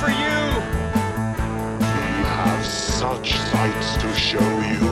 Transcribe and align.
for 0.00 0.08
you. 0.08 0.40
We 1.78 2.24
have 2.24 2.64
such 2.64 3.34
sights 3.50 3.98
to 3.98 4.08
show 4.14 4.40
you. 4.40 4.90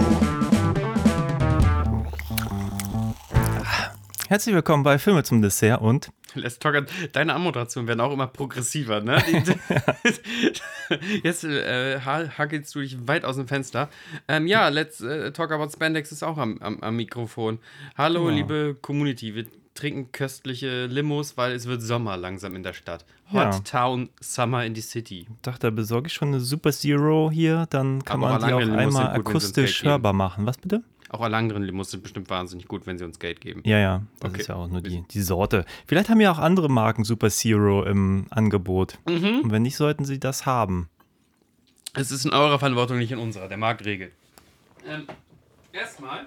Herzlich 4.29 4.55
willkommen 4.55 4.83
bei 4.83 4.99
Filme 4.99 5.23
zum 5.23 5.41
Dessert 5.41 5.80
und 5.80 6.11
Let's 6.35 6.59
Talk, 6.59 6.87
deine 7.13 7.33
Anmoderationen 7.33 7.89
werden 7.89 8.01
auch 8.02 8.13
immer 8.13 8.27
progressiver, 8.27 9.01
ne? 9.01 9.23
Jetzt 11.25 11.45
äh, 11.45 11.99
hackelst 12.01 12.75
du 12.75 12.80
dich 12.80 13.09
weit 13.09 13.25
aus 13.25 13.37
dem 13.37 13.49
Fenster. 13.49 13.88
Ähm, 14.29 14.47
ja, 14.47 14.69
Let's 14.69 15.01
äh, 15.01 15.33
Talk 15.33 15.52
About 15.52 15.71
Spandex 15.71 16.13
ist 16.13 16.23
auch 16.23 16.37
am, 16.37 16.59
am, 16.61 16.80
am 16.80 16.97
Mikrofon. 16.97 17.59
Hallo, 17.97 18.25
Genau. 18.27 18.37
liebe 18.37 18.77
Community. 18.83 19.35
Wir 19.35 19.47
trinken 19.78 20.10
köstliche 20.12 20.87
Limos, 20.87 21.37
weil 21.37 21.52
es 21.52 21.66
wird 21.66 21.82
Sommer 21.82 22.16
langsam 22.16 22.55
in 22.56 22.62
der 22.62 22.73
Stadt. 22.73 23.05
Hot 23.32 23.34
Ja. 23.55 23.60
Town 23.60 24.09
Summer 24.20 24.64
in 24.64 24.74
the 24.74 24.80
City. 24.80 25.27
dachte, 25.42 25.68
da 25.68 25.70
besorge 25.70 26.09
ich 26.09 26.12
schon 26.14 26.28
eine 26.28 26.41
Super 26.41 26.73
Zero 26.73 27.30
hier, 27.32 27.66
dann 27.70 28.04
kann 28.04 28.23
Aber 28.23 28.38
man 28.38 28.48
die 28.48 28.54
auch 28.54 28.60
Limos 28.60 28.78
einmal 28.96 29.16
gut, 29.16 29.27
akustisch 29.28 29.54
Geld 29.66 29.77
geben. 29.82 29.91
hörbar 29.91 30.12
machen. 30.12 30.46
Was 30.46 30.59
bitte? 30.59 30.82
Auch 31.10 31.20
alle 31.23 31.37
anderen 31.38 31.62
Limos 31.62 31.91
sind 31.91 32.02
bestimmt 32.02 32.28
wahnsinnig 32.28 32.68
gut, 32.68 32.87
wenn 32.87 32.98
sie 32.98 33.04
uns 33.04 33.18
Geld 33.18 33.41
geben. 33.41 33.62
Ja, 33.64 33.78
ja, 33.78 34.02
das 34.20 34.30
Okay. 34.30 34.41
ist 34.42 34.46
ja 34.48 34.56
auch 34.56 34.68
nur 34.68 34.82
die, 34.82 35.04
die 35.10 35.23
Sorte. 35.23 35.65
Vielleicht 35.87 36.10
haben 36.10 36.20
ja 36.20 36.30
auch 36.30 36.38
andere 36.38 36.68
Marken 36.68 37.04
Super 37.04 37.30
Zero 37.30 37.82
im 37.85 38.26
Angebot. 38.30 38.98
Mhm. 39.09 39.40
Und 39.45 39.51
wenn 39.52 39.63
nicht, 39.63 39.76
sollten 39.76 40.04
sie 40.04 40.20
das 40.20 40.45
haben. 40.45 40.88
Es 41.95 42.10
ist 42.10 42.26
in 42.26 42.32
eurer 42.32 42.59
Verantwortung, 42.59 42.98
nicht 42.98 43.13
in 43.13 43.18
unserer. 43.18 43.48
Der 43.48 43.57
Markt 43.57 43.85
regelt. 43.87 44.13
Ähm, 44.87 45.07
erstmal. 45.73 46.26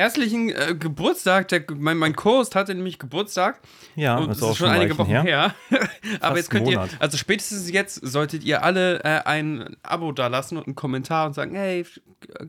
Herzlichen 0.00 0.48
äh, 0.48 0.74
Geburtstag. 0.74 1.48
Der, 1.48 1.62
mein, 1.76 1.98
mein 1.98 2.16
Co-Host 2.16 2.54
hatte 2.54 2.74
nämlich 2.74 2.98
Geburtstag. 2.98 3.60
Ja, 3.96 4.16
Und 4.16 4.28
das 4.28 4.38
ist 4.38 4.42
auch 4.42 4.56
schon 4.56 4.56
schon 4.56 4.68
ein 4.68 4.80
einige 4.80 4.96
Wochen 4.96 5.10
her. 5.10 5.22
her. 5.22 5.54
Aber 6.20 6.38
jetzt 6.38 6.48
könnt 6.48 6.68
ihr, 6.68 6.88
also 6.98 7.18
spätestens 7.18 7.70
jetzt 7.70 7.96
solltet 7.96 8.42
ihr 8.42 8.62
alle 8.62 9.04
äh, 9.04 9.20
ein 9.26 9.76
Abo 9.82 10.12
da 10.12 10.28
lassen 10.28 10.56
und 10.56 10.66
einen 10.66 10.74
Kommentar 10.74 11.26
und 11.26 11.34
sagen, 11.34 11.54
hey, 11.54 11.84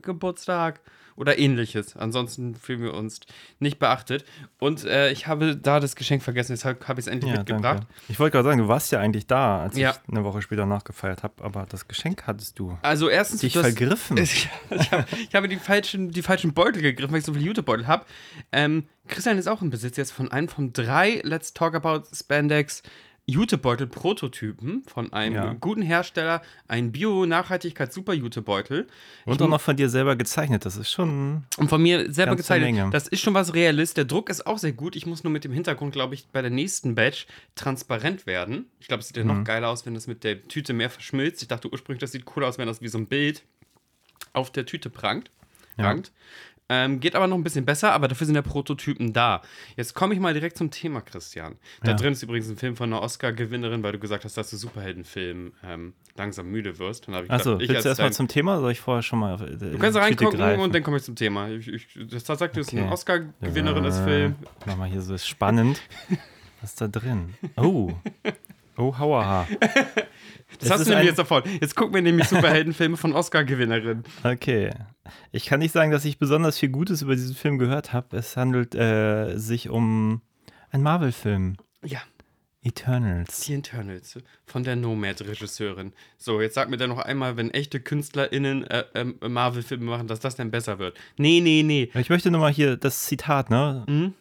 Geburtstag 0.00 0.80
oder 1.16 1.38
ähnliches. 1.38 1.96
Ansonsten 1.96 2.54
fühlen 2.54 2.82
wir 2.82 2.94
uns 2.94 3.20
nicht 3.58 3.78
beachtet. 3.78 4.24
Und 4.58 4.84
äh, 4.84 5.10
ich 5.12 5.26
habe 5.26 5.56
da 5.56 5.80
das 5.80 5.96
Geschenk 5.96 6.22
vergessen, 6.22 6.52
deshalb 6.52 6.88
habe 6.88 7.00
ich 7.00 7.06
es 7.06 7.12
endlich 7.12 7.32
Ja, 7.32 7.38
mitgebracht. 7.38 7.78
danke. 7.80 7.86
Ich 8.08 8.18
wollte 8.18 8.32
gerade 8.32 8.48
sagen, 8.48 8.58
du 8.60 8.68
warst 8.68 8.90
ja 8.92 9.00
eigentlich 9.00 9.26
da, 9.26 9.62
als 9.62 9.76
Ja. 9.76 9.90
ich 9.90 10.12
eine 10.14 10.24
Woche 10.24 10.42
später 10.42 10.66
nachgefeiert 10.66 11.22
habe, 11.22 11.42
aber 11.44 11.66
das 11.68 11.88
Geschenk 11.88 12.26
hattest 12.26 12.58
du. 12.58 12.78
Also 12.82 13.08
erstens 13.08 13.40
Dich 13.40 13.52
das- 13.52 13.62
vergriffen. 13.62 14.16
Ich, 14.22 14.48
ich, 14.70 14.90
habe, 14.92 15.04
habe 15.34 15.48
die 15.48 15.56
falschen, 15.56 16.10
die 16.10 16.22
falschen 16.22 16.54
Beutel 16.54 16.80
gegriffen, 16.82 17.12
weil 17.12 17.18
ich 17.20 17.24
so 17.26 17.32
viele 17.34 17.44
Jutebeutel 17.46 17.86
habe. 17.86 18.04
Ähm, 18.52 18.84
Christian 19.08 19.36
ist 19.38 19.48
auch 19.48 19.62
im 19.62 19.70
Besitz 19.70 19.96
jetzt 19.96 20.12
von 20.12 20.30
einem 20.30 20.48
von 20.48 20.72
drei 20.72 21.20
Let's 21.24 21.52
Talk 21.52 21.74
About 21.74 22.04
Spandex 22.14 22.82
Jutebeutel-Prototypen 23.26 24.82
von 24.86 25.12
einem 25.12 25.34
Ja. 25.34 25.52
guten 25.54 25.82
Hersteller, 25.82 26.42
ein 26.68 26.90
Bio-Nachhaltigkeit-Super-Jutebeutel. 26.92 28.86
Und 29.24 29.40
auch 29.42 29.48
noch 29.48 29.60
von 29.60 29.76
dir 29.76 29.88
selber 29.88 30.16
gezeichnet. 30.16 30.64
Das 30.64 30.76
ist 30.76 30.90
schon. 30.90 31.44
Und 31.56 31.68
von 31.68 31.80
mir 31.82 32.12
selber 32.12 32.36
gezeichnet. 32.36 32.72
Menge. 32.74 32.90
Das 32.90 33.08
ist 33.08 33.20
schon 33.20 33.34
was 33.34 33.54
Realist. 33.54 33.96
Der 33.96 34.04
Druck 34.04 34.28
ist 34.28 34.46
auch 34.46 34.58
sehr 34.58 34.72
gut. 34.72 34.96
Ich 34.96 35.06
muss 35.06 35.22
nur 35.24 35.32
mit 35.32 35.44
dem 35.44 35.52
Hintergrund, 35.52 35.92
glaube 35.92 36.14
ich, 36.14 36.26
bei 36.28 36.42
der 36.42 36.50
nächsten 36.50 36.94
Batch 36.94 37.26
transparent 37.54 38.26
werden. 38.26 38.66
Ich 38.80 38.88
glaube, 38.88 39.00
es 39.02 39.08
sieht 39.08 39.16
ja 39.16 39.24
Mhm. 39.24 39.28
noch 39.38 39.44
geiler 39.44 39.68
aus, 39.68 39.86
wenn 39.86 39.94
das 39.94 40.06
mit 40.06 40.24
der 40.24 40.42
Tüte 40.48 40.72
mehr 40.72 40.90
verschmilzt. 40.90 41.42
Ich 41.42 41.48
dachte 41.48 41.70
ursprünglich, 41.70 42.00
das 42.00 42.12
sieht 42.12 42.24
cool 42.36 42.44
aus, 42.44 42.58
wenn 42.58 42.66
das 42.66 42.80
wie 42.82 42.88
so 42.88 42.98
ein 42.98 43.06
Bild 43.06 43.42
auf 44.32 44.50
der 44.50 44.66
Tüte 44.66 44.90
prangt. 44.90 45.30
prangt. 45.78 46.12
Ähm, 46.74 47.00
geht 47.00 47.14
aber 47.14 47.26
noch 47.26 47.36
ein 47.36 47.42
bisschen 47.44 47.66
besser, 47.66 47.92
aber 47.92 48.08
dafür 48.08 48.26
sind 48.26 48.34
ja 48.34 48.40
Prototypen 48.42 49.12
da. 49.12 49.42
Jetzt 49.76 49.92
komme 49.94 50.14
ich 50.14 50.20
mal 50.20 50.32
direkt 50.32 50.56
zum 50.56 50.70
Thema, 50.70 51.02
Christian. 51.02 51.56
Da 51.82 51.90
Ja. 51.90 51.96
drin 51.98 52.12
ist 52.14 52.22
übrigens 52.22 52.48
ein 52.48 52.56
Film 52.56 52.76
von 52.76 52.90
einer 52.92 53.02
Oscar-Gewinnerin, 53.02 53.82
weil 53.82 53.92
du 53.92 53.98
gesagt 53.98 54.24
hast, 54.24 54.36
dass 54.38 54.48
du 54.50 54.56
Superheldenfilm 54.56 55.52
ähm, 55.64 55.92
langsam 56.16 56.46
müde 56.46 56.78
wirst. 56.78 57.06
Und 57.08 57.12
da 57.12 57.18
hab 57.18 57.24
ich 57.26 57.30
Achso, 57.30 57.58
willst 57.58 57.74
als 57.74 57.82
du 57.82 57.88
erstmal 57.90 58.12
zum 58.12 58.28
Thema 58.28 58.58
soll 58.60 58.72
ich 58.72 58.80
vorher 58.80 59.02
schon 59.02 59.18
mal. 59.18 59.34
äh, 59.34 59.56
Du 59.56 59.78
kannst 59.78 59.98
reingucken 59.98 60.40
und 60.60 60.74
dann 60.74 60.82
komme 60.82 60.96
ich 60.96 61.02
zum 61.02 61.14
Thema. 61.16 61.48
Ich, 61.50 61.68
ich, 61.68 61.86
das 62.10 62.24
sagt, 62.24 62.56
du 62.56 62.60
ist 62.60 62.72
eine 62.72 62.82
Okay. 62.84 62.92
Oscar-Gewinnerin 62.92 63.84
des 63.84 63.98
Films. 64.00 64.36
Mach 64.66 64.76
mal 64.76 64.88
hier 64.88 65.02
so 65.02 65.14
ist 65.14 65.26
spannend. 65.28 65.82
Was 66.62 66.70
ist 66.70 66.80
da 66.80 66.88
drin? 66.88 67.34
Oh. 67.56 67.90
Oh, 68.78 68.96
hauaha. 68.98 69.46
Das 69.60 70.68
Es 70.68 70.70
hast 70.70 70.80
ist 70.80 70.86
du 70.86 70.90
nämlich 70.90 70.96
ein- 71.00 71.06
jetzt 71.08 71.18
davon. 71.18 71.42
Jetzt 71.60 71.74
gucken 71.76 71.94
wir 71.94 72.02
nämlich 72.02 72.28
Superheldenfilme 72.28 72.96
von 72.96 73.12
Oscar-Gewinnerinnen. 73.14 74.04
Okay. 74.22 74.70
Ich 75.30 75.46
kann 75.46 75.60
nicht 75.60 75.72
sagen, 75.72 75.90
dass 75.90 76.04
ich 76.04 76.18
besonders 76.18 76.58
viel 76.58 76.68
Gutes 76.68 77.02
über 77.02 77.14
diesen 77.14 77.34
Film 77.34 77.58
gehört 77.58 77.92
habe. 77.92 78.16
Es 78.16 78.36
handelt 78.36 78.74
äh, 78.74 79.36
sich 79.36 79.68
um 79.68 80.22
einen 80.70 80.82
Marvel-Film. 80.82 81.56
Ja, 81.84 82.00
Eternals. 82.64 83.40
die 83.40 83.54
Internals 83.54 84.18
von 84.46 84.62
der 84.62 84.76
Nomad-Regisseurin. 84.76 85.92
So, 86.16 86.40
jetzt 86.40 86.54
sag 86.54 86.70
mir 86.70 86.76
dann 86.76 86.90
noch 86.90 86.98
einmal, 87.00 87.36
wenn 87.36 87.50
echte 87.50 87.80
KünstlerInnen 87.80 88.64
äh, 88.64 88.84
ähm, 88.94 89.16
Marvel-Filme 89.20 89.84
machen, 89.84 90.06
dass 90.06 90.20
das 90.20 90.36
dann 90.36 90.52
besser 90.52 90.78
wird. 90.78 90.96
Nee, 91.16 91.40
nee, 91.40 91.64
nee. 91.64 91.90
Ich 91.94 92.08
möchte 92.08 92.30
nur 92.30 92.40
mal 92.40 92.52
hier 92.52 92.76
das 92.76 93.04
Zitat, 93.04 93.50
ne? 93.50 93.84
Mhm. 93.88 94.14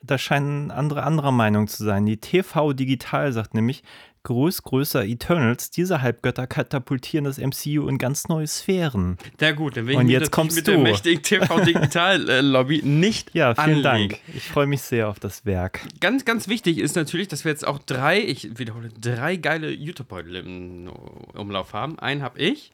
Da 0.00 0.16
scheinen 0.16 0.70
andere 0.70 1.02
anderer 1.02 1.32
Meinung 1.32 1.66
zu 1.68 1.84
sein. 1.84 2.06
Die 2.06 2.16
TV 2.16 2.72
Digital 2.72 3.32
sagt 3.32 3.52
nämlich, 3.52 3.82
groß, 4.22 4.62
größer 4.62 5.04
Eternals, 5.04 5.70
diese 5.70 6.02
Halbgötter 6.02 6.46
katapultieren 6.46 7.24
das 7.24 7.38
MCU 7.38 7.88
in 7.88 7.98
ganz 7.98 8.28
neue 8.28 8.46
Sphären. 8.46 9.16
Na 9.40 9.52
gut, 9.52 9.76
dann 9.76 9.86
will 9.86 9.92
ich 9.94 9.98
Und 9.98 10.08
jetzt 10.08 10.30
kommst 10.32 10.56
mit 10.56 10.66
du. 10.66 10.72
der 10.72 10.80
mächtigen 10.80 11.22
TV-Digital-Lobby 11.22 12.82
nicht 12.84 13.34
Ja, 13.34 13.54
vielen 13.54 13.84
anlegen. 13.86 14.08
Dank. 14.10 14.18
Ich 14.34 14.44
freue 14.48 14.66
mich 14.66 14.82
sehr 14.82 15.08
auf 15.08 15.18
das 15.20 15.44
Werk. 15.44 15.80
Ganz, 16.00 16.24
ganz 16.24 16.48
wichtig 16.48 16.78
ist 16.78 16.96
natürlich, 16.96 17.28
dass 17.28 17.44
wir 17.44 17.52
jetzt 17.52 17.66
auch 17.66 17.78
drei, 17.78 18.20
ich 18.20 18.58
wiederhole, 18.58 18.88
drei 19.00 19.36
geile 19.36 19.70
YouTube-Beutel 19.70 20.36
im 20.36 20.88
Umlauf 21.34 21.72
haben. 21.72 21.98
Einen 21.98 22.22
habe 22.22 22.38
ich, 22.38 22.72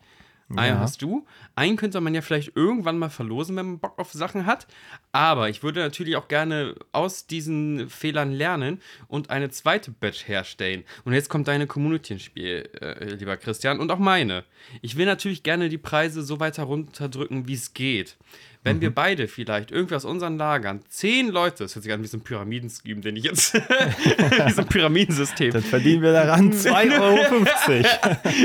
einen 0.56 0.76
Ja. 0.76 0.80
hast 0.80 1.02
du. 1.02 1.26
Einen 1.54 1.76
könnte 1.76 2.00
man 2.00 2.14
ja 2.14 2.20
vielleicht 2.22 2.56
irgendwann 2.56 2.98
mal 2.98 3.10
verlosen, 3.10 3.56
wenn 3.56 3.66
man 3.66 3.78
Bock 3.78 3.98
auf 3.98 4.12
Sachen 4.12 4.46
hat. 4.46 4.66
Aber 5.12 5.48
ich 5.48 5.62
würde 5.62 5.80
natürlich 5.80 6.16
auch 6.16 6.28
gerne 6.28 6.74
aus 6.92 7.26
diesen 7.26 7.88
Fehlern 7.88 8.32
lernen 8.32 8.80
und 9.08 9.30
eine 9.30 9.50
zweite 9.50 9.90
Batch 9.90 10.26
herstellen. 10.28 10.84
Und 11.04 11.12
jetzt 11.12 11.28
kommt 11.28 11.48
deine 11.48 11.66
Community 11.66 12.14
ins 12.14 12.22
Spiel, 12.22 12.68
äh, 12.80 13.14
lieber 13.14 13.36
Christian, 13.36 13.80
und 13.80 13.90
auch 13.90 13.98
meine. 13.98 14.44
Ich 14.82 14.96
will 14.96 15.06
natürlich 15.06 15.42
gerne 15.42 15.68
die 15.68 15.78
Preise 15.78 16.22
so 16.22 16.40
weit 16.40 16.58
herunterdrücken, 16.58 17.46
wie 17.48 17.54
es 17.54 17.74
geht. 17.74 18.16
Wenn 18.64 18.78
Mhm. 18.78 18.80
wir 18.80 18.94
beide 18.94 19.28
vielleicht 19.28 19.70
irgendwie 19.70 19.94
aus 19.94 20.04
unseren 20.06 20.38
Lagern 20.38 20.80
zehn 20.88 21.28
Leute, 21.28 21.64
das 21.64 21.74
hört 21.76 21.84
sich 21.84 21.92
an 21.92 22.02
wie 22.02 22.06
so 22.06 22.16
ein 22.16 22.22
Pyramidenscheme, 22.22 23.02
den 23.02 23.14
ich 23.16 23.24
jetzt, 23.24 23.54
wie 23.54 24.52
so 24.52 24.62
ein 24.62 24.68
Pyramidensystem, 24.68 25.52
Dann 25.52 25.62
verdienen 25.62 26.02
wir 26.02 26.12
daran 26.12 26.50
2,50 26.52 27.00
Euro. 27.00 27.44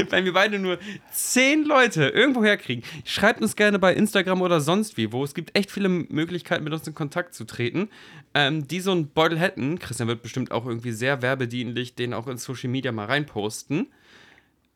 wenn 0.12 0.26
wir 0.26 0.34
beide 0.34 0.60
nur 0.60 0.78
zehn 1.12 1.64
Leute 1.64 2.10
irgendwo 2.10 2.44
herkriegen, 2.44 2.84
schreibt 3.06 3.42
uns 3.42 3.56
gerne 3.56 3.80
bei 3.80 3.94
Instagram 3.94 4.42
oder 4.42 4.60
sonst 4.62 4.98
wie, 4.98 5.12
wo 5.14 5.24
es 5.24 5.34
gibt 5.34 5.58
echt 5.58 5.72
viele 5.72 5.88
Möglichkeiten, 5.90 6.64
mit 6.66 6.74
uns 6.74 6.86
in 6.86 6.94
Kontakt 6.94 7.34
zu 7.34 7.46
treten, 7.46 7.90
ähm, 8.34 8.68
die 8.68 8.82
so 8.82 8.92
einen 8.92 9.08
Beutel 9.08 9.40
hätten. 9.40 9.80
Christian 9.80 10.10
wird 10.10 10.22
bestimmt 10.22 10.52
auch 10.52 10.66
irgendwie 10.66 10.92
sehr 10.92 11.22
werbedienlich 11.22 11.96
den 11.96 12.14
auch 12.14 12.28
in 12.28 12.38
Social 12.38 12.70
Media 12.70 12.92
mal 12.92 13.06
reinposten. 13.06 13.88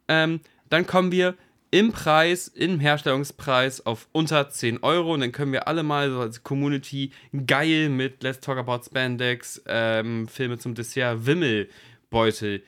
Ähm, 0.07 0.39
dann 0.69 0.87
kommen 0.87 1.11
wir 1.11 1.35
im 1.73 1.91
Preis, 1.91 2.47
im 2.49 2.79
Herstellungspreis 2.79 3.83
auf 3.87 4.07
unter 4.11 4.47
10 4.47 4.83
Euro 4.83 5.15
und 5.15 5.21
dann 5.21 5.31
können 5.31 5.51
wir 5.51 5.67
alle 5.67 5.81
mal 5.81 6.11
so 6.11 6.19
als 6.19 6.43
Community 6.43 7.09
geil 7.47 7.89
mit 7.89 8.21
Let's 8.21 8.41
Talk 8.41 8.59
About 8.59 8.83
Spandex, 8.85 9.59
ähm, 9.65 10.27
Filme 10.27 10.59
zum 10.59 10.75
Dessert, 10.75 11.25
Wimmelbeutel, 11.25 12.61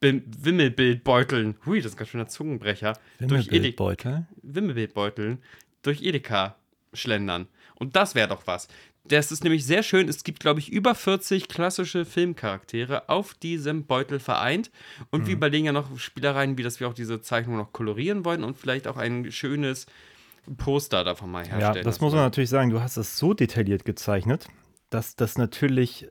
Bim- 0.00 0.24
Wimmelbildbeuteln, 0.36 1.54
hui, 1.64 1.78
das 1.80 1.92
ist 1.92 1.94
ein 1.94 1.98
ganz 1.98 2.10
schöner 2.10 2.26
Zungenbrecher, 2.26 2.94
durch 3.20 3.46
Edeka, 3.52 3.52
Wimmelbildbeutel. 3.52 4.26
Wimmelbildbeuteln 4.42 5.38
durch 5.82 6.02
Edeka 6.02 6.56
schlendern. 6.92 7.46
Und 7.76 7.94
das 7.94 8.16
wäre 8.16 8.26
doch 8.28 8.48
was. 8.48 8.66
Das 9.04 9.32
ist 9.32 9.42
nämlich 9.42 9.66
sehr 9.66 9.82
schön. 9.82 10.08
Es 10.08 10.22
gibt, 10.22 10.38
glaube 10.40 10.60
ich, 10.60 10.70
über 10.70 10.94
40 10.94 11.48
klassische 11.48 12.04
Filmcharaktere 12.04 13.08
auf 13.08 13.34
diesem 13.34 13.84
Beutel 13.86 14.20
vereint. 14.20 14.70
Und 15.10 15.22
Mhm. 15.22 15.26
wir 15.26 15.34
überlegen 15.34 15.66
ja 15.66 15.72
noch 15.72 15.98
Spielereien, 15.98 16.56
wie 16.56 16.62
dass 16.62 16.78
wir 16.78 16.88
auch 16.88 16.94
diese 16.94 17.20
Zeichnung 17.20 17.56
noch 17.56 17.72
kolorieren 17.72 18.24
wollen 18.24 18.44
und 18.44 18.58
vielleicht 18.58 18.86
auch 18.86 18.96
ein 18.96 19.32
schönes 19.32 19.86
Poster 20.56 21.02
davon 21.04 21.30
mal 21.30 21.46
Ja, 21.46 21.56
herstellen. 21.56 21.84
das 21.84 22.00
muss 22.00 22.12
man 22.12 22.22
natürlich 22.22 22.50
sagen. 22.50 22.70
Du 22.70 22.80
hast 22.80 22.96
es 22.96 23.18
so 23.18 23.34
detailliert 23.34 23.84
gezeichnet, 23.84 24.46
dass 24.90 25.16
das 25.16 25.36
natürlich 25.38 26.08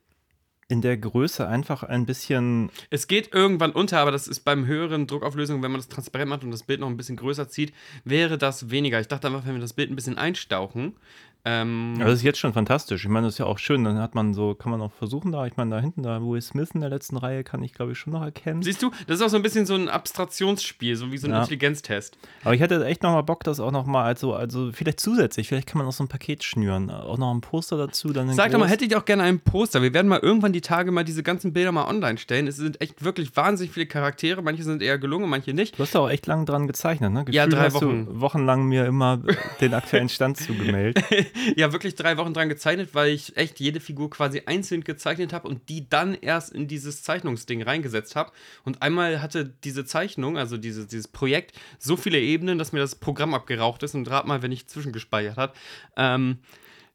in 0.68 0.80
der 0.82 0.96
Größe 0.96 1.46
einfach 1.46 1.84
ein 1.84 2.06
bisschen. 2.06 2.70
Es 2.90 3.08
geht 3.08 3.34
irgendwann 3.34 3.74
unter, 3.74 4.00
aber 4.00 4.12
das 4.12 4.26
ist 4.30 4.42
beim 4.42 4.66
höheren 4.66 5.06
Druckauflösung, 5.06 5.62
wenn 5.62 5.72
man 5.72 5.80
das 5.82 5.90
transparent 5.90 6.30
macht 6.30 6.46
und 6.46 6.52
das 6.52 6.64
Bild 6.64 6.80
noch 6.80 6.88
ein 6.88 6.96
bisschen 6.96 7.18
größer 7.18 7.50
zieht, 7.50 7.74
wäre 8.06 8.38
das 8.38 8.70
weniger. 8.70 9.00
Ich 9.02 9.10
dachte 9.10 9.28
einfach, 9.28 9.46
wenn 9.46 9.56
wir 9.56 9.60
das 9.62 9.74
Bild 9.74 9.92
ein 9.92 9.98
bisschen 9.98 10.18
einstauchen, 10.18 10.96
Ähm, 11.44 11.96
das 12.00 12.14
ist 12.14 12.24
jetzt 12.24 12.38
schon 12.40 12.54
fantastisch. 12.54 13.04
Ich 13.04 13.10
meine, 13.10 13.26
das 13.28 13.34
ist 13.36 13.40
ja 13.40 13.46
auch 13.46 13.58
schön. 13.58 13.84
Dann 13.84 13.98
hat 13.98 14.14
man 14.14 14.34
so, 14.34 14.54
kann 14.54 14.72
man 14.72 14.80
auch 14.82 14.92
versuchen, 14.92 15.32
da, 15.32 15.46
ich 15.48 15.58
meine, 15.58 15.72
da 15.72 15.80
hinten, 15.82 16.04
da 16.04 16.22
Will 16.22 16.42
Smith 16.42 16.70
in 16.74 16.82
der 16.82 16.90
letzten 16.90 17.18
Reihe 17.18 17.44
kann 17.44 17.64
ich, 17.64 17.74
glaube 17.74 17.94
ich, 17.94 17.98
schon 17.98 18.14
noch 18.14 18.22
erkennen. 18.22 18.62
siehst 18.62 18.82
du, 18.84 18.92
das 19.08 19.18
ist 19.20 19.26
auch 19.26 19.30
so 19.30 19.38
ein 19.38 19.42
bisschen 19.42 19.66
so 19.66 19.74
ein 19.74 19.90
Abstraktionsspiel, 19.90 20.96
so 20.96 21.12
wie 21.12 21.18
so 21.18 21.28
ein 21.28 21.34
Ja. 21.34 21.40
Intelligenztest. 21.40 22.18
Aber 22.44 22.54
ich 22.54 22.62
hätte 22.62 22.86
echt 22.86 23.02
nochmal 23.02 23.24
Bock, 23.24 23.44
das 23.44 23.60
auch 23.60 23.72
nochmal, 23.72 24.06
also, 24.06 24.34
also 24.34 24.72
vielleicht 24.72 25.00
zusätzlich, 25.00 25.48
vielleicht 25.48 25.68
kann 25.68 25.80
man 25.80 25.88
auch 25.88 25.94
so 25.94 26.04
ein 26.04 26.08
Paket 26.08 26.44
schnüren. 26.44 26.92
Auch 26.92 27.18
noch 27.18 27.34
ein 27.34 27.42
Poster 27.42 27.78
dazu. 27.78 28.14
Dann 28.14 28.30
Sag 28.34 28.52
doch 28.52 28.60
mal, 28.60 28.70
hättet 28.70 28.92
ihr 28.92 28.98
auch 29.00 29.06
gerne 29.06 29.24
ein 29.24 29.40
Poster? 29.40 29.82
Wir 29.82 29.94
werden 29.94 30.08
mal 30.08 30.20
irgendwann 30.20 30.54
die 30.54 30.62
Tage 30.62 30.92
mal 30.92 31.04
diese 31.04 31.24
ganzen 31.24 31.54
Bilder 31.54 31.72
mal 31.72 31.88
online 31.88 32.20
stellen. 32.20 32.48
Es 32.48 32.58
sind 32.58 32.80
echt 32.82 33.04
wirklich 33.04 33.36
wahnsinnig 33.36 33.74
viele 33.74 33.88
Charaktere. 33.88 34.42
Manche 34.44 34.64
sind 34.64 34.84
eher 34.84 35.00
gelungen, 35.00 35.30
manche 35.30 35.54
nicht. 35.54 35.80
Du 35.80 35.84
hast 35.84 35.96
da 35.96 36.00
auch 36.00 36.10
echt 36.10 36.28
lang 36.28 36.46
dran 36.46 36.68
gezeichnet, 36.68 37.12
ne? 37.12 37.26
Ja, 37.30 37.46
Gefühlt 37.46 37.62
drei 37.62 37.74
Wochen. 37.74 38.08
Wochenlang 38.22 38.66
mir 38.66 38.86
immer 38.86 39.20
den 39.60 39.74
aktuellen 39.74 40.10
Stand 40.10 40.38
zugemeldet. 40.38 41.04
Ja, 41.56 41.74
wirklich 41.74 41.96
drei 41.96 42.18
Wochen 42.18 42.34
dran 42.34 42.50
gezeichnet, 42.50 42.90
weil 42.94 43.12
ich 43.12 43.36
echt 43.38 43.60
jede 43.60 43.80
Figur 43.80 44.10
quasi 44.10 44.44
einzeln 44.46 44.84
gezeichnet 44.84 45.34
habe 45.34 45.48
und 45.48 45.70
die 45.70 45.90
dann 45.90 46.14
erst 46.14 46.54
in 46.54 46.68
dieses 46.68 47.04
Zeichnungsding 47.04 47.62
reingesetzt 47.62 48.16
habe. 48.16 48.32
Und 48.64 48.82
einmal 48.82 49.22
hatte 49.22 49.46
diese 49.64 49.86
Zeichnung, 49.86 50.38
also 50.38 50.58
diese, 50.58 50.88
dieses 50.88 51.08
Projekt, 51.08 51.60
so 51.80 51.98
viele 51.98 52.20
Ebenen, 52.20 52.58
dass 52.58 52.72
mir 52.72 52.80
das 52.80 52.96
Programm 52.96 53.34
abgeraucht 53.34 53.84
ist 53.84 53.96
und 53.96 54.10
rat 54.10 54.28
mal, 54.28 54.42
wenn 54.42 54.52
ich 54.52 54.68
zwischengespeichert 54.68 55.38
hat. 55.38 55.56
Ähm, 55.98 56.40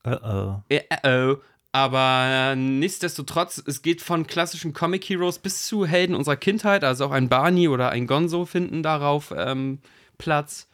Uh 0.07 0.11
-oh. 0.11 0.63
äh, 0.69 0.83
äh. 1.03 1.37
Aber 1.73 2.55
nichtsdestotrotz, 2.57 3.63
es 3.67 3.83
geht 3.83 4.01
von 4.01 4.27
klassischen 4.27 4.73
Comic 4.73 5.05
Heroes 5.05 5.39
bis 5.39 5.67
zu 5.67 5.85
Helden 5.85 6.15
unserer 6.15 6.37
Kindheit. 6.37 6.85
Also 6.85 7.05
auch 7.05 7.11
ein 7.11 7.29
Barney 7.29 7.69
oder 7.69 7.91
ein 7.91 8.07
Gonzo 8.07 8.47
finden 8.47 8.83
darauf 8.83 9.35
ähm, 9.37 9.81
Platz. 10.17 10.69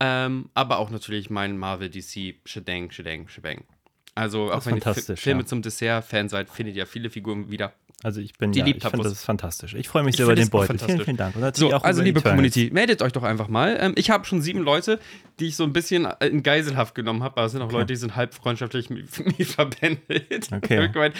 Ähm, 0.00 0.50
aber 0.54 0.78
auch 0.78 0.90
natürlich 0.90 1.28
mein 1.30 1.58
Marvel 1.58 1.90
DC 1.90 2.36
Shedang, 2.44 2.90
Shedang, 2.90 3.28
Shebang. 3.28 3.64
Also 4.14 4.52
auch 4.52 4.66
wenn 4.66 4.76
ihr 4.76 5.16
Filme 5.16 5.42
ja. 5.42 5.46
zum 5.46 5.62
Dessert-Fan 5.62 6.28
seid, 6.28 6.50
findet 6.50 6.76
ihr 6.76 6.86
viele 6.86 7.10
Figuren 7.10 7.50
wieder. 7.50 7.72
Also 8.04 8.20
ich 8.20 8.34
bin 8.38 8.52
Die 8.52 8.60
ja, 8.60 8.64
liebt 8.64 8.84
ich 8.84 8.88
finde 8.88 9.02
das 9.02 9.12
ist 9.12 9.24
fantastisch. 9.24 9.74
Ich 9.74 9.88
freue 9.88 10.04
mich 10.04 10.12
Ich 10.12 10.16
sehr 10.18 10.26
über 10.26 10.36
den 10.36 10.44
es 10.44 10.50
Beutel. 10.50 10.78
Vielen, 10.78 11.00
vielen 11.00 11.16
Dank. 11.16 11.34
So, 11.56 11.70
also 11.72 12.00
liebe 12.00 12.20
Eternals. 12.20 12.22
Community, 12.36 12.70
meldet 12.72 13.02
euch 13.02 13.12
doch 13.12 13.24
einfach 13.24 13.48
mal. 13.48 13.76
Ähm, 13.80 13.92
ich 13.96 14.10
habe 14.10 14.24
schon 14.24 14.40
sieben 14.40 14.60
Leute, 14.60 15.00
die 15.40 15.46
ich 15.48 15.56
so 15.56 15.64
ein 15.64 15.72
bisschen 15.72 16.06
in 16.20 16.44
Geiselhaft 16.44 16.94
genommen 16.94 17.24
habe, 17.24 17.36
aber 17.38 17.46
es 17.46 17.52
sind 17.52 17.60
auch 17.62 17.72
Leute, 17.72 17.86
die 17.86 17.96
sind 17.96 18.14
halb 18.14 18.34
freundschaftlich 18.34 18.88
mit 18.88 19.08
mir 19.38 19.44
verbändelt. 19.44 20.48
Okay. 20.52 20.88
Mein, 20.94 21.12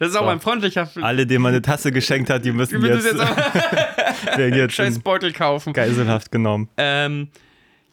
das 0.00 0.08
ist 0.08 0.16
auch 0.16 0.22
So. 0.22 0.28
ein 0.28 0.40
freundlicher 0.40 0.90
Alle, 1.02 1.24
denen 1.24 1.42
man 1.42 1.52
eine 1.52 1.62
Tasse 1.62 1.92
geschenkt 1.92 2.30
hat, 2.30 2.44
die 2.44 2.50
müssen 2.50 2.84
jetzt, 2.84 3.06
jetzt 4.36 4.74
scheiß 4.74 4.98
Beutel 4.98 5.32
kaufen. 5.32 5.72
Geiselhaft 5.72 6.32
genommen. 6.32 6.68
Ähm, 6.76 7.28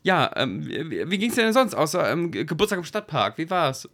ja, 0.04 0.32
ähm, 0.36 0.66
wie, 0.68 1.10
wie 1.10 1.18
ging 1.18 1.30
es 1.30 1.36
dir 1.36 1.44
denn 1.44 1.54
sonst? 1.54 1.74
Außer 1.74 2.12
ähm, 2.12 2.32
Ge- 2.32 2.46
Geburtstag 2.46 2.80
im 2.80 2.86
Stadtpark, 2.86 3.38
wie 3.38 3.50
war's? 3.50 3.88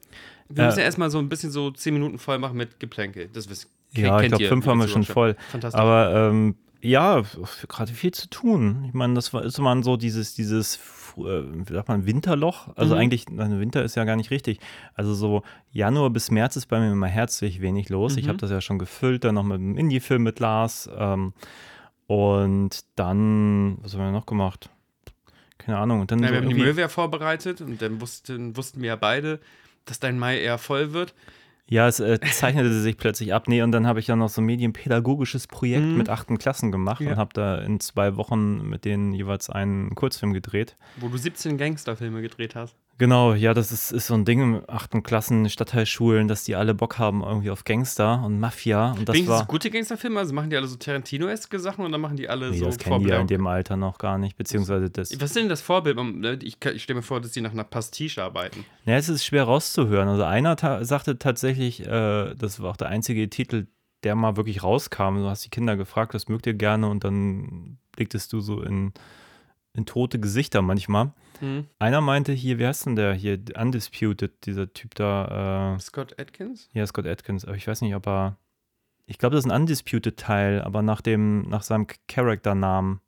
Wir 0.55 0.63
Äh, 0.63 0.67
müssen 0.67 0.79
ja 0.79 0.85
erstmal 0.85 1.09
so 1.09 1.19
ein 1.19 1.29
bisschen 1.29 1.51
so 1.51 1.71
zehn 1.71 1.93
Minuten 1.93 2.17
voll 2.19 2.37
machen 2.39 2.57
mit 2.57 2.79
Geplänkel. 2.79 3.29
Das 3.31 3.49
wisst 3.49 3.67
Ja, 3.93 4.19
ich 4.21 4.27
glaube, 4.29 4.43
ihr, 4.43 4.49
fünf 4.49 4.65
haben 4.67 4.79
wir 4.79 4.87
schon 4.87 5.03
voll. 5.03 5.35
Fantastisch. 5.49 5.79
Aber 5.79 6.13
ähm, 6.29 6.55
ja, 6.81 7.21
gerade 7.67 7.91
viel 7.93 8.11
zu 8.11 8.27
tun. 8.29 8.85
Ich 8.87 8.93
meine, 8.93 9.13
das 9.13 9.33
war 9.33 9.43
ist 9.45 9.59
immer 9.59 9.83
so 9.83 9.97
dieses, 9.97 10.33
dieses, 10.33 10.77
äh, 11.17 11.21
wie 11.21 11.73
sagt 11.73 11.89
man, 11.89 12.05
Winterloch. 12.05 12.69
Also 12.75 12.95
Mhm. 12.95 13.01
eigentlich, 13.01 13.29
nein, 13.29 13.59
Winter 13.59 13.83
ist 13.83 13.95
ja 13.95 14.03
gar 14.05 14.15
nicht 14.15 14.31
richtig. 14.31 14.59
Also 14.95 15.13
so 15.13 15.43
Januar 15.71 16.09
bis 16.09 16.31
März 16.31 16.55
ist 16.55 16.65
bei 16.67 16.79
mir 16.79 16.91
immer 16.91 17.07
herzlich 17.07 17.61
wenig 17.61 17.89
los. 17.89 18.17
Ich 18.17 18.25
Mhm. 18.25 18.29
habe 18.29 18.37
das 18.39 18.49
ja 18.49 18.61
schon 18.61 18.79
gefüllt, 18.79 19.23
dann 19.25 19.35
noch 19.35 19.43
mit 19.43 19.55
einem 19.59 19.77
Indie-Film 19.77 20.23
mit 20.23 20.39
Lars. 20.39 20.89
Ähm, 20.97 21.33
und 22.07 22.79
dann, 22.95 23.77
was 23.81 23.93
haben 23.93 23.99
wir 24.01 24.11
noch 24.11 24.25
gemacht? 24.25 24.69
Keine 25.57 25.77
Ahnung. 25.77 26.01
Und 26.01 26.11
dann 26.11 26.19
Ja, 26.19 26.29
so 26.29 26.33
wir 26.33 26.41
haben 26.41 26.49
die 26.49 26.55
Müllwehr 26.55 26.89
vorbereitet 26.89 27.61
und 27.61 27.81
dann 27.81 28.01
wussten, 28.01 28.57
wussten 28.57 28.81
wir 28.81 28.87
ja 28.89 28.95
beide, 28.95 29.39
dass 29.91 29.99
dein 29.99 30.17
Mai 30.17 30.39
eher 30.39 30.57
voll 30.57 30.93
wird. 30.93 31.13
Ja, 31.67 31.87
es 31.87 31.99
äh, 31.99 32.19
zeichnete 32.19 32.73
sich 32.81 32.97
plötzlich 32.97 33.33
ab. 33.33 33.47
Nee, 33.47 33.61
und 33.61 33.71
dann 33.71 33.85
habe 33.87 33.99
ich 33.99 34.07
ja 34.07 34.15
noch 34.15 34.29
so 34.29 34.41
ein 34.41 34.45
medienpädagogisches 34.45 35.47
Projekt 35.47 35.85
Mhm. 35.85 35.97
mit 35.97 36.09
achten 36.09 36.37
Klassen 36.37 36.71
gemacht 36.71 37.01
Ja. 37.01 37.11
und 37.11 37.17
habe 37.17 37.31
da 37.33 37.57
in 37.59 37.79
zwei 37.79 38.15
Wochen 38.17 38.67
mit 38.69 38.83
denen 38.85 39.13
jeweils 39.13 39.49
einen 39.49 39.93
Kurzfilm 39.95 40.33
gedreht. 40.33 40.75
Wo 40.97 41.07
du 41.09 41.17
17 41.17 41.57
Gangsterfilme 41.57 42.21
gedreht 42.21 42.55
hast. 42.55 42.75
Genau, 43.01 43.33
ja, 43.33 43.55
das 43.55 43.71
ist, 43.71 43.91
ist 43.91 44.05
so 44.05 44.13
ein 44.13 44.25
Ding 44.25 44.39
im 44.43 44.61
achten 44.67 45.01
Klassen, 45.01 45.49
Stadtteilschulen, 45.49 46.27
dass 46.27 46.43
die 46.43 46.53
alle 46.55 46.75
Bock 46.75 46.99
haben 46.99 47.23
irgendwie 47.23 47.49
auf 47.49 47.63
Gangster 47.63 48.21
und 48.23 48.39
Mafia. 48.39 48.91
Und 48.91 49.09
das 49.09 49.15
Wenigstens 49.15 49.39
war. 49.39 49.47
gute 49.47 49.71
Gangsterfilme, 49.71 50.19
also 50.19 50.35
machen 50.35 50.51
die 50.51 50.55
alle 50.55 50.67
so 50.67 50.75
Tarantino-eske 50.75 51.57
Sachen 51.59 51.83
und 51.83 51.91
dann 51.93 51.99
machen 51.99 52.15
die 52.15 52.29
alle 52.29 52.51
Nee, 52.51 52.59
so 52.59 52.65
das 52.65 52.77
kennen 52.77 52.99
die 53.03 53.09
ja 53.09 53.19
in 53.19 53.25
dem 53.25 53.47
Alter 53.47 53.75
noch 53.75 53.97
gar 53.97 54.19
nicht, 54.19 54.37
beziehungsweise 54.37 54.91
das. 54.91 55.19
Was 55.19 55.31
ist 55.31 55.35
denn 55.35 55.49
das 55.49 55.61
Vorbild? 55.61 55.95
Man- 55.95 56.23
Ich, 56.43 56.63
ich 56.63 56.83
stelle 56.83 56.97
mir 56.97 57.01
vor, 57.01 57.19
dass 57.19 57.31
die 57.31 57.41
nach 57.41 57.53
einer 57.53 57.63
Pastiche 57.63 58.21
arbeiten. 58.21 58.65
Ja, 58.85 58.97
es 58.97 59.09
ist 59.09 59.25
schwer 59.25 59.45
rauszuhören. 59.45 60.07
Also 60.07 60.23
einer 60.23 60.55
ta 60.55 60.83
sagte 60.85 61.17
tatsächlich, 61.17 61.81
äh, 61.87 62.35
das 62.35 62.59
war 62.59 62.69
auch 62.69 62.77
der 62.77 62.89
einzige 62.89 63.27
Titel, 63.31 63.65
der 64.03 64.13
mal 64.13 64.37
wirklich 64.37 64.61
rauskam. 64.61 65.15
Du 65.15 65.25
hast 65.27 65.43
die 65.43 65.49
Kinder 65.49 65.75
gefragt, 65.75 66.13
was 66.13 66.27
mögt 66.27 66.45
ihr 66.45 66.53
gerne 66.53 66.87
und 66.87 67.03
dann 67.03 67.79
blicktest 67.93 68.31
du 68.31 68.41
so 68.41 68.61
in, 68.61 68.93
in 69.73 69.85
tote 69.85 70.19
Gesichter 70.19 70.61
manchmal. 70.61 71.13
Hm. 71.39 71.65
Einer 71.79 72.01
meinte 72.01 72.33
hier, 72.33 72.59
wer 72.59 72.67
heißt 72.69 72.85
denn 72.85 72.95
der 72.95 73.13
hier? 73.13 73.39
Undisputed, 73.59 74.45
dieser 74.45 74.71
Typ 74.73 74.93
da, 74.95 75.75
äh, 75.75 75.79
Scott 75.79 76.19
Atkins? 76.19 76.69
ja, 76.73 76.85
Scott 76.85 77.05
Atkins, 77.07 77.45
aber 77.45 77.55
ich 77.55 77.67
weiß 77.67 77.81
nicht, 77.81 77.95
ob 77.95 78.07
er. 78.07 78.37
Ich 79.07 79.17
glaube, 79.17 79.35
das 79.35 79.45
ist 79.45 79.51
ein 79.51 79.61
Undisputed-Teil, 79.61 80.61
aber 80.61 80.81
nach 80.81 81.01
dem, 81.01 81.41
nach 81.49 81.63
seinem 81.63 81.87
Charakternamen. 82.07 83.01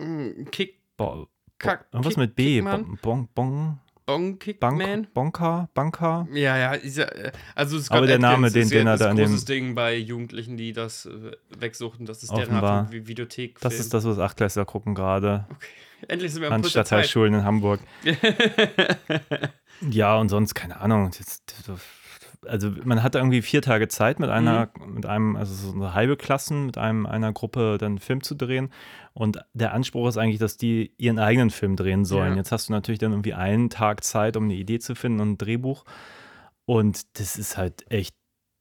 Hm, 0.00 0.46
Kick, 0.50 0.78
Bo 0.96 1.28
Kack, 1.58 1.86
Irgendwas 1.92 2.14
Kick- 2.14 2.18
mit 2.18 2.34
B. 2.36 2.54
Kickman? 2.56 2.98
Bon, 3.02 3.28
bon, 3.34 3.78
Bong 4.06 4.38
Kickman? 4.38 4.78
Bank, 4.78 5.14
Bonka, 5.14 5.68
Banka. 5.74 6.26
Ja, 6.32 6.56
ja, 6.56 6.72
ist 6.74 6.98
äh, 6.98 7.32
also 7.54 7.78
Scott 7.80 7.98
Aber 7.98 8.06
der 8.06 8.18
Name, 8.18 8.46
Atkins 8.48 8.52
den- 8.54 8.62
ist 8.62 8.72
den 8.72 8.86
er 8.86 8.96
da 8.96 9.10
in 9.10 9.16
dem- 9.16 9.26
großes 9.26 9.44
Ding 9.44 9.74
bei 9.74 9.96
Jugendlichen, 9.96 10.56
die 10.56 10.72
das 10.72 11.06
äh, 11.06 11.32
wegsuchten. 11.58 12.06
Das 12.06 12.22
ist 12.22 12.30
von 12.30 12.40
Vi- 12.40 13.06
Videothek. 13.06 13.60
Das 13.60 13.78
ist 13.78 13.92
das, 13.94 14.04
was 14.04 14.18
Achtklässler 14.18 14.64
gucken 14.64 14.94
gerade. 14.94 15.46
Endlich 16.08 16.32
sind 16.32 16.42
wir 16.42 16.48
am 16.48 16.54
An. 16.54 16.64
Stadtteilschulen 16.64 17.34
in 17.34 17.44
Hamburg. 17.44 17.80
ja, 19.90 20.16
und 20.16 20.28
sonst, 20.28 20.54
keine 20.54 20.80
Ahnung. 20.80 21.10
Also 22.46 22.72
man 22.84 23.02
hat 23.04 23.14
irgendwie 23.14 23.40
vier 23.42 23.62
Tage 23.62 23.86
Zeit 23.88 24.18
mit 24.18 24.28
einer, 24.28 24.70
Mhm. 24.78 24.94
mit 24.94 25.06
einem, 25.06 25.36
also 25.36 25.54
so 25.54 25.72
eine 25.72 25.94
halbe 25.94 26.16
Klassen, 26.16 26.66
mit 26.66 26.76
einem, 26.76 27.06
einer 27.06 27.32
Gruppe 27.32 27.78
dann 27.78 27.92
einen 27.92 27.98
Film 27.98 28.22
zu 28.22 28.34
drehen. 28.34 28.70
Und 29.14 29.38
der 29.52 29.72
Anspruch 29.74 30.08
ist 30.08 30.16
eigentlich, 30.16 30.40
dass 30.40 30.56
die 30.56 30.92
ihren 30.98 31.18
eigenen 31.20 31.50
Film 31.50 31.76
drehen 31.76 32.04
sollen. 32.04 32.32
Ja. 32.32 32.38
Jetzt 32.38 32.50
hast 32.52 32.68
du 32.68 32.72
natürlich 32.72 32.98
dann 32.98 33.12
irgendwie 33.12 33.34
einen 33.34 33.70
Tag 33.70 34.02
Zeit, 34.02 34.36
um 34.36 34.44
eine 34.44 34.54
Idee 34.54 34.80
zu 34.80 34.94
finden 34.96 35.20
und 35.20 35.30
ein 35.32 35.38
Drehbuch. 35.38 35.84
Und 36.64 37.18
das 37.18 37.36
ist 37.36 37.56
halt 37.56 37.90
echt 37.90 38.14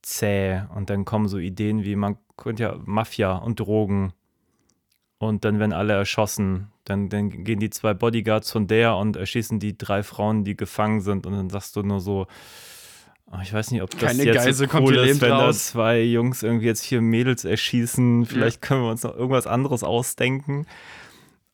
zäh. 0.03 0.61
Und 0.75 0.89
dann 0.91 1.05
kommen 1.05 1.27
so 1.27 1.37
Ideen 1.39 1.83
wie, 1.83 1.95
man 1.95 2.17
könnte 2.37 2.63
ja 2.63 2.75
Mafia 2.85 3.33
und 3.35 3.59
Drogen. 3.59 4.13
Und 5.21 5.45
dann 5.45 5.59
werden 5.59 5.71
alle 5.71 5.93
erschossen. 5.93 6.71
Dann, 6.83 7.07
dann 7.09 7.43
gehen 7.43 7.59
die 7.59 7.69
zwei 7.69 7.93
Bodyguards 7.93 8.51
von 8.51 8.65
der 8.65 8.95
und 8.95 9.17
erschießen 9.17 9.59
die 9.59 9.77
drei 9.77 10.01
Frauen, 10.01 10.43
die 10.43 10.57
gefangen 10.57 11.01
sind. 11.01 11.27
Und 11.27 11.33
dann 11.33 11.51
sagst 11.51 11.75
du 11.75 11.83
nur 11.83 11.99
so, 12.01 12.25
ah, 13.27 13.39
ich 13.43 13.53
weiß 13.53 13.69
nicht, 13.69 13.83
ob 13.83 13.91
das 13.91 13.99
Keine 14.01 14.23
jetzt 14.23 14.37
Geisel 14.37 14.53
so 14.55 14.65
kommt 14.65 14.87
cool 14.87 14.95
ist, 14.97 15.21
wenn 15.21 15.29
da 15.29 15.45
raus. 15.45 15.67
zwei 15.67 16.01
Jungs 16.01 16.41
irgendwie 16.41 16.65
jetzt 16.65 16.81
hier 16.81 17.01
Mädels 17.01 17.45
erschießen. 17.45 18.25
Vielleicht 18.25 18.63
können 18.63 18.81
wir 18.81 18.89
uns 18.89 19.03
noch 19.03 19.15
irgendwas 19.15 19.45
anderes 19.45 19.83
ausdenken. 19.83 20.65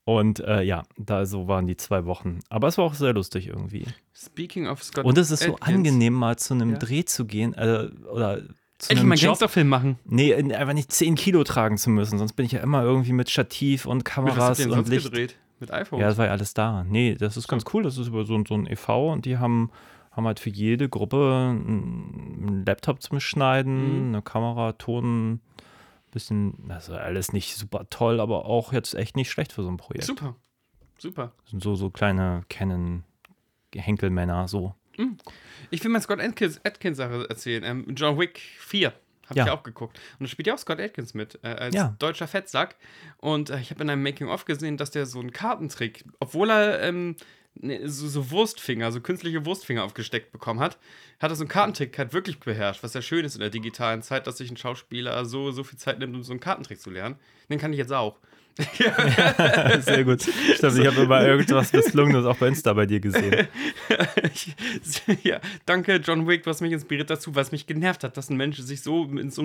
Und 0.05 0.39
äh, 0.39 0.62
ja, 0.62 0.83
da 0.95 1.25
so 1.25 1.50
waren 1.50 1.67
die 1.67 1.75
zwei 1.75 2.05
Wochen. 2.05 2.39
Aber 2.47 2.69
es 2.69 2.77
war 2.77 2.86
auch 2.86 2.93
sehr 2.93 3.12
lustig 3.12 3.47
irgendwie. 3.47 3.86
Speaking 4.15 4.67
of 4.67 4.81
Scott 4.81 5.03
Und 5.03 5.17
es 5.17 5.29
ist 5.29 5.43
so 5.43 5.55
Atkins. 5.55 5.75
angenehm, 5.75 6.13
mal 6.13 6.38
zu 6.38 6.53
einem 6.53 6.71
Ja. 6.71 6.77
Dreh 6.77 7.03
zu 7.03 7.25
gehen. 7.25 7.53
Äh, 7.55 7.89
oder 8.13 8.43
zu 8.79 8.89
Endlich 8.91 9.07
mal 9.07 9.13
einen. 9.15 9.22
Gangsterfilm 9.24 9.67
machen. 9.67 10.00
Nee, 10.05 10.31
in- 10.34 10.53
einfach 10.53 10.74
nicht 10.74 10.91
10 10.91 11.15
Kilo 11.15 11.43
tragen 11.43 11.77
zu 11.77 11.89
müssen. 11.89 12.17
Sonst 12.19 12.34
bin 12.34 12.46
ich 12.46 12.51
ja 12.51 12.60
immer 12.62 12.84
irgendwie 12.84 13.13
mit 13.13 13.29
Stativ 13.29 13.86
und 13.86 13.98
Mit 13.98 14.05
Kameras 14.05 14.57
denn 14.57 14.72
und 14.72 14.88
Licht. 14.89 15.05
gedreht? 15.05 15.36
Mit 15.60 15.72
iPhone? 15.72 16.00
Ja, 16.00 16.07
das 16.07 16.17
war 16.17 16.25
ja 16.25 16.31
alles 16.31 16.53
da. 16.53 16.84
Nee, 16.84 17.15
das 17.15 17.36
ist 17.38 17.48
ganz 17.48 17.63
cool. 17.74 17.81
Das 17.84 17.98
ist 17.98 18.07
über 18.07 18.24
so, 18.25 18.39
so 18.48 18.53
ein 18.53 18.67
e.V. 18.67 19.12
und 19.12 19.25
die 19.25 19.38
haben, 19.39 19.72
haben 20.12 20.27
halt 20.27 20.39
für 20.39 20.51
jede 20.51 20.88
Gruppe 20.89 21.48
einen 21.50 22.63
Laptop 22.65 23.01
zum 23.01 23.19
Schneiden, 23.19 24.10
Mhm. 24.10 24.13
eine 24.13 24.22
Kamera, 24.22 24.74
Ton, 24.74 25.41
bisschen, 26.12 26.53
also 26.69 26.93
alles 26.93 27.34
nicht 27.34 27.55
super 27.55 27.88
toll, 27.89 28.19
aber 28.19 28.46
auch 28.46 28.72
jetzt 28.74 28.93
echt 28.93 29.15
nicht 29.15 29.31
schlecht 29.31 29.51
für 29.51 29.63
so 29.63 29.69
ein 29.69 29.77
Projekt. 29.77 30.05
Super. 30.05 30.36
Super. 31.00 31.31
Das 31.43 31.51
sind 31.51 31.63
so, 31.63 31.75
so 31.75 31.89
kleine 31.89 32.43
Canon-Henkelmänner, 32.50 34.48
so. 34.48 34.74
Ich 35.69 35.83
will 35.83 35.91
mal 35.91 36.01
Scott 36.01 36.19
Atkins, 36.19 36.59
Atkins 36.63 36.97
Sache 36.97 37.25
erzählen. 37.29 37.63
Ähm, 37.63 37.85
John 37.95 38.17
Wick 38.19 38.39
4 38.59 38.93
habe 39.27 39.39
Ja. 39.39 39.45
ich 39.45 39.51
auch 39.51 39.63
geguckt. 39.63 39.99
Und 40.19 40.25
da 40.25 40.29
spielt 40.29 40.47
ja 40.47 40.53
auch 40.53 40.59
Scott 40.59 40.79
Atkins 40.79 41.13
mit, 41.13 41.39
äh, 41.43 41.47
als 41.47 41.75
Ja. 41.75 41.95
deutscher 41.99 42.27
Fettsack. 42.27 42.75
Und 43.17 43.49
äh, 43.49 43.59
ich 43.59 43.71
habe 43.71 43.83
in 43.83 43.89
einem 43.89 44.03
Making-of 44.03 44.45
gesehen, 44.45 44.77
dass 44.77 44.91
der 44.91 45.05
so 45.05 45.19
einen 45.19 45.31
Kartentrick, 45.31 46.05
obwohl 46.19 46.49
er 46.49 46.81
ähm, 46.81 47.15
ne, 47.55 47.87
so, 47.89 48.07
so 48.07 48.31
Wurstfinger, 48.31 48.91
so 48.91 49.01
künstliche 49.01 49.45
Wurstfinger 49.45 49.83
aufgesteckt 49.83 50.31
bekommen 50.31 50.59
hat, 50.61 50.77
hat 51.19 51.31
er 51.31 51.35
so 51.35 51.43
einen 51.43 51.49
Kartentrick 51.49 51.97
halt 51.97 52.13
wirklich 52.13 52.39
beherrscht, 52.39 52.83
was 52.83 52.93
ja 52.93 53.01
schön 53.01 53.25
ist 53.25 53.35
in 53.35 53.41
der 53.41 53.49
digitalen 53.49 54.01
Zeit, 54.01 54.27
dass 54.27 54.37
sich 54.37 54.49
ein 54.49 54.57
Schauspieler 54.57 55.25
so, 55.25 55.51
so 55.51 55.63
viel 55.65 55.77
Zeit 55.79 55.99
nimmt, 55.99 56.15
um 56.15 56.23
so 56.23 56.31
einen 56.31 56.39
Kartentrick 56.39 56.79
zu 56.79 56.89
lernen. 56.89 57.15
Den 57.49 57.59
kann 57.59 57.73
ich 57.73 57.79
jetzt 57.79 57.91
auch. 57.93 58.19
Sehr 59.81 60.03
gut. 60.03 60.21
Stimmt, 60.21 60.77
ich 60.79 60.87
habe 60.87 61.01
immer 61.01 61.25
irgendwas 61.25 61.71
Misslungenes 61.73 62.25
auch 62.25 62.37
bei 62.37 62.47
Insta 62.47 62.73
bei 62.73 62.85
dir 62.85 62.99
gesehen. 62.99 63.47
ich, 64.33 64.55
ja, 65.23 65.39
danke, 65.65 65.95
John 65.97 66.27
Wick, 66.27 66.45
was 66.45 66.61
mich 66.61 66.71
inspiriert 66.71 67.09
dazu, 67.09 67.35
was 67.35 67.51
mich 67.51 67.67
genervt 67.67 68.03
hat, 68.03 68.17
dass 68.17 68.29
ein 68.29 68.37
Mensch 68.37 68.57
sich 68.57 68.81
so 68.81 69.03
in 69.05 69.29
so 69.29 69.43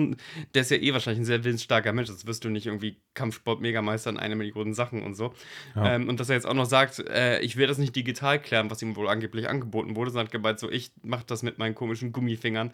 der 0.53 0.61
ist 0.63 0.71
ja 0.71 0.77
eh 0.77 0.93
wahrscheinlich 0.93 1.21
ein 1.21 1.25
sehr 1.25 1.43
willensstarker 1.43 1.93
Mensch, 1.93 2.09
das 2.09 2.25
wirst 2.25 2.43
du 2.43 2.49
nicht 2.49 2.65
irgendwie 2.65 2.97
Kampfsport-Megameister 3.13 4.09
in 4.09 4.17
einer 4.17 4.35
Million 4.35 4.73
Sachen 4.73 5.03
und 5.03 5.13
so. 5.15 5.33
Ja. 5.75 5.95
Ähm, 5.95 6.09
und 6.09 6.19
dass 6.19 6.29
er 6.29 6.35
jetzt 6.35 6.45
auch 6.45 6.53
noch 6.53 6.65
sagt, 6.65 6.99
äh, 6.99 7.39
ich 7.39 7.57
will 7.57 7.67
das 7.67 7.77
nicht 7.77 7.95
digital 7.95 8.41
klären, 8.41 8.71
was 8.71 8.81
ihm 8.81 8.95
wohl 8.95 9.07
angeblich 9.07 9.49
angeboten 9.49 9.95
wurde, 9.95 10.11
sondern 10.11 10.27
hat 10.27 10.31
gemeint 10.31 10.59
so, 10.59 10.69
ich 10.69 10.91
mach 11.03 11.23
das 11.23 11.43
mit 11.43 11.57
meinen 11.57 11.75
komischen 11.75 12.11
Gummifingern. 12.11 12.71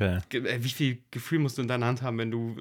Okay. 0.00 0.18
Äh, 0.46 0.62
Wie 0.62 0.68
viel 0.68 0.98
Gefühl 1.10 1.38
musst 1.40 1.58
du 1.58 1.62
in 1.62 1.68
deiner 1.68 1.86
Hand 1.86 2.02
haben, 2.02 2.18
wenn 2.18 2.30
du 2.30 2.56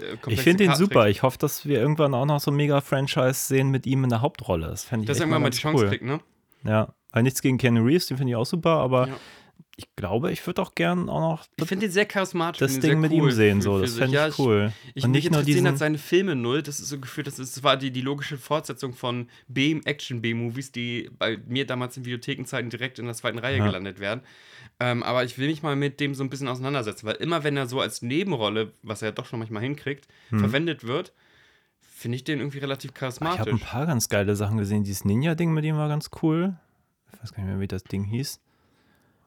äh, 0.00 0.16
Ich 0.32 0.40
finde 0.40 0.58
den 0.64 0.68
Karten 0.68 0.82
super. 0.82 1.02
trägst? 1.02 1.16
Ich 1.18 1.22
hoffe, 1.22 1.38
dass 1.38 1.66
wir 1.66 1.78
irgendwann 1.80 2.14
auch 2.14 2.26
noch 2.26 2.40
so 2.40 2.50
ein 2.50 2.56
Mega-Franchise 2.56 3.34
sehen 3.46 3.70
mit 3.70 3.86
ihm 3.86 4.04
in 4.04 4.10
der 4.10 4.20
Hauptrolle. 4.20 4.68
Das 4.68 4.84
fände 4.84 5.04
ich 5.04 5.08
Dass 5.08 5.18
er 5.18 5.22
irgendwann 5.22 5.42
mal 5.42 5.50
die 5.50 5.58
Chance 5.58 5.82
cool. 5.84 5.88
kriegt, 5.90 6.04
ne? 6.04 6.20
Ja, 6.64 6.94
weil 7.12 7.22
nichts 7.22 7.42
gegen 7.42 7.58
Keanu 7.58 7.84
Reeves, 7.84 8.06
den 8.06 8.16
finde 8.16 8.30
ich 8.32 8.36
auch 8.36 8.46
super, 8.46 8.70
aber 8.78 9.08
Ja. 9.08 9.16
ich 9.76 9.86
glaube, 9.96 10.32
ich 10.32 10.46
würde 10.46 10.62
auch 10.62 10.74
gern 10.74 11.08
auch 11.08 11.20
noch 11.20 11.44
Ich 11.56 11.66
finde 11.66 11.86
den 11.86 11.92
sehr 11.92 12.06
charismatisch. 12.06 12.58
das 12.60 12.74
und 12.74 12.82
Ding 12.82 12.98
mit 13.00 13.12
cool 13.12 13.28
ihm 13.28 13.30
sehen. 13.30 13.60
So, 13.62 13.80
das 13.80 13.94
fände 13.96 14.16
Ja, 14.16 14.28
ich 14.28 14.38
cool. 14.38 14.72
Ich, 14.94 15.04
Und 15.04 15.10
mich 15.12 15.24
nicht 15.24 15.32
nur 15.32 15.42
diesen. 15.42 15.66
halt 15.66 15.78
seine 15.78 15.98
Filme 15.98 16.34
null. 16.34 16.62
Das 16.62 16.80
ist 16.80 16.88
so 16.88 16.98
gefühlt, 16.98 17.26
das, 17.26 17.38
ist, 17.38 17.56
das 17.56 17.62
war 17.64 17.76
die, 17.76 17.90
die 17.90 18.00
logische 18.00 18.36
Fortsetzung 18.38 18.92
von 18.94 19.28
B-Action-B-Movies, 19.48 20.72
die 20.72 21.10
bei 21.18 21.38
mir 21.46 21.66
damals 21.66 21.96
in 21.96 22.04
Videothekenzeiten 22.04 22.70
direkt 22.70 22.98
in 22.98 23.06
der 23.06 23.14
zweiten 23.14 23.38
Reihe 23.38 23.58
Ja. 23.58 23.64
gelandet 23.66 24.00
werden. 24.00 24.22
Ähm, 24.78 25.02
aber 25.02 25.24
ich 25.24 25.38
will 25.38 25.48
mich 25.48 25.62
mal 25.62 25.76
mit 25.76 26.00
dem 26.00 26.14
so 26.14 26.22
ein 26.22 26.28
bisschen 26.28 26.48
auseinandersetzen, 26.48 27.06
weil 27.06 27.14
immer 27.16 27.44
wenn 27.44 27.56
er 27.56 27.66
so 27.66 27.80
als 27.80 28.02
Nebenrolle, 28.02 28.72
was 28.82 29.00
er 29.02 29.12
doch 29.12 29.24
schon 29.24 29.38
manchmal 29.38 29.62
hinkriegt, 29.62 30.06
verwendet 30.28 30.86
wird, 30.86 31.12
finde 31.80 32.16
ich 32.16 32.24
den 32.24 32.40
irgendwie 32.40 32.58
relativ 32.58 32.90
Hm. 32.90 32.96
Ich 32.96 33.02
habe 33.02 33.22
ein 33.22 33.24
charismatisch. 33.24 33.62
paar 33.62 33.86
ganz 33.86 34.08
geile 34.08 34.36
Sachen 34.36 34.58
gesehen. 34.58 34.84
Dieses 34.84 35.04
Ninja-Ding 35.04 35.52
mit 35.52 35.64
ihm 35.64 35.76
war 35.76 35.88
ganz 35.88 36.10
cool. 36.22 36.56
Ich 37.12 37.22
weiß 37.22 37.32
gar 37.32 37.42
nicht 37.42 37.52
mehr, 37.52 37.60
wie 37.60 37.68
das 37.68 37.84
Ding 37.84 38.04
hieß. 38.04 38.38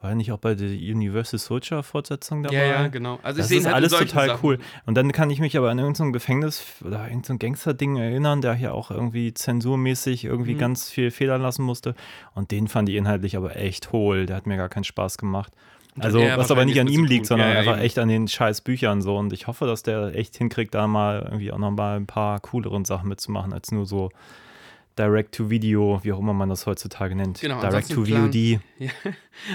War 0.01 0.15
nicht 0.15 0.32
auch 0.32 0.38
bei 0.38 0.56
der 0.56 0.70
Universal 0.70 1.38
Soldier-Fortsetzung 1.39 2.44
dabei? 2.44 2.56
ja, 2.56 2.63
ja, 2.84 2.88
genau. 2.88 3.20
Also 3.22 3.39
ich 3.39 3.44
Das 3.44 3.48
sehe 3.50 3.58
ist 3.60 3.65
halt 3.65 3.75
alles 3.75 3.91
total 3.91 4.27
Sachen. 4.27 4.39
cool. 4.44 4.60
Und 4.86 4.96
dann 4.96 5.12
kann 5.12 5.29
ich 5.29 5.39
mich 5.41 5.58
aber 5.58 5.70
an 5.70 5.77
irgendein 5.77 6.13
Gefängnis 6.13 6.63
oder 6.86 7.06
irgendein 7.08 7.38
Gangster-Ding 7.38 7.98
erinnern, 7.98 8.39
der 8.41 8.53
hier 8.53 8.74
auch 8.74 8.91
irgendwie 8.91 9.34
zensurmäßig 9.34 10.24
irgendwie 10.24 10.53
Mhm. 10.53 10.60
ganz 10.60 10.89
viel 10.89 11.12
federn 11.12 11.41
lassen 11.41 11.63
musste. 11.63 11.96
Und 12.34 12.51
den 12.51 12.70
fand 12.70 12.88
ich 12.88 12.96
inhaltlich 12.96 13.36
aber 13.36 13.58
echt 13.58 13.91
hohl. 13.91 14.25
Der 14.25 14.38
hat 14.38 14.48
mir 14.48 14.56
gar 14.56 14.70
keinen 14.70 14.86
Spaß 14.86 15.18
gemacht. 15.18 15.51
Also, 16.00 16.20
er 16.20 16.38
was 16.38 16.50
aber 16.50 16.63
nicht 16.63 16.79
an 16.79 16.88
ihm 16.88 17.03
liegt, 17.03 17.25
sondern 17.25 17.50
Ja, 17.50 17.53
ja, 17.56 17.60
einfach 17.60 17.74
eben. 17.74 17.82
echt 17.82 18.00
an 18.00 18.08
den 18.08 18.29
scheiß 18.29 18.62
Büchern 18.62 19.01
so. 19.01 19.18
Und 19.18 19.34
ich 19.34 19.48
hoffe, 19.48 19.65
dass 19.65 19.84
der 19.84 20.15
echt 20.15 20.38
hinkriegt, 20.38 20.74
da 20.75 20.88
mal 20.88 21.24
irgendwie 21.24 21.51
auch 21.51 21.58
noch 21.58 21.72
mal 21.72 21.98
ein 21.98 22.06
paar 22.08 22.39
cooleren 22.39 22.86
Sachen 22.86 23.10
mitzumachen, 23.10 23.51
als 23.51 23.72
nur 23.74 23.86
so 23.86 24.10
Direct-to-Video, 25.00 26.01
wie 26.03 26.12
auch 26.12 26.20
immer 26.20 26.34
man 26.34 26.50
das 26.50 26.65
heutzutage 26.65 27.15
nennt. 27.15 27.39
Genau, 27.39 27.60
ansonsten 27.60 28.03
Direct-to-VOD. 28.03 28.60
Ja. 28.79 28.91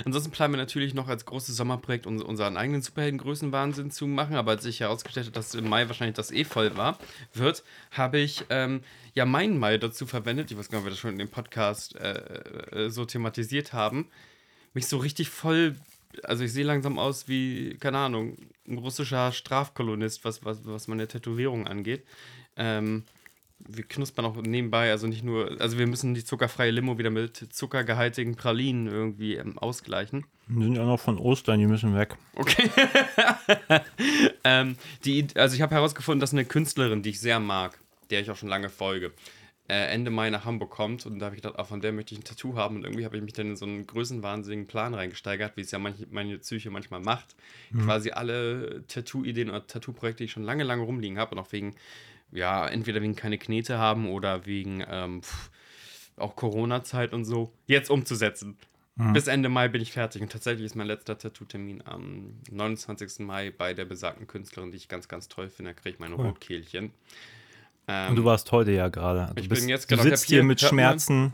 Ansonsten 0.05 0.31
planen 0.31 0.55
wir 0.55 0.59
natürlich 0.59 0.95
noch 0.95 1.09
als 1.09 1.27
großes 1.27 1.55
Sommerprojekt 1.57 2.07
uns- 2.07 2.23
unseren 2.23 2.57
eigenen 2.57 2.81
Superhelden-Größenwahnsinn 2.83 3.91
zu 3.91 4.07
machen, 4.07 4.37
aber 4.37 4.53
als 4.53 4.63
sich 4.63 4.81
herausgestellt 4.81 5.27
hat, 5.27 5.37
dass 5.37 5.55
im 5.55 5.69
Mai 5.69 5.87
wahrscheinlich 5.89 6.17
das 6.17 6.31
eh 6.31 6.45
voll 6.45 6.77
war, 6.77 6.99
wird, 7.35 7.63
habe 7.91 8.19
ich 8.19 8.45
ähm, 8.49 8.81
ja 9.15 9.27
meinen 9.27 9.59
Mai 9.59 9.77
dazu 9.79 10.07
verwendet, 10.07 10.51
ich 10.51 10.57
weiß 10.59 10.71
gar 10.71 10.79
nicht, 10.79 10.85
ob 10.85 10.87
wir 10.87 10.91
das 10.91 10.99
schon 10.99 11.13
in 11.13 11.19
dem 11.19 11.29
Podcast 11.29 11.97
äh, 11.97 12.87
äh, 12.87 12.89
so 12.91 13.05
thematisiert 13.05 13.73
haben, 13.75 14.09
mich 14.73 14.87
so 14.87 14.97
richtig 14.97 15.29
voll, 15.29 15.77
also 16.23 16.45
ich 16.45 16.53
sehe 16.53 16.65
langsam 16.65 16.99
aus 16.99 17.29
wie, 17.29 17.77
keine 17.79 17.99
Ahnung, 17.99 18.37
ein 18.67 18.79
russischer 18.79 19.33
Strafkolonist, 19.33 20.25
was, 20.25 20.45
was, 20.45 20.61
was 20.65 20.89
meine 20.89 21.07
Tätowierung 21.07 21.67
angeht. 21.67 22.05
Ähm, 22.57 23.05
wir 23.59 23.85
knuspern 23.85 24.25
auch 24.25 24.37
nebenbei, 24.37 24.91
also 24.91 25.07
nicht 25.07 25.25
nur, 25.25 25.61
also 25.61 25.79
wir 25.79 25.87
müssen 25.87 26.15
die 26.15 26.25
zuckerfreie 26.25 26.71
Limo 26.71 26.99
wieder 26.99 27.11
mit 27.11 27.37
zuckergehaltigen 27.37 28.37
Pralinen 28.37 28.87
irgendwie 28.87 29.37
ähm, 29.37 29.59
ausgleichen. 29.59 30.27
Die 30.49 30.63
sind 30.63 30.77
ja 30.77 30.85
noch 30.85 31.01
von 31.01 31.19
Ostern, 31.19 31.59
die 31.59 31.67
müssen 31.67 31.95
weg. 31.95 32.17
Okay. 32.35 32.71
ähm, 34.45 34.77
die, 35.05 35.27
also 35.35 35.57
ich 35.57 35.63
habe 35.63 35.75
herausgefunden, 35.75 36.21
dass 36.21 36.33
eine 36.33 36.45
Künstlerin, 36.45 37.03
die 37.03 37.11
ich 37.11 37.21
sehr 37.21 37.41
mag, 37.41 37.79
der 38.11 38.21
ich 38.21 38.31
auch 38.31 38.37
schon 38.37 38.51
lange 38.51 38.69
folge, 38.69 39.13
äh, 39.67 39.95
Ende 39.95 40.11
Mai 40.11 40.29
nach 40.29 40.45
Hamburg 40.45 40.71
kommt 40.71 41.07
und 41.07 41.19
da 41.19 41.27
habe 41.27 41.37
ich 41.37 41.41
gedacht, 41.41 41.59
ah, 41.59 41.65
von 41.65 41.81
der 41.81 41.93
möchte 41.93 42.13
ich 42.13 42.21
ein 42.21 42.25
Tattoo 42.25 42.57
haben 42.57 42.77
und 42.77 42.85
irgendwie 42.85 43.07
habe 43.07 43.17
ich 43.17 43.23
mich 43.23 43.33
dann 43.33 43.51
in 43.51 43.57
so 43.57 43.65
einen 43.65 43.87
größenwahnsinnigen 43.87 44.67
Plan 44.67 44.93
reingesteigert, 44.93 45.57
wie 45.57 45.63
es 45.63 45.71
ja 45.71 45.79
manch, 45.79 46.07
meine 46.11 46.37
Psyche 46.39 46.71
manchmal 46.71 47.01
macht. 47.01 47.35
Quasi 47.83 48.11
alle 48.11 48.85
Tattoo-Ideen 48.89 49.49
oder 49.49 49.67
Tattoo-Projekte, 49.67 50.19
die 50.19 50.25
ich 50.27 50.33
schon 50.33 50.45
lange, 50.45 50.65
lange 50.65 50.83
rumliegen 50.83 51.19
habe 51.19 51.35
und 51.35 51.39
auch 51.39 51.51
wegen, 51.51 51.75
ja, 52.35 52.67
entweder 52.69 53.01
wegen 53.01 53.17
keine 53.17 53.39
Knete 53.39 53.79
haben 53.79 54.09
oder 54.11 54.45
wegen 54.45 54.85
ähm, 54.87 55.23
pff, 55.23 55.51
auch 56.17 56.37
Corona-Zeit 56.37 57.13
und 57.15 57.25
so, 57.25 57.51
jetzt 57.67 57.89
umzusetzen. 57.91 58.59
Bis 59.13 59.27
Ende 59.27 59.49
Mai 59.49 59.67
bin 59.67 59.83
ich 59.83 59.91
fertig 59.91 60.23
und 60.23 60.31
tatsächlich 60.31 60.67
ist 60.67 60.77
mein 60.77 60.87
letzter 60.87 61.19
Tattoo-Termin 61.19 61.83
am 61.85 62.35
29. 62.53 63.27
Mai 63.27 63.51
bei 63.51 63.75
der 63.75 63.87
besagten 63.87 64.29
Künstlerin, 64.29 64.71
die 64.71 64.77
ich 64.77 64.87
ganz, 64.87 65.09
ganz 65.09 65.27
toll 65.27 65.49
finde. 65.49 65.73
Da 65.75 65.81
kriege 65.81 65.95
ich 65.95 65.99
meine 65.99 66.15
Rotkehlchen. 66.15 66.93
Ähm, 67.89 68.11
Und 68.11 68.17
du 68.17 68.25
warst 68.25 68.53
heute 68.53 68.71
ja 68.71 68.89
gerade. 68.91 69.23
Also 69.23 69.35
Ich 69.39 69.43
du 69.45 69.49
bist, 69.49 69.63
bin 69.63 69.69
jetzt 69.69 69.91
du 69.91 69.97
genau, 69.97 70.05
ich 70.07 70.11
sitzt 70.11 70.27
hier- 70.27 70.37
hier 70.37 70.45
mit? 70.45 70.61
Schmerzen, 70.61 71.33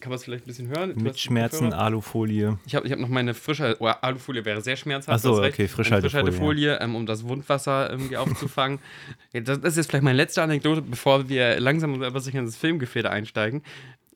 kann 0.00 0.10
man 0.10 0.16
es 0.16 0.24
vielleicht 0.24 0.44
ein 0.44 0.46
bisschen 0.46 0.68
hören? 0.68 0.94
Du 0.94 1.00
mit 1.00 1.18
Schmerzen? 1.18 1.72
Alufolie. 1.72 2.58
Ich 2.66 2.74
habe 2.74 2.86
ich 2.86 2.92
hab 2.92 3.00
noch 3.00 3.08
meine 3.08 3.34
frische 3.34 3.76
oh, 3.80 3.86
Alufolie 3.86 4.44
wäre 4.44 4.60
sehr 4.60 4.76
schmerzhaft. 4.76 5.18
Ach 5.18 5.20
so, 5.20 5.30
du 5.30 5.36
hast 5.36 5.42
recht. 5.42 5.54
okay, 5.54 5.68
Frischhaltefolie, 5.68 6.24
Frischhaltefolie, 6.24 6.78
ähm, 6.80 6.94
um 6.94 7.04
das 7.04 7.26
Wundwasser 7.26 7.90
irgendwie 7.90 8.16
aufzufangen. 8.16 8.78
ja, 9.32 9.40
das, 9.40 9.60
das 9.60 9.72
ist 9.72 9.76
jetzt 9.76 9.90
vielleicht 9.90 10.04
meine 10.04 10.16
letzte 10.16 10.42
Anekdote, 10.42 10.82
bevor 10.82 11.28
wir 11.28 11.58
langsam 11.58 12.00
aber 12.02 12.20
sicher 12.20 12.38
ins 12.38 12.56
Filmgefäde 12.56 13.10
einsteigen. 13.10 13.62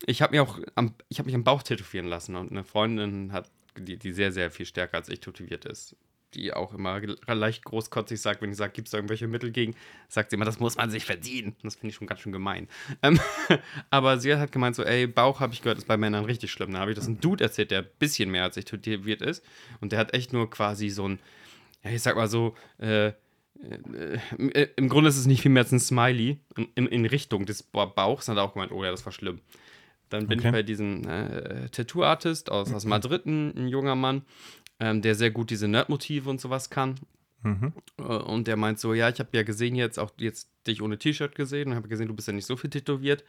Ich 0.07 0.23
habe 0.23 0.37
mir 0.37 0.43
auch 0.43 0.61
am, 0.77 0.95
ich 1.09 1.19
habe 1.19 1.27
mich 1.27 1.35
am 1.35 1.45
Bauch 1.45 1.63
tätowieren 1.63 2.07
lassen 2.07 2.37
und 2.37 2.53
eine 2.53 2.63
Freundin 2.63 3.33
hat, 3.33 3.51
die, 3.77 3.97
die 3.97 4.13
sehr, 4.13 4.31
sehr 4.31 4.51
viel 4.51 4.67
stärker 4.67 4.99
als 4.99 5.09
ich 5.09 5.21
tätowiert 5.21 5.65
ist, 5.65 5.97
die 6.35 6.53
auch 6.53 6.73
immer 6.75 7.01
leicht 7.27 7.65
großkotzig 7.65 8.21
sagt, 8.21 8.43
wenn 8.43 8.51
ich 8.51 8.57
sage, 8.57 8.73
gibt 8.73 8.89
es 8.89 8.93
da 8.93 8.99
irgendwelche 8.99 9.29
Mittel 9.29 9.51
gegen, 9.51 9.75
sagt 10.09 10.31
sie 10.31 10.37
immer, 10.37 10.45
das 10.45 10.61
muss 10.61 10.77
man 10.77 10.91
sich 10.91 11.05
verdienen. 11.05 11.55
Das 11.63 11.75
finde 11.77 11.89
ich 11.89 11.95
schon 11.97 12.07
ganz 12.07 12.21
schön 12.21 12.33
gemein. 12.33 12.69
Ähm, 13.03 13.21
aber 13.91 14.19
sie 14.19 14.35
hat 14.35 14.53
gemeint 14.53 14.77
so, 14.77 14.83
ey, 14.85 15.07
Bauch 15.07 15.41
habe 15.41 15.53
ich 15.53 15.63
gehört, 15.63 15.79
ist 15.79 15.87
bei 15.89 15.97
Männern 15.97 16.25
richtig 16.25 16.51
schlimm. 16.53 16.73
Da 16.73 16.79
habe 16.81 16.91
ich 16.93 16.97
das 16.97 17.07
einem 17.07 17.21
Dude 17.21 17.45
erzählt, 17.45 17.71
der 17.71 17.81
ein 17.81 17.89
bisschen 17.99 18.31
mehr 18.31 18.45
als 18.45 18.57
ich 18.57 18.65
tätowiert 18.65 19.23
ist. 19.23 19.45
Und 19.81 19.93
der 19.93 19.99
hat 19.99 20.15
echt 20.15 20.33
nur 20.33 20.49
quasi 20.51 20.89
so 20.89 21.09
ein, 21.09 21.19
ja, 21.85 21.91
ich 21.91 22.03
sag 22.03 22.17
mal 22.17 22.29
so, 22.29 22.55
äh, 22.79 23.13
äh, 23.59 24.69
im 24.77 24.89
Grunde 24.89 25.09
ist 25.09 25.17
es 25.17 25.27
nicht 25.27 25.43
viel 25.43 25.51
mehr 25.51 25.63
als 25.63 25.73
ein 25.73 25.81
Smiley 25.81 26.39
in, 26.75 26.87
in, 26.87 27.07
Richtung 27.07 27.47
des 27.47 27.63
Ba- 27.63 27.87
Bauchs. 27.87 28.29
Hat 28.29 28.37
er 28.37 28.43
auch 28.43 28.55
gemeint, 28.55 28.73
oh 28.73 28.83
ja, 28.85 28.91
das 28.91 29.05
war 29.05 29.13
schlimm. 29.13 29.41
Dann 30.09 30.27
bin 30.27 30.41
Okay. 30.41 30.49
ich 30.49 30.53
bei 30.53 30.63
diesem 30.63 31.09
äh, 31.09 31.69
Tattoo-Artist 31.71 32.51
aus, 32.51 32.73
aus 32.73 32.85
Madrid, 32.85 33.25
ein, 33.25 33.57
ein 33.57 33.69
junger 33.69 33.95
Mann, 33.95 34.23
ähm, 34.81 35.03
der 35.03 35.15
sehr 35.15 35.31
gut 35.31 35.51
diese 35.51 35.69
Nerd-Motive 35.69 36.29
und 36.29 36.41
sowas 36.41 36.71
kann. 36.71 36.97
Mhm. 37.43 37.73
Äh, 37.99 38.03
Und 38.03 38.47
der 38.49 38.57
meint 38.57 38.79
so, 38.79 38.95
ja, 38.95 39.09
ich 39.09 39.19
habe 39.19 39.31
ja 39.33 39.43
gesehen 39.43 39.75
jetzt 39.75 39.99
auch 39.99 40.13
jetzt 40.19 40.51
dich 40.67 40.83
ohne 40.83 40.99
T-Shirt 40.99 41.35
gesehen 41.35 41.71
und 41.71 41.77
habe 41.77 41.89
gesehen, 41.89 42.09
du 42.09 42.15
bist 42.15 42.29
ja 42.29 42.35
nicht 42.35 42.47
so 42.47 42.57
viel 42.57 42.71
tätowiert. 42.71 43.25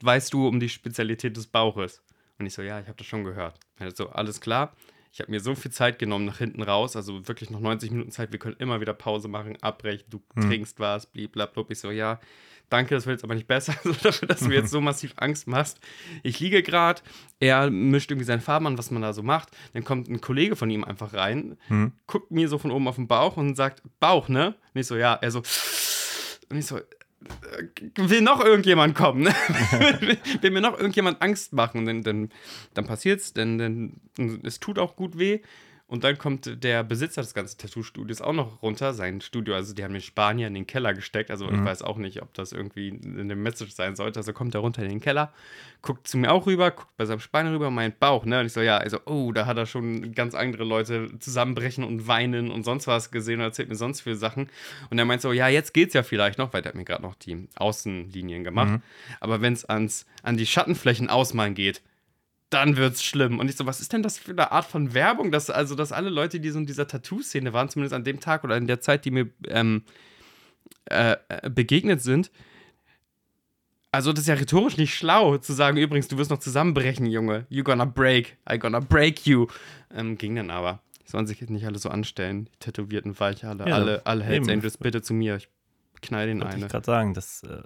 Weißt 0.00 0.32
du 0.32 0.46
um 0.46 0.60
die 0.60 0.68
Spezialität 0.68 1.36
des 1.36 1.46
Bauches? 1.46 2.02
Und 2.38 2.46
ich 2.46 2.54
so, 2.54 2.62
ja, 2.62 2.80
ich 2.80 2.86
habe 2.86 2.96
das 2.96 3.06
schon 3.06 3.24
gehört. 3.24 3.58
Er 3.78 3.90
so, 3.90 4.10
alles 4.10 4.40
klar. 4.40 4.76
Ich 5.12 5.20
habe 5.20 5.30
mir 5.30 5.40
so 5.40 5.54
viel 5.54 5.72
Zeit 5.72 5.98
genommen 5.98 6.26
nach 6.26 6.38
hinten 6.38 6.62
raus, 6.62 6.94
also 6.94 7.26
wirklich 7.26 7.50
noch 7.50 7.60
90 7.60 7.90
Minuten 7.90 8.10
Zeit. 8.10 8.30
Wir 8.30 8.38
können 8.38 8.56
immer 8.58 8.80
wieder 8.80 8.92
Pause 8.94 9.26
machen, 9.26 9.56
abbrechen, 9.62 10.04
du 10.10 10.22
trinkst 10.34 10.78
was, 10.78 11.06
blablabla. 11.06 11.64
Ich 11.70 11.80
so, 11.80 11.90
ja, 11.90 12.20
danke, 12.68 12.94
das 12.94 13.06
wird 13.06 13.18
jetzt 13.18 13.24
aber 13.24 13.34
nicht 13.34 13.46
besser, 13.46 13.74
so 13.84 13.92
dafür, 13.92 14.28
dass 14.28 14.40
du 14.40 14.48
mir 14.48 14.56
jetzt 14.56 14.70
so 14.70 14.80
massiv 14.80 15.14
Angst 15.16 15.46
machst. 15.46 15.78
Ich 16.22 16.40
liege 16.40 16.62
gerade, 16.62 17.02
er 17.40 17.70
mischt 17.70 18.10
irgendwie 18.10 18.26
seinen 18.26 18.40
Farben 18.40 18.66
an, 18.66 18.78
was 18.78 18.90
man 18.90 19.02
da 19.02 19.12
so 19.12 19.22
macht. 19.22 19.50
Dann 19.72 19.84
kommt 19.84 20.08
ein 20.08 20.20
Kollege 20.20 20.56
von 20.56 20.70
ihm 20.70 20.84
einfach 20.84 21.14
rein, 21.14 21.56
guckt 22.06 22.30
mir 22.30 22.48
so 22.48 22.58
von 22.58 22.70
oben 22.70 22.88
auf 22.88 22.96
den 22.96 23.08
Bauch 23.08 23.36
und 23.36 23.54
sagt, 23.56 23.82
Bauch, 24.00 24.28
ne? 24.28 24.54
Und 24.74 24.80
ich 24.80 24.86
so, 24.86 24.96
ja. 24.96 25.14
Er 25.14 25.30
so, 25.30 25.42
und 26.50 26.58
ich 26.58 26.66
so, 26.66 26.78
äh, 26.78 26.82
will 27.96 28.20
noch 28.22 28.44
irgendjemand 28.44 28.94
kommen? 28.94 29.22
Ne? 29.22 29.34
will 30.40 30.50
mir 30.50 30.60
noch 30.60 30.76
irgendjemand 30.76 31.20
Angst 31.20 31.52
machen? 31.52 31.78
Und 31.78 31.86
dann, 31.86 32.02
dann, 32.02 32.30
dann 32.74 32.86
passiert's, 32.86 33.32
denn, 33.32 33.58
denn 33.58 34.40
es 34.44 34.60
tut 34.60 34.78
auch 34.78 34.96
gut 34.96 35.18
weh. 35.18 35.40
Und 35.88 36.04
dann 36.04 36.18
kommt 36.18 36.62
der 36.62 36.84
Besitzer 36.84 37.22
des 37.22 37.32
ganzen 37.32 37.56
Tattoo-Studios 37.56 38.20
auch 38.20 38.34
noch 38.34 38.60
runter, 38.60 38.92
sein 38.92 39.22
Studio, 39.22 39.54
also 39.54 39.74
die 39.74 39.82
haben 39.82 39.94
den 39.94 40.02
Spanier 40.02 40.46
in 40.46 40.52
den 40.52 40.66
Keller 40.66 40.92
gesteckt, 40.92 41.30
also 41.30 41.50
ich 41.50 41.64
weiß 41.64 41.80
auch 41.80 41.96
nicht, 41.96 42.20
ob 42.20 42.34
das 42.34 42.52
irgendwie 42.52 43.00
eine 43.02 43.34
Message 43.34 43.72
sein 43.72 43.96
sollte, 43.96 44.18
also 44.18 44.34
kommt 44.34 44.54
er 44.54 44.60
runter 44.60 44.82
in 44.82 44.90
den 44.90 45.00
Keller, 45.00 45.32
guckt 45.80 46.06
zu 46.06 46.18
mir 46.18 46.30
auch 46.30 46.44
rüber, 46.44 46.72
guckt 46.72 46.94
bei 46.98 47.06
seinem 47.06 47.20
Spanier 47.20 47.52
rüber, 47.52 47.70
meint 47.70 47.98
Bauch, 48.00 48.26
ne, 48.26 48.40
und 48.40 48.46
ich 48.46 48.52
so, 48.52 48.60
ja, 48.60 48.76
also, 48.76 48.98
oh, 49.06 49.32
da 49.32 49.46
hat 49.46 49.56
er 49.56 49.64
schon 49.64 50.12
ganz 50.12 50.34
andere 50.34 50.64
Leute 50.64 51.18
zusammenbrechen 51.20 51.82
und 51.84 52.06
weinen 52.06 52.50
und 52.50 52.64
sonst 52.64 52.86
was 52.86 53.10
gesehen 53.10 53.40
und 53.40 53.46
erzählt 53.46 53.70
mir 53.70 53.74
sonst 53.74 54.02
viele 54.02 54.16
Sachen. 54.16 54.50
Und 54.90 54.98
er 54.98 55.06
meint 55.06 55.22
so, 55.22 55.32
ja, 55.32 55.48
jetzt 55.48 55.72
geht's 55.72 55.94
ja 55.94 56.02
vielleicht 56.02 56.36
noch, 56.36 56.52
weil 56.52 56.60
der 56.60 56.72
hat 56.72 56.76
mir 56.76 56.84
gerade 56.84 57.02
noch 57.02 57.14
die 57.14 57.48
Außenlinien 57.56 58.44
gemacht, 58.44 58.82
aber 59.20 59.40
wenn 59.40 59.54
es 59.54 59.64
ans, 59.64 60.04
an 60.22 60.36
die 60.36 60.44
Schattenflächen 60.44 61.08
ausmalen 61.08 61.54
geht, 61.54 61.80
dann 62.50 62.76
wird's 62.76 63.02
schlimm. 63.04 63.38
Und 63.38 63.48
ich 63.50 63.56
so, 63.56 63.66
was 63.66 63.80
ist 63.80 63.92
denn 63.92 64.02
das 64.02 64.18
für 64.18 64.32
eine 64.32 64.52
Art 64.52 64.64
von 64.64 64.94
Werbung, 64.94 65.30
dass 65.30 65.50
also, 65.50 65.74
dass 65.74 65.92
alle 65.92 66.08
Leute, 66.10 66.40
die 66.40 66.50
so 66.50 66.58
in 66.58 66.66
dieser 66.66 66.86
Tattoo-Szene 66.86 67.52
waren, 67.52 67.68
zumindest 67.68 67.94
an 67.94 68.04
dem 68.04 68.20
Tag 68.20 68.44
oder 68.44 68.56
in 68.56 68.66
der 68.66 68.80
Zeit, 68.80 69.04
die 69.04 69.10
mir 69.10 69.28
ähm, 69.48 69.82
äh, 70.86 71.16
begegnet 71.50 72.02
sind, 72.02 72.30
Also, 73.90 74.12
das 74.12 74.22
ist 74.22 74.28
ja 74.28 74.34
rhetorisch 74.34 74.76
nicht 74.76 74.94
schlau, 74.94 75.38
zu 75.38 75.52
sagen, 75.54 75.78
übrigens, 75.78 76.08
du 76.08 76.18
wirst 76.18 76.30
noch 76.30 76.40
zusammenbrechen, 76.40 77.06
Junge. 77.06 77.46
You 77.48 77.64
gonna 77.64 77.86
break. 77.86 78.36
I 78.50 78.58
gonna 78.58 78.80
break 78.80 79.26
you. 79.26 79.46
Ähm, 79.94 80.18
ging 80.18 80.36
dann 80.36 80.50
aber. 80.50 80.82
Sollen 81.06 81.26
sich 81.26 81.40
jetzt 81.40 81.48
nicht 81.50 81.64
alle 81.64 81.78
so 81.78 81.88
anstellen, 81.88 82.46
die 82.46 82.58
tätowierten 82.58 83.18
Weiche, 83.18 83.48
alle, 83.48 83.66
Ja, 83.66 83.74
alle, 83.76 84.06
alle 84.06 84.24
Hells. 84.24 84.48
Angels, 84.48 84.76
bitte 84.76 85.00
zu 85.00 85.14
mir. 85.14 85.36
Ich 85.36 85.48
knall 86.02 86.26
den 86.26 86.42
Wollte 86.42 86.58
ich 86.58 86.68
gerade 86.68 86.84
sagen, 86.84 87.14
das 87.14 87.42
äh, 87.44 87.62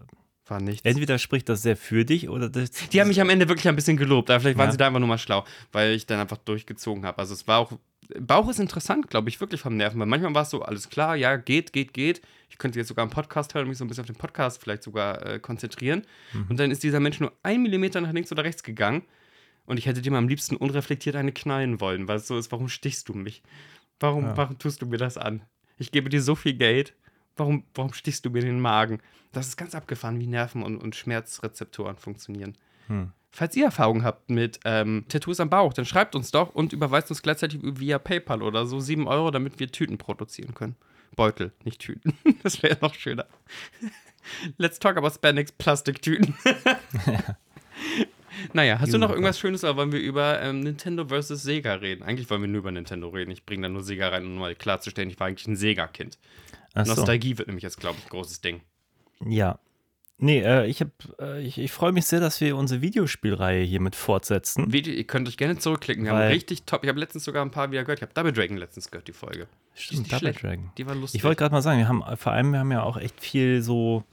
War 0.52 0.60
nichts. 0.60 0.84
entweder 0.84 1.18
spricht 1.18 1.48
das 1.48 1.62
sehr 1.62 1.76
für 1.76 2.04
dich 2.04 2.28
oder 2.28 2.48
das. 2.48 2.70
Die 2.92 3.00
haben 3.00 3.08
mich 3.08 3.20
am 3.20 3.30
Ende 3.30 3.48
wirklich 3.48 3.68
ein 3.68 3.76
bisschen 3.76 3.96
gelobt, 3.96 4.30
aber 4.30 4.40
vielleicht 4.40 4.58
waren 4.58 4.66
Ja. 4.68 4.72
sie 4.72 4.78
da 4.78 4.86
einfach 4.86 5.00
nur 5.00 5.08
mal 5.08 5.18
schlau, 5.18 5.44
weil 5.72 5.92
ich 5.94 6.06
dann 6.06 6.20
einfach 6.20 6.36
durchgezogen 6.38 7.04
habe. 7.04 7.18
Also 7.18 7.34
es 7.34 7.46
war 7.48 7.58
auch, 7.58 7.72
Bauch 8.20 8.48
ist 8.50 8.58
interessant, 8.60 9.08
glaube 9.08 9.28
ich, 9.30 9.40
wirklich 9.40 9.60
vom 9.60 9.76
Nerven, 9.76 9.98
weil 10.00 10.06
manchmal 10.06 10.34
war 10.34 10.42
es 10.42 10.50
so, 10.50 10.62
alles 10.62 10.90
klar, 10.90 11.16
ja, 11.16 11.36
geht, 11.36 11.72
geht, 11.72 11.94
geht. 11.94 12.20
Ich 12.50 12.58
könnte 12.58 12.78
jetzt 12.78 12.88
sogar 12.88 13.04
einen 13.04 13.10
Podcast 13.12 13.54
hören 13.54 13.62
und 13.64 13.68
mich 13.70 13.78
so 13.78 13.84
ein 13.84 13.88
bisschen 13.88 14.02
auf 14.02 14.06
den 14.08 14.16
Podcast 14.16 14.60
vielleicht 14.60 14.82
sogar 14.82 15.24
äh, 15.24 15.38
konzentrieren. 15.38 16.02
Und 16.48 16.60
dann 16.60 16.70
ist 16.70 16.82
dieser 16.82 17.00
Mensch 17.00 17.20
nur 17.20 17.32
ein 17.42 17.62
Millimeter 17.62 18.00
nach 18.02 18.12
links 18.12 18.30
oder 18.30 18.44
rechts 18.44 18.62
gegangen 18.62 19.02
und 19.64 19.78
ich 19.78 19.86
hätte 19.86 20.02
dir 20.02 20.10
mal 20.10 20.18
am 20.18 20.28
liebsten 20.28 20.56
unreflektiert 20.56 21.16
eine 21.16 21.32
knallen 21.32 21.80
wollen, 21.80 22.08
weil 22.08 22.16
es 22.16 22.26
so 22.26 22.36
ist, 22.36 22.52
warum 22.52 22.68
stichst 22.68 23.08
du 23.08 23.14
mich? 23.14 23.42
Warum, 24.00 24.24
Ja. 24.24 24.36
warum 24.36 24.58
tust 24.58 24.82
du 24.82 24.86
mir 24.86 24.98
das 24.98 25.16
an? 25.16 25.42
Ich 25.78 25.92
gebe 25.92 26.10
dir 26.10 26.20
so 26.20 26.34
viel 26.34 26.54
Geld. 26.54 26.94
Warum, 27.36 27.64
warum 27.74 27.92
stichst 27.92 28.24
du 28.24 28.30
mir 28.30 28.42
den 28.42 28.60
Magen? 28.60 29.00
Das 29.32 29.48
ist 29.48 29.56
ganz 29.56 29.74
abgefahren, 29.74 30.20
wie 30.20 30.26
Nerven 30.26 30.62
und, 30.62 30.76
und 30.76 30.94
Schmerzrezeptoren 30.94 31.96
funktionieren. 31.96 32.56
Hm. 32.88 33.12
Falls 33.30 33.56
ihr 33.56 33.64
Erfahrung 33.64 34.04
habt 34.04 34.28
mit 34.28 34.60
ähm, 34.66 35.06
Tattoos 35.08 35.40
am 35.40 35.48
Bauch, 35.48 35.72
dann 35.72 35.86
schreibt 35.86 36.14
uns 36.14 36.30
doch 36.30 36.54
und 36.54 36.74
überweist 36.74 37.08
uns 37.08 37.22
gleichzeitig 37.22 37.60
via 37.62 37.98
PayPal 37.98 38.42
oder 38.42 38.66
so 38.66 38.78
7 38.78 39.08
Euro, 39.08 39.30
damit 39.30 39.58
wir 39.58 39.72
Tüten 39.72 39.96
produzieren 39.96 40.54
können. 40.54 40.76
Beutel, 41.16 41.52
nicht 41.64 41.80
Tüten. 41.80 42.14
Das 42.42 42.62
wäre 42.62 42.76
noch 42.80 42.94
schöner. 42.94 43.26
Let's 44.58 44.78
talk 44.78 44.96
about 44.96 45.10
Spandex 45.10 45.52
Plastiktüten. 45.52 46.34
naja, 48.52 48.78
hast 48.80 48.92
du 48.92 48.98
noch 48.98 49.10
irgendwas 49.10 49.38
Schönes 49.38 49.64
oder 49.64 49.76
wollen 49.76 49.92
wir 49.92 50.00
über 50.00 50.42
ähm, 50.42 50.60
Nintendo 50.60 51.06
versus 51.06 51.42
Sega 51.42 51.74
reden? 51.74 52.02
Eigentlich 52.02 52.28
wollen 52.28 52.42
wir 52.42 52.48
nur 52.48 52.58
über 52.58 52.72
Nintendo 52.72 53.08
reden. 53.08 53.30
Ich 53.30 53.46
bringe 53.46 53.62
da 53.62 53.68
nur 53.68 53.82
Sega 53.82 54.08
rein, 54.08 54.26
um 54.26 54.36
mal 54.36 54.54
klarzustellen, 54.54 55.08
ich 55.08 55.18
war 55.20 55.28
eigentlich 55.28 55.46
ein 55.46 55.56
Sega-Kind. 55.56 56.18
Ach 56.74 56.86
so. 56.86 56.94
Nostalgie 56.94 57.38
wird 57.38 57.48
nämlich 57.48 57.62
jetzt, 57.64 57.78
glaube 57.80 57.96
ich, 57.98 58.06
ein 58.06 58.10
großes 58.10 58.40
Ding. 58.40 58.60
Ja. 59.26 59.58
Nee, 60.18 60.40
äh, 60.40 60.66
ich, 60.66 60.80
hab, 60.80 60.88
äh, 61.20 61.42
ich, 61.42 61.58
ich 61.58 61.72
freue 61.72 61.90
mich 61.90 62.06
sehr, 62.06 62.20
dass 62.20 62.40
wir 62.40 62.56
unsere 62.56 62.80
Videospielreihe 62.80 63.64
hiermit 63.64 63.96
fortsetzen. 63.96 64.72
Video, 64.72 64.92
ihr 64.94 65.04
könnt 65.04 65.26
euch 65.26 65.36
gerne 65.36 65.58
zurückklicken. 65.58 66.04
Wir 66.04 66.12
haben 66.12 66.28
richtig 66.28 66.62
top. 66.62 66.84
Ich 66.84 66.88
habe 66.88 67.00
letztens 67.00 67.24
sogar 67.24 67.44
ein 67.44 67.50
paar 67.50 67.72
wieder 67.72 67.82
gehört. 67.82 67.98
Ich 67.98 68.02
habe 68.02 68.12
Double 68.14 68.32
Dragon 68.32 68.56
letztens 68.56 68.90
gehört, 68.90 69.08
die 69.08 69.12
Folge. 69.12 69.48
Die 69.76 69.82
Stimmt, 69.82 70.00
nicht 70.02 70.12
Double 70.12 70.20
schlecht. 70.28 70.42
Dragon. 70.44 70.70
Die 70.78 70.86
war 70.86 70.94
lustig. 70.94 71.18
Ich 71.18 71.24
wollte 71.24 71.38
gerade 71.40 71.52
mal 71.52 71.62
sagen, 71.62 71.78
wir 71.80 71.88
haben 71.88 72.04
vor 72.16 72.30
allem, 72.32 72.52
wir 72.52 72.60
haben 72.60 72.70
ja 72.70 72.84
auch 72.84 72.98
echt 72.98 73.20
viel 73.20 73.62
so, 73.62 74.04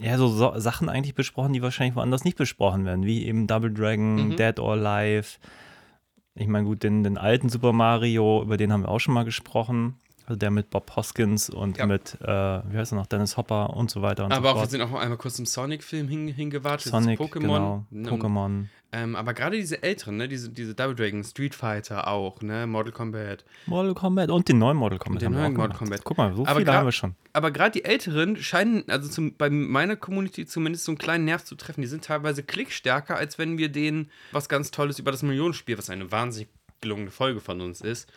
ja, 0.00 0.18
so, 0.18 0.28
so 0.28 0.52
Sachen 0.58 0.90
eigentlich 0.90 1.14
besprochen, 1.14 1.54
die 1.54 1.62
wahrscheinlich 1.62 1.96
woanders 1.96 2.24
nicht 2.24 2.36
besprochen 2.36 2.84
werden, 2.84 3.06
wie 3.06 3.24
eben 3.24 3.46
Double 3.46 3.72
Dragon, 3.72 4.28
Mhm. 4.28 4.36
Dead 4.36 4.58
or 4.58 4.72
Alive. 4.72 5.38
Ich 6.34 6.48
meine, 6.48 6.66
gut, 6.66 6.82
den, 6.82 7.04
den 7.04 7.16
alten 7.16 7.48
Super 7.48 7.72
Mario, 7.72 8.42
über 8.42 8.58
den 8.58 8.70
haben 8.70 8.82
wir 8.82 8.88
auch 8.90 8.98
schon 8.98 9.14
mal 9.14 9.24
gesprochen. 9.24 9.94
Also 10.26 10.38
der 10.38 10.50
mit 10.50 10.70
Bob 10.70 10.90
Hoskins 10.96 11.50
und 11.50 11.76
Ja. 11.78 11.86
mit, 11.86 12.16
äh, 12.22 12.26
wie 12.26 12.78
heißt 12.78 12.92
er 12.92 12.96
noch, 12.96 13.06
Dennis 13.06 13.36
Hopper 13.36 13.70
und 13.76 13.90
so 13.90 14.00
weiter 14.00 14.24
und 14.24 14.32
aber 14.32 14.42
so 14.42 14.48
auch, 14.50 14.54
wir 14.54 14.60
fort. 14.60 14.70
sind 14.70 14.80
auch 14.80 14.94
einmal 14.94 15.18
kurz 15.18 15.38
im 15.38 15.44
Sonic-Film 15.46 16.08
hin, 16.08 16.28
hingewatscht. 16.28 16.86
Sonic, 16.86 17.20
Pokémon. 17.20 17.40
genau, 17.40 17.86
Ne, 17.90 18.08
Pokémon, 18.10 18.64
Ähm, 18.96 19.16
aber 19.16 19.34
gerade 19.34 19.56
diese 19.56 19.82
älteren, 19.82 20.16
ne, 20.16 20.28
diese, 20.28 20.50
diese 20.50 20.74
Double 20.74 20.94
Dragon, 20.94 21.22
Street 21.24 21.54
Fighter 21.54 22.06
auch, 22.08 22.40
ne, 22.42 22.66
Mortal 22.66 22.92
Kombat. 22.92 23.44
Mortal 23.66 23.92
Kombat 23.94 24.30
und 24.30 24.48
den 24.48 24.58
neuen 24.58 24.76
Mortal 24.76 24.98
Kombat. 25.00 25.20
den 25.20 25.26
haben 25.26 25.34
wir 25.34 25.40
neuen 25.42 25.52
Mortal 25.54 25.68
gemacht. 25.76 25.78
Kombat. 25.78 26.00
Guck 26.04 26.16
mal, 26.16 26.34
so 26.34 26.46
Aber 26.46 26.60
viele 26.60 26.72
haben 26.72 26.86
wir 26.86 26.92
schon. 26.92 27.16
Aber 27.34 27.50
gerade 27.50 27.72
die 27.72 27.84
Älteren 27.84 28.36
scheinen, 28.36 28.84
also 28.88 29.08
zum, 29.10 29.34
bei 29.36 29.50
meiner 29.50 29.96
Community 29.96 30.46
zumindest 30.46 30.84
so 30.84 30.92
einen 30.92 30.98
kleinen 30.98 31.24
Nerv 31.26 31.44
zu 31.44 31.54
treffen. 31.56 31.80
Die 31.82 31.88
sind 31.88 32.04
teilweise 32.04 32.42
klickstärker, 32.44 33.16
als 33.16 33.36
wenn 33.36 33.58
wir 33.58 33.68
denen 33.68 34.10
was 34.32 34.48
ganz 34.48 34.70
Tolles 34.70 34.98
über 35.00 35.10
das 35.10 35.22
Millionenspiel, 35.22 35.76
was 35.76 35.90
eine 35.90 36.10
wahnsinnig 36.12 36.48
gelungene 36.80 37.10
Folge 37.10 37.40
von 37.40 37.60
uns 37.62 37.80
ist. 37.80 38.08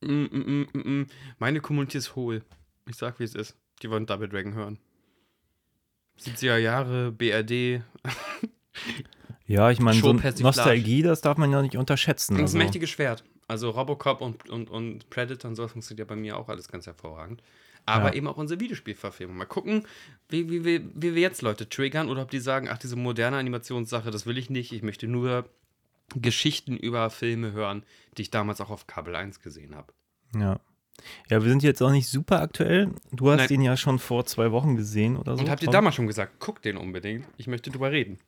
Mm, 0.00 0.24
mm, 0.24 0.28
mm, 0.30 0.66
mm, 0.72 1.00
mm. 1.00 1.06
Meine 1.38 1.60
Community 1.60 1.98
ist 1.98 2.16
hohl. 2.16 2.42
Ich 2.88 2.96
sag, 2.96 3.18
wie 3.20 3.24
es 3.24 3.34
ist. 3.34 3.56
Die 3.82 3.90
wollen 3.90 4.06
Double 4.06 4.28
Dragon 4.28 4.54
hören. 4.54 4.78
70er 6.18 6.56
Jahre, 6.58 7.12
BRD. 7.12 7.82
Ja, 9.46 9.68
ich 9.72 9.80
meine, 9.80 10.00
so. 10.00 10.12
Nostalgie, 10.12 11.02
das 11.02 11.22
darf 11.22 11.36
man 11.36 11.50
ja 11.50 11.60
nicht 11.60 11.76
unterschätzen. 11.76 12.34
Das 12.34 12.42
Also, 12.42 12.58
mächtige 12.58 12.86
Schwert. 12.86 13.24
Also 13.48 13.70
Robocop 13.70 14.20
und, 14.20 14.48
und, 14.48 14.70
und 14.70 15.10
Predator 15.10 15.48
und 15.48 15.56
so 15.56 15.66
funktioniert 15.66 15.98
ja 16.08 16.14
bei 16.14 16.14
mir 16.14 16.36
auch 16.36 16.48
alles 16.48 16.68
ganz 16.68 16.86
hervorragend. 16.86 17.42
Aber 17.84 18.10
Ja. 18.10 18.14
eben 18.14 18.28
auch 18.28 18.36
unsere 18.36 18.60
Videospielverfilmung. 18.60 19.36
Mal 19.36 19.46
gucken, 19.46 19.88
wie, 20.28 20.48
wie, 20.48 20.64
wie, 20.64 20.84
wie 20.94 21.14
wir 21.16 21.20
jetzt 21.20 21.42
Leute 21.42 21.68
triggern 21.68 22.08
oder 22.08 22.22
ob 22.22 22.30
die 22.30 22.38
sagen, 22.38 22.68
ach, 22.70 22.78
diese 22.78 22.94
moderne 22.94 23.38
Animationssache, 23.38 24.12
das 24.12 24.24
will 24.24 24.38
ich 24.38 24.50
nicht. 24.50 24.72
Ich 24.72 24.82
möchte 24.82 25.08
nur 25.08 25.48
Geschichten 26.16 26.76
über 26.76 27.10
Filme 27.10 27.52
hören, 27.52 27.84
die 28.16 28.22
ich 28.22 28.30
damals 28.30 28.60
auch 28.60 28.70
auf 28.70 28.86
Kabel 28.86 29.14
1 29.14 29.40
gesehen 29.40 29.74
habe. 29.74 29.92
Ja. 30.34 30.60
Ja, 31.30 31.42
wir 31.42 31.48
sind 31.48 31.62
jetzt 31.62 31.82
auch 31.82 31.90
nicht 31.90 32.08
super 32.08 32.40
aktuell. 32.42 32.90
Du 33.12 33.30
hast 33.30 33.38
Nein. 33.38 33.48
ihn 33.50 33.62
ja 33.62 33.76
schon 33.76 33.98
vor 33.98 34.26
zwei 34.26 34.52
Wochen 34.52 34.76
gesehen 34.76 35.16
oder 35.16 35.36
so. 35.36 35.42
Und 35.42 35.50
habt 35.50 35.62
ihr 35.62 35.70
damals 35.70 35.94
schon 35.94 36.06
gesagt, 36.06 36.40
guckt 36.40 36.64
den 36.64 36.76
unbedingt. 36.76 37.26
Ich 37.38 37.46
möchte 37.46 37.70
drüber 37.70 37.90
reden. 37.90 38.18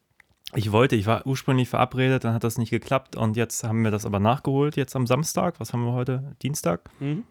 Ich 0.55 0.71
wollte, 0.71 0.97
ich 0.97 1.07
war 1.07 1.27
ursprünglich 1.27 1.69
verabredet, 1.69 2.25
dann 2.25 2.35
hat 2.35 2.45
das 2.45 2.59
nicht 2.59 2.71
geklappt 2.71 3.17
und 3.17 3.37
jetzt 3.37 3.65
haben 3.65 3.85
wir 3.85 3.91
das 3.91 4.05
aber 4.05 4.21
nachgeholt, 4.21 4.77
jetzt 4.77 4.95
am 4.95 5.07
Samstag. 5.07 5.59
Was 5.61 5.73
haben 5.73 5.85
wir 5.85 5.93
heute? 5.93 6.37
Dienstag? 6.43 6.91
Mhm. 7.01 7.25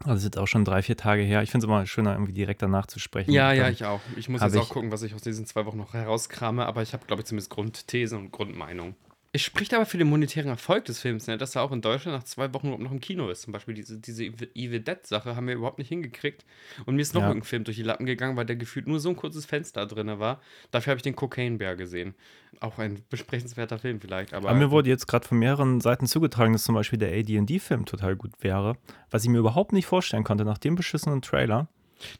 Also 0.00 0.10
das 0.12 0.18
ist 0.18 0.24
jetzt 0.24 0.38
auch 0.38 0.46
schon 0.46 0.64
drei, 0.64 0.82
vier 0.82 0.96
Tage 0.96 1.22
her. 1.22 1.42
Ich 1.42 1.50
finde 1.50 1.66
es 1.66 1.68
immer 1.68 1.86
schöner, 1.86 2.12
irgendwie 2.12 2.32
direkt 2.32 2.62
danach 2.62 2.86
zu 2.86 2.98
sprechen. 2.98 3.32
Ja, 3.32 3.52
ja, 3.52 3.68
ich 3.68 3.84
auch. 3.84 4.00
Ich 4.16 4.28
muss 4.28 4.40
jetzt 4.40 4.56
auch 4.56 4.68
gucken, 4.68 4.92
was 4.92 5.02
ich 5.02 5.14
aus 5.14 5.22
diesen 5.22 5.44
zwei 5.46 5.66
Wochen 5.66 5.76
noch 5.76 5.92
herauskrame, 5.92 6.64
aber 6.66 6.82
ich 6.82 6.94
habe, 6.94 7.04
glaube 7.06 7.20
ich, 7.20 7.26
zumindest 7.26 7.50
Grundthese 7.50 8.16
und 8.16 8.30
Grundmeinung. 8.30 8.94
Es 9.32 9.42
spricht 9.42 9.72
aber 9.74 9.86
für 9.86 9.96
den 9.96 10.08
monetären 10.08 10.48
Erfolg 10.48 10.86
des 10.86 11.00
Films, 11.00 11.28
ne? 11.28 11.38
dass 11.38 11.54
er 11.54 11.62
auch 11.62 11.70
in 11.70 11.80
Deutschland 11.82 12.16
nach 12.18 12.24
zwei 12.24 12.52
Wochen 12.52 12.66
überhaupt 12.66 12.82
noch 12.82 12.90
im 12.90 12.98
Kino 13.00 13.30
ist. 13.30 13.42
Zum 13.42 13.52
Beispiel 13.52 13.74
diese, 13.74 14.00
diese 14.00 14.24
Evil 14.24 14.80
Dead-Sache 14.80 15.36
haben 15.36 15.46
wir 15.46 15.54
überhaupt 15.54 15.78
nicht 15.78 15.86
hingekriegt. 15.88 16.44
Und 16.84 16.96
mir 16.96 17.02
ist 17.02 17.14
noch 17.14 17.20
Ja. 17.22 17.28
irgendein 17.28 17.46
Film 17.46 17.62
durch 17.62 17.76
die 17.76 17.84
Lappen 17.84 18.06
gegangen, 18.06 18.36
weil 18.36 18.44
der 18.44 18.56
gefühlt 18.56 18.88
nur 18.88 18.98
so 18.98 19.08
ein 19.08 19.14
kurzes 19.14 19.46
Fenster 19.46 19.86
drin 19.86 20.18
war. 20.18 20.40
Dafür 20.72 20.90
habe 20.90 20.96
ich 20.98 21.04
den 21.04 21.14
Cocaine 21.14 21.58
Bear 21.58 21.76
gesehen. 21.76 22.16
Auch 22.58 22.78
ein 22.80 23.04
besprechenswerter 23.08 23.78
Film 23.78 24.00
vielleicht. 24.00 24.34
Aber, 24.34 24.48
Aber 24.48 24.58
mir 24.58 24.72
wurde 24.72 24.88
jetzt 24.88 25.06
gerade 25.06 25.28
von 25.28 25.38
mehreren 25.38 25.80
Seiten 25.80 26.06
zugetragen, 26.06 26.52
dass 26.52 26.64
zum 26.64 26.74
Beispiel 26.74 26.98
der 26.98 27.12
AD&D-Film 27.12 27.86
total 27.86 28.16
gut 28.16 28.32
wäre, 28.40 28.76
was 29.10 29.22
ich 29.22 29.30
mir 29.30 29.38
überhaupt 29.38 29.72
nicht 29.72 29.86
vorstellen 29.86 30.24
konnte 30.24 30.44
nach 30.44 30.58
dem 30.58 30.74
beschissenen 30.74 31.22
Trailer. 31.22 31.68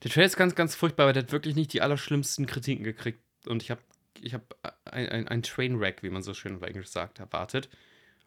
Der 0.05 0.13
Trailer 0.13 0.27
ist 0.27 0.37
ganz, 0.37 0.55
ganz 0.55 0.77
furchtbar, 0.77 1.05
aber 1.07 1.13
der 1.13 1.25
hat 1.25 1.33
wirklich 1.33 1.57
nicht 1.57 1.73
die 1.73 1.81
allerschlimmsten 1.83 2.47
Kritiken 2.47 2.85
gekriegt. 2.85 3.19
Und 3.49 3.65
ich 3.65 3.73
habe 3.73 3.81
ich 4.23 4.35
hab 4.35 4.55
ein, 4.85 5.09
ein, 5.09 5.29
ein 5.29 5.43
Trainwreck, 5.43 6.03
wie 6.03 6.11
man 6.11 6.23
so 6.23 6.35
schön 6.35 6.57
auf 6.57 6.63
Englisch 6.63 6.89
sagt, 6.89 7.19
erwartet. 7.21 7.69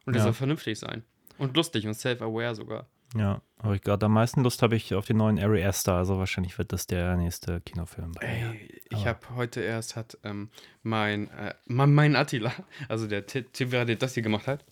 Und 0.06 0.12
der 0.14 0.20
Ja. 0.20 0.24
soll 0.24 0.32
vernünftig 0.34 0.78
sein. 0.78 1.04
Und 1.38 1.56
lustig 1.56 1.86
und 1.86 1.94
self-aware 1.94 2.54
sogar. 2.54 2.86
Ja, 3.16 3.42
aber 3.58 3.74
ich 3.74 3.82
gerade 3.82 4.06
am 4.06 4.12
meisten 4.12 4.42
Lust 4.42 4.60
habe 4.62 4.74
ich 4.76 4.92
auf 4.94 5.06
den 5.06 5.16
neuen 5.18 5.38
Ari 5.38 5.64
Aster, 5.64 5.94
also 5.94 6.18
wahrscheinlich 6.18 6.58
wird 6.58 6.72
das 6.72 6.86
der 6.88 7.16
nächste 7.16 7.60
Kinofilm. 7.60 8.12
Ey, 8.20 8.80
ich 8.90 9.06
habe 9.06 9.20
heute 9.36 9.60
erst 9.60 9.94
hat 9.94 10.18
ähm, 10.24 10.50
mein, 10.82 11.30
äh, 11.30 11.54
mein, 11.66 12.16
Attila, 12.16 12.52
also 12.88 13.06
der 13.06 13.26
Ti- 13.26 13.44
Tivera, 13.44 13.84
der 13.84 13.96
das 13.96 14.14
hier 14.14 14.22
gemacht 14.24 14.46
hat, 14.48 14.64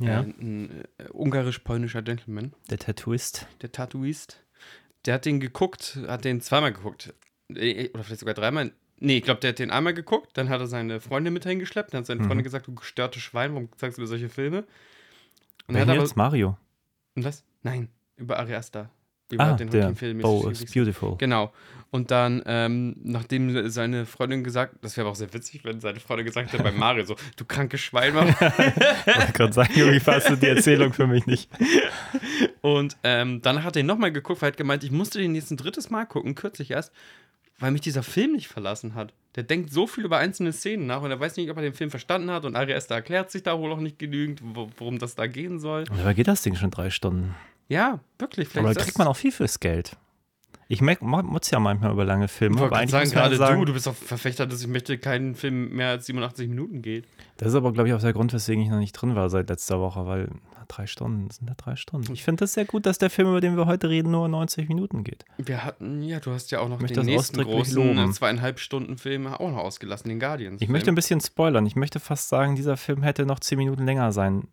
Ja, 0.00 0.20
äh, 0.20 0.24
ein 0.24 0.84
äh, 0.98 1.08
ungarisch-polnischer 1.12 2.02
Gentleman, 2.02 2.52
der 2.70 2.78
Tattooist. 2.78 3.46
der 3.62 3.70
Tattooist, 3.70 4.42
der 5.06 5.14
hat 5.14 5.24
den 5.24 5.38
geguckt, 5.38 5.98
hat 6.08 6.24
den 6.24 6.40
zweimal 6.40 6.72
geguckt. 6.72 7.14
Äh, 7.54 7.90
Oder 7.90 8.02
vielleicht 8.02 8.20
sogar 8.20 8.34
dreimal. 8.34 8.72
Nee, 9.00 9.18
ich 9.18 9.22
glaube, 9.24 9.40
der 9.40 9.50
hat 9.50 9.58
den 9.58 9.70
einmal 9.70 9.92
geguckt, 9.94 10.30
dann 10.34 10.48
hat 10.48 10.60
er 10.60 10.66
seine 10.66 11.00
Freundin 11.00 11.32
mit 11.32 11.44
hingeschleppt, 11.44 11.92
dann 11.92 12.00
hat 12.00 12.06
seine 12.06 12.20
Mhm. 12.22 12.26
Freundin 12.26 12.44
gesagt, 12.44 12.66
du 12.66 12.74
gestörte 12.74 13.18
Schwein, 13.20 13.52
warum 13.52 13.68
zeigst 13.76 13.98
du 13.98 14.02
mir 14.02 14.06
solche 14.08 14.28
Filme? 14.28 14.64
Und 15.66 15.74
Wer 15.74 15.82
hat 15.82 15.88
aber, 15.90 15.98
jetzt? 16.00 16.16
Mario. 16.16 16.56
und 17.16 17.24
was? 17.24 17.42
Nein, 17.62 17.88
über 18.16 18.38
Ariasta. 18.38 18.90
Über 19.32 19.44
Ah, 19.44 19.52
den 19.54 19.70
der 19.70 19.96
Film. 19.96 20.18
Bo 20.18 20.48
ist- 20.48 20.62
is 20.64 20.72
Beautiful. 20.72 21.16
Genau. 21.16 21.52
Und 21.90 22.10
dann, 22.10 22.42
ähm, 22.46 22.94
nachdem 23.02 23.68
seine 23.70 24.04
Freundin 24.04 24.44
gesagt, 24.44 24.76
das 24.82 24.96
wäre 24.96 25.08
auch 25.08 25.14
sehr 25.14 25.32
witzig, 25.32 25.64
wenn 25.64 25.80
seine 25.80 25.98
Freundin 25.98 26.26
gesagt 26.26 26.52
hätte 26.52 26.62
bei 26.62 26.72
Mario 26.72 27.04
so, 27.04 27.16
du 27.36 27.44
krankes 27.44 27.80
Schwein. 27.80 28.14
Ich 28.14 28.40
wollte 28.40 29.32
gerade 29.32 29.52
sagen, 29.52 29.72
irgendwie 29.76 30.00
fasst 30.00 30.28
du 30.28 30.36
die 30.36 30.46
Erzählung 30.48 30.92
für 30.92 31.06
mich 31.06 31.26
nicht. 31.26 31.48
Und 32.60 32.96
ähm, 33.02 33.40
dann 33.42 33.62
hat 33.64 33.76
er 33.76 33.80
ihn 33.80 33.86
nochmal 33.86 34.12
geguckt, 34.12 34.42
weil 34.42 34.48
er 34.48 34.52
hat 34.52 34.56
gemeint, 34.58 34.84
ich 34.84 34.90
musste 34.90 35.18
den 35.18 35.34
jetzt 35.34 35.50
ein 35.50 35.56
drittes 35.56 35.90
Mal 35.90 36.04
gucken, 36.04 36.34
kürzlich 36.34 36.70
erst, 36.70 36.92
weil 37.58 37.70
mich 37.70 37.80
dieser 37.80 38.02
Film 38.02 38.32
nicht 38.32 38.48
verlassen 38.48 38.94
hat. 38.94 39.12
Der 39.36 39.42
denkt 39.42 39.72
so 39.72 39.86
viel 39.86 40.04
über 40.04 40.18
einzelne 40.18 40.52
Szenen 40.52 40.86
nach 40.86 41.02
und 41.02 41.10
er 41.10 41.18
weiß 41.18 41.36
nicht, 41.36 41.50
ob 41.50 41.56
er 41.56 41.62
den 41.62 41.74
Film 41.74 41.90
verstanden 41.90 42.30
hat 42.30 42.44
und 42.44 42.54
Ari 42.56 42.74
Aster 42.74 42.94
erklärt 42.94 43.30
sich 43.30 43.42
da 43.42 43.58
wohl 43.58 43.72
auch 43.72 43.80
nicht 43.80 43.98
genügend, 43.98 44.40
wo, 44.42 44.70
worum 44.76 44.98
das 44.98 45.14
da 45.14 45.26
gehen 45.26 45.58
soll. 45.58 45.84
Und 45.90 45.98
dabei 45.98 46.14
geht 46.14 46.28
das 46.28 46.42
Ding 46.42 46.54
schon 46.54 46.70
drei 46.70 46.90
Stunden. 46.90 47.34
Ja, 47.68 48.00
wirklich. 48.18 48.48
Vielleicht 48.48 48.64
Aber 48.64 48.74
da 48.74 48.82
kriegt 48.82 48.98
man 48.98 49.08
auch 49.08 49.16
viel 49.16 49.32
fürs 49.32 49.58
Geld. 49.58 49.96
Ich 50.68 50.80
muss 50.80 51.50
ja 51.50 51.60
manchmal 51.60 51.92
über 51.92 52.04
lange 52.04 52.28
Filme, 52.28 52.56
Ich 52.56 52.60
wollte 52.62 52.88
sagen, 52.88 53.10
gerade 53.10 53.36
sagen, 53.36 53.58
du, 53.60 53.66
du 53.66 53.72
bist 53.74 53.86
auch 53.86 53.94
Verfechter, 53.94 54.46
dass 54.46 54.60
ich 54.62 54.66
möchte 54.68 54.96
keinen 54.98 55.34
Film 55.34 55.70
mehr 55.74 55.90
als 55.90 56.06
87 56.06 56.48
Minuten 56.48 56.80
geht. 56.82 57.06
Das 57.36 57.48
ist 57.48 57.54
aber, 57.54 57.72
glaube 57.72 57.88
ich, 57.88 57.94
auch 57.94 58.00
der 58.00 58.12
Grund, 58.12 58.32
weswegen 58.32 58.62
ich 58.62 58.70
noch 58.70 58.78
nicht 58.78 58.92
drin 58.92 59.14
war 59.14 59.28
seit 59.28 59.48
letzter 59.50 59.80
Woche, 59.80 60.06
weil 60.06 60.30
na, 60.54 60.64
drei 60.68 60.86
Stunden 60.86 61.30
sind 61.30 61.48
ja 61.48 61.54
drei 61.56 61.76
Stunden. 61.76 62.12
Ich 62.12 62.22
finde 62.24 62.44
das 62.44 62.54
sehr 62.54 62.64
gut, 62.64 62.86
dass 62.86 62.98
der 62.98 63.10
Film, 63.10 63.28
über 63.28 63.40
den 63.40 63.56
wir 63.56 63.66
heute 63.66 63.90
reden, 63.90 64.10
nur 64.10 64.26
90 64.28 64.68
Minuten 64.68 65.04
geht. 65.04 65.24
Wir 65.36 65.64
hatten, 65.64 66.02
ja, 66.02 66.20
du 66.20 66.30
hast 66.32 66.50
ja 66.50 66.60
auch 66.60 66.68
noch 66.68 66.80
möchte 66.80 67.00
den 67.00 67.06
nächsten 67.06 67.42
großen 67.42 67.74
loben. 67.74 68.12
zweieinhalb 68.12 68.58
Stunden 68.58 68.96
Film 68.96 69.26
auch 69.26 69.50
noch 69.50 69.58
ausgelassen, 69.58 70.08
den 70.08 70.20
Guardians. 70.20 70.62
Ich 70.62 70.68
möchte 70.68 70.90
ein 70.90 70.94
bisschen 70.94 71.20
spoilern. 71.20 71.66
Ich 71.66 71.76
möchte 71.76 72.00
fast 72.00 72.28
sagen, 72.28 72.56
dieser 72.56 72.76
Film 72.76 73.02
hätte 73.02 73.26
noch 73.26 73.40
10 73.40 73.58
Minuten 73.58 73.84
länger 73.84 74.12
sein 74.12 74.48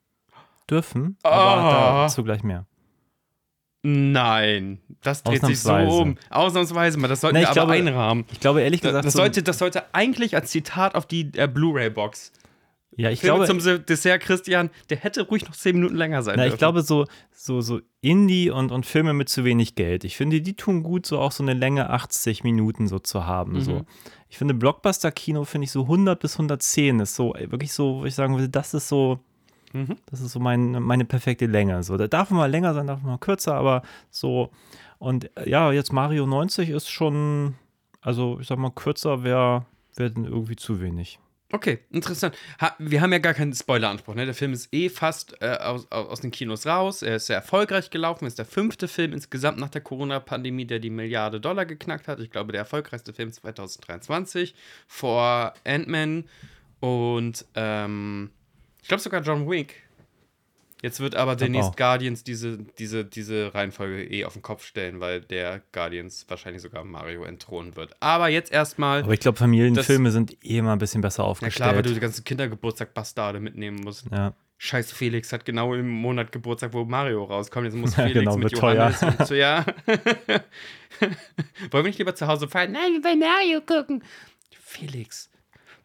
dürfen, 0.70 1.18
aber 1.24 1.36
Ah. 1.36 2.04
dazu 2.04 2.24
gleich 2.24 2.44
mehr. 2.44 2.66
Nein, 3.84 4.80
das 5.02 5.24
dreht 5.24 5.44
sich 5.46 5.60
so 5.60 5.74
um. 5.74 6.18
Ausnahmsweise 6.30 7.00
mal, 7.00 7.08
das 7.08 7.22
sollten 7.22 7.38
Nee, 7.38 7.42
wir 7.44 7.48
aber 7.50 7.54
glaube, 7.56 7.74
einrahmen. 7.74 8.26
Ich 8.32 8.40
glaube 8.40 8.62
ehrlich 8.62 8.82
gesagt, 8.82 9.06
das, 9.06 9.14
so- 9.14 9.18
sollte, 9.20 9.42
das 9.44 9.58
sollte 9.58 9.84
eigentlich 9.94 10.36
als 10.36 10.52
Zitat 10.52 10.94
auf 10.96 11.08
die 11.08 11.32
äh, 11.36 11.48
Blu-ray-Box. 11.48 12.32
ja, 12.96 13.10
ich 13.10 13.22
Filme 13.22 13.38
glaube, 13.38 13.48
zum 13.48 13.60
Se- 13.60 13.80
Dessert, 13.80 14.22
Christian, 14.22 14.70
der 14.92 14.98
hätte 14.98 15.24
ruhig 15.28 15.46
noch 15.46 15.56
10 15.56 15.76
Minuten 15.76 15.96
länger 15.96 16.22
sein 16.22 16.36
Na, 16.38 16.44
dürfen. 16.44 16.54
ich 16.56 16.60
glaube, 16.60 16.82
so, 16.84 17.06
so, 17.32 17.62
so 17.62 17.82
Indie 18.02 18.52
und, 18.52 18.72
und 18.72 18.86
Filme 18.86 19.14
mit 19.14 19.30
zu 19.30 19.44
wenig 19.46 19.74
Geld. 19.74 20.04
Ich 20.04 20.16
finde, 20.16 20.42
die 20.42 20.56
tun 20.56 20.84
gut, 20.84 21.08
so 21.08 21.18
auch 21.18 21.32
so 21.32 21.42
eine 21.44 21.54
Länge 21.54 21.90
80 21.90 22.44
Minuten 22.44 22.88
so 22.88 23.00
zu 23.00 23.26
haben. 23.26 23.54
Mhm. 23.54 23.62
So. 23.62 23.86
Ich 24.30 24.38
finde, 24.38 24.54
Blockbuster-Kino 24.54 25.44
finde 25.44 25.66
ich 25.66 25.72
so 25.72 25.82
100 25.84 26.20
bis 26.20 26.34
110 26.36 27.00
ist 27.00 27.16
so 27.16 27.34
wirklich 27.48 27.74
so, 27.74 28.02
wo 28.02 28.06
ich 28.06 28.14
sagen 28.14 28.36
würde, 28.36 28.48
das 28.50 28.76
ist 28.76 28.88
so, 28.88 29.20
Mhm. 29.74 29.98
das 30.08 30.22
ist 30.22 30.32
so 30.32 30.40
mein, 30.40 30.72
meine 30.84 31.06
perfekte 31.06 31.46
Länge. 31.46 31.84
So, 31.84 31.98
da 31.98 32.08
darf 32.08 32.30
mal 32.30 32.50
länger 32.50 32.74
sein, 32.74 32.88
darf 32.88 33.02
mal 33.02 33.18
kürzer, 33.18 33.56
aber 33.56 33.84
so. 34.10 34.52
Und 34.98 35.36
äh, 35.38 35.50
ja, 35.50 35.72
jetzt 35.72 35.94
Mario 35.94 36.26
90 36.26 36.70
ist 36.70 36.90
schon, 36.90 37.56
also 38.02 38.40
ich 38.40 38.48
sag 38.48 38.58
mal, 38.58 38.72
kürzer 38.72 39.24
wäre 39.24 39.66
wär 39.96 40.10
dann 40.10 40.26
irgendwie 40.26 40.56
zu 40.56 40.82
wenig. 40.82 41.20
Okay, 41.54 41.80
interessant. 41.90 42.38
Ha, 42.62 42.76
wir 42.80 43.02
haben 43.02 43.12
ja 43.12 43.20
gar 43.20 43.34
keinen 43.34 43.54
Spoileranspruch. 43.54 44.16
Ne? 44.16 44.26
Der 44.26 44.34
Film 44.34 44.54
ist 44.54 44.74
eh 44.74 44.88
fast 44.88 45.42
äh, 45.42 45.58
aus, 45.58 45.92
aus, 45.92 46.08
aus 46.08 46.22
den 46.22 46.32
Kinos 46.32 46.66
raus. 46.66 47.02
Er 47.02 47.18
ist 47.18 47.26
sehr 47.26 47.36
erfolgreich 47.36 47.90
gelaufen. 47.90 48.26
Ist 48.26 48.40
der 48.40 48.46
fünfte 48.46 48.88
Film 48.88 49.12
insgesamt 49.12 49.60
nach 49.60 49.70
der 49.70 49.82
Corona-Pandemie, 49.82 50.66
der 50.66 50.80
die 50.80 50.90
Milliarde 50.90 51.42
Dollar 51.42 51.66
geknackt 51.66 52.08
hat. 52.08 52.22
Ich 52.22 52.32
glaube, 52.32 52.54
der 52.54 52.60
erfolgreichste 52.60 53.12
Film 53.12 53.34
2023 53.34 54.56
vor 54.88 55.54
Ant-Man 55.66 56.24
und 56.80 57.46
ähm, 57.56 58.30
ich 58.82 58.88
glaube 58.88 59.02
sogar 59.02 59.22
John 59.22 59.50
Wick. 59.50 59.76
Jetzt 60.82 61.00
wird 61.00 61.14
aber 61.16 61.36
demnächst. 61.36 61.78
Guardians 61.78 62.24
diese, 62.24 62.58
diese, 62.80 63.06
diese 63.06 63.54
Reihenfolge 63.54 64.04
eh 64.04 64.26
auf 64.26 64.34
den 64.34 64.42
Kopf 64.42 64.66
stellen, 64.66 65.00
weil 65.00 65.22
der 65.22 65.62
Guardians 65.72 66.26
wahrscheinlich 66.28 66.64
sogar 66.64 66.84
Mario 66.84 67.24
entthronen 67.24 67.76
wird. 67.76 67.96
Aber 68.00 68.30
jetzt 68.30 68.52
erstmal. 68.52 69.04
Aber 69.04 69.14
ich 69.14 69.20
glaube, 69.20 69.38
Familienfilme 69.38 70.10
sind 70.10 70.44
eh 70.44 70.58
immer 70.58 70.72
ein 70.74 70.80
bisschen 70.80 71.02
besser 71.02 71.22
Ja 71.22 71.30
aufgestellt. 71.30 71.56
klar, 71.56 71.76
weil 71.76 71.84
du 71.84 71.94
die 71.94 72.00
ganzen 72.00 72.24
Kindergeburtstag-Bastarde 72.24 73.40
mitnehmen 73.40 73.82
musst. 73.82 74.06
ja. 74.12 74.34
Scheiß 74.64 74.92
Felix 74.92 75.34
hat 75.34 75.44
genau 75.44 75.74
im 75.74 75.90
Monat 75.90 76.32
Geburtstag, 76.32 76.74
wo 76.74 76.86
Mario 76.86 77.24
rauskommt. 77.24 77.66
Jetzt 77.66 77.76
muss 77.76 77.96
Ja, 77.98 78.04
Felix 78.04 78.20
genau, 78.20 78.36
mit 78.36 78.52
wird 78.52 78.58
teuer. 78.60 78.92
Johannes 78.92 79.02
und 79.20 79.28
so, 79.28 79.34
ja. 79.36 79.66
Wollen 81.72 81.84
wir 81.84 81.84
nicht 81.84 81.98
lieber 81.98 82.14
zu 82.14 82.28
Hause 82.28 82.48
feiern? 82.48 82.72
Nein, 82.72 82.94
wir 82.94 83.04
wollen 83.04 83.18
Mario 83.18 83.62
gucken. 83.62 84.04
Felix, 84.60 85.31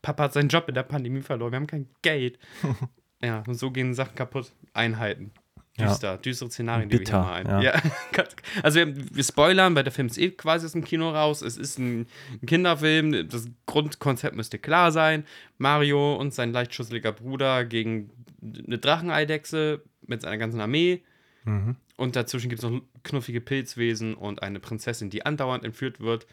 Papa 0.07 0.23
hat 0.23 0.35
seinen 0.35 0.49
Job 0.49 0.69
in 0.69 0.77
der 0.77 0.85
Pandemie 0.85 1.21
verloren. 1.21 1.51
Wir 1.51 1.57
haben 1.57 1.67
kein 1.67 1.89
Geld. 2.03 2.39
ja, 3.25 3.43
und 3.45 3.55
so 3.57 3.73
gehen 3.73 3.93
Sachen 3.93 4.15
kaputt. 4.15 4.53
Einheiten. 4.73 5.33
Ja. 5.77 5.89
Düster, 5.89 6.17
düstere 6.19 6.49
Szenarien, 6.49 6.89
die 6.89 6.99
Bitter, 6.99 7.23
wir 7.25 7.35
hier 7.39 7.45
malen. 7.45 7.63
ja. 7.65 7.75
Ja. 7.75 7.83
ganz- 8.13 8.37
also 8.63 8.79
wir, 8.79 8.95
wir 9.17 9.25
spoilern, 9.25 9.75
weil 9.75 9.83
der 9.83 9.93
Film 9.93 10.07
ist 10.07 10.17
eh 10.17 10.31
quasi 10.31 10.65
aus 10.65 10.73
dem 10.73 10.85
Kino 10.85 11.11
raus. 11.11 11.43
Es 11.43 11.57
ist 11.57 11.79
ein 11.81 12.07
Kinderfilm. 12.47 13.29
Das 13.29 13.49
Grundkonzept 13.67 14.37
müsste 14.37 14.61
klar 14.61 14.93
sein. 14.93 15.25
Mario 15.59 16.15
und 16.15 16.33
sein 16.33 16.53
leicht 16.53 16.73
schusseliger 16.73 17.11
Bruder 17.11 17.65
gegen 17.65 18.11
eine 18.41 18.79
Dracheneidechse 18.79 19.83
mit 20.07 20.23
seiner 20.23 20.39
ganzen 20.39 20.61
Armee. 20.61 21.03
Mhm. 21.45 21.75
Und 21.97 22.15
dazwischen 22.15 22.49
gibt 22.49 22.63
es 22.63 22.71
noch 22.71 22.81
knuffige 23.03 23.41
Pilzwesen 23.41 24.15
und 24.15 24.41
eine 24.45 24.61
Prinzessin, 24.61 25.11
die 25.11 25.27
andauernd 25.27 25.65
entführt 25.65 25.99
wird 25.99 26.29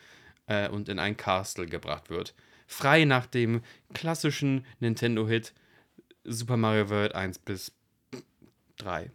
äh, 0.45 0.69
und 0.69 0.89
in 0.89 0.99
ein 0.99 1.17
Castle 1.17 1.65
gebracht 1.65 2.11
wird. 2.11 2.35
Frei 2.67 3.05
nach 3.05 3.25
dem 3.25 3.61
klassischen 3.93 4.65
Nintendo-Hit 4.79 5.53
Super 6.23 6.57
Mario 6.57 6.89
World 6.89 7.15
1 7.15 7.39
bis 7.39 7.71
3. 8.77 9.11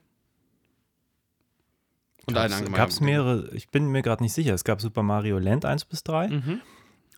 Und 2.26 2.36
allen 2.36 2.52
allgemeinen 2.52 2.74
Gab 2.76 2.90
es 2.90 3.00
mehrere, 3.00 3.50
ich 3.54 3.68
bin 3.70 3.86
mir 3.90 4.02
gerade 4.02 4.22
nicht 4.22 4.34
sicher. 4.34 4.52
Es 4.54 4.64
gab 4.64 4.80
Super 4.80 5.02
Mario 5.02 5.38
Land 5.38 5.64
1 5.64 5.86
bis 5.86 6.02
3 6.04 6.28
Mhm. 6.28 6.60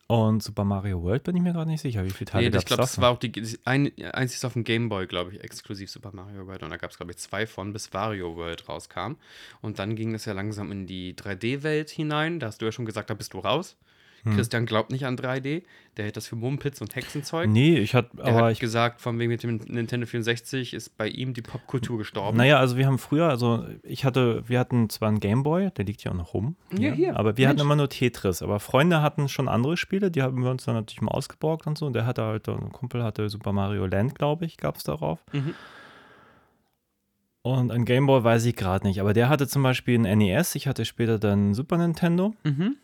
und 0.06 0.40
Super 0.42 0.62
Mario 0.64 1.02
World 1.02 1.24
bin 1.24 1.34
ich 1.34 1.42
mir 1.42 1.52
gerade 1.52 1.68
nicht 1.68 1.80
sicher. 1.80 2.04
Wie 2.04 2.10
viele 2.10 2.30
Teile 2.30 2.44
Nee, 2.44 2.50
gab 2.50 2.58
ich 2.58 2.62
es 2.64 2.66
glaube, 2.66 2.82
das 2.82 3.00
war 3.00 3.10
auch 3.10 3.18
die 3.18 3.58
ein, 3.64 3.90
einzig 4.12 4.44
auf 4.44 4.52
dem 4.52 4.62
Game 4.62 4.88
Boy, 4.88 5.08
glaube 5.08 5.32
ich, 5.34 5.42
exklusiv 5.42 5.90
Super 5.90 6.12
Mario 6.12 6.46
World. 6.46 6.62
Und 6.62 6.70
da 6.70 6.76
gab 6.76 6.92
es, 6.92 6.96
glaube 6.96 7.10
ich, 7.10 7.18
zwei 7.18 7.46
von, 7.48 7.72
bis 7.72 7.92
Wario 7.92 8.36
World 8.36 8.68
rauskam. 8.68 9.16
Und 9.60 9.80
dann 9.80 9.96
ging 9.96 10.14
es 10.14 10.24
ja 10.26 10.32
langsam 10.32 10.70
in 10.70 10.86
die 10.86 11.14
3D-Welt 11.16 11.90
hinein. 11.90 12.38
Da 12.38 12.46
hast 12.46 12.60
du 12.60 12.66
ja 12.66 12.72
schon 12.72 12.84
gesagt, 12.86 13.10
da 13.10 13.14
bist 13.14 13.34
du 13.34 13.40
raus. 13.40 13.76
Hm. 14.24 14.34
Christian 14.36 14.66
glaubt 14.66 14.90
nicht 14.90 15.06
an 15.06 15.16
3D. 15.16 15.62
Der 15.96 16.04
hält 16.04 16.16
das 16.16 16.26
für 16.26 16.36
Mumpitz 16.36 16.80
und 16.80 16.94
Hexenzeug. 16.94 17.48
Nee, 17.48 17.78
ich 17.78 17.94
hatte, 17.94 18.10
Er 18.18 18.26
aber 18.26 18.44
hat 18.46 18.52
ich, 18.52 18.60
gesagt, 18.60 19.00
von 19.00 19.18
wegen 19.18 19.30
mit 19.30 19.42
dem 19.42 19.56
Nintendo 19.66 20.06
64 20.06 20.72
ist 20.74 20.96
bei 20.96 21.08
ihm 21.08 21.34
die 21.34 21.42
Popkultur 21.42 21.98
gestorben. 21.98 22.36
naja, 22.36 22.58
also 22.58 22.76
wir 22.76 22.86
haben 22.86 22.98
früher, 22.98 23.28
also 23.28 23.64
ich 23.82 24.04
hatte, 24.04 24.42
wir 24.48 24.58
hatten 24.60 24.88
zwar 24.88 25.08
einen 25.08 25.20
Gameboy, 25.20 25.70
der 25.70 25.84
liegt 25.84 26.04
ja 26.04 26.12
auch 26.12 26.16
noch 26.16 26.32
rum. 26.34 26.56
Ja, 26.76 26.92
hier. 26.92 27.16
Aber 27.16 27.36
wir 27.36 27.48
hatten 27.48 27.56
Mensch. 27.56 27.66
immer 27.66 27.76
nur 27.76 27.88
Tetris. 27.88 28.42
Aber 28.42 28.60
Freunde 28.60 29.02
hatten 29.02 29.28
schon 29.28 29.48
andere 29.48 29.76
Spiele, 29.76 30.10
die 30.10 30.22
haben 30.22 30.42
wir 30.42 30.50
uns 30.50 30.64
dann 30.64 30.74
natürlich 30.76 31.02
mal 31.02 31.10
ausgeborgt 31.12 31.66
und 31.66 31.76
so. 31.76 31.86
Und 31.86 31.94
der 31.94 32.06
hatte 32.06 32.22
halt, 32.22 32.48
ein 32.48 32.72
Kumpel 32.72 33.02
hatte 33.02 33.28
Super 33.28 33.52
Mario 33.52 33.86
Land, 33.86 34.14
glaube 34.16 34.44
ich, 34.46 34.56
gab 34.58 34.76
es 34.76 34.84
darauf. 34.84 35.24
Mhm. 35.32 35.54
Und 37.42 37.72
ein 37.72 37.86
Gameboy 37.86 38.22
weiß 38.22 38.44
ich 38.44 38.54
gerade 38.54 38.86
nicht. 38.86 39.00
Aber 39.00 39.14
der 39.14 39.28
hatte 39.30 39.48
zum 39.48 39.62
Beispiel 39.62 39.98
ein 39.98 40.18
NES. 40.18 40.54
Ich 40.56 40.66
hatte 40.66 40.84
später 40.84 41.18
dann 41.18 41.54
Super 41.54 41.78
Nintendo. 41.78 42.34
Mhm. 42.44 42.76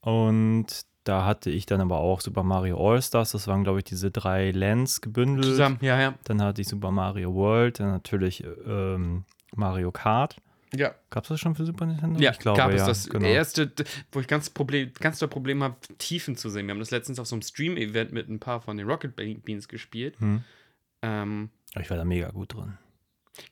Und 0.00 0.66
da 1.04 1.24
hatte 1.24 1.50
ich 1.50 1.66
dann 1.66 1.80
aber 1.80 1.98
auch 1.98 2.20
Super 2.20 2.42
Mario 2.42 2.76
All-Stars. 2.78 3.32
Das 3.32 3.46
waren, 3.48 3.64
glaube 3.64 3.78
ich, 3.78 3.84
diese 3.84 4.10
drei 4.10 4.50
Lands 4.50 5.00
gebündelt. 5.00 5.44
Zusammen, 5.46 5.78
ja, 5.80 6.00
ja. 6.00 6.14
Dann 6.24 6.42
hatte 6.42 6.60
ich 6.60 6.68
Super 6.68 6.90
Mario 6.90 7.34
World, 7.34 7.80
dann 7.80 7.90
natürlich 7.90 8.44
ähm, 8.66 9.24
Mario 9.54 9.90
Kart. 9.92 10.36
Ja, 10.72 10.94
Gab 11.10 11.24
es 11.24 11.30
das 11.30 11.40
schon 11.40 11.56
für 11.56 11.66
Super 11.66 11.84
Nintendo? 11.84 12.20
ja 12.20 12.30
ich 12.30 12.38
glaube, 12.38 12.58
gab 12.58 12.70
es 12.70 12.80
ja, 12.82 12.86
das 12.86 13.08
genau. 13.08 13.26
erste, 13.26 13.72
wo 14.12 14.20
ich 14.20 14.28
ganz, 14.28 14.50
Problem, 14.50 14.92
ganz 15.00 15.18
doll 15.18 15.28
Problem 15.28 15.64
habe, 15.64 15.74
Tiefen 15.98 16.36
zu 16.36 16.48
sehen. 16.48 16.66
Wir 16.66 16.74
haben 16.74 16.78
das 16.78 16.92
letztens 16.92 17.18
auf 17.18 17.26
so 17.26 17.34
einem 17.34 17.42
Stream-Event 17.42 18.12
mit 18.12 18.28
ein 18.28 18.38
paar 18.38 18.60
von 18.60 18.76
den 18.76 18.86
Rocket 18.88 19.16
Be- 19.16 19.34
Beans 19.44 19.66
gespielt. 19.66 20.14
Hm. 20.20 20.44
Ähm, 21.02 21.50
Ich 21.80 21.90
war 21.90 21.96
da 21.96 22.04
mega 22.04 22.28
gut 22.30 22.54
drin. 22.54 22.78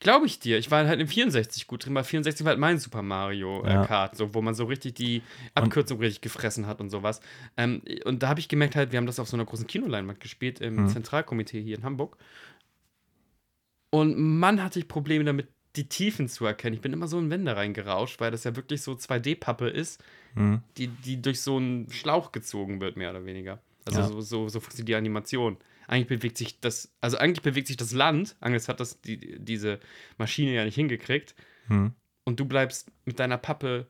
Glaube 0.00 0.26
ich 0.26 0.38
dir. 0.38 0.58
Ich 0.58 0.70
war 0.70 0.86
halt 0.86 1.00
in 1.00 1.06
64 1.06 1.66
gut 1.66 1.84
drin, 1.86 1.94
weil 1.94 2.04
64 2.04 2.44
war 2.44 2.50
halt 2.50 2.58
mein 2.60 2.78
Super 2.78 3.02
Mario 3.02 3.64
äh, 3.64 3.74
Ja. 3.74 3.86
Kart, 3.86 4.16
so, 4.16 4.34
wo 4.34 4.42
man 4.42 4.54
so 4.54 4.64
richtig 4.64 4.94
die 4.94 5.22
Abkürzung 5.54 5.98
richtig 6.00 6.20
gefressen 6.20 6.66
hat 6.66 6.80
und 6.80 6.90
sowas. 6.90 7.20
Ähm, 7.56 7.82
und 8.04 8.22
da 8.22 8.28
habe 8.28 8.40
ich 8.40 8.48
gemerkt 8.48 8.76
halt, 8.76 8.92
wir 8.92 8.96
haben 8.98 9.06
das 9.06 9.18
auf 9.20 9.28
so 9.28 9.36
einer 9.36 9.44
großen 9.44 9.66
Kinoleinwand 9.66 10.20
gespielt 10.20 10.60
im 10.60 10.76
Mhm. 10.76 10.88
Zentralkomitee 10.88 11.62
hier 11.62 11.78
in 11.78 11.84
Hamburg. 11.84 12.16
Und 13.90 14.18
Mann 14.18 14.62
hatte 14.62 14.78
ich 14.78 14.88
Probleme 14.88 15.24
damit, 15.24 15.48
die 15.76 15.88
Tiefen 15.88 16.28
zu 16.28 16.44
erkennen. 16.44 16.74
Ich 16.74 16.80
bin 16.82 16.92
immer 16.92 17.06
so 17.08 17.18
in 17.18 17.30
Wände 17.30 17.56
reingerauscht, 17.56 18.20
weil 18.20 18.30
das 18.30 18.44
ja 18.44 18.56
wirklich 18.56 18.82
so 18.82 18.92
2D-Pappe 18.92 19.68
ist, 19.68 20.02
Hm. 20.34 20.60
die, 20.76 20.88
die 20.88 21.22
durch 21.22 21.40
so 21.40 21.56
einen 21.56 21.90
Schlauch 21.90 22.32
gezogen 22.32 22.80
wird, 22.80 22.96
mehr 22.96 23.10
oder 23.10 23.24
weniger. 23.24 23.60
Also 23.86 24.00
Ja. 24.00 24.08
so, 24.08 24.20
so, 24.20 24.48
so 24.48 24.60
funktioniert 24.60 24.88
die 24.88 24.94
Animation. 24.96 25.56
Eigentlich 25.88 26.06
bewegt 26.06 26.36
sich 26.36 26.60
das, 26.60 26.92
also 27.00 27.16
eigentlich 27.16 27.42
bewegt 27.42 27.66
sich 27.66 27.78
das 27.78 27.92
Land, 27.92 28.36
Angels 28.40 28.68
hat 28.68 28.78
das 28.78 29.00
die, 29.00 29.38
diese 29.38 29.80
Maschine 30.18 30.52
ja 30.52 30.64
nicht 30.64 30.74
hingekriegt. 30.74 31.34
Hm. 31.68 31.92
Und 32.24 32.38
du 32.38 32.44
bleibst 32.44 32.92
mit 33.06 33.18
deiner 33.18 33.38
Pappe. 33.38 33.86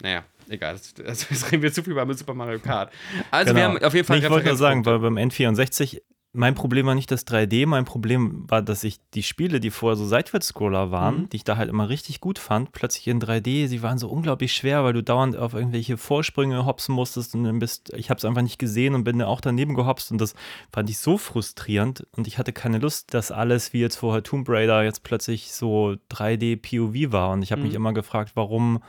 Naja, 0.00 0.24
egal. 0.48 0.74
Das, 0.74 0.94
das, 0.94 1.28
das 1.28 1.50
reden 1.52 1.64
wir 1.64 1.72
zu 1.72 1.82
viel 1.82 1.92
über 1.92 2.14
Super 2.14 2.34
Mario 2.34 2.60
Kart. 2.60 2.92
Also 3.32 3.54
wir 3.54 3.64
haben 3.64 3.82
auf 3.82 3.94
jeden 3.94 4.06
Fall 4.06 4.18
ich 4.18 4.30
wollte 4.30 4.46
nur 4.46 4.56
sagen, 4.56 4.86
weil 4.86 5.00
beim 5.00 5.18
N64, 5.18 6.00
mein 6.34 6.54
Problem 6.54 6.84
war 6.86 6.94
nicht 6.94 7.10
das 7.10 7.26
3D, 7.26 7.66
mein 7.66 7.86
Problem 7.86 8.44
war, 8.48 8.60
dass 8.60 8.84
ich 8.84 8.98
die 9.14 9.22
Spiele, 9.22 9.60
die 9.60 9.70
vorher 9.70 9.96
so 9.96 10.04
Seitwärtsscroller 10.04 10.90
waren, 10.90 11.22
Mhm. 11.22 11.28
die 11.30 11.36
ich 11.36 11.44
da 11.44 11.56
halt 11.56 11.70
immer 11.70 11.88
richtig 11.88 12.20
gut 12.20 12.38
fand, 12.38 12.72
plötzlich 12.72 13.08
in 13.08 13.18
3D, 13.18 13.66
sie 13.66 13.82
waren 13.82 13.96
so 13.98 14.08
unglaublich 14.08 14.52
schwer, 14.52 14.84
weil 14.84 14.92
du 14.92 15.02
dauernd 15.02 15.36
auf 15.36 15.54
irgendwelche 15.54 15.96
Vorsprünge 15.96 16.66
hopsen 16.66 16.94
musstest 16.94 17.34
und 17.34 17.44
dann 17.44 17.58
bist, 17.58 17.92
ich 17.96 18.10
habe 18.10 18.18
es 18.18 18.24
einfach 18.26 18.42
nicht 18.42 18.58
gesehen 18.58 18.94
und 18.94 19.04
bin 19.04 19.18
da 19.18 19.26
auch 19.26 19.40
daneben 19.40 19.74
gehopst 19.74 20.12
und 20.12 20.20
das 20.20 20.34
fand 20.70 20.90
ich 20.90 20.98
so 20.98 21.16
frustrierend 21.16 22.06
und 22.16 22.26
ich 22.26 22.36
hatte 22.38 22.52
keine 22.52 22.78
Lust, 22.78 23.14
dass 23.14 23.32
alles 23.32 23.72
wie 23.72 23.80
jetzt 23.80 23.96
vorher 23.96 24.22
Tomb 24.22 24.48
Raider 24.50 24.84
jetzt 24.84 25.02
plötzlich 25.04 25.52
so 25.52 25.96
3D 26.10 26.56
POV 26.56 27.10
war 27.12 27.30
und 27.30 27.42
ich 27.42 27.52
habe 27.52 27.62
mich 27.62 27.70
Mhm. 27.72 27.76
immer 27.76 27.92
gefragt, 27.94 28.32
warum 28.34 28.82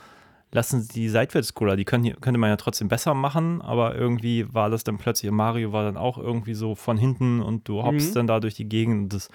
lassen 0.52 0.82
sie 0.82 0.92
die 0.92 1.08
Seitwärtsscroller, 1.08 1.76
die 1.76 1.84
können, 1.84 2.20
könnte 2.20 2.38
man 2.38 2.50
ja 2.50 2.56
trotzdem 2.56 2.88
besser 2.88 3.14
machen, 3.14 3.62
aber 3.62 3.94
irgendwie 3.94 4.52
war 4.52 4.68
das 4.70 4.82
dann 4.84 4.98
plötzlich, 4.98 5.30
Mario 5.30 5.72
war 5.72 5.84
dann 5.84 5.96
auch 5.96 6.18
irgendwie 6.18 6.54
so 6.54 6.74
von 6.74 6.96
hinten 6.98 7.40
und 7.40 7.68
du 7.68 7.82
hoppst 7.82 8.10
Mhm. 8.10 8.14
dann 8.14 8.26
da 8.26 8.40
durch 8.40 8.54
die 8.54 8.68
Gegend 8.68 9.02
und 9.04 9.08
das, 9.14 9.28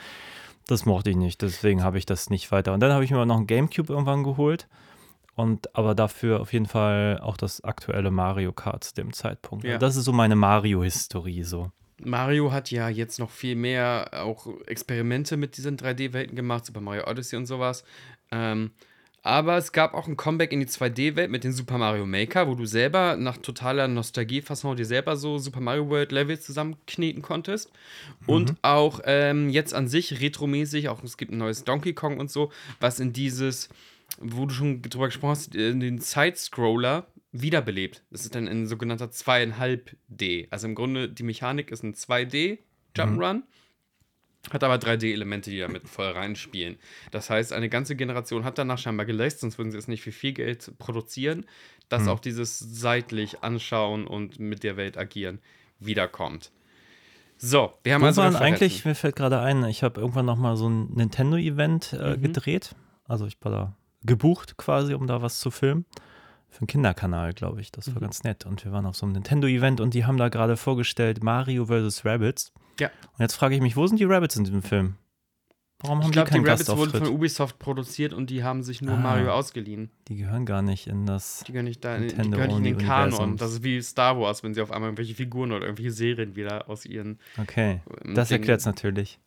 das 0.67 0.85
mochte 0.85 1.11
ich 1.11 1.15
nicht, 1.15 1.41
deswegen 1.41 1.83
habe 1.83 1.97
ich 1.97 2.05
das 2.05 2.29
nicht 2.29 2.51
weiter. 2.51 2.73
Und 2.73 2.79
dann 2.81 2.91
habe 2.91 3.03
ich 3.05 3.11
mir 3.11 3.25
noch 3.25 3.37
einen 3.37 3.47
Gamecube 3.47 3.93
irgendwann 3.93 4.23
geholt 4.23 4.67
und 5.35 5.73
aber 5.75 5.95
dafür 5.95 6.41
auf 6.41 6.51
jeden 6.53 6.65
Fall 6.65 7.19
auch 7.21 7.37
das 7.37 7.63
aktuelle 7.63 8.11
Mario 8.11 8.51
Kart 8.51 8.83
zu 8.83 8.93
dem 8.95 9.13
Zeitpunkt. 9.13 9.63
Ja. 9.65 9.77
Das 9.77 9.95
ist 9.95 10.05
so 10.05 10.11
meine 10.13 10.35
Mario-Historie 10.35 11.43
so. 11.43 11.71
Mario 12.03 12.51
hat 12.51 12.71
ja 12.71 12.89
jetzt 12.89 13.19
noch 13.19 13.29
viel 13.29 13.55
mehr 13.55 14.09
auch 14.13 14.47
Experimente 14.67 15.37
mit 15.37 15.55
diesen 15.55 15.77
3D-Welten 15.77 16.35
gemacht, 16.35 16.65
Super 16.65 16.81
Mario 16.81 17.07
Odyssey 17.09 17.37
und 17.37 17.45
sowas. 17.45 17.85
Ähm, 18.31 18.71
aber 19.25 19.57
es 19.57 19.71
gab 19.71 19.95
auch 19.95 20.07
ein 20.07 20.17
Comeback 20.17 20.51
in 20.51 20.59
die 20.59 20.67
2D-Welt 20.67 21.31
mit 21.31 21.43
dem 21.43 21.51
Super 21.51 21.79
Mario 21.79 22.05
Maker, 22.05 22.47
wo 22.47 22.53
du 22.53 22.67
selber 22.67 23.17
nach 23.17 23.37
totaler 23.37 23.87
Nostalgie-Fasson 23.87 24.77
dir 24.77 24.85
selber 24.85 25.17
so 25.17 25.39
Super 25.39 25.61
Mario 25.61 25.89
World 25.89 26.11
Levels 26.11 26.45
zusammenkneten 26.45 27.23
konntest. 27.23 27.71
Und 28.27 28.53
auch 28.61 28.99
ähm, 29.05 29.49
jetzt 29.49 29.73
an 29.73 29.87
sich 29.87 30.21
retromäßig, 30.21 30.89
auch 30.89 31.03
es 31.03 31.17
gibt 31.17 31.31
ein 31.31 31.39
neues 31.39 31.63
Donkey 31.63 31.93
Kong 31.93 32.19
und 32.19 32.29
so, 32.29 32.51
was 32.79 32.99
in 32.99 33.13
dieses, 33.13 33.69
wo 34.19 34.45
du 34.45 34.53
schon 34.53 34.83
drüber 34.83 35.07
gesprochen 35.07 35.31
hast, 35.31 35.55
in 35.55 35.79
den 35.79 35.97
Side-Scroller 35.97 37.07
wiederbelebt. 37.31 38.03
Das 38.11 38.25
ist 38.25 38.35
dann 38.35 38.47
ein 38.47 38.67
sogenannter 38.67 39.07
2,5D. 39.07 40.49
Also 40.51 40.67
im 40.67 40.75
Grunde, 40.75 41.09
die 41.09 41.23
Mechanik 41.23 41.71
ist 41.71 41.81
ein 41.81 41.95
2D 41.95 42.59
Jump'n'Run. 42.95 43.41
Hat 44.51 44.63
aber 44.63 44.75
3D-Elemente, 44.75 45.49
die 45.49 45.59
damit 45.59 45.87
voll 45.87 46.07
reinspielen. 46.07 46.77
Das 47.11 47.29
heißt, 47.29 47.51
eine 47.51 47.69
ganze 47.69 47.95
Generation 47.95 48.43
hat 48.43 48.57
danach 48.57 48.77
scheinbar 48.77 49.05
gelässt, 49.05 49.39
sonst 49.39 49.57
würden 49.57 49.71
sie 49.71 49.77
es 49.77 49.87
nicht 49.87 50.01
für 50.01 50.11
viel 50.11 50.33
Geld 50.33 50.71
produzieren, 50.77 51.45
dass 51.89 52.07
auch 52.07 52.19
dieses 52.19 52.59
seitlich 52.59 53.43
anschauen 53.43 54.07
und 54.07 54.39
mit 54.39 54.63
der 54.63 54.77
Welt 54.77 54.97
agieren 54.97 55.39
wiederkommt. 55.79 56.51
So, 57.37 57.73
wir 57.83 57.93
haben 57.93 58.01
Wo 58.01 58.05
also 58.05 58.21
waren 58.21 58.35
eigentlich, 58.35 58.85
mir 58.85 58.95
fällt 58.95 59.15
gerade 59.15 59.39
ein, 59.39 59.63
ich 59.65 59.83
habe 59.83 59.99
irgendwann 59.99 60.25
noch 60.25 60.37
mal 60.37 60.55
so 60.55 60.69
ein 60.69 60.93
Nintendo-Event 60.93 61.93
äh, 61.93 62.17
gedreht. 62.17 62.75
Also 63.07 63.25
ich 63.25 63.37
war 63.41 63.51
da 63.51 63.77
gebucht 64.03 64.57
quasi, 64.57 64.93
um 64.93 65.07
da 65.07 65.21
was 65.21 65.39
zu 65.39 65.51
filmen. 65.51 65.85
Für 66.49 66.61
einen 66.61 66.67
Kinderkanal, 66.67 67.33
glaube 67.33 67.59
ich. 67.59 67.71
Das 67.71 67.93
war 67.93 67.99
ganz 67.99 68.23
nett. 68.23 68.45
Und 68.45 68.63
wir 68.63 68.71
waren 68.71 68.85
auf 68.85 68.95
so 68.95 69.05
einem 69.05 69.13
Nintendo-Event 69.13 69.81
und 69.81 69.93
die 69.93 70.05
haben 70.05 70.17
da 70.17 70.29
gerade 70.29 70.55
vorgestellt 70.55 71.21
Mario 71.21 71.65
vs. 71.65 72.05
Rabbits. 72.05 72.53
Ja. 72.79 72.87
Und 73.13 73.19
jetzt 73.21 73.35
frage 73.35 73.55
ich 73.55 73.61
mich, 73.61 73.75
wo 73.75 73.87
sind 73.87 73.99
die 73.99 74.03
Rabbits 74.05 74.35
in 74.35 74.43
diesem 74.43 74.61
Film? 74.63 74.95
Warum 75.79 75.99
haben 75.99 76.05
Ich 76.07 76.11
glaube, 76.13 76.29
die 76.31 76.37
die 76.37 76.43
keinen 76.43 76.49
Rabbits 76.51 76.75
wurden 76.75 76.91
von 77.05 77.13
Ubisoft 77.13 77.59
produziert 77.59 78.13
und 78.13 78.29
die 78.29 78.43
haben 78.43 78.63
sich 78.63 78.81
nur 78.81 78.95
Ah. 78.95 78.99
Mario 78.99 79.31
ausgeliehen. 79.33 79.91
Die 80.07 80.15
gehören 80.15 80.45
gar 80.45 80.61
nicht 80.61 80.87
in 80.87 81.05
das. 81.05 81.43
Die 81.45 81.51
gehören 81.51 81.65
nicht, 81.65 81.83
da, 81.83 81.97
die 81.97 82.05
Nintendo 82.05 82.37
gehören 82.37 82.61
nicht 82.61 82.71
in 82.71 82.77
den 82.77 82.87
Kanon. 82.87 83.37
Das 83.37 83.51
ist 83.51 83.63
wie 83.63 83.81
Star 83.81 84.19
Wars, 84.19 84.41
wenn 84.41 84.53
sie 84.53 84.61
auf 84.61 84.71
einmal 84.71 84.89
irgendwelche 84.89 85.13
Figuren 85.15 85.51
oder 85.51 85.65
irgendwelche 85.65 85.91
Serien 85.91 86.35
wieder 86.35 86.69
aus 86.69 86.85
ihren. 86.85 87.19
Okay, 87.39 87.81
Ähm, 88.05 88.15
das 88.15 88.31
erklärt 88.31 88.61
es 88.61 88.65
natürlich. 88.65 89.19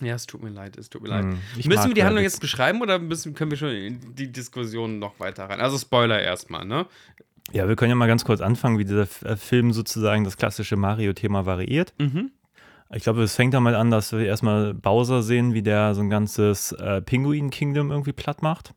Ja, 0.00 0.14
es 0.14 0.26
tut 0.26 0.42
mir 0.42 0.50
leid, 0.50 0.76
es 0.76 0.90
tut 0.90 1.02
mir 1.02 1.08
leid. 1.10 1.24
Hm, 1.24 1.38
ich 1.56 1.68
Müssen 1.68 1.86
wir 1.88 1.94
die 1.94 2.02
Handlung 2.02 2.24
jetzt 2.24 2.40
beschreiben 2.40 2.80
oder 2.82 2.98
müssen, 2.98 3.34
können 3.34 3.50
wir 3.52 3.58
schon 3.58 3.68
in 3.68 4.14
die 4.16 4.32
Diskussion 4.32 4.98
noch 4.98 5.20
weiter 5.20 5.44
rein? 5.44 5.60
Also 5.60 5.78
Spoiler 5.78 6.20
erstmal, 6.20 6.64
ne? 6.64 6.86
Ja, 7.52 7.68
wir 7.68 7.76
können 7.76 7.90
ja 7.90 7.94
mal 7.94 8.08
ganz 8.08 8.24
kurz 8.24 8.40
anfangen, 8.40 8.78
wie 8.78 8.84
dieser 8.84 9.06
äh, 9.24 9.36
Film 9.36 9.72
sozusagen 9.72 10.24
das 10.24 10.36
klassische 10.38 10.76
Mario-Thema 10.76 11.46
variiert. 11.46 11.92
Mhm. 12.00 12.32
Ich 12.92 13.02
glaube, 13.02 13.22
es 13.22 13.34
fängt 13.34 13.54
damit 13.54 13.74
an, 13.74 13.90
dass 13.90 14.12
wir 14.12 14.20
erstmal 14.20 14.74
Bowser 14.74 15.22
sehen, 15.22 15.54
wie 15.54 15.62
der 15.62 15.94
so 15.94 16.02
ein 16.02 16.10
ganzes 16.10 16.72
äh, 16.72 17.00
Pinguin-Kingdom 17.02 17.90
irgendwie 17.90 18.12
platt 18.12 18.42
macht. 18.42 18.74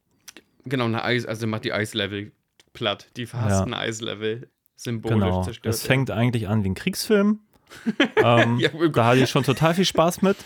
Genau, 0.66 0.86
eine 0.86 1.04
Eis, 1.04 1.26
also 1.26 1.46
macht 1.48 1.66
die 1.66 1.74
Eislevel 1.74 2.32
platt. 2.74 3.08
Die 3.18 3.26
verhassten 3.26 3.74
Eislevel 3.74 4.50
symbolisch 4.76 5.20
Genau. 5.20 5.44
zerstört. 5.44 5.76
Es 5.76 5.84
fängt 5.84 6.12
eigentlich 6.12 6.48
an 6.48 6.64
wie 6.64 6.70
ein 6.70 6.74
Kriegsfilm. 6.76 7.40
ähm, 8.24 8.60
Ja, 8.60 8.70
da 8.90 9.06
hatte 9.06 9.20
ich 9.20 9.30
schon 9.30 9.44
total 9.44 9.74
viel 9.74 9.86
Spaß 9.86 10.22
mit. 10.22 10.38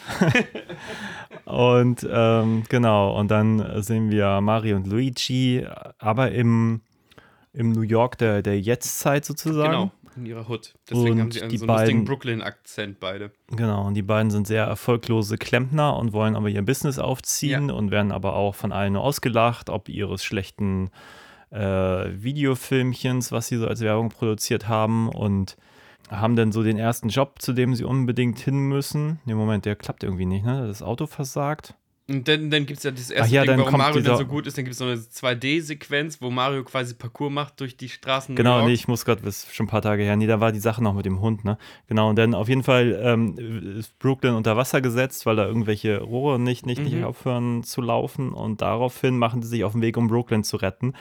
und 1.45 2.07
ähm, 2.09 2.63
genau, 2.69 3.17
und 3.19 3.29
dann 3.29 3.83
sehen 3.83 4.09
wir 4.09 4.41
Mario 4.41 4.75
und 4.77 4.87
Luigi, 4.87 5.65
aber 5.99 6.31
im, 6.31 6.81
im 7.53 7.71
New 7.71 7.81
York 7.81 8.17
der, 8.17 8.41
der 8.41 8.59
Jetztzeit 8.59 9.25
sozusagen. 9.25 9.71
Genau, 9.71 9.91
in 10.17 10.25
ihrer 10.25 10.49
Hood. 10.49 10.73
Deswegen 10.89 11.11
Und 11.13 11.19
haben 11.21 11.31
sie 11.31 11.41
einen 11.41 11.49
die 11.51 11.57
so 11.57 11.65
einen 11.65 11.75
lustigen 11.77 11.99
beiden- 11.99 12.05
Brooklyn-Akzent 12.05 12.99
beide. 12.99 13.31
Genau, 13.55 13.85
und 13.87 13.93
die 13.93 14.01
beiden 14.01 14.29
sind 14.31 14.47
sehr 14.47 14.65
erfolglose 14.65 15.37
Klempner 15.37 15.95
und 15.97 16.13
wollen 16.13 16.35
aber 16.35 16.49
ihr 16.49 16.61
Business 16.61 16.99
aufziehen 16.99 17.69
Ja. 17.69 17.75
und 17.75 17.91
werden 17.91 18.11
aber 18.11 18.35
auch 18.35 18.55
von 18.55 18.71
allen 18.71 18.93
nur 18.93 19.03
ausgelacht, 19.03 19.69
ob 19.69 19.89
ihres 19.89 20.23
schlechten 20.23 20.89
äh, 21.51 21.57
Videofilmchens, 22.23 23.31
was 23.31 23.47
sie 23.47 23.57
so 23.57 23.67
als 23.67 23.81
Werbung 23.81 24.09
produziert 24.09 24.67
haben 24.67 25.09
und 25.09 25.57
haben 26.09 26.35
dann 26.35 26.51
so 26.51 26.63
den 26.63 26.77
ersten 26.77 27.09
Job, 27.09 27.41
zu 27.41 27.53
dem 27.53 27.75
sie 27.75 27.83
unbedingt 27.83 28.39
hin 28.39 28.57
müssen. 28.69 29.19
Nee, 29.25 29.33
Moment, 29.33 29.65
der 29.65 29.75
klappt 29.75 30.03
irgendwie 30.03 30.25
nicht, 30.25 30.45
ne? 30.45 30.65
Das 30.67 30.81
Auto 30.81 31.07
versagt. 31.07 31.75
Und 32.11 32.27
dann, 32.27 32.49
dann 32.49 32.65
gibt 32.65 32.77
es 32.79 32.83
ja 32.83 32.91
das 32.91 33.09
erste 33.09 33.33
ja, 33.33 33.45
Ding, 33.45 33.57
warum 33.57 33.77
Mario 33.77 34.01
dann 34.01 34.17
so 34.17 34.25
gut 34.25 34.47
ist. 34.47 34.57
Dann 34.57 34.65
gibt 34.65 34.73
es 34.73 34.79
so 34.79 34.85
eine 34.85 34.95
2D-Sequenz, 34.95 36.21
wo 36.21 36.29
Mario 36.29 36.63
quasi 36.63 36.93
Parcours 36.93 37.31
macht 37.31 37.59
durch 37.59 37.77
die 37.77 37.89
Straßen 37.89 38.35
Genau, 38.35 38.65
nee, 38.65 38.73
ich 38.73 38.87
muss 38.87 39.05
gerade, 39.05 39.21
das 39.23 39.43
ist 39.43 39.55
schon 39.55 39.65
ein 39.65 39.69
paar 39.69 39.81
Tage 39.81 40.03
her. 40.03 40.15
Nee, 40.15 40.27
da 40.27 40.39
war 40.39 40.51
die 40.51 40.59
Sache 40.59 40.83
noch 40.83 40.93
mit 40.93 41.05
dem 41.05 41.21
Hund, 41.21 41.43
ne? 41.45 41.57
Genau, 41.87 42.09
und 42.09 42.15
dann 42.17 42.33
auf 42.33 42.49
jeden 42.49 42.63
Fall 42.63 42.99
ähm, 43.03 43.37
ist 43.77 43.97
Brooklyn 43.99 44.33
unter 44.33 44.57
Wasser 44.57 44.81
gesetzt, 44.81 45.25
weil 45.25 45.35
da 45.35 45.45
irgendwelche 45.45 46.01
Rohre 46.01 46.39
nicht, 46.39 46.65
nicht, 46.65 46.81
nicht 46.81 46.95
Mhm. 46.95 47.03
aufhören 47.03 47.63
zu 47.63 47.81
laufen. 47.81 48.33
Und 48.33 48.61
daraufhin 48.61 49.17
machen 49.17 49.41
sie 49.41 49.49
sich 49.49 49.63
auf 49.63 49.71
den 49.73 49.81
Weg, 49.81 49.97
um 49.97 50.07
Brooklyn 50.07 50.43
zu 50.43 50.57
retten. 50.57 50.93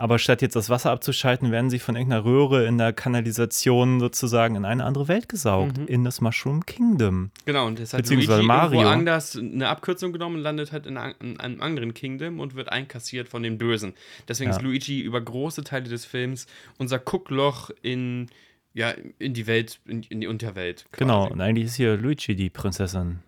Aber 0.00 0.18
statt 0.18 0.40
jetzt 0.40 0.56
das 0.56 0.70
Wasser 0.70 0.90
abzuschalten, 0.92 1.52
werden 1.52 1.68
sie 1.68 1.78
von 1.78 1.94
irgendeiner 1.94 2.24
Röhre 2.24 2.64
in 2.66 2.78
der 2.78 2.94
Kanalisation 2.94 4.00
sozusagen 4.00 4.54
in 4.54 4.64
eine 4.64 4.84
andere 4.84 5.08
Welt 5.08 5.28
gesaugt, 5.28 5.76
Mhm. 5.76 5.86
in 5.88 6.04
das 6.04 6.22
Mushroom 6.22 6.64
Kingdom. 6.64 7.30
Genau, 7.44 7.66
und 7.66 7.78
das 7.78 7.92
hat 7.92 7.98
Beziehungsweise 8.02 8.38
Luigi 8.40 8.46
Mario. 8.46 8.88
anders 8.88 9.36
eine 9.36 9.68
Abkürzung 9.68 10.12
genommen 10.14 10.36
und 10.36 10.42
landet 10.42 10.72
halt 10.72 10.86
in, 10.86 10.96
ein- 10.96 11.14
in 11.20 11.38
einem 11.38 11.60
anderen 11.60 11.92
Kingdom 11.92 12.40
und 12.40 12.54
wird 12.54 12.70
einkassiert 12.72 13.28
von 13.28 13.42
den 13.42 13.58
Bösen. 13.58 13.92
Deswegen 14.26 14.50
Ja. 14.50 14.56
ist 14.56 14.62
Luigi 14.62 15.00
über 15.02 15.20
große 15.20 15.64
Teile 15.64 15.88
des 15.90 16.06
Films 16.06 16.46
unser 16.78 16.98
Guckloch 16.98 17.70
in, 17.82 18.28
ja, 18.72 18.94
in 19.18 19.34
die 19.34 19.46
Welt, 19.46 19.80
in, 19.86 20.02
in 20.04 20.22
die 20.22 20.26
Unterwelt. 20.28 20.86
Quasi. 20.92 20.98
Genau, 21.04 21.28
und 21.28 21.40
eigentlich 21.42 21.66
ist 21.66 21.74
hier 21.74 21.96
Luigi 21.98 22.34
die 22.34 22.48
Prinzessin. 22.48 23.18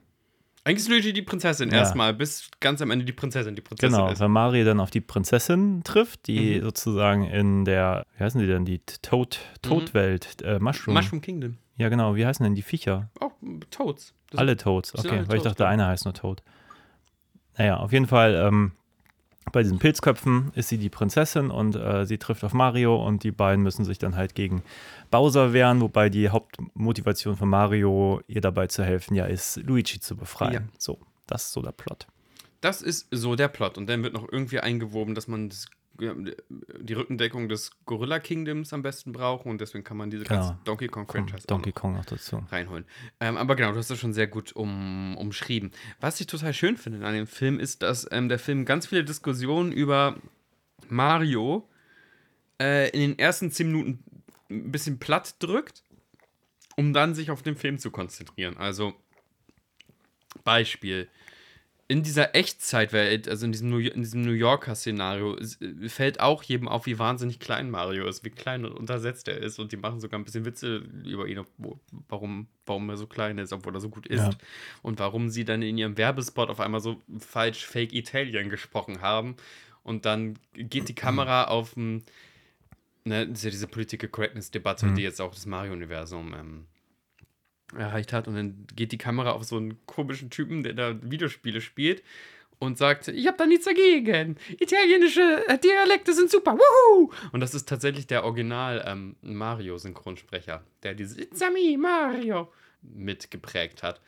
Eigentlich 0.64 0.78
ist 0.84 0.88
Luigi 0.88 1.12
die 1.12 1.22
Prinzessin 1.22 1.70
Ja. 1.70 1.78
erstmal, 1.78 2.14
bis 2.14 2.48
ganz 2.60 2.80
am 2.82 2.90
Ende 2.92 3.04
die 3.04 3.12
Prinzessin 3.12 3.56
die 3.56 3.62
Prinzessin 3.62 3.96
Genau, 3.96 4.10
ist. 4.12 4.20
weil 4.20 4.28
Mario 4.28 4.64
dann 4.64 4.78
auf 4.78 4.90
die 4.90 5.00
Prinzessin 5.00 5.82
trifft, 5.82 6.28
die 6.28 6.58
Mhm. 6.60 6.62
sozusagen 6.64 7.24
in 7.24 7.64
der, 7.64 8.06
wie 8.16 8.22
heißen 8.24 8.40
die 8.40 8.46
denn, 8.46 8.64
die 8.64 8.78
Toad, 9.02 9.40
Toad-Welt, 9.62 10.40
äh, 10.42 10.60
Mushroom. 10.60 10.94
Mushroom 10.94 11.20
Kingdom. 11.20 11.56
Ja, 11.78 11.88
genau, 11.88 12.14
wie 12.14 12.24
heißen 12.24 12.44
denn 12.44 12.54
die 12.54 12.62
Viecher? 12.62 13.10
Auch 13.18 13.32
Toads. 13.70 14.14
Das 14.30 14.38
alle 14.40 14.56
Toads, 14.56 14.94
okay, 14.96 15.08
alle 15.18 15.28
weil 15.28 15.36
ich 15.38 15.42
Toads, 15.42 15.56
dachte, 15.56 15.66
einer 15.66 15.88
heißt 15.88 16.04
nur 16.04 16.14
Toad. 16.14 16.42
Naja, 17.58 17.78
auf 17.78 17.92
jeden 17.92 18.06
Fall, 18.06 18.34
ähm, 18.34 18.72
bei 19.50 19.62
diesen 19.62 19.78
Pilzköpfen 19.78 20.52
ist 20.54 20.68
sie 20.68 20.78
die 20.78 20.88
Prinzessin 20.88 21.50
und 21.50 21.74
äh, 21.74 22.06
sie 22.06 22.18
trifft 22.18 22.44
auf 22.44 22.52
Mario 22.52 23.04
und 23.04 23.24
die 23.24 23.32
beiden 23.32 23.62
müssen 23.62 23.84
sich 23.84 23.98
dann 23.98 24.14
halt 24.14 24.34
gegen 24.34 24.62
Bowser 25.10 25.52
wehren, 25.52 25.80
wobei 25.80 26.08
die 26.08 26.28
Hauptmotivation 26.28 27.36
von 27.36 27.48
Mario, 27.48 28.20
ihr 28.28 28.40
dabei 28.40 28.68
zu 28.68 28.84
helfen, 28.84 29.14
ja 29.14 29.24
ist, 29.24 29.56
Luigi 29.56 29.98
zu 29.98 30.16
befreien. 30.16 30.52
Ja. 30.52 30.78
So, 30.78 30.98
das 31.26 31.46
ist 31.46 31.52
so 31.52 31.62
der 31.62 31.72
Plot. 31.72 32.06
Das 32.60 32.82
ist 32.82 33.08
so 33.10 33.34
der 33.34 33.48
Plot. 33.48 33.76
Und 33.76 33.88
dann 33.88 34.02
wird 34.04 34.14
noch 34.14 34.30
irgendwie 34.30 34.60
eingewoben, 34.60 35.14
dass 35.14 35.26
man 35.26 35.48
das, 35.48 35.66
die 35.98 36.92
Rückendeckung 36.94 37.48
des 37.48 37.70
Gorilla 37.84 38.18
Kingdoms 38.18 38.72
am 38.72 38.82
besten 38.82 39.12
braucht. 39.12 39.46
Und 39.46 39.60
deswegen 39.60 39.84
kann 39.84 39.96
man 39.96 40.10
diese 40.10 40.24
Genau. 40.24 40.40
ganze 40.40 40.58
Donkey 40.64 40.88
Kong 40.88 41.06
Franchise 41.06 41.46
Donkey 41.46 41.70
noch 41.70 41.74
Kong 41.74 41.94
noch 41.94 42.04
dazu. 42.04 42.44
reinholen. 42.50 42.84
Ähm, 43.20 43.36
aber 43.36 43.56
genau, 43.56 43.72
du 43.72 43.78
hast 43.78 43.90
das 43.90 43.98
schon 43.98 44.12
sehr 44.12 44.26
gut 44.26 44.52
um, 44.52 45.16
umschrieben. 45.16 45.70
Was 46.00 46.20
ich 46.20 46.26
total 46.26 46.54
schön 46.54 46.76
finde 46.76 47.06
an 47.06 47.14
dem 47.14 47.26
Film 47.26 47.60
ist, 47.60 47.82
dass 47.82 48.08
ähm, 48.10 48.28
der 48.28 48.38
Film 48.38 48.64
ganz 48.64 48.86
viele 48.86 49.04
Diskussionen 49.04 49.70
über 49.72 50.16
Mario 50.88 51.68
äh, 52.60 52.90
in 52.90 53.00
den 53.00 53.18
ersten 53.18 53.50
zehn 53.50 53.68
Minuten 53.70 54.02
ein 54.50 54.72
bisschen 54.72 54.98
platt 54.98 55.36
drückt, 55.38 55.82
um 56.76 56.92
dann 56.92 57.14
sich 57.14 57.30
auf 57.30 57.42
den 57.42 57.56
Film 57.56 57.78
zu 57.78 57.90
konzentrieren. 57.90 58.56
Also 58.56 58.94
Beispiel. 60.44 61.08
In 61.92 62.02
dieser 62.02 62.34
Echtzeitwelt, 62.34 63.28
also 63.28 63.44
in 63.44 63.52
diesem 63.52 63.68
New, 63.68 63.78
in 63.78 64.00
diesem 64.00 64.22
New 64.22 64.32
Yorker-Szenario, 64.32 65.34
ist- 65.34 65.60
äh, 65.60 65.88
fällt 65.90 66.20
auch 66.20 66.42
jedem 66.42 66.66
auf, 66.68 66.86
wie 66.86 66.98
wahnsinnig 66.98 67.38
klein 67.38 67.70
Mario 67.70 68.06
ist, 68.08 68.24
wie 68.24 68.30
klein 68.30 68.64
und 68.64 68.72
untersetzt 68.72 69.28
er 69.28 69.36
ist. 69.36 69.58
Und 69.58 69.72
die 69.72 69.76
machen 69.76 70.00
sogar 70.00 70.18
ein 70.18 70.24
bisschen 70.24 70.44
Witze 70.46 70.76
über 71.04 71.26
ihn, 71.28 71.44
warum, 72.08 72.46
warum 72.64 72.88
er 72.88 72.96
so 72.96 73.06
klein 73.06 73.36
ist, 73.38 73.52
obwohl 73.52 73.74
er 73.76 73.80
so 73.80 73.90
gut 73.90 74.06
ist. 74.06 74.20
Ja. 74.20 74.30
Und 74.80 74.98
warum 75.00 75.28
sie 75.28 75.44
dann 75.44 75.60
in 75.60 75.76
ihrem 75.76 75.98
Werbespot 75.98 76.48
auf 76.48 76.60
einmal 76.60 76.80
so 76.80 77.00
falsch 77.18 77.66
Fake 77.66 77.92
Italien 77.92 78.48
gesprochen 78.48 79.02
haben. 79.02 79.36
Und 79.82 80.06
dann 80.06 80.38
geht 80.54 80.88
die 80.88 80.94
Kamera 80.94 81.44
auf 81.48 81.76
ein, 81.76 82.04
ne, 83.04 83.26
das 83.28 83.40
ist 83.40 83.44
ja 83.44 83.50
diese 83.50 83.66
Political 83.66 84.08
Correctness-Debatte, 84.08 84.86
Mhm. 84.86 84.94
die 84.94 85.02
jetzt 85.02 85.20
auch 85.20 85.34
das 85.34 85.44
Mario-Universum 85.44 86.32
ähm, 86.34 86.66
erreicht 87.76 88.12
hat. 88.12 88.28
Und 88.28 88.34
dann 88.34 88.66
geht 88.74 88.92
die 88.92 88.98
Kamera 88.98 89.32
auf 89.32 89.44
so 89.44 89.56
einen 89.56 89.78
komischen 89.86 90.30
Typen, 90.30 90.62
der 90.62 90.74
da 90.74 90.94
Videospiele 91.02 91.60
spielt 91.60 92.02
und 92.62 92.78
sagt, 92.78 93.08
ich 93.08 93.26
habe 93.26 93.36
da 93.36 93.46
nichts 93.46 93.64
dagegen. 93.64 94.36
Italienische 94.58 95.44
äh, 95.48 95.58
Dialekte 95.58 96.12
sind 96.12 96.30
super. 96.30 96.56
Wuhu! 96.56 97.10
Und 97.32 97.40
das 97.40 97.54
ist 97.54 97.68
tatsächlich 97.68 98.06
der 98.06 98.24
Original 98.24 98.84
ähm, 98.86 99.16
Mario-Synchronsprecher, 99.22 100.62
der 100.82 100.94
dieses 100.94 101.18
It's 101.18 101.42
a 101.42 101.50
me, 101.50 101.76
Mario 101.76 102.52
mitgeprägt 102.82 103.82
hat. 103.82 104.00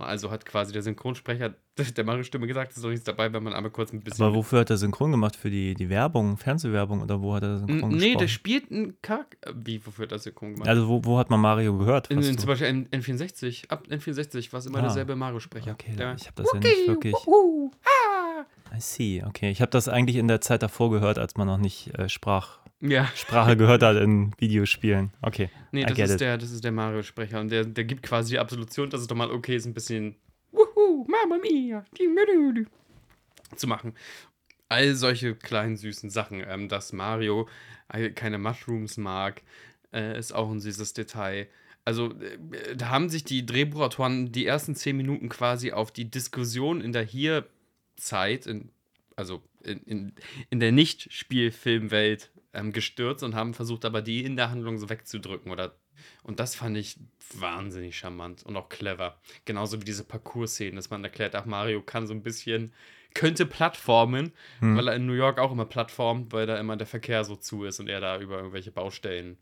Also 0.00 0.30
hat 0.30 0.44
quasi 0.44 0.72
der 0.72 0.82
Synchronsprecher 0.82 1.54
der 1.96 2.04
Mario-Stimme 2.04 2.46
gesagt, 2.46 2.72
es 2.72 2.76
ist 2.78 2.84
doch 2.84 2.90
nichts 2.90 3.04
dabei, 3.04 3.32
wenn 3.32 3.42
man 3.42 3.52
einmal 3.54 3.70
kurz 3.70 3.92
ein 3.92 4.00
bisschen. 4.00 4.24
Aber 4.24 4.34
wofür 4.34 4.60
hat 4.60 4.70
er 4.70 4.76
synchron 4.76 5.10
gemacht? 5.12 5.36
Für 5.36 5.50
die, 5.50 5.74
die 5.74 5.88
Werbung, 5.88 6.36
Fernsehwerbung 6.36 7.00
oder 7.02 7.20
wo 7.22 7.34
hat 7.34 7.42
er 7.42 7.58
synchron 7.58 7.76
N- 7.76 7.90
gesprochen? 7.90 7.98
nee, 8.12 8.16
der 8.16 8.28
spielt 8.28 8.70
einen 8.70 9.00
Kack. 9.02 9.36
Wie, 9.54 9.84
wofür 9.84 10.04
hat 10.04 10.12
er 10.12 10.18
synchron 10.18 10.52
gemacht? 10.54 10.68
Also 10.68 10.88
wo, 10.88 11.04
wo 11.04 11.18
hat 11.18 11.30
man 11.30 11.40
Mario 11.40 11.76
gehört? 11.78 12.10
in, 12.10 12.22
in, 12.22 12.36
zum 12.38 12.48
Beispiel 12.48 12.68
in 12.68 12.88
N64. 12.88 13.68
Ab 13.70 13.86
N64 13.88 14.52
war 14.52 14.58
es 14.60 14.66
immer 14.66 14.78
Ah. 14.78 14.82
derselbe 14.82 15.16
Mario-Sprecher. 15.16 15.72
okay, 15.72 15.94
Der- 15.96 16.14
ich 16.16 16.26
habe 16.26 16.42
das 16.42 16.50
ja 16.52 16.60
nicht 16.60 16.88
wirklich. 16.88 17.14
Wuhu, 17.26 17.70
ah. 17.84 18.44
I 18.76 18.80
see, 18.80 19.22
okay. 19.26 19.50
Ich 19.50 19.60
habe 19.60 19.70
das 19.70 19.88
eigentlich 19.88 20.16
in 20.16 20.28
der 20.28 20.40
Zeit 20.40 20.62
davor 20.62 20.90
gehört, 20.90 21.18
als 21.18 21.36
man 21.36 21.46
noch 21.46 21.58
nicht 21.58 21.92
äh, 21.98 22.08
Sprach, 22.08 22.58
Ja, 22.80 23.10
Sprache 23.14 23.56
gehört 23.56 23.82
hat 23.82 23.96
in 23.96 24.32
Videospielen. 24.38 25.12
Okay, 25.20 25.50
nee, 25.70 25.84
das 25.84 25.98
ist, 25.98 26.10
it. 26.12 26.20
der, 26.20 26.38
das 26.38 26.50
ist 26.50 26.64
der 26.64 26.72
Mario-Sprecher. 26.72 27.40
Und 27.40 27.50
der, 27.50 27.64
der 27.64 27.84
gibt 27.84 28.02
quasi 28.02 28.32
die 28.32 28.38
Absolution, 28.38 28.88
dass 28.88 29.02
es 29.02 29.06
doch 29.06 29.16
mal 29.16 29.30
okay 29.30 29.56
ist, 29.56 29.66
ein 29.66 29.74
bisschen 29.74 30.16
Wuhu, 30.50 31.06
Mamma 31.06 31.38
Mia, 31.42 31.84
zu 33.56 33.66
machen. 33.66 33.94
All 34.68 34.94
solche 34.94 35.34
kleinen 35.34 35.76
süßen 35.76 36.08
Sachen. 36.08 36.42
Ähm, 36.46 36.68
dass 36.68 36.92
Mario 36.92 37.48
keine 38.14 38.38
Mushrooms 38.38 38.96
mag, 38.96 39.42
äh, 39.92 40.18
ist 40.18 40.32
auch 40.32 40.50
ein 40.50 40.60
süßes 40.60 40.94
Detail. 40.94 41.48
Also, 41.84 42.14
äh, 42.20 42.76
da 42.76 42.88
haben 42.88 43.08
sich 43.08 43.24
die 43.24 43.44
Drehbuchautoren 43.44 44.32
die 44.32 44.46
ersten 44.46 44.74
zehn 44.74 44.96
Minuten 44.96 45.28
quasi 45.28 45.72
auf 45.72 45.90
die 45.90 46.10
Diskussion 46.10 46.80
in 46.80 46.92
der 46.92 47.02
Hier-Zeit, 47.02 48.46
in, 48.46 48.70
also 49.16 49.42
in, 49.64 49.80
in, 49.82 50.12
in 50.50 50.60
der 50.60 50.72
Nicht-Spielfilmwelt 50.72 52.30
ähm, 52.52 52.72
gestürzt 52.72 53.22
und 53.22 53.34
haben 53.34 53.54
versucht, 53.54 53.84
aber 53.84 54.02
die 54.02 54.24
in 54.24 54.36
der 54.36 54.50
Handlung 54.50 54.78
so 54.78 54.88
wegzudrücken. 54.88 55.50
Oder, 55.52 55.74
und 56.22 56.40
das 56.40 56.54
fand 56.54 56.76
ich 56.76 56.98
wahnsinnig 57.34 57.96
charmant 57.96 58.42
und 58.42 58.56
auch 58.56 58.68
clever. 58.68 59.18
Genauso 59.44 59.80
wie 59.80 59.84
diese 59.84 60.04
Parcours-Szenen, 60.04 60.76
dass 60.76 60.90
man 60.90 61.04
erklärt, 61.04 61.34
ach, 61.34 61.46
Mario 61.46 61.82
kann 61.82 62.06
so 62.06 62.14
ein 62.14 62.22
bisschen, 62.22 62.72
könnte 63.14 63.46
Plattformen, 63.46 64.32
weil 64.60 64.88
er 64.88 64.94
in 64.94 65.06
New 65.06 65.14
York 65.14 65.38
auch 65.38 65.50
immer 65.50 65.64
plattformt, 65.64 66.32
weil 66.32 66.46
da 66.46 66.58
immer 66.58 66.76
der 66.76 66.86
Verkehr 66.86 67.24
so 67.24 67.36
zu 67.36 67.64
ist 67.64 67.80
und 67.80 67.88
er 67.88 68.00
da 68.00 68.20
über 68.20 68.38
irgendwelche 68.38 68.70
Baustellen 68.70 69.36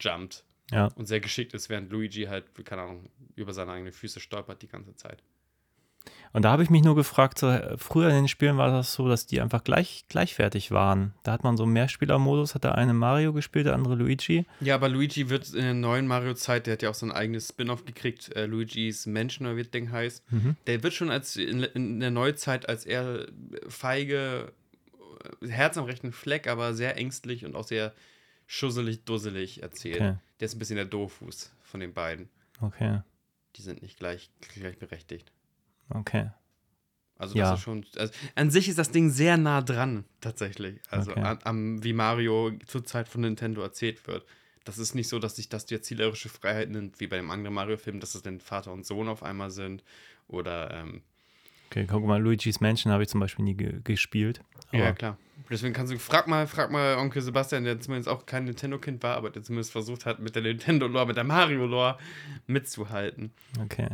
jumpt 0.00 0.44
ja. 0.70 0.86
und 0.94 1.06
sehr 1.06 1.20
geschickt 1.20 1.54
ist, 1.54 1.68
während 1.68 1.90
Luigi 1.90 2.24
halt, 2.24 2.44
keine 2.64 2.82
Ahnung, 2.82 3.10
über 3.34 3.52
seine 3.52 3.72
eigenen 3.72 3.92
Füße 3.92 4.20
stolpert 4.20 4.62
die 4.62 4.68
ganze 4.68 4.94
Zeit. 4.94 5.22
Und 6.32 6.42
da 6.42 6.50
habe 6.50 6.62
ich 6.62 6.68
mich 6.68 6.84
nur 6.84 6.94
gefragt, 6.94 7.38
so, 7.38 7.58
früher 7.78 8.10
in 8.10 8.14
den 8.14 8.28
Spielen 8.28 8.58
war 8.58 8.70
das 8.70 8.92
so, 8.92 9.08
dass 9.08 9.26
die 9.26 9.40
einfach 9.40 9.64
gleich, 9.64 10.04
gleichwertig 10.08 10.70
waren. 10.70 11.14
Da 11.22 11.32
hat 11.32 11.44
man 11.44 11.56
so 11.56 11.62
einen 11.62 11.72
Mehrspielermodus, 11.72 12.54
hat 12.54 12.64
der 12.64 12.74
eine 12.74 12.92
Mario 12.92 13.32
gespielt, 13.32 13.64
der 13.64 13.74
andere 13.74 13.94
Luigi. 13.94 14.44
Ja, 14.60 14.74
aber 14.74 14.90
Luigi 14.90 15.30
wird 15.30 15.54
in 15.54 15.62
der 15.62 15.74
neuen 15.74 16.06
Mario-Zeit, 16.06 16.66
der 16.66 16.74
hat 16.74 16.82
ja 16.82 16.90
auch 16.90 16.94
so 16.94 17.06
ein 17.06 17.12
eigenes 17.12 17.48
Spin-off 17.48 17.86
gekriegt, 17.86 18.36
äh, 18.36 18.44
Luigi's 18.44 19.06
Menschen 19.06 19.46
oder 19.46 19.56
wie 19.56 19.62
das 19.62 19.70
Ding 19.70 19.90
heißt. 19.90 20.22
Der 20.66 20.82
wird 20.82 20.92
schon 20.92 21.10
als 21.10 21.36
in, 21.36 21.62
in 21.62 22.00
der 22.00 22.10
Neuzeit 22.10 22.68
als 22.68 22.84
eher 22.84 23.26
feige, 23.68 24.52
äh, 25.40 25.48
Herz 25.48 25.78
am 25.78 25.86
rechten 25.86 26.12
Fleck, 26.12 26.48
aber 26.48 26.74
sehr 26.74 26.98
ängstlich 26.98 27.46
und 27.46 27.56
auch 27.56 27.64
sehr 27.66 27.94
schusselig, 28.46 29.04
dusselig 29.04 29.62
erzählt. 29.62 29.96
Okay. 29.96 30.14
Der 30.40 30.46
ist 30.46 30.54
ein 30.54 30.58
bisschen 30.58 30.76
der 30.76 30.84
Doofus 30.84 31.50
von 31.62 31.80
den 31.80 31.94
beiden. 31.94 32.28
Okay, 32.60 33.00
Die 33.56 33.62
sind 33.62 33.80
nicht 33.82 33.98
gleich, 33.98 34.30
gleichberechtigt. 34.54 35.32
Okay. 35.90 36.30
Also 37.18 37.36
Ja. 37.36 37.50
das 37.50 37.60
ist 37.60 37.64
schon. 37.64 37.84
Also 37.96 38.12
an 38.34 38.50
sich 38.50 38.68
ist 38.68 38.78
das 38.78 38.90
Ding 38.90 39.08
sehr 39.10 39.36
nah 39.38 39.62
dran, 39.62 40.04
tatsächlich. 40.20 40.80
Also 40.90 41.12
Okay. 41.12 41.20
an, 41.22 41.38
am, 41.44 41.82
wie 41.84 41.92
Mario 41.94 42.52
zur 42.66 42.84
Zeit 42.84 43.08
von 43.08 43.22
Nintendo 43.22 43.62
erzählt 43.62 44.06
wird. 44.06 44.26
Das 44.64 44.78
ist 44.78 44.94
nicht 44.94 45.08
so, 45.08 45.18
dass 45.18 45.36
sich 45.36 45.48
das 45.48 45.64
die 45.64 45.74
erzählerische 45.74 46.28
Freiheit 46.28 46.70
nimmt, 46.70 46.98
wie 47.00 47.06
bei 47.06 47.16
dem 47.16 47.30
anderen 47.30 47.54
Mario-Film, 47.54 48.00
dass 48.00 48.14
es 48.16 48.22
dann 48.22 48.40
Vater 48.40 48.72
und 48.72 48.84
Sohn 48.84 49.08
auf 49.08 49.22
einmal 49.22 49.50
sind. 49.50 49.82
Oder 50.28 50.72
ähm, 50.74 51.02
Okay, 51.70 51.86
guck 51.88 52.04
mal, 52.04 52.20
Luigi's 52.22 52.60
Mansion 52.60 52.92
habe 52.92 53.02
ich 53.02 53.08
zum 53.08 53.20
Beispiel 53.20 53.44
nie 53.44 53.54
ge 53.54 53.80
gespielt. 53.82 54.40
Ja, 54.72 54.92
klar. 54.92 55.18
Deswegen 55.50 55.72
kannst 55.74 55.92
du, 55.92 55.98
frag 55.98 56.26
mal, 56.28 56.46
frag 56.46 56.70
mal 56.70 56.96
Onkel 56.96 57.22
Sebastian, 57.22 57.64
der 57.64 57.80
zumindest 57.80 58.08
auch 58.08 58.26
kein 58.26 58.44
Nintendo-Kind 58.44 59.02
war, 59.02 59.16
aber 59.16 59.30
der 59.30 59.42
zumindest 59.42 59.72
versucht 59.72 60.04
hat, 60.06 60.18
mit 60.18 60.34
der 60.34 60.42
Nintendo-Lore, 60.42 61.06
mit 61.06 61.16
der 61.16 61.24
Mario-Lore 61.24 61.98
mitzuhalten. 62.46 63.32
Okay. 63.60 63.88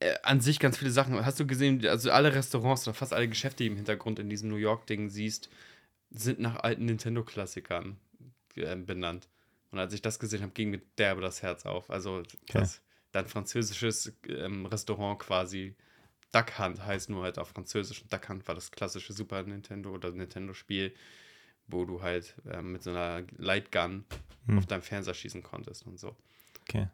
Äh, 0.00 0.14
an 0.22 0.40
sich 0.40 0.58
ganz 0.58 0.78
viele 0.78 0.90
Sachen. 0.90 1.24
Hast 1.24 1.40
du 1.40 1.46
gesehen, 1.46 1.84
also 1.86 2.10
alle 2.10 2.34
Restaurants 2.34 2.86
oder 2.86 2.94
fast 2.94 3.12
alle 3.12 3.28
Geschäfte, 3.28 3.64
die 3.64 3.68
im 3.68 3.76
Hintergrund 3.76 4.18
in 4.18 4.28
diesem 4.28 4.48
New 4.48 4.56
York-Ding 4.56 5.10
siehst, 5.10 5.48
sind 6.10 6.40
nach 6.40 6.56
alten 6.56 6.86
Nintendo-Klassikern 6.86 7.98
äh, 8.56 8.76
benannt. 8.76 9.28
Und 9.70 9.78
als 9.78 9.92
ich 9.92 10.00
das 10.00 10.18
gesehen 10.18 10.42
habe, 10.42 10.52
ging 10.52 10.70
mir 10.70 10.80
derbe 10.96 11.20
das 11.20 11.42
Herz 11.42 11.66
auf. 11.66 11.90
Also 11.90 12.22
das, 12.46 12.80
dein 13.12 13.26
französisches 13.26 14.12
ähm, 14.26 14.64
Restaurant 14.66 15.18
quasi 15.18 15.74
Duck 16.32 16.58
Hunt 16.58 16.84
heißt 16.84 17.10
nur 17.10 17.24
halt 17.24 17.38
auf 17.38 17.48
Französisch. 17.48 18.02
Und 18.02 18.12
Duck 18.12 18.28
Hunt 18.28 18.48
war 18.48 18.54
das 18.54 18.70
klassische 18.70 19.12
Super 19.12 19.42
Nintendo 19.42 19.90
oder 19.90 20.10
Nintendo-Spiel, 20.10 20.94
wo 21.66 21.84
du 21.84 22.02
halt 22.02 22.34
ähm, 22.50 22.72
mit 22.72 22.82
so 22.82 22.90
einer 22.90 23.24
Lightgun 23.36 24.04
Hm. 24.48 24.58
auf 24.58 24.66
deinem 24.66 24.82
Fernseher 24.82 25.14
schießen 25.14 25.42
konntest 25.42 25.86
und 25.86 25.98
so. 25.98 26.16
Okay. 26.62 26.88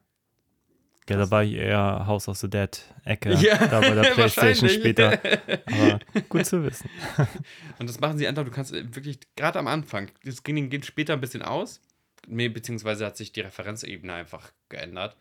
Ja, 1.08 1.18
da 1.18 1.30
war 1.30 1.44
ich 1.44 1.52
eher 1.52 2.06
House 2.06 2.28
of 2.28 2.38
the 2.38 2.48
Dead 2.48 2.82
Ecke, 3.04 3.34
Ja, 3.34 3.66
da 3.66 3.80
bei 3.80 3.94
der 3.94 4.02
Playstation 4.14 4.70
später. 4.70 5.18
Aber 5.66 6.00
gut 6.28 6.46
zu 6.46 6.64
wissen. 6.64 6.88
Und 7.78 7.88
das 7.88 8.00
machen 8.00 8.16
sie 8.16 8.26
einfach, 8.26 8.44
du 8.44 8.50
kannst 8.50 8.72
äh, 8.72 8.94
wirklich, 8.94 9.18
gerade 9.36 9.58
am 9.58 9.66
Anfang, 9.66 10.10
das 10.24 10.36
Screening 10.36 10.70
geht 10.70 10.86
später 10.86 11.12
ein 11.12 11.20
bisschen 11.20 11.42
aus, 11.42 11.82
beziehungsweise 12.26 13.04
hat 13.04 13.18
sich 13.18 13.32
die 13.32 13.42
Referenzebene 13.42 14.14
einfach 14.14 14.50
geändert. 14.70 15.16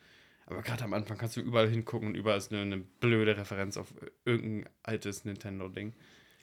Aber 0.45 0.61
gerade 0.61 0.85
am 0.85 0.93
Anfang 0.93 1.17
kannst 1.17 1.35
du 1.35 1.41
überall 1.41 1.69
hingucken 1.69 2.09
und 2.09 2.15
überall 2.15 2.37
ist 2.37 2.51
eine, 2.51 2.61
eine 2.61 2.77
blöde 2.77 3.35
Referenz 3.35 3.75
auf 3.75 3.93
irgendein 4.23 4.69
altes 4.83 5.25
Nintendo-Ding. 5.25 5.93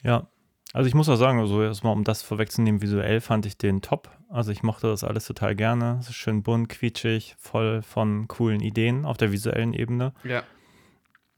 Ja, 0.03 0.29
also 0.73 0.87
ich 0.87 0.95
muss 0.95 1.09
auch 1.09 1.17
sagen, 1.17 1.41
also 1.41 1.63
erstmal 1.63 1.93
um 1.93 2.05
das 2.05 2.23
vorwegzunehmen, 2.23 2.83
visuell 2.83 3.21
fand 3.21 3.47
ich 3.47 3.57
den 3.59 3.83
top. 3.83 4.11
Also 4.29 4.53
ich 4.53 4.63
mochte 4.63 4.87
das 4.87 5.03
alles 5.03 5.27
total 5.27 5.57
gerne. 5.57 5.99
Es 6.01 6.09
ist 6.09 6.15
schön 6.15 6.43
bunt, 6.43 6.69
quietschig, 6.69 7.35
voll 7.39 7.83
von 7.83 8.29
coolen 8.29 8.61
Ideen 8.61 9.05
auf 9.05 9.17
der 9.17 9.33
visuellen 9.33 9.73
Ebene. 9.73 10.13
Ja. 10.23 10.45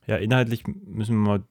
Ja, 0.06 0.16
inhaltlich 0.16 0.64
müssen 0.66 1.16
wir 1.16 1.28
mal 1.28 1.42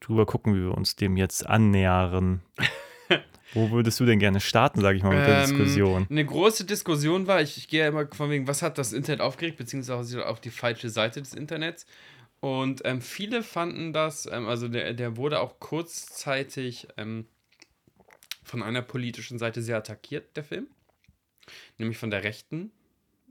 drüber 0.00 0.26
gucken, 0.26 0.54
wie 0.54 0.62
wir 0.62 0.74
uns 0.74 0.96
dem 0.96 1.16
jetzt 1.16 1.46
annähern. 1.46 2.42
Wo 3.52 3.70
würdest 3.70 3.98
du 3.98 4.04
denn 4.06 4.20
gerne 4.20 4.40
starten, 4.40 4.80
sage 4.80 4.96
ich 4.96 5.02
mal, 5.02 5.16
mit 5.16 5.26
der 5.26 5.42
Ähm, 5.42 5.48
Diskussion? 5.48 6.06
Eine 6.08 6.24
große 6.24 6.64
Diskussion 6.64 7.26
war, 7.26 7.40
ich, 7.42 7.56
ich 7.56 7.68
gehe 7.68 7.80
ja 7.80 7.88
immer 7.88 8.06
von 8.06 8.30
wegen, 8.30 8.46
was 8.46 8.62
hat 8.62 8.78
das 8.78 8.92
Internet 8.92 9.20
aufgeregt, 9.20 9.56
beziehungsweise 9.56 10.26
auf 10.26 10.40
die 10.40 10.50
falsche 10.50 10.88
Seite 10.88 11.20
des 11.20 11.34
Internets. 11.34 11.84
Und 12.40 12.80
ähm, 12.84 13.02
viele 13.02 13.42
fanden 13.42 13.92
das, 13.92 14.26
ähm, 14.26 14.48
also 14.48 14.66
der, 14.68 14.94
der 14.94 15.16
wurde 15.16 15.40
auch 15.40 15.60
kurzzeitig 15.60 16.88
ähm, 16.96 17.26
von 18.42 18.62
einer 18.62 18.82
politischen 18.82 19.38
Seite 19.38 19.62
sehr 19.62 19.76
attackiert, 19.76 20.36
der 20.36 20.44
Film. 20.44 20.66
Nämlich 21.78 21.98
von 21.98 22.10
der 22.10 22.24
Rechten. 22.24 22.70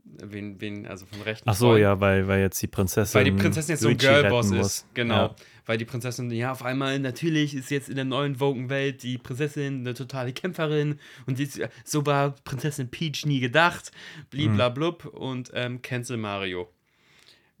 Wen, 0.04 0.60
wen, 0.60 0.86
also 0.86 1.04
von 1.06 1.20
rechten. 1.22 1.48
Ach 1.48 1.54
so, 1.54 1.66
Freunden. 1.66 1.82
ja, 1.82 2.00
weil, 2.00 2.26
weil 2.26 2.40
jetzt 2.40 2.60
die 2.62 2.66
Prinzessin. 2.66 3.14
Weil 3.18 3.24
die 3.24 3.32
Prinzessin 3.32 3.74
jetzt 3.74 3.82
so 3.82 3.88
ein 3.90 3.98
Girlboss 3.98 4.50
ist. 4.50 4.86
Genau. 4.94 5.14
Ja. 5.14 5.36
Weil 5.66 5.76
die 5.78 5.84
Prinzessin, 5.84 6.30
ja, 6.30 6.52
auf 6.52 6.64
einmal, 6.64 6.98
natürlich 6.98 7.54
ist 7.54 7.70
jetzt 7.70 7.88
in 7.88 7.96
der 7.96 8.06
neuen 8.06 8.40
Woken-Welt 8.40 9.02
die 9.02 9.18
Prinzessin 9.18 9.80
eine 9.80 9.94
totale 9.94 10.32
Kämpferin 10.32 10.98
und 11.26 11.38
ist- 11.38 11.60
so 11.84 12.06
war 12.06 12.34
Prinzessin 12.44 12.88
Peach 12.90 13.26
nie 13.26 13.40
gedacht, 13.40 13.92
bliblablub 14.30 15.04
und 15.04 15.50
ähm, 15.54 15.82
Cancel 15.82 16.16
Mario. 16.16 16.68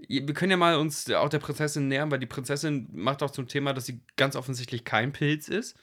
Wir 0.08 0.34
können 0.34 0.50
ja 0.50 0.56
mal 0.56 0.76
uns 0.76 1.10
auch 1.10 1.28
der 1.28 1.38
Prinzessin 1.38 1.88
nähern, 1.88 2.10
weil 2.10 2.18
die 2.18 2.26
Prinzessin 2.26 2.88
macht 2.92 3.22
auch 3.22 3.30
zum 3.30 3.48
Thema, 3.48 3.72
dass 3.72 3.86
sie 3.86 4.00
ganz 4.16 4.36
offensichtlich 4.36 4.84
kein 4.84 5.12
Pilz 5.12 5.48
ist. 5.48 5.76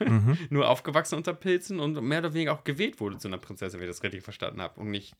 Mhm. 0.00 0.36
Nur 0.50 0.68
aufgewachsen 0.68 1.16
unter 1.16 1.34
Pilzen 1.34 1.80
und 1.80 2.00
mehr 2.02 2.20
oder 2.20 2.34
weniger 2.34 2.52
auch 2.52 2.64
gewählt 2.64 3.00
wurde 3.00 3.16
zu 3.18 3.28
einer 3.28 3.38
Prinzessin, 3.38 3.80
wenn 3.80 3.88
ich 3.88 3.94
das 3.94 4.02
richtig 4.02 4.22
verstanden 4.22 4.60
habe, 4.60 4.78
und 4.80 4.90
nicht 4.90 5.14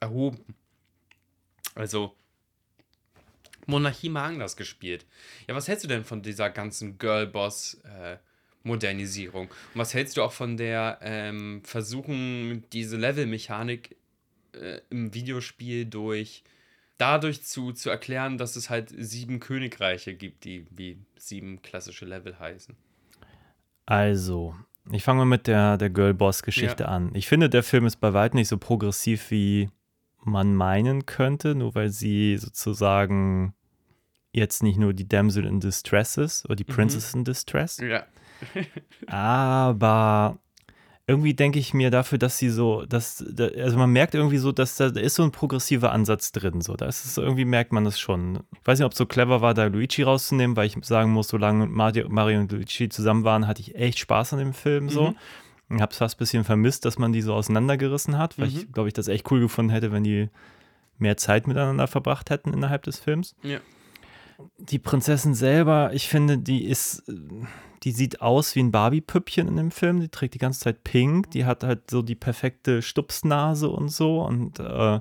erhoben. 0.00 0.44
Also, 1.74 2.14
Monarchie 3.66 4.08
mal 4.08 4.26
anders 4.26 4.56
gespielt. 4.56 5.04
Ja, 5.46 5.54
was 5.54 5.68
hältst 5.68 5.84
du 5.84 5.88
denn 5.88 6.04
von 6.04 6.22
dieser 6.22 6.48
ganzen 6.50 6.98
Girlboss-Modernisierung? 6.98 9.48
Und 9.48 9.54
was 9.74 9.94
hältst 9.94 10.16
du 10.16 10.22
auch 10.22 10.32
von 10.32 10.56
der 10.56 10.98
ähm, 11.02 11.62
Versuchen, 11.64 12.64
diese 12.72 12.96
Level-Mechanik 12.96 13.96
äh, 14.52 14.80
im 14.90 15.14
Videospiel 15.14 15.86
durch 15.86 16.42
dadurch 17.00 17.42
zu, 17.42 17.72
zu 17.72 17.90
erklären, 17.90 18.38
dass 18.38 18.56
es 18.56 18.70
halt 18.70 18.92
sieben 18.96 19.40
Königreiche 19.40 20.14
gibt, 20.14 20.44
die 20.44 20.66
wie 20.70 20.98
sieben 21.16 21.62
klassische 21.62 22.04
Level 22.04 22.38
heißen? 22.38 22.76
Also, 23.86 24.54
ich 24.92 25.02
fange 25.02 25.18
mal 25.18 25.24
mit 25.24 25.46
der, 25.46 25.76
der 25.76 25.90
Girl-Boss-Geschichte 25.90 26.84
Ja. 26.84 26.88
an. 26.90 27.10
Ich 27.14 27.28
finde, 27.28 27.48
der 27.50 27.62
Film 27.62 27.86
ist 27.86 27.96
bei 27.96 28.12
weitem 28.12 28.38
nicht 28.38 28.48
so 28.48 28.58
progressiv, 28.58 29.30
wie 29.30 29.70
man 30.22 30.54
meinen 30.54 31.06
könnte, 31.06 31.54
nur 31.54 31.74
weil 31.74 31.88
sie 31.90 32.36
sozusagen 32.36 33.54
jetzt 34.32 34.62
nicht 34.62 34.78
nur 34.78 34.92
die 34.92 35.08
Damsel 35.08 35.44
in 35.46 35.58
Distress 35.60 36.16
ist 36.16 36.44
oder 36.44 36.56
die 36.56 36.64
Mhm. 36.68 36.74
Princess 36.74 37.14
in 37.14 37.24
Distress, 37.24 37.78
Ja. 37.78 38.04
aber 39.06 40.38
irgendwie 41.10 41.34
denke 41.34 41.58
ich 41.58 41.74
mir 41.74 41.90
dafür, 41.90 42.18
dass 42.18 42.38
sie 42.38 42.48
so, 42.50 42.84
dass, 42.86 43.24
da- 43.28 43.48
also 43.48 43.76
man 43.76 43.90
merkt 43.90 44.14
irgendwie 44.14 44.38
so, 44.38 44.52
dass 44.52 44.76
da, 44.76 44.86
ist 44.86 45.16
so 45.16 45.22
ein 45.24 45.32
progressiver 45.32 45.92
Ansatz 45.92 46.32
drin. 46.32 46.60
So, 46.60 46.74
da 46.76 46.86
ist 46.86 47.04
es 47.04 47.16
irgendwie 47.18 47.44
merkt 47.44 47.72
man 47.72 47.84
das 47.84 47.98
schon. 48.00 48.40
Ich 48.60 48.66
weiß 48.66 48.78
nicht, 48.78 48.86
ob 48.86 48.92
es 48.92 48.98
so 48.98 49.06
clever 49.06 49.40
war, 49.40 49.52
da 49.54 49.66
Luigi 49.66 50.02
rauszunehmen, 50.02 50.56
weil 50.56 50.66
ich 50.66 50.76
sagen 50.82 51.12
muss, 51.12 51.28
solange 51.28 51.66
Mario, 51.66 52.08
Mario 52.08 52.40
und 52.40 52.52
Luigi 52.52 52.88
zusammen 52.88 53.24
waren, 53.24 53.46
hatte 53.46 53.60
ich 53.60 53.74
echt 53.74 53.98
Spaß 53.98 54.32
an 54.34 54.38
dem 54.38 54.52
Film 54.54 54.88
so. 54.88 55.14
Ich 55.72 55.80
habe 55.80 55.92
es 55.92 55.98
fast 55.98 56.16
ein 56.16 56.18
bisschen 56.18 56.44
vermisst, 56.44 56.84
dass 56.84 56.98
man 56.98 57.12
die 57.12 57.22
so 57.22 57.32
auseinandergerissen 57.34 58.18
hat, 58.18 58.38
weil 58.38 58.48
ich, 58.48 58.72
glaube 58.72 58.88
ich, 58.88 58.94
das 58.94 59.06
echt 59.08 59.30
cool 59.30 59.40
gefunden 59.40 59.70
hätte, 59.70 59.92
wenn 59.92 60.02
die 60.02 60.28
mehr 60.98 61.16
Zeit 61.16 61.46
miteinander 61.46 61.86
verbracht 61.86 62.28
hätten 62.30 62.52
innerhalb 62.52 62.82
des 62.82 62.98
Films. 62.98 63.34
Ja. 63.42 63.58
Die 64.58 64.78
Prinzessin 64.78 65.34
selber, 65.34 65.90
ich 65.92 66.08
finde, 66.08 66.38
die 66.38 66.64
ist, 66.64 67.08
äh, 67.08 67.14
die 67.82 67.92
sieht 67.92 68.20
aus 68.20 68.54
wie 68.54 68.60
ein 68.60 68.72
Barbie-Püppchen 68.72 69.48
in 69.48 69.56
dem 69.56 69.70
Film. 69.70 70.00
Die 70.00 70.08
trägt 70.08 70.34
die 70.34 70.38
ganze 70.38 70.60
Zeit 70.60 70.84
pink. 70.84 71.30
Die 71.30 71.44
hat 71.44 71.64
halt 71.64 71.90
so 71.90 72.02
die 72.02 72.14
perfekte 72.14 72.82
Stupsnase 72.82 73.68
und 73.68 73.88
so. 73.88 74.22
Und 74.22 74.58
äh, 74.58 75.00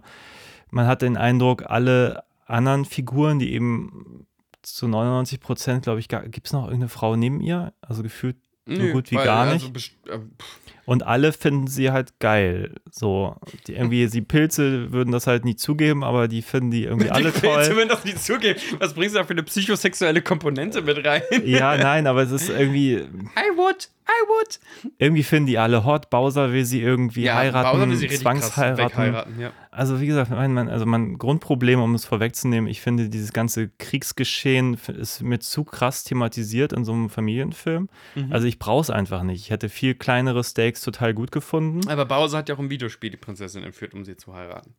man 0.71 0.87
hat 0.87 1.01
den 1.01 1.17
Eindruck, 1.17 1.63
alle 1.65 2.23
anderen 2.45 2.85
Figuren, 2.85 3.39
die 3.39 3.53
eben 3.53 4.25
zu 4.61 4.87
99 4.87 5.39
Prozent, 5.39 5.83
glaube 5.83 5.99
ich, 5.99 6.07
gibt 6.07 6.47
es 6.47 6.53
noch 6.53 6.63
irgendeine 6.63 6.89
Frau 6.89 7.15
neben 7.15 7.41
ihr? 7.41 7.73
Also 7.81 8.03
gefühlt 8.03 8.37
so 8.65 8.87
gut 8.91 9.11
wie 9.11 9.15
weil, 9.15 9.25
gar 9.25 9.47
also 9.47 9.69
nicht. 9.69 9.97
pff, 10.07 10.59
Und 10.89 11.05
alle 11.05 11.33
finden 11.33 11.67
sie 11.67 11.91
halt 11.91 12.17
geil. 12.17 12.73
So, 12.89 13.35
die 13.67 13.75
irgendwie, 13.75 14.07
die 14.07 14.23
Pilze 14.23 14.91
würden 14.91 15.11
das 15.11 15.27
halt 15.27 15.45
nie 15.45 15.55
zugeben, 15.55 16.03
aber 16.03 16.27
die 16.27 16.41
finden 16.41 16.71
die 16.71 16.85
irgendwie 16.85 17.11
alle 17.11 17.31
die 17.31 17.39
Pilze 17.39 17.67
toll. 17.67 17.75
würden 17.75 17.89
das 17.89 18.03
nicht 18.05 18.23
zugeben. 18.23 18.59
Was 18.79 18.95
bringst 18.95 19.13
du 19.13 19.19
da 19.19 19.23
für 19.23 19.33
eine 19.33 19.43
psychosexuelle 19.43 20.23
Komponente 20.23 20.81
mit 20.81 21.05
rein? 21.05 21.21
Ja, 21.45 21.77
nein, 21.77 22.07
aber 22.07 22.23
es 22.23 22.31
ist 22.31 22.49
irgendwie, 22.49 22.95
I 22.95 23.55
would, 23.55 23.89
I 24.07 24.27
would. 24.27 24.59
irgendwie 24.97 25.21
finden 25.21 25.45
die 25.45 25.59
alle 25.59 25.85
hot. 25.85 26.09
Bowser 26.09 26.51
will 26.53 26.65
sie 26.65 26.81
irgendwie 26.81 27.29
heiraten, 27.29 27.77
Bowser 27.77 27.89
will 27.89 27.95
sie 27.95 28.09
zwangsheiraten. 28.09 28.77
wegheiraten, 28.85 29.39
ja. 29.39 29.51
Also 29.71 30.01
wie 30.01 30.07
gesagt, 30.07 30.31
mein, 30.31 30.53
mein, 30.53 30.67
also 30.67 30.87
mein 30.87 31.17
Grundproblem, 31.19 31.79
um 31.79 31.93
es 31.93 32.03
vorwegzunehmen, 32.03 32.67
ich 32.69 32.81
finde 32.81 33.09
dieses 33.09 33.31
ganze 33.31 33.69
Kriegsgeschehen 33.77 34.77
ist 34.87 35.21
mir 35.21 35.39
zu 35.39 35.63
krass 35.63 36.03
thematisiert 36.03 36.73
in 36.73 36.83
so 36.83 36.91
einem 36.93 37.09
Familienfilm. 37.09 37.87
Mhm. 38.15 38.33
Also 38.33 38.47
ich 38.47 38.57
brauche 38.57 38.81
es 38.81 38.89
einfach 38.89 39.21
nicht. 39.21 39.41
Ich 39.43 39.51
hätte 39.51 39.69
viel 39.69 39.93
kleinere 39.93 40.43
Stakes 40.43 40.78
total 40.81 41.13
gut 41.13 41.31
gefunden. 41.31 41.87
Aber 41.87 42.05
Bowser 42.05 42.39
hat 42.39 42.49
ja 42.49 42.55
auch 42.55 42.59
im 42.59 42.69
Videospiel 42.69 43.09
die 43.09 43.17
Prinzessin 43.17 43.63
entführt, 43.63 43.93
um 43.93 44.05
sie 44.05 44.17
zu 44.17 44.33
heiraten. 44.33 44.75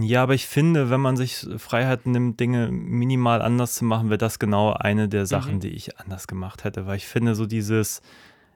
Ja, 0.00 0.22
aber 0.22 0.34
ich 0.34 0.46
finde, 0.46 0.88
wenn 0.88 1.00
man 1.00 1.16
sich 1.16 1.46
Freiheit 1.58 2.06
nimmt, 2.06 2.40
Dinge 2.40 2.70
minimal 2.70 3.42
anders 3.42 3.74
zu 3.74 3.84
machen, 3.84 4.08
wäre 4.08 4.18
das 4.18 4.38
genau 4.38 4.72
eine 4.72 5.08
der 5.08 5.26
Sachen, 5.26 5.60
die 5.60 5.68
ich 5.68 5.98
anders 5.98 6.26
gemacht 6.26 6.64
hätte. 6.64 6.86
Weil 6.86 6.96
ich 6.96 7.06
finde, 7.06 7.34
so 7.34 7.44
dieses, 7.44 8.00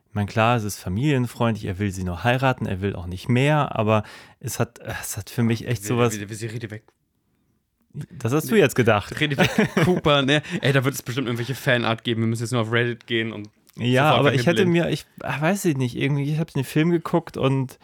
ich 0.08 0.14
meine, 0.14 0.26
klar, 0.26 0.56
es 0.56 0.64
ist 0.64 0.78
familienfreundlich, 0.78 1.66
er 1.66 1.78
will 1.78 1.90
sie 1.90 2.04
nur 2.04 2.24
heiraten, 2.24 2.64
er 2.64 2.80
will 2.80 2.96
auch 2.96 3.06
nicht 3.06 3.28
mehr, 3.28 3.76
aber 3.76 4.04
es 4.40 4.58
hat, 4.58 4.78
es 5.02 5.18
hat 5.18 5.28
für 5.28 5.42
mich 5.42 5.66
echt 5.66 5.84
sowas. 5.84 6.14
Wie, 6.16 6.22
wie, 6.22 6.30
wie 6.30 6.34
sie 6.34 6.46
rede 6.46 6.70
weg. 6.70 6.84
Das 8.10 8.32
hast 8.32 8.50
du 8.50 8.56
jetzt 8.56 8.74
gedacht. 8.74 9.18
Rede 9.20 9.36
weg, 9.36 9.50
Cooper, 9.84 10.22
ne? 10.22 10.42
Ey, 10.62 10.72
da 10.72 10.84
wird 10.84 10.94
es 10.94 11.02
bestimmt 11.02 11.26
irgendwelche 11.26 11.54
Fanart 11.54 12.04
geben. 12.04 12.22
Wir 12.22 12.28
müssen 12.28 12.42
jetzt 12.42 12.52
nur 12.52 12.62
auf 12.62 12.72
Reddit 12.72 13.06
gehen 13.06 13.32
und. 13.32 13.50
Ja, 13.78 14.12
aber 14.12 14.34
ich 14.34 14.46
hätte 14.46 14.66
mir, 14.66 14.90
ich 14.90 15.06
ach, 15.22 15.40
weiß 15.40 15.64
ich 15.66 15.76
nicht, 15.76 15.96
irgendwie, 15.96 16.30
ich 16.30 16.38
habe 16.38 16.52
den 16.52 16.64
Film 16.64 16.90
geguckt 16.90 17.36
und 17.36 17.78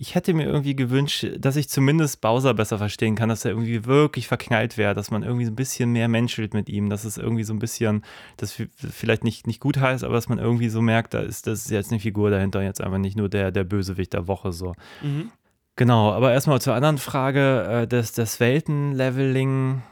ich 0.00 0.14
hätte 0.14 0.32
mir 0.32 0.44
irgendwie 0.44 0.76
gewünscht, 0.76 1.26
dass 1.38 1.56
ich 1.56 1.68
zumindest 1.68 2.20
Bowser 2.20 2.54
besser 2.54 2.78
verstehen 2.78 3.16
kann, 3.16 3.28
dass 3.28 3.44
er 3.44 3.50
irgendwie 3.50 3.84
wirklich 3.84 4.28
verknallt 4.28 4.78
wäre, 4.78 4.94
dass 4.94 5.10
man 5.10 5.24
irgendwie 5.24 5.44
so 5.44 5.50
ein 5.50 5.56
bisschen 5.56 5.90
mehr 5.90 6.06
menschelt 6.06 6.54
mit 6.54 6.68
ihm, 6.68 6.88
dass 6.88 7.04
es 7.04 7.18
irgendwie 7.18 7.42
so 7.42 7.52
ein 7.52 7.58
bisschen, 7.58 8.04
das 8.36 8.62
vielleicht 8.76 9.24
nicht, 9.24 9.48
nicht 9.48 9.58
gut 9.58 9.78
heißt, 9.78 10.04
aber 10.04 10.14
dass 10.14 10.28
man 10.28 10.38
irgendwie 10.38 10.68
so 10.68 10.80
merkt, 10.82 11.14
da 11.14 11.20
ist, 11.20 11.48
das 11.48 11.64
ist 11.64 11.70
jetzt 11.72 11.90
eine 11.90 11.98
Figur 11.98 12.30
dahinter, 12.30 12.62
jetzt 12.62 12.80
einfach 12.80 12.98
nicht 12.98 13.16
nur 13.16 13.28
der, 13.28 13.50
der 13.50 13.64
Bösewicht 13.64 14.12
der 14.12 14.28
Woche 14.28 14.52
so. 14.52 14.74
Mhm. 15.02 15.32
Genau, 15.74 16.12
aber 16.12 16.32
erstmal 16.32 16.60
zur 16.60 16.74
anderen 16.74 16.98
Frage, 16.98 17.82
äh, 17.82 17.86
das, 17.88 18.12
das 18.12 18.38
Weltenleveling. 18.38 19.82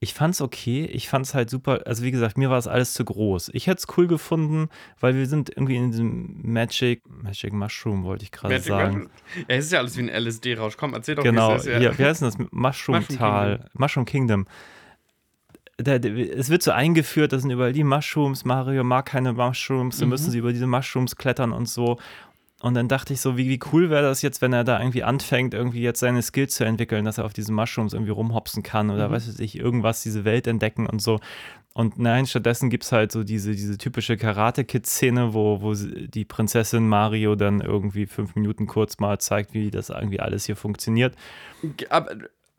Ich 0.00 0.14
fand's 0.14 0.40
okay, 0.40 0.84
ich 0.84 1.08
fand's 1.08 1.34
halt 1.34 1.50
super, 1.50 1.80
also 1.84 2.04
wie 2.04 2.12
gesagt, 2.12 2.38
mir 2.38 2.50
war 2.50 2.58
es 2.58 2.68
alles 2.68 2.94
zu 2.94 3.04
groß. 3.04 3.50
Ich 3.52 3.66
hätte 3.66 3.78
es 3.78 3.96
cool 3.96 4.06
gefunden, 4.06 4.68
weil 5.00 5.16
wir 5.16 5.26
sind 5.26 5.50
irgendwie 5.50 5.74
in 5.74 5.90
diesem 5.90 6.38
Magic, 6.42 7.02
Magic 7.08 7.52
Mushroom, 7.52 8.04
wollte 8.04 8.22
ich 8.22 8.30
gerade 8.30 8.60
sagen. 8.60 8.92
Mushroom. 8.98 9.10
Ja, 9.48 9.56
es 9.56 9.64
ist 9.66 9.72
ja 9.72 9.80
alles 9.80 9.96
wie 9.96 10.02
ein 10.02 10.08
LSD-Rausch. 10.24 10.76
Komm, 10.76 10.94
erzähl 10.94 11.16
doch, 11.16 11.24
Genau, 11.24 11.50
wie 11.50 11.56
es 11.56 11.66
ist. 11.66 11.72
Ja. 11.72 11.78
hier, 11.80 11.98
wie 11.98 12.04
heißt 12.04 12.22
denn 12.22 12.28
das? 12.28 12.38
Mushroom 12.52 13.08
Tal, 13.08 13.64
Mushroom 13.74 14.04
Kingdom. 14.04 14.46
Da, 15.78 15.98
da, 15.98 16.08
es 16.08 16.48
wird 16.50 16.62
so 16.62 16.70
eingeführt, 16.72 17.32
da 17.32 17.38
sind 17.38 17.50
überall 17.50 17.72
die 17.72 17.84
Mushrooms, 17.84 18.44
Mario 18.44 18.82
mag 18.84 19.06
keine 19.06 19.32
Mushrooms, 19.32 19.98
dann 19.98 20.08
Mhm. 20.08 20.10
müssen 20.10 20.30
sie 20.32 20.38
über 20.38 20.52
diese 20.52 20.66
Mushrooms 20.66 21.14
klettern 21.16 21.52
und 21.52 21.68
so. 21.68 21.98
Und 22.60 22.74
dann 22.74 22.88
dachte 22.88 23.12
ich 23.12 23.20
so, 23.20 23.36
wie, 23.36 23.48
wie 23.48 23.60
cool 23.72 23.88
wäre 23.88 24.02
das 24.02 24.20
jetzt, 24.22 24.42
wenn 24.42 24.52
er 24.52 24.64
da 24.64 24.80
irgendwie 24.80 25.04
anfängt, 25.04 25.54
irgendwie 25.54 25.80
jetzt 25.80 26.00
seine 26.00 26.22
Skills 26.22 26.54
zu 26.56 26.64
entwickeln, 26.64 27.04
dass 27.04 27.18
er 27.18 27.24
auf 27.24 27.32
diesen 27.32 27.54
Mushrooms 27.54 27.92
irgendwie 27.92 28.10
rumhopsen 28.10 28.64
kann 28.64 28.86
Mhm. 28.86 28.92
oder 28.94 29.10
was 29.12 29.28
weiß 29.28 29.38
ich, 29.38 29.56
irgendwas, 29.56 30.02
diese 30.02 30.24
Welt 30.24 30.46
entdecken 30.48 30.86
und 30.86 31.00
so. 31.00 31.20
Und 31.72 32.00
nein, 32.00 32.26
stattdessen 32.26 32.70
gibt 32.70 32.82
es 32.82 32.90
halt 32.90 33.12
so 33.12 33.22
diese, 33.22 33.52
diese 33.52 33.78
typische 33.78 34.16
Karate-Kid-Szene, 34.16 35.32
wo, 35.34 35.62
wo 35.62 35.74
die 35.74 36.24
Prinzessin 36.24 36.88
Mario 36.88 37.36
dann 37.36 37.60
irgendwie 37.60 38.06
fünf 38.06 38.34
Minuten 38.34 38.66
kurz 38.66 38.98
mal 38.98 39.18
zeigt, 39.20 39.54
wie 39.54 39.70
das 39.70 39.90
irgendwie 39.90 40.18
alles 40.18 40.46
hier 40.46 40.56
funktioniert. 40.56 41.14
Aber 41.90 42.10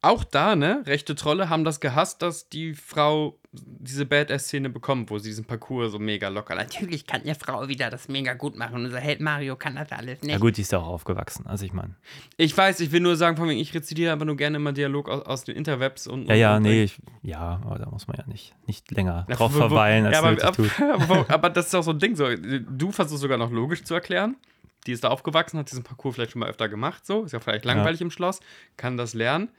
auch 0.01 0.23
da, 0.23 0.55
ne? 0.55 0.83
Rechte 0.85 1.15
Trolle 1.15 1.49
haben 1.49 1.63
das 1.63 1.79
gehasst, 1.79 2.21
dass 2.21 2.47
die 2.47 2.73
Frau 2.73 3.37
diese 3.51 4.05
Badass-Szene 4.05 4.69
bekommt, 4.69 5.09
wo 5.09 5.17
sie 5.17 5.29
diesen 5.29 5.43
Parcours 5.43 5.91
so 5.91 5.99
mega 5.99 6.29
locker. 6.29 6.55
Natürlich 6.55 7.07
kann 7.07 7.21
eine 7.23 7.33
Frau 7.35 7.67
wieder 7.67 7.89
das 7.89 8.07
mega 8.07 8.33
gut 8.33 8.55
machen. 8.55 8.85
Unser 8.85 8.99
Held 8.99 9.21
Mario 9.21 9.55
kann 9.55 9.75
das 9.75 9.91
alles 9.91 10.21
nicht. 10.21 10.31
Ja 10.31 10.37
gut, 10.37 10.55
die 10.57 10.61
ist 10.61 10.71
ja 10.71 10.79
auch 10.79 10.87
aufgewachsen. 10.87 11.47
Also 11.47 11.65
ich 11.65 11.73
meine. 11.73 11.95
Ich 12.37 12.55
weiß, 12.55 12.79
ich 12.79 12.91
will 12.91 13.01
nur 13.01 13.15
sagen, 13.15 13.37
von 13.37 13.49
wegen, 13.49 13.59
ich 13.59 13.73
rezitiere 13.73 14.13
einfach 14.13 14.25
nur 14.25 14.37
gerne 14.37 14.57
immer 14.57 14.71
Dialog 14.71 15.09
aus, 15.09 15.25
aus 15.25 15.43
den 15.43 15.55
Interwebs 15.55 16.07
und. 16.07 16.27
Ja, 16.27 16.35
ja, 16.35 16.57
und, 16.57 16.63
nee, 16.63 16.83
ich, 16.83 16.97
ja, 17.23 17.59
aber 17.65 17.79
da 17.79 17.89
muss 17.89 18.07
man 18.07 18.17
ja 18.17 18.23
nicht, 18.27 18.53
nicht 18.67 18.91
länger 18.91 19.25
Ja, 19.27 19.35
drauf 19.35 19.53
verweilen, 19.53 20.05
als 20.05 20.13
ja, 20.13 20.19
aber, 20.19 20.43
aber, 20.43 20.53
tut. 20.53 20.71
aber, 20.79 21.25
aber 21.29 21.49
das 21.49 21.67
ist 21.67 21.75
auch 21.75 21.83
so 21.83 21.91
ein 21.91 21.99
Ding. 21.99 22.15
So, 22.15 22.27
du 22.35 22.91
versuchst 22.91 23.21
sogar 23.21 23.37
noch 23.37 23.51
logisch 23.51 23.83
zu 23.83 23.95
erklären. 23.95 24.37
Die 24.85 24.93
ist 24.93 25.03
da 25.03 25.09
aufgewachsen, 25.09 25.59
hat 25.59 25.71
diesen 25.71 25.83
Parcours 25.83 26.15
vielleicht 26.15 26.31
schon 26.31 26.39
mal 26.39 26.49
öfter 26.49 26.69
gemacht. 26.69 27.05
So, 27.05 27.23
ist 27.23 27.33
ja 27.33 27.39
vielleicht 27.39 27.65
langweilig 27.65 27.99
im 27.99 28.11
Schloss, 28.11 28.39
kann 28.77 28.95
das 28.95 29.13
lernen. 29.13 29.49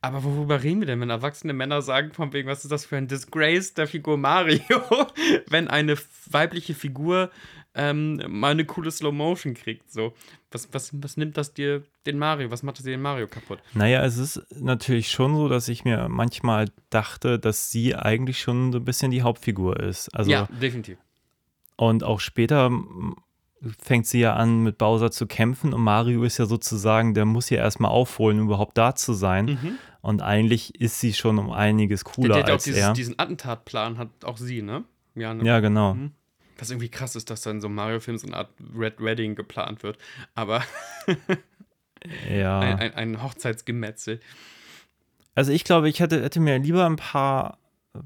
Aber 0.00 0.24
worüber 0.24 0.62
reden 0.62 0.80
wir 0.80 0.86
denn, 0.86 1.00
wenn 1.00 1.10
erwachsene 1.10 1.52
Männer 1.52 1.82
sagen, 1.82 2.12
von 2.12 2.32
wegen, 2.32 2.48
was 2.48 2.64
ist 2.64 2.70
das 2.70 2.84
für 2.84 2.96
ein 2.96 3.08
Disgrace 3.08 3.74
der 3.74 3.86
Figur 3.86 4.16
Mario, 4.16 4.60
wenn 5.48 5.68
eine 5.68 5.96
weibliche 6.30 6.74
Figur 6.74 7.30
ähm, 7.74 8.20
mal 8.28 8.50
eine 8.50 8.64
coole 8.64 8.90
Slow 8.90 9.12
Motion 9.12 9.54
kriegt? 9.54 9.92
So, 9.92 10.12
was, 10.50 10.68
was, 10.72 10.90
was 11.02 11.16
nimmt 11.16 11.36
das 11.36 11.54
dir 11.54 11.82
den 12.06 12.18
Mario? 12.18 12.50
Was 12.50 12.62
macht 12.62 12.78
das 12.78 12.84
dir 12.84 12.90
den 12.90 13.02
Mario 13.02 13.26
kaputt? 13.26 13.60
Naja, 13.74 14.04
es 14.04 14.18
ist 14.18 14.42
natürlich 14.60 15.10
schon 15.10 15.36
so, 15.36 15.48
dass 15.48 15.68
ich 15.68 15.84
mir 15.84 16.08
manchmal 16.08 16.68
dachte, 16.90 17.38
dass 17.38 17.70
sie 17.70 17.94
eigentlich 17.94 18.40
schon 18.40 18.72
so 18.72 18.78
ein 18.78 18.84
bisschen 18.84 19.10
die 19.10 19.22
Hauptfigur 19.22 19.80
ist. 19.80 20.08
Also, 20.08 20.30
ja, 20.30 20.48
definitiv. 20.60 20.98
Und 21.76 22.04
auch 22.04 22.20
später 22.20 22.70
fängt 23.78 24.06
sie 24.06 24.20
ja 24.20 24.34
an, 24.34 24.62
mit 24.62 24.78
Bowser 24.78 25.10
zu 25.10 25.26
kämpfen 25.26 25.72
und 25.72 25.80
Mario 25.82 26.24
ist 26.24 26.38
ja 26.38 26.46
sozusagen, 26.46 27.14
der 27.14 27.24
muss 27.24 27.48
ja 27.50 27.58
erstmal 27.58 27.90
aufholen, 27.90 28.40
um 28.40 28.46
überhaupt 28.46 28.76
da 28.76 28.94
zu 28.94 29.12
sein. 29.12 29.44
Mhm. 29.46 29.78
Und 30.00 30.20
eigentlich 30.22 30.80
ist 30.80 30.98
sie 30.98 31.12
schon 31.12 31.38
um 31.38 31.50
einiges 31.52 32.02
Der, 32.04 32.12
cooler 32.12 32.34
der 32.34 32.44
auch 32.44 32.48
als 32.50 32.64
dieses, 32.64 32.80
er. 32.80 32.92
diesen 32.92 33.18
Attentatplan, 33.18 33.98
hat 33.98 34.08
auch 34.24 34.36
sie, 34.36 34.62
ne? 34.62 34.82
Ja, 35.14 35.32
ne? 35.32 35.44
Ja, 35.44 35.60
genau. 35.60 35.94
Mhm. 35.94 36.12
Was 36.58 36.70
irgendwie 36.70 36.88
krass 36.88 37.14
ist, 37.16 37.30
dass 37.30 37.42
da 37.42 37.50
in 37.50 37.60
so 37.60 37.66
einem 37.68 37.76
Mario-Film 37.76 38.18
so 38.18 38.26
eine 38.26 38.36
Art 38.36 38.50
Red 38.76 39.00
Wedding 39.00 39.34
geplant 39.36 39.82
wird. 39.82 39.96
Aber 40.34 40.62
Ja. 42.30 42.58
ein, 42.60 42.78
ein, 42.80 42.94
ein 42.94 43.22
Hochzeitsgemetzel. 43.22 44.20
Also 45.34 45.52
ich 45.52 45.64
glaube, 45.64 45.88
ich 45.88 46.00
hätte, 46.00 46.20
hätte 46.22 46.40
mir 46.40 46.58
lieber 46.58 46.84
ein 46.84 46.96
paar, 46.96 47.58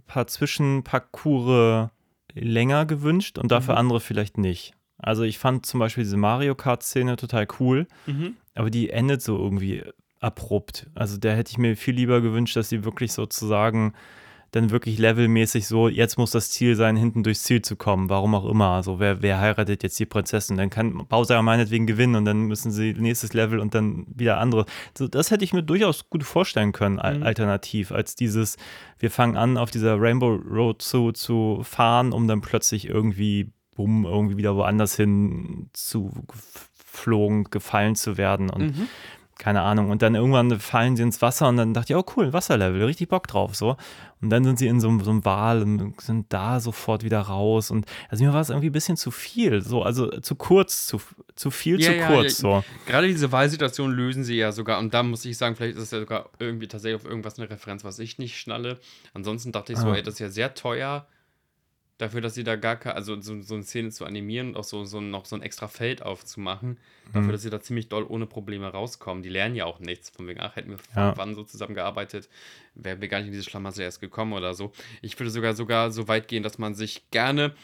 paar 0.07 0.26
Zwischenparcours 0.26 1.90
länger 2.34 2.84
gewünscht 2.86 3.38
und 3.38 3.50
dafür 3.50 3.74
Mhm. 3.74 3.78
andere 3.80 4.00
vielleicht 4.00 4.36
nicht. 4.38 4.74
Also 4.99 5.22
ich 5.24 5.38
fand 5.38 5.66
zum 5.66 5.80
Beispiel 5.80 6.05
diese 6.05 6.16
Mario 6.16 6.55
Kart-Szene 6.55 7.16
total 7.16 7.47
cool, 7.61 7.86
Mhm. 8.07 8.36
aber 8.55 8.70
die 8.70 8.90
endet 8.90 9.22
so 9.22 9.36
irgendwie 9.38 9.82
abrupt. 10.20 10.86
Also 10.94 11.18
da 11.18 11.30
hätte 11.32 11.51
ich 11.51 11.59
mir 11.59 11.76
viel 11.76 11.94
lieber 11.94 12.20
gewünscht, 12.20 12.57
dass 12.57 12.68
sie 12.70 12.84
wirklich 12.84 13.12
sozusagen 13.12 13.92
dann 14.53 14.70
wirklich 14.70 14.97
levelmäßig 14.99 15.66
so, 15.66 15.88
jetzt 15.88 16.16
muss 16.16 16.30
das 16.30 16.51
Ziel 16.51 16.76
sein, 16.76 16.97
hinten 16.97 17.22
durchs 17.24 17.42
Ziel 17.42 17.61
zu 17.62 17.76
kommen, 17.76 18.09
warum 18.09 18.34
auch 18.34 18.49
immer. 18.49 18.68
Also 18.68 18.99
wer, 19.01 19.20
wer 19.20 19.38
heiratet 19.40 19.82
jetzt 19.82 19.99
die 19.99 20.07
Prinzessin? 20.07 20.57
Dann 20.57 20.70
kann 20.70 21.07
Bowser 21.09 21.42
meinetwegen 21.42 21.86
gewinnen 21.86 22.14
und 22.14 22.24
dann 22.24 22.42
müssen 22.42 22.70
sie 22.70 22.94
nächstes 22.94 23.34
Level 23.34 23.59
und 23.59 23.74
dann 23.74 24.07
wieder 24.09 24.38
andere. 24.38 24.64
So, 24.97 25.09
das 25.09 25.30
hätte 25.30 25.44
ich 25.44 25.53
mir 25.53 25.62
durchaus 25.64 26.09
gut 26.09 26.22
vorstellen 26.22 26.72
können, 26.72 26.94
Mhm. 26.94 27.22
alternativ, 27.24 27.92
als 27.92 28.14
dieses, 28.14 28.57
wir 28.99 29.11
fangen 29.11 29.36
an, 29.36 29.59
auf 29.59 29.70
dieser 29.70 30.01
Rainbow 30.01 30.36
Road 30.36 30.80
zu, 30.80 31.12
zu 31.12 31.61
fahren, 31.62 32.12
um 32.12 32.26
dann 32.26 32.40
plötzlich 32.40 32.88
irgendwie, 32.88 33.51
bumm, 33.76 34.04
irgendwie 34.04 34.36
wieder 34.36 34.56
woanders 34.56 34.96
hin 34.96 35.68
zu 35.72 36.10
geflogen, 36.28 37.44
gefallen 37.44 37.94
zu 37.94 38.16
werden. 38.16 38.50
Und 38.50 38.76
Mhm. 38.76 38.88
keine 39.38 39.60
Ahnung. 39.60 39.90
Und 39.90 40.00
dann 40.00 40.14
irgendwann 40.14 40.58
fallen 40.60 40.96
sie 40.96 41.02
ins 41.02 41.20
Wasser 41.20 41.48
und 41.48 41.58
dann 41.58 41.74
dachte 41.74 41.92
ich, 41.92 41.96
oh 41.98 42.04
cool, 42.16 42.32
Wasserlevel, 42.32 42.82
richtig 42.84 43.08
Bock 43.10 43.26
drauf 43.28 43.54
so. 43.54 43.76
Und 44.22 44.30
dann 44.30 44.44
sind 44.44 44.58
sie 44.58 44.66
in 44.66 44.80
so, 44.80 44.88
einem- 44.88 45.04
so 45.04 45.10
einem 45.10 45.26
Wal 45.26 45.62
und 45.62 46.00
sind 46.00 46.32
da 46.32 46.58
sofort 46.58 47.04
wieder 47.04 47.20
raus. 47.20 47.70
Und 47.70 47.84
also 48.08 48.24
mir 48.24 48.32
war 48.32 48.40
es 48.40 48.48
irgendwie 48.48 48.70
ein 48.70 48.72
bisschen 48.72 48.96
zu 48.96 49.10
viel, 49.10 49.60
so, 49.60 49.82
also 49.82 50.08
zu 50.20 50.36
kurz, 50.36 50.86
zu, 50.86 51.02
zu 51.34 51.50
viel, 51.50 51.78
Ja, 51.78 51.90
zu 51.90 51.96
ja, 51.96 52.06
kurz. 52.06 52.40
ja. 52.40 52.62
So. 52.62 52.64
Gerade 52.86 53.08
diese 53.08 53.30
Wahlsituation 53.30 53.92
lösen 53.92 54.24
sie 54.24 54.36
ja 54.36 54.52
sogar. 54.52 54.78
Und 54.78 54.94
da 54.94 55.02
muss 55.02 55.22
ich 55.26 55.36
sagen, 55.36 55.54
vielleicht 55.54 55.76
ist 55.76 55.82
es 55.82 55.90
ja 55.90 56.00
sogar 56.00 56.30
irgendwie 56.38 56.66
tatsächlich 56.66 57.02
auf 57.02 57.06
irgendwas 57.08 57.38
eine 57.38 57.50
Referenz, 57.50 57.84
was 57.84 57.98
ich 57.98 58.16
nicht 58.16 58.38
schnalle. 58.40 58.78
Ansonsten 59.12 59.52
dachte 59.52 59.74
ich 59.74 59.78
so, 59.78 59.88
Ah. 59.88 59.96
ey, 59.96 60.02
das 60.02 60.14
ist 60.14 60.20
ja 60.20 60.30
sehr 60.30 60.54
teuer. 60.54 61.06
Dafür, 61.99 62.20
dass 62.20 62.34
sie 62.34 62.44
da 62.44 62.57
gar 62.57 62.76
keine, 62.76 62.94
also 62.94 63.18
so, 63.22 63.40
so 63.40 63.55
eine 63.55 63.62
Szene 63.62 63.90
zu 63.90 64.05
animieren 64.05 64.49
und 64.49 64.57
auch 64.59 64.64
so, 64.64 64.84
so 64.84 65.01
noch 65.01 65.24
so 65.24 65.34
ein 65.34 65.40
extra 65.42 65.66
Feld 65.66 66.03
aufzumachen, 66.03 66.78
Mhm. 67.09 67.12
dafür, 67.14 67.32
dass 67.32 67.42
sie 67.42 67.51
da 67.51 67.61
ziemlich 67.61 67.88
doll 67.88 68.05
ohne 68.07 68.26
Probleme 68.26 68.66
rauskommen. 68.68 69.22
Die 69.22 69.28
lernen 69.30 69.55
ja 69.55 69.64
auch 69.64 69.78
nichts. 69.80 70.11
Von 70.11 70.26
wegen, 70.26 70.40
ach, 70.40 70.57
hätten 70.57 70.70
wir 70.70 70.78
Ja. 70.94 71.16
wann 71.16 71.34
so 71.34 71.42
zusammengearbeitet, 71.44 72.28
wären 72.74 73.01
wir 73.01 73.09
gar 73.09 73.18
nicht 73.18 73.28
in 73.28 73.32
diese 73.32 73.44
Schlamassel 73.44 73.82
erst 73.82 74.01
gekommen 74.01 74.32
oder 74.34 74.53
so. 74.55 74.72
Ich 75.03 75.18
würde 75.18 75.30
sogar 75.30 75.55
sogar 75.55 75.90
so 75.90 76.07
weit 76.09 76.28
gehen, 76.28 76.42
dass 76.42 76.59
man 76.59 76.74
sich 76.74 77.11
gerne 77.11 77.55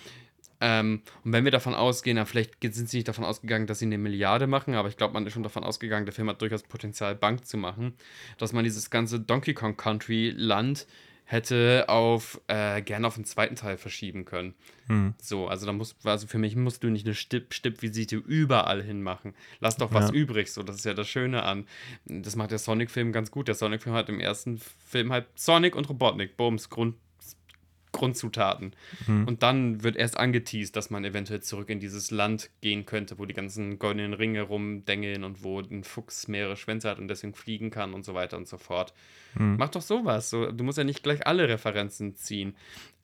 ähm, 0.64 1.02
und 1.24 1.32
wenn 1.32 1.42
wir 1.44 1.50
davon 1.50 1.74
ausgehen, 1.74 2.16
dann 2.16 2.26
vielleicht 2.26 2.54
sind 2.62 2.88
sie 2.88 2.98
nicht 2.98 3.08
davon 3.08 3.24
ausgegangen, 3.24 3.66
dass 3.66 3.80
sie 3.80 3.86
eine 3.86 3.98
Milliarde 3.98 4.46
machen, 4.46 4.74
aber 4.74 4.88
ich 4.88 4.96
glaube, 4.96 5.12
man 5.12 5.26
ist 5.26 5.32
schon 5.32 5.42
davon 5.42 5.64
ausgegangen, 5.64 6.06
der 6.06 6.12
Film 6.14 6.28
hat 6.28 6.40
durchaus 6.40 6.62
Potenzial, 6.62 7.16
Bank 7.16 7.44
zu 7.46 7.56
machen, 7.56 7.94
dass 8.38 8.52
man 8.52 8.62
dieses 8.62 8.88
ganze 8.88 9.18
Donkey 9.18 9.54
Kong 9.54 9.76
Country 9.76 10.30
Land 10.36 10.86
hätte 11.32 11.86
auf 11.88 12.40
äh, 12.46 12.82
gerne 12.82 13.06
auf 13.06 13.14
den 13.14 13.24
zweiten 13.24 13.56
Teil 13.56 13.76
verschieben 13.78 14.24
können. 14.24 14.54
Hm. 14.86 15.14
So, 15.20 15.48
also 15.48 15.64
da 15.66 15.72
muss, 15.72 15.96
also 16.04 16.26
für 16.26 16.38
mich 16.38 16.54
musst 16.56 16.84
du 16.84 16.88
nicht 16.90 17.06
eine 17.06 17.14
Stipp, 17.14 17.54
Stippvisite 17.54 18.16
überall 18.16 18.82
hin 18.82 19.02
machen. 19.02 19.34
Lass 19.58 19.76
doch 19.76 19.92
was 19.94 20.10
Ja. 20.10 20.14
übrig, 20.14 20.52
so, 20.52 20.62
das 20.62 20.76
ist 20.76 20.84
ja 20.84 20.94
das 20.94 21.08
Schöne 21.08 21.42
an. 21.42 21.66
Das 22.04 22.36
macht 22.36 22.50
der 22.50 22.58
Sonic-Film 22.58 23.12
ganz 23.12 23.30
gut. 23.30 23.48
Der 23.48 23.54
Sonic-Film 23.54 23.94
hat 23.96 24.08
im 24.10 24.20
ersten 24.20 24.58
Film 24.86 25.10
halt 25.10 25.26
Sonic 25.34 25.74
und 25.74 25.88
Robotnik, 25.88 26.36
Bums, 26.36 26.68
Grund, 26.68 26.96
Grundzutaten. 27.92 28.74
Und 29.26 29.42
dann 29.42 29.82
wird 29.82 29.96
erst 29.96 30.16
angeteased, 30.16 30.74
dass 30.74 30.90
man 30.90 31.04
eventuell 31.04 31.40
zurück 31.40 31.68
in 31.68 31.78
dieses 31.78 32.10
Land 32.10 32.50
gehen 32.60 32.86
könnte, 32.86 33.18
wo 33.18 33.26
die 33.26 33.34
ganzen 33.34 33.78
goldenen 33.78 34.14
Ringe 34.14 34.42
rumdengeln 34.42 35.24
und 35.24 35.44
wo 35.44 35.60
ein 35.60 35.84
Fuchs 35.84 36.26
mehrere 36.26 36.56
Schwänze 36.56 36.88
hat 36.88 36.98
und 36.98 37.08
deswegen 37.08 37.34
fliegen 37.34 37.70
kann 37.70 37.94
und 37.94 38.04
so 38.04 38.14
weiter 38.14 38.36
und 38.36 38.48
so 38.48 38.58
fort. 38.58 38.94
Mach 39.58 39.68
doch 39.68 39.82
sowas. 39.82 40.30
So, 40.30 40.50
du 40.50 40.64
musst 40.64 40.78
ja 40.78 40.84
nicht 40.84 41.02
gleich 41.02 41.26
alle 41.26 41.48
Referenzen 41.48 42.16
ziehen. 42.16 42.54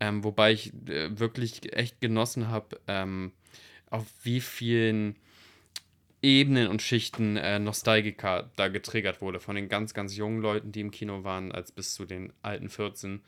Ähm, 0.01 0.25
wobei 0.25 0.53
ich 0.53 0.73
äh, 0.89 1.19
wirklich 1.19 1.73
echt 1.75 2.01
genossen 2.01 2.49
habe, 2.49 2.81
ähm, 2.87 3.33
auf 3.91 4.07
wie 4.23 4.41
vielen 4.41 5.17
Ebenen 6.21 6.69
und 6.69 6.83
Schichten 6.83 7.37
äh, 7.37 7.59
Nostalgika 7.59 8.51
da 8.57 8.69
getriggert 8.69 9.21
wurde. 9.21 9.41
Von 9.41 9.55
den 9.55 9.69
ganz, 9.69 9.95
ganz 9.95 10.17
jungen 10.17 10.41
Leuten, 10.41 10.73
die 10.73 10.81
im 10.81 10.91
Kino 10.91 11.25
waren, 11.25 11.53
als 11.53 11.73
bis 11.73 11.95
zu 11.95 12.05
den 12.07 12.33
alten 12.43 12.69
14. 12.69 13.21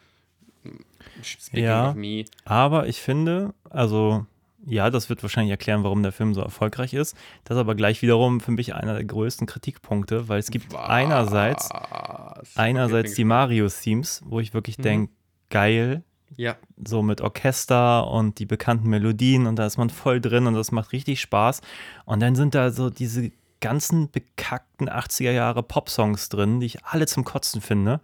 Speaking 1.23 1.65
Ja. 1.65 1.91
of 1.91 1.95
me. 1.97 2.25
Aber 2.45 2.87
ich 2.87 3.01
finde, 3.01 3.55
also 3.69 4.27
ja, 4.67 4.91
das 4.91 5.09
wird 5.09 5.23
wahrscheinlich 5.23 5.51
erklären, 5.51 5.85
warum 5.85 6.03
der 6.03 6.13
Film 6.13 6.35
so 6.35 6.43
erfolgreich 6.43 6.93
ist. 6.93 7.17
Das 7.45 7.57
ist 7.57 7.61
aber 7.61 7.75
gleich 7.75 8.03
wiederum 8.03 8.41
für 8.41 8.51
mich 8.51 8.75
einer 8.75 8.93
der 8.95 9.05
größten 9.05 9.47
Kritikpunkte, 9.47 10.29
weil 10.29 10.39
es 10.39 10.51
gibt 10.51 10.75
einerseits, 10.75 11.71
Was? 11.71 12.57
einerseits 12.57 13.11
Okay, 13.13 13.17
die 13.17 13.25
Mario-Themes, 13.25 14.23
wo 14.27 14.39
ich 14.41 14.53
wirklich 14.53 14.79
Mhm. 14.79 14.83
denke, 14.83 15.13
geil. 15.49 16.03
Ja, 16.37 16.57
so 16.87 17.03
mit 17.03 17.23
Orchester 17.23 18.07
und 18.07 18.39
die 18.39 18.47
bekannten 18.47 18.89
Melodien 18.89 19.47
und 19.49 19.57
da 19.57 19.67
ist 19.67 19.79
man 19.79 19.91
voll 19.91 20.21
drin 20.21 20.47
und 20.47 20.55
das 20.55 20.71
macht 20.71 20.93
richtig 20.93 21.21
Spaß. 21.21 21.61
Und 22.05 22.21
dann 22.21 22.37
sind 22.37 22.55
da 22.55 22.71
so 22.71 22.89
diese 22.89 23.33
ganzen 23.61 24.11
bekackten 24.11 24.89
80er 24.89 25.33
Jahre 25.33 25.63
Popsongs 25.65 26.29
drin, 26.29 26.61
die 26.61 26.67
ich 26.67 26.85
alle 26.85 27.07
zum 27.07 27.25
Kotzen 27.25 27.61
finde. 27.61 28.01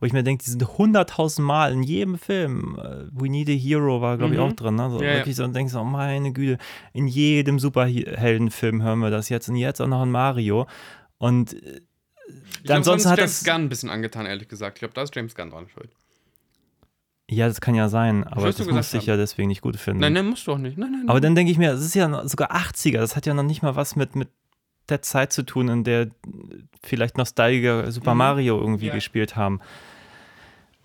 Wo 0.00 0.06
ich 0.06 0.12
mir 0.12 0.22
denke, 0.22 0.44
die 0.44 0.50
sind 0.50 0.66
hunderttausend 0.78 1.44
Mal 1.46 1.72
in 1.72 1.82
jedem 1.82 2.18
Film. 2.18 2.78
Äh, 2.78 3.06
We 3.12 3.28
Need 3.28 3.48
a 3.48 3.52
Hero 3.52 4.00
war, 4.00 4.16
glaube 4.16 4.34
ich, 4.34 4.40
Mhm. 4.40 4.46
auch 4.46 4.52
drin. 4.52 4.74
Ne? 4.76 4.90
So 4.90 5.02
Ja, 5.02 5.08
ja. 5.10 5.16
wirklich 5.16 5.34
so 5.36 5.44
und 5.44 5.54
denkst 5.56 5.74
oh 5.74 5.84
meine 5.84 6.32
Güte, 6.32 6.58
in 6.92 7.08
jedem 7.08 7.58
Superheldenfilm 7.58 8.82
hören 8.82 9.00
wir 9.00 9.10
das 9.10 9.28
jetzt 9.28 9.48
und 9.48 9.56
jetzt 9.56 9.80
auch 9.80 9.88
noch 9.88 10.02
in 10.04 10.10
Mario. 10.10 10.66
Und 11.18 11.54
äh, 11.54 11.80
ich 12.62 12.70
ansonsten 12.70 12.84
sonst 13.02 13.06
hat 13.06 13.18
James 13.18 13.40
das. 13.40 13.44
Gunn 13.44 13.62
ein 13.64 13.68
bisschen 13.68 13.90
angetan, 13.90 14.26
ehrlich 14.26 14.48
gesagt. 14.48 14.76
Ich 14.76 14.80
glaube, 14.80 14.94
da 14.94 15.02
ist 15.02 15.14
James 15.16 15.34
Gunn 15.34 15.50
dran 15.50 15.66
schuld. 15.68 15.90
Ja, 17.30 17.46
das 17.46 17.60
kann 17.60 17.74
ja 17.74 17.88
sein, 17.90 18.24
aber 18.24 18.46
das 18.46 18.64
muss 18.66 18.94
ich 18.94 19.04
ja 19.04 19.16
deswegen 19.18 19.48
nicht 19.48 19.60
gut 19.60 19.76
finden. 19.76 20.00
Nein, 20.00 20.14
nein, 20.14 20.26
musst 20.26 20.46
du 20.46 20.52
auch 20.52 20.58
nicht. 20.58 20.78
Nein, 20.78 20.90
nein, 20.92 21.00
nein. 21.00 21.08
Aber 21.10 21.20
dann 21.20 21.34
denke 21.34 21.52
ich 21.52 21.58
mir, 21.58 21.72
es 21.72 21.84
ist 21.84 21.94
ja 21.94 22.26
sogar 22.26 22.52
80er, 22.56 22.98
das 22.98 23.16
hat 23.16 23.26
ja 23.26 23.34
noch 23.34 23.42
nicht 23.42 23.60
mal 23.62 23.76
was 23.76 23.96
mit, 23.96 24.16
mit 24.16 24.28
der 24.90 25.02
Zeit 25.02 25.32
zu 25.32 25.42
tun, 25.44 25.68
in 25.68 25.84
der 25.84 26.08
vielleicht 26.82 27.18
Nostalgiker 27.18 27.90
Super 27.92 28.14
Mhm. 28.14 28.18
Mario 28.18 28.58
irgendwie 28.58 28.86
Ja. 28.86 28.94
gespielt 28.94 29.36
haben. 29.36 29.60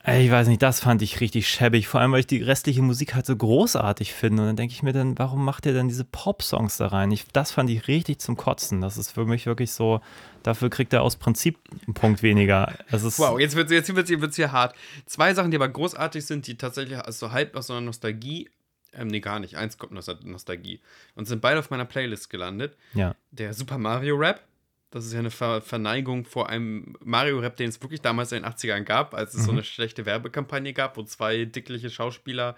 Ich 0.05 0.29
weiß 0.29 0.49
nicht, 0.49 0.61
das 0.61 0.81
fand 0.81 1.01
ich 1.01 1.21
richtig 1.21 1.47
schäbig, 1.47 1.87
vor 1.87 2.01
allem 2.01 2.11
weil 2.11 2.19
ich 2.19 2.27
die 2.27 2.41
restliche 2.43 2.81
Musik 2.81 3.15
halt 3.15 3.25
so 3.25 3.37
großartig 3.37 4.13
finde. 4.13 4.41
Und 4.41 4.47
dann 4.49 4.55
denke 4.57 4.73
ich 4.73 4.83
mir 4.83 4.91
dann, 4.91 5.17
warum 5.17 5.45
macht 5.45 5.65
ihr 5.65 5.71
denn 5.71 5.87
diese 5.87 6.03
Pop-Songs 6.03 6.75
da 6.75 6.87
rein? 6.87 7.09
Ich, 7.11 7.23
das 7.31 7.51
fand 7.51 7.69
ich 7.69 7.87
richtig 7.87 8.19
zum 8.19 8.35
Kotzen. 8.35 8.81
Das 8.81 8.97
ist 8.97 9.11
für 9.11 9.23
mich 9.25 9.45
wirklich 9.45 9.71
so, 9.71 10.01
dafür 10.43 10.69
kriegt 10.69 10.91
er 10.91 11.03
aus 11.03 11.15
Prinzip 11.15 11.57
einen 11.87 11.93
Punkt 11.93 12.21
weniger. 12.21 12.73
Es 12.91 13.03
ist, 13.03 13.17
Wow, 13.17 13.39
jetzt 13.39 13.55
wird 13.55 13.67
es 13.67 13.71
jetzt 13.71 13.95
wird's, 13.95 14.09
wird's 14.09 14.35
hier 14.35 14.51
hart. 14.51 14.75
Zwei 15.05 15.33
Sachen, 15.33 15.51
die 15.51 15.55
aber 15.57 15.69
großartig 15.69 16.25
sind, 16.25 16.47
die 16.47 16.57
tatsächlich 16.57 16.97
aus 16.99 17.19
so 17.19 17.31
halb 17.31 17.55
aus 17.55 17.67
so 17.67 17.73
einer 17.73 17.81
Nostalgie, 17.85 18.49
ähm, 18.95 19.07
nee, 19.07 19.19
gar 19.19 19.39
nicht, 19.39 19.55
eins 19.55 19.77
kommt 19.77 19.97
aus 19.97 20.05
der 20.05 20.17
Nostalgie 20.23 20.79
und 21.15 21.25
sind 21.25 21.41
beide 21.41 21.59
auf 21.59 21.69
meiner 21.69 21.85
Playlist 21.85 22.29
gelandet. 22.29 22.77
Ja, 22.93 23.15
Der 23.31 23.53
Super 23.53 23.77
Mario 23.77 24.15
Rap, 24.15 24.43
das 24.91 25.05
ist 25.05 25.13
ja 25.13 25.19
eine 25.19 25.31
Ver 25.31 25.61
Verneigung 25.61 26.25
vor 26.25 26.49
einem 26.49 26.95
Mario 27.03 27.39
Rap, 27.39 27.57
den 27.57 27.69
es 27.69 27.81
wirklich 27.81 28.01
damals 28.01 28.31
in 28.31 28.43
den 28.43 28.51
80ern 28.51 28.81
gab, 28.83 29.13
als 29.13 29.33
es 29.33 29.45
so 29.45 29.51
eine 29.51 29.63
schlechte 29.63 30.05
Werbekampagne 30.05 30.73
gab, 30.73 30.97
wo 30.97 31.03
zwei 31.03 31.45
dickliche 31.45 31.89
Schauspieler 31.89 32.55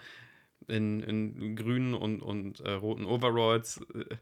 in, 0.68 1.02
in 1.02 1.56
grünen 1.56 1.94
und, 1.94 2.22
und 2.22 2.60
äh, 2.62 2.72
roten 2.72 3.06
Overalls 3.06 3.86
äh, 3.94 4.16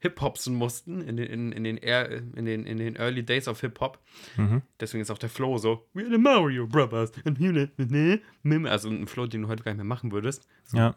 Hip-Hopsen 0.00 0.54
mussten 0.56 1.00
in 1.00 1.16
den, 1.16 1.26
in, 1.28 1.52
in, 1.52 1.62
den 1.64 1.76
Air, 1.78 2.10
in, 2.10 2.44
den, 2.44 2.66
in 2.66 2.78
den 2.78 2.96
Early 2.96 3.22
Days 3.22 3.46
of 3.46 3.60
Hip-Hop. 3.60 4.00
Deswegen 4.80 5.00
ist 5.00 5.10
auch 5.12 5.18
der 5.18 5.28
Flow 5.28 5.58
so, 5.58 5.86
we're 5.94 6.10
the 6.10 6.18
Mario 6.18 6.66
Brothers. 6.66 7.12
Also 8.66 8.88
ein 8.90 9.06
Flow, 9.06 9.26
den 9.28 9.42
du 9.42 9.48
heute 9.48 9.62
gar 9.62 9.70
nicht 9.72 9.76
mehr 9.78 9.84
machen 9.84 10.10
würdest. 10.12 10.48
ja. 10.72 10.96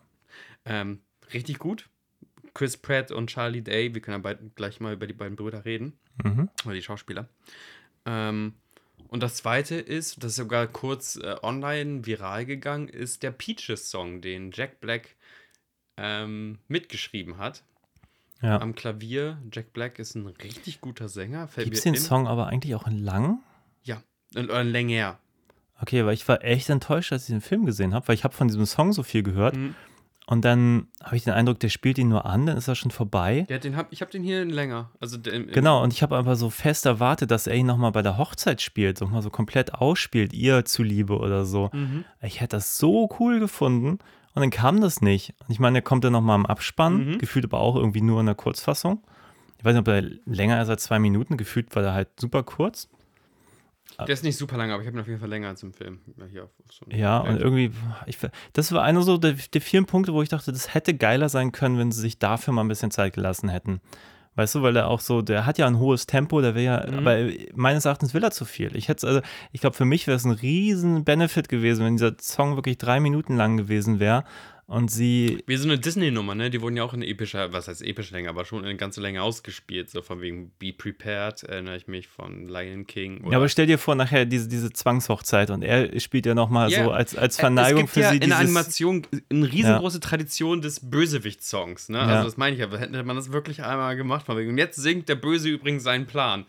Ähm, 0.66 1.02
richtig 1.34 1.60
gut. 1.60 1.90
Chris 2.54 2.78
Pratt 2.78 3.12
und 3.12 3.28
Charlie 3.30 3.62
Day, 3.62 3.94
wir 3.94 4.02
können 4.02 4.24
ja 4.24 4.34
gleich 4.56 4.80
mal 4.80 4.94
über 4.94 5.08
die 5.08 5.14
beiden 5.14 5.36
Brüder 5.36 5.66
reden. 5.66 5.98
Mhm. 6.24 6.50
Oder 6.66 6.74
die 6.76 6.82
Schauspieler. 6.82 7.30
Ähm, 8.06 8.54
und 9.08 9.24
das 9.24 9.36
zweite 9.36 9.76
ist, 9.76 10.24
das 10.24 10.32
ist 10.32 10.36
sogar 10.38 10.68
kurz 10.68 11.16
äh, 11.16 11.36
online 11.42 12.06
viral 12.06 12.46
gegangen, 12.46 12.88
ist 12.90 13.24
der 13.24 13.32
Peaches-Song, 13.32 14.22
den 14.22 14.52
Jack 14.52 14.80
Black 14.82 15.16
ähm, 15.98 16.60
mitgeschrieben 16.68 17.38
hat. 17.38 17.64
ja. 18.42 18.60
Am 18.60 18.76
Klavier. 18.76 19.38
Jack 19.52 19.74
Black 19.74 20.00
ist 20.00 20.16
ein 20.16 20.28
richtig 20.28 20.82
guter 20.82 21.10
Sänger. 21.10 21.50
Gibt 21.56 21.76
es 21.78 21.84
den 21.84 21.94
in- 21.96 22.00
Song 22.02 22.28
aber 22.28 22.48
eigentlich 22.48 22.76
auch 22.76 22.88
in 22.88 23.00
lang? 23.00 23.40
Ja, 23.84 24.02
in, 24.36 24.50
in 24.50 24.68
länger. 24.68 25.20
Okay, 25.82 26.06
weil 26.06 26.14
ich 26.14 26.28
war 26.28 26.44
echt 26.44 26.70
enttäuscht, 26.70 27.14
als 27.14 27.24
ich 27.24 27.30
den 27.30 27.42
Film 27.42 27.66
gesehen 27.66 27.94
habe, 27.94 28.08
weil 28.10 28.16
ich 28.16 28.24
habe 28.26 28.34
von 28.34 28.48
diesem 28.50 28.66
Song 28.66 28.92
so 28.92 29.02
viel 29.04 29.24
gehört. 29.24 29.56
Mhm. 29.56 29.76
Und 30.32 30.46
dann 30.46 30.86
habe 31.04 31.16
ich 31.16 31.24
den 31.24 31.34
Eindruck, 31.34 31.60
der 31.60 31.70
spielt 31.70 31.98
ihn 31.98 32.10
nur 32.10 32.24
an, 32.28 32.46
dann 32.46 32.56
ist 32.56 32.68
er 32.68 32.76
schon 32.76 32.92
vorbei. 32.92 33.48
Ja, 33.50 33.58
den 33.58 33.76
hab, 33.76 33.92
ich 33.92 34.02
habe 34.02 34.12
den 34.12 34.22
hier 34.22 34.46
länger. 34.46 34.92
Also 35.00 35.18
im- 35.18 35.48
Genau, 35.48 35.82
und 35.82 35.92
ich 35.92 36.04
habe 36.04 36.16
aber 36.16 36.36
so 36.36 36.52
fest 36.52 36.86
erwartet, 36.86 37.32
dass 37.32 37.48
er 37.48 37.56
ihn 37.56 37.66
nochmal 37.66 37.92
bei 37.92 38.04
der 38.04 38.20
Hochzeit 38.20 38.62
spielt, 38.62 39.00
so 39.00 39.08
mal 39.08 39.24
so 39.24 39.32
komplett 39.32 39.74
ausspielt, 39.74 40.32
ihr 40.34 40.66
zuliebe 40.66 41.18
oder 41.18 41.46
so. 41.46 41.72
Mhm. 41.74 42.06
Ich 42.22 42.42
hätte 42.42 42.58
das 42.58 42.78
so 42.78 43.10
cool 43.20 43.40
gefunden 43.40 43.98
und 44.36 44.42
dann 44.42 44.52
kam 44.52 44.82
das 44.82 45.02
nicht. 45.02 45.34
Und 45.40 45.50
ich 45.50 45.60
meine, 45.60 45.80
er 45.80 45.82
kommt 45.82 46.04
dann 46.04 46.14
nochmal 46.14 46.38
im 46.38 46.46
Abspann, 46.46 47.14
Mhm. 47.14 47.18
gefühlt 47.18 47.46
aber 47.46 47.60
auch 47.60 47.76
irgendwie 47.76 48.02
nur 48.02 48.20
in 48.20 48.28
der 48.28 48.36
Kurzfassung. 48.36 49.02
Ich 49.58 49.66
weiß 49.66 49.74
nicht, 49.74 49.82
ob 49.82 49.88
er 49.88 50.04
länger 50.26 50.62
ist 50.62 50.70
als 50.70 50.84
zwei 50.84 51.00
Minuten, 51.00 51.38
gefühlt 51.38 51.76
war 51.76 51.82
er 51.84 51.94
halt 51.94 52.10
super 52.20 52.44
kurz. 52.44 52.88
Der 53.98 54.10
ist 54.10 54.24
nicht 54.24 54.38
super 54.38 54.56
lang, 54.58 54.72
aber 54.72 54.82
ich 54.82 54.88
habe 54.88 54.98
ihn 54.98 55.02
auf 55.02 55.08
jeden 55.08 55.20
Fall 55.20 55.30
länger 55.30 55.50
als 55.50 55.62
im 55.64 55.74
Film. 55.74 56.00
Ja, 56.32 56.48
so 56.70 56.86
Ja, 56.90 57.18
und 57.20 57.38
irgendwie, 57.40 57.72
ich, 58.06 58.18
das 58.54 58.72
war 58.72 58.84
einer 58.84 59.02
so 59.02 59.18
der, 59.18 59.34
der 59.34 59.62
vielen 59.62 59.86
Punkte, 59.86 60.14
wo 60.14 60.22
ich 60.22 60.30
dachte, 60.30 60.52
das 60.52 60.74
hätte 60.74 60.94
geiler 60.94 61.28
sein 61.30 61.52
können, 61.52 61.78
wenn 61.78 61.92
sie 61.92 62.00
sich 62.02 62.18
dafür 62.20 62.54
mal 62.54 62.62
ein 62.64 62.68
bisschen 62.70 62.92
Zeit 62.92 63.14
gelassen 63.14 63.50
hätten. 63.50 63.82
Weißt 64.36 64.56
du, 64.56 64.62
weil 64.62 64.76
er 64.78 64.88
auch 64.88 65.02
so, 65.02 65.22
der 65.22 65.46
hat 65.46 65.58
ja 65.58 65.68
ein 65.68 65.80
hohes 65.80 66.06
Tempo, 66.06 66.40
der 66.40 66.56
will 66.56 66.64
ja, 66.64 66.86
Mhm. 66.88 66.98
aber 67.00 67.18
meines 67.56 67.84
Erachtens 67.84 68.14
will 68.14 68.24
er 68.24 68.32
zu 68.32 68.46
viel. 68.46 68.74
Ich 68.76 68.88
hätte 68.88 69.06
also, 69.06 69.22
ich 69.52 69.60
glaube, 69.60 69.76
für 69.76 69.86
mich 69.86 70.08
wäre 70.08 70.16
es 70.16 70.24
ein 70.24 70.32
riesen 70.32 71.04
Benefit 71.04 71.50
gewesen, 71.50 71.84
wenn 71.86 71.98
dieser 71.98 72.14
Song 72.22 72.56
wirklich 72.56 72.78
drei 72.78 73.00
Minuten 73.02 73.36
lang 73.36 73.58
gewesen 73.58 74.00
wäre 74.00 74.24
und 74.70 74.90
sie, 74.92 75.44
Wie 75.48 75.58
so 75.58 75.68
eine 75.68 75.80
Disney-Nummer, 75.80 76.36
ne? 76.36 76.50
Die 76.50 76.62
wurden 76.62 76.78
ja 76.78 76.84
auch 76.84 76.94
in 76.94 77.02
epischer, 77.02 77.52
was 77.52 77.68
heißt 77.68 77.82
epische 77.82 78.14
Länge, 78.14 78.30
aber 78.30 78.46
schon 78.46 78.64
in 78.64 78.78
ganze 78.78 79.02
Länge 79.02 79.22
ausgespielt. 79.24 79.90
So 79.90 80.02
von 80.02 80.22
wegen 80.22 80.52
Be 80.60 80.72
Prepared, 80.72 81.44
erinnere 81.44 81.76
ich 81.76 81.88
mich 81.88 82.08
von 82.08 82.48
Lion 82.48 82.86
King. 82.86 83.30
ja, 83.32 83.38
aber 83.38 83.50
stell 83.50 83.66
dir 83.66 83.78
vor, 83.80 83.96
nachher 83.96 84.26
diese, 84.26 84.48
diese 84.48 84.72
Zwangshochzeit 84.72 85.50
und 85.50 85.64
er 85.64 86.00
spielt 86.00 86.26
ja 86.26 86.36
nochmal 86.36 86.70
Ja. 86.72 86.84
so 86.86 86.92
als, 86.92 87.16
als 87.16 87.38
Äh, 87.38 87.42
Verneigung 87.42 87.88
für 87.88 88.02
ja 88.02 88.10
sie 88.12 88.16
in 88.18 88.30
der 88.30 88.30
dieses, 88.30 88.42
Animation 88.42 89.08
eine 89.32 89.52
riesengroße 89.52 90.00
Tradition 90.00 90.62
des 90.62 90.80
Bösewicht-Songs, 90.90 91.90
ne? 91.90 91.98
Ja. 91.98 92.06
Also 92.06 92.26
das 92.26 92.38
meine 92.38 92.56
ich 92.56 92.62
ja, 92.62 92.70
hätte 92.78 93.04
man 93.04 93.16
das 93.16 93.32
wirklich 93.32 93.64
einmal 93.64 93.96
gemacht. 93.96 94.26
Von 94.28 94.38
wegen, 94.38 94.50
Und 94.52 94.58
jetzt 94.58 94.76
singt 94.78 95.10
der 95.10 95.16
Böse 95.16 95.50
übrigens 95.50 95.84
seinen 95.84 96.06
Plan. 96.06 96.46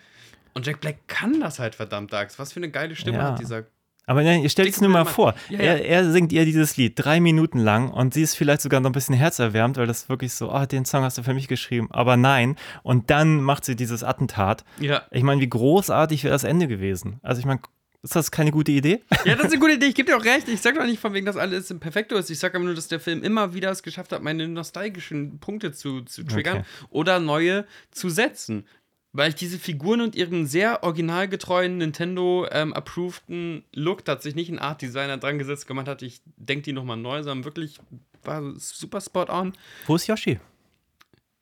Und 0.52 0.66
Jack 0.66 0.80
Black 0.80 0.96
kann 1.06 1.40
das 1.40 1.58
halt 1.58 1.74
verdammt 1.74 2.12
Axt. 2.12 2.38
Was 2.38 2.52
für 2.52 2.58
eine 2.60 2.70
geile 2.70 2.96
Stimme 2.96 3.18
Ja. 3.18 3.24
hat 3.32 3.38
dieser. 3.40 3.64
Aber 4.10 4.24
nein, 4.24 4.42
ihr 4.42 4.48
stellt 4.48 4.70
es 4.70 4.80
nur 4.80 4.90
mal 4.90 5.04
vor. 5.04 5.34
Ja, 5.50 5.58
ja. 5.58 5.64
Er, 5.74 5.84
er 5.84 6.10
singt 6.10 6.32
ihr 6.32 6.44
dieses 6.44 6.76
Lied 6.76 6.94
drei 6.96 7.20
Minuten 7.20 7.60
lang 7.60 7.90
und 7.92 8.12
sie 8.12 8.22
ist 8.22 8.34
vielleicht 8.34 8.60
sogar 8.60 8.80
noch 8.80 8.90
ein 8.90 8.92
bisschen 8.92 9.14
herzerwärmt, 9.14 9.76
weil 9.76 9.86
das 9.86 10.08
wirklich 10.08 10.32
so, 10.34 10.50
ah, 10.50 10.66
den 10.66 10.84
Song 10.84 11.04
hast 11.04 11.16
du 11.18 11.22
für 11.22 11.32
mich 11.32 11.46
geschrieben. 11.46 11.86
Aber 11.92 12.16
nein. 12.16 12.56
Und 12.82 13.10
dann 13.10 13.40
macht 13.40 13.64
sie 13.64 13.76
dieses 13.76 14.02
Attentat. 14.02 14.64
Ja. 14.80 15.02
Ich 15.12 15.22
meine, 15.22 15.40
wie 15.40 15.48
großartig 15.48 16.24
wäre 16.24 16.32
das 16.32 16.42
Ende 16.42 16.66
gewesen? 16.66 17.20
Also 17.22 17.38
ich 17.38 17.46
meine, 17.46 17.60
ist 18.02 18.16
das 18.16 18.32
keine 18.32 18.50
gute 18.50 18.72
Idee? 18.72 19.02
Ja, 19.26 19.36
das 19.36 19.46
ist 19.46 19.52
eine 19.52 19.60
gute 19.60 19.74
Idee. 19.74 19.86
Ich 19.86 19.94
gebe 19.94 20.10
dir 20.10 20.16
auch 20.16 20.24
recht. 20.24 20.48
Ich 20.48 20.60
sage 20.60 20.78
doch 20.80 20.86
nicht 20.86 20.98
von 20.98 21.12
wegen, 21.12 21.26
dass 21.26 21.36
alles 21.36 21.72
perfekt 21.78 22.10
ist. 22.10 22.30
Ich 22.30 22.38
sage 22.40 22.56
aber 22.56 22.64
nur, 22.64 22.74
dass 22.74 22.88
der 22.88 22.98
Film 22.98 23.22
immer 23.22 23.54
wieder 23.54 23.70
es 23.70 23.82
geschafft 23.84 24.10
hat, 24.10 24.22
meine 24.22 24.48
nostalgischen 24.48 25.38
Punkte 25.38 25.70
zu, 25.72 26.00
zu 26.00 26.24
triggern 26.24 26.58
Okay. 26.58 26.66
oder 26.88 27.20
neue 27.20 27.64
zu 27.92 28.08
setzen. 28.08 28.64
Weil 29.12 29.30
ich 29.30 29.34
diese 29.34 29.58
Figuren 29.58 30.00
und 30.00 30.14
ihren 30.14 30.46
sehr 30.46 30.84
originalgetreuen 30.84 31.78
Nintendo-approveden 31.78 33.64
Look 33.74 34.04
tatsächlich 34.04 34.48
nicht 34.48 34.56
ein 34.56 34.64
Art 34.64 34.82
Designer 34.82 35.18
dran 35.18 35.38
gesetzt 35.38 35.66
gemacht 35.66 35.88
hat. 35.88 36.02
Ich 36.02 36.20
denke 36.36 36.62
die 36.62 36.72
nochmal 36.72 36.96
neu, 36.96 37.22
sondern 37.22 37.44
wirklich 37.44 37.80
war 38.22 38.42
super 38.56 39.00
spot 39.00 39.26
on. 39.28 39.52
Wo 39.86 39.96
ist 39.96 40.06
Yoshi? 40.06 40.38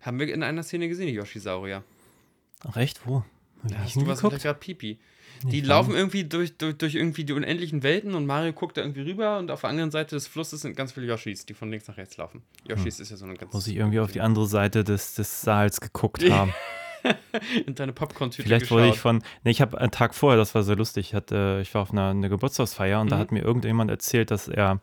Haben 0.00 0.18
wir 0.18 0.32
in 0.32 0.42
einer 0.42 0.62
Szene 0.62 0.88
gesehen, 0.88 1.08
die 1.08 1.14
Yoshi-Saurier. 1.14 1.82
Ach, 2.66 2.76
echt? 2.76 3.06
Wo? 3.06 3.24
Hab 3.64 3.70
Ja, 3.70 3.80
nicht 3.80 3.96
du 3.96 4.00
vielleicht 4.04 4.42
gerade 4.42 4.58
Pipi. 4.58 4.98
Die 5.44 5.60
laufen 5.60 5.94
irgendwie 5.94 6.24
durch, 6.24 6.56
durch, 6.56 6.76
durch 6.78 6.94
irgendwie 6.94 7.24
die 7.24 7.32
unendlichen 7.32 7.82
Welten 7.82 8.14
und 8.14 8.26
Mario 8.26 8.52
guckt 8.52 8.76
da 8.76 8.80
irgendwie 8.80 9.02
rüber 9.02 9.38
und 9.38 9.50
auf 9.50 9.60
der 9.60 9.70
anderen 9.70 9.90
Seite 9.90 10.16
des 10.16 10.26
Flusses 10.26 10.62
sind 10.62 10.76
ganz 10.76 10.92
viele 10.92 11.06
Yoshis, 11.06 11.46
die 11.46 11.54
von 11.54 11.70
links 11.70 11.86
nach 11.86 11.96
rechts 11.96 12.16
laufen. 12.16 12.42
Yoshis 12.66 12.98
ist 12.98 13.10
ja 13.10 13.16
so 13.16 13.24
eine 13.24 13.34
ganz. 13.34 13.52
Muss 13.52 13.66
ich 13.68 13.76
irgendwie 13.76 14.00
auf 14.00 14.10
die 14.10 14.20
andere 14.20 14.46
Seite 14.46 14.82
des, 14.82 15.14
des 15.14 15.42
Saals 15.42 15.80
geguckt 15.80 16.22
haben. 16.30 16.52
in 17.66 17.74
deine 17.74 17.92
Popcorn-Tüte 17.92 18.42
Vielleicht 18.42 18.62
geschaut. 18.62 18.78
wurde 18.78 18.88
ich 18.88 18.98
von. 18.98 19.22
Nee, 19.44 19.50
ich 19.50 19.60
habe 19.60 19.78
einen 19.78 19.90
Tag 19.90 20.14
vorher, 20.14 20.36
das 20.38 20.54
war 20.54 20.62
sehr 20.62 20.76
lustig. 20.76 21.08
Ich, 21.08 21.14
hatte, 21.14 21.58
ich 21.62 21.72
war 21.74 21.82
auf 21.82 21.92
einer, 21.92 22.10
einer 22.10 22.28
Geburtstagsfeier 22.28 23.00
und 23.00 23.10
da 23.10 23.16
Mhm. 23.16 23.20
hat 23.20 23.32
mir 23.32 23.42
irgendjemand 23.42 23.90
erzählt, 23.90 24.30
dass 24.30 24.48
er 24.48 24.80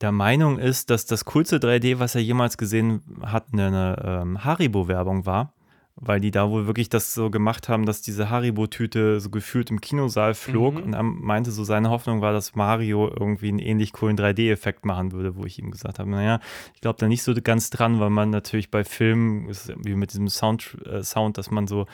der 0.00 0.12
Meinung 0.12 0.58
ist, 0.58 0.90
dass 0.90 1.06
das 1.06 1.24
coolste 1.24 1.56
3D, 1.58 1.98
was 1.98 2.14
er 2.14 2.20
jemals 2.22 2.56
gesehen 2.56 3.02
hat, 3.22 3.46
eine 3.52 4.20
ähm, 4.22 4.44
Haribo-Werbung 4.44 5.26
war. 5.26 5.52
Weil 6.00 6.20
die 6.20 6.30
da 6.30 6.48
wohl 6.50 6.66
wirklich 6.66 6.88
das 6.88 7.12
so 7.12 7.28
gemacht 7.28 7.68
haben, 7.68 7.84
dass 7.84 8.02
diese 8.02 8.30
Haribo-Tüte 8.30 9.18
so 9.20 9.30
gefühlt 9.30 9.70
im 9.70 9.80
Kinosaal 9.80 10.34
flog. 10.34 10.74
Mhm. 10.74 10.82
Und 10.82 10.92
er 10.94 11.02
meinte 11.02 11.50
so, 11.50 11.64
seine 11.64 11.90
Hoffnung 11.90 12.20
war, 12.20 12.32
dass 12.32 12.54
Mario 12.54 13.08
irgendwie 13.08 13.48
einen 13.48 13.58
ähnlich 13.58 13.92
coolen 13.92 14.16
3D-Effekt 14.16 14.84
machen 14.84 15.10
würde, 15.12 15.34
wo 15.36 15.44
ich 15.44 15.58
ihm 15.58 15.70
gesagt 15.72 15.98
habe, 15.98 16.08
naja, 16.08 16.38
ich 16.74 16.80
glaube 16.80 16.98
da 17.00 17.08
nicht 17.08 17.22
so 17.24 17.34
ganz 17.42 17.70
dran, 17.70 17.98
weil 17.98 18.10
man 18.10 18.30
natürlich 18.30 18.70
bei 18.70 18.84
Filmen, 18.84 19.48
ist 19.48 19.72
wie 19.84 19.94
mit 19.96 20.12
diesem 20.12 20.28
Sound, 20.28 20.76
äh, 20.86 21.02
Sound 21.02 21.36
dass 21.36 21.50
man 21.50 21.66
so 21.66 21.86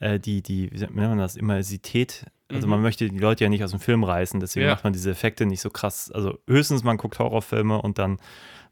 äh, 0.00 0.20
die, 0.20 0.42
die, 0.42 0.70
wie 0.72 0.78
nennt 0.80 0.94
man 0.94 1.16
das, 1.18 1.36
Immersität, 1.36 2.26
also 2.52 2.66
Mhm. 2.66 2.72
man 2.72 2.82
möchte 2.82 3.08
die 3.08 3.18
Leute 3.18 3.44
ja 3.44 3.50
nicht 3.50 3.64
aus 3.64 3.70
dem 3.70 3.80
Film 3.80 4.04
reißen, 4.04 4.38
deswegen 4.40 4.66
Ja. 4.66 4.72
macht 4.74 4.84
man 4.84 4.92
diese 4.92 5.10
Effekte 5.10 5.46
nicht 5.46 5.62
so 5.62 5.70
krass. 5.70 6.10
Also 6.12 6.38
höchstens 6.46 6.84
man 6.84 6.98
guckt 6.98 7.18
Horrorfilme 7.18 7.80
und 7.80 7.98
dann 7.98 8.18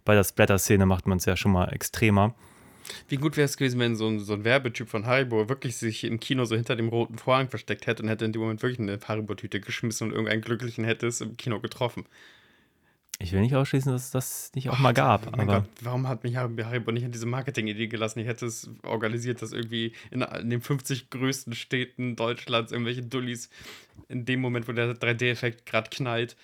bei 0.04 0.14
der 0.14 0.22
Splatter-Szene 0.24 0.84
macht 0.84 1.06
man 1.06 1.16
es 1.16 1.24
ja 1.24 1.36
schon 1.36 1.52
mal 1.52 1.64
extremer. 1.72 2.34
Wie 3.08 3.16
gut 3.16 3.36
wäre 3.36 3.44
es 3.46 3.56
gewesen, 3.56 3.78
wenn 3.80 3.96
so 3.96 4.06
ein, 4.08 4.20
so 4.20 4.32
ein 4.34 4.44
Werbetyp 4.44 4.88
von 4.88 5.06
Haribo 5.06 5.48
wirklich 5.48 5.76
sich 5.76 6.04
im 6.04 6.20
Kino 6.20 6.44
so 6.44 6.54
hinter 6.54 6.76
dem 6.76 6.88
roten 6.88 7.18
Vorhang 7.18 7.48
versteckt 7.48 7.86
hätte 7.86 8.02
und 8.02 8.08
hätte 8.08 8.24
in 8.24 8.32
dem 8.32 8.42
Moment 8.42 8.62
wirklich 8.62 8.78
eine 8.80 8.98
Haribo-Tüte 9.00 9.60
geschmissen 9.60 10.08
und 10.08 10.12
irgendeinen 10.12 10.42
Glücklichen 10.42 10.84
hätte 10.84 11.06
es 11.06 11.20
im 11.20 11.36
Kino 11.36 11.60
getroffen. 11.60 12.04
Ich 13.20 13.32
will 13.32 13.40
nicht 13.42 13.54
ausschließen, 13.54 13.92
dass 13.92 14.06
es 14.06 14.10
das 14.10 14.50
nicht 14.56 14.70
auch 14.70 14.78
mal 14.80 14.92
gab, 14.92 15.28
Oh 15.28 15.30
mein 15.36 15.48
aber 15.48 15.60
Gott, 15.60 15.68
warum 15.82 16.08
hat 16.08 16.24
mich 16.24 16.34
Haribo 16.36 16.90
nicht 16.90 17.04
an 17.04 17.12
diese 17.12 17.26
Marketing-Idee 17.26 17.86
gelassen? 17.86 18.18
Ich 18.18 18.26
hätte 18.26 18.46
es 18.46 18.68
organisiert, 18.82 19.40
dass 19.40 19.52
irgendwie 19.52 19.92
in, 20.10 20.22
in 20.22 20.50
den 20.50 20.60
50 20.60 21.10
größten 21.10 21.54
Städten 21.54 22.16
Deutschlands 22.16 22.72
irgendwelche 22.72 23.02
Dullis 23.02 23.50
in 24.08 24.24
dem 24.24 24.40
Moment, 24.40 24.66
wo 24.66 24.72
der 24.72 24.94
3D-Effekt 24.94 25.64
gerade 25.64 25.90
knallt, 25.90 26.36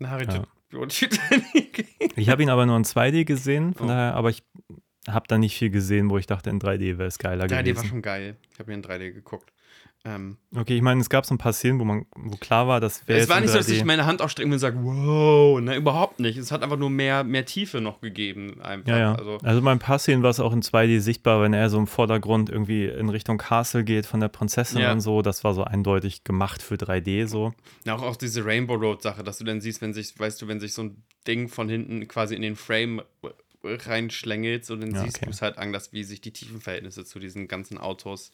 eine 0.00 0.10
Haribo-Tüte 0.10 1.18
ich 2.16 2.28
habe 2.28 2.42
ihn 2.42 2.50
aber 2.50 2.66
nur 2.66 2.76
in 2.76 2.84
2D 2.84 3.24
gesehen, 3.24 3.74
von 3.74 3.86
Oh. 3.86 3.88
daher, 3.90 4.14
aber 4.14 4.30
ich 4.30 4.42
habe 5.08 5.26
da 5.28 5.38
nicht 5.38 5.56
viel 5.56 5.70
gesehen, 5.70 6.10
wo 6.10 6.18
ich 6.18 6.26
dachte, 6.26 6.50
in 6.50 6.60
3D 6.60 6.98
wäre 6.98 7.08
es 7.08 7.18
geiler 7.18 7.44
3D 7.46 7.50
war 7.50 7.62
gewesen. 7.62 7.86
schon 7.88 8.02
geil. 8.02 8.36
Ich 8.52 8.58
habe 8.58 8.70
mir 8.70 8.76
in 8.76 8.82
3D 8.82 9.12
geguckt. 9.12 9.52
Ähm, 10.02 10.38
Okay, 10.56 10.76
ich 10.76 10.80
meine, 10.82 10.98
es 11.02 11.10
gab 11.10 11.26
so 11.26 11.34
ein 11.34 11.38
paar 11.38 11.52
Szenen, 11.52 11.78
wo 11.78 11.84
man, 11.84 12.06
wo 12.16 12.34
klar 12.38 12.66
war, 12.66 12.80
das 12.80 13.06
wäre 13.06 13.20
es 13.20 13.28
war 13.28 13.38
nicht 13.38 13.50
so, 13.50 13.58
dass 13.58 13.68
3D. 13.68 13.72
ich 13.76 13.84
meine 13.84 14.06
Hand 14.06 14.22
ausstrecken 14.22 14.50
und 14.50 14.58
sage, 14.58 14.78
wow, 14.82 15.60
ne, 15.60 15.76
überhaupt 15.76 16.20
nicht. 16.20 16.38
Es 16.38 16.50
hat 16.52 16.62
einfach 16.62 16.78
nur 16.78 16.88
mehr, 16.88 17.22
mehr 17.22 17.44
Tiefe 17.44 17.82
noch 17.82 18.00
gegeben. 18.00 18.62
Einfach. 18.62 18.88
Ja, 18.88 18.98
ja. 18.98 19.14
Also, 19.14 19.38
Also, 19.42 19.60
bei 19.60 19.70
ein 19.72 19.78
paar 19.78 19.98
Szenen 19.98 20.22
war 20.22 20.30
es 20.30 20.40
auch 20.40 20.54
in 20.54 20.62
2D 20.62 21.00
sichtbar, 21.00 21.42
wenn 21.42 21.52
er 21.52 21.68
so 21.68 21.78
im 21.78 21.86
Vordergrund 21.86 22.48
irgendwie 22.48 22.86
in 22.86 23.10
Richtung 23.10 23.36
Castle 23.36 23.84
geht 23.84 24.06
von 24.06 24.20
der 24.20 24.28
Prinzessin 24.28 24.80
Ja. 24.80 24.90
und 24.92 25.02
so. 25.02 25.20
Das 25.20 25.44
war 25.44 25.52
so 25.52 25.64
eindeutig 25.64 26.24
gemacht 26.24 26.62
für 26.62 26.76
3D 26.76 27.26
so. 27.26 27.52
Ja, 27.84 27.94
auch, 27.96 28.02
auch 28.02 28.16
diese 28.16 28.42
Rainbow 28.46 28.74
Road 28.76 29.02
Sache, 29.02 29.22
dass 29.22 29.36
du 29.36 29.44
dann 29.44 29.60
siehst, 29.60 29.82
wenn 29.82 29.92
sich, 29.92 30.18
weißt 30.18 30.40
du, 30.40 30.48
wenn 30.48 30.60
sich 30.60 30.72
so 30.72 30.82
ein 30.82 31.02
Ding 31.26 31.48
von 31.48 31.68
hinten 31.68 32.08
quasi 32.08 32.34
in 32.34 32.40
den 32.42 32.56
Frame 32.56 33.02
reinschlängelt, 33.62 34.64
so 34.64 34.76
dann 34.76 34.94
Ja, 34.94 35.02
siehst 35.02 35.16
okay. 35.16 35.26
du 35.26 35.30
es 35.30 35.42
halt 35.42 35.58
anders, 35.58 35.92
wie 35.92 36.04
sich 36.04 36.20
die 36.20 36.32
Tiefenverhältnisse 36.32 37.04
zu 37.04 37.18
diesen 37.18 37.48
ganzen 37.48 37.78
Autos. 37.78 38.32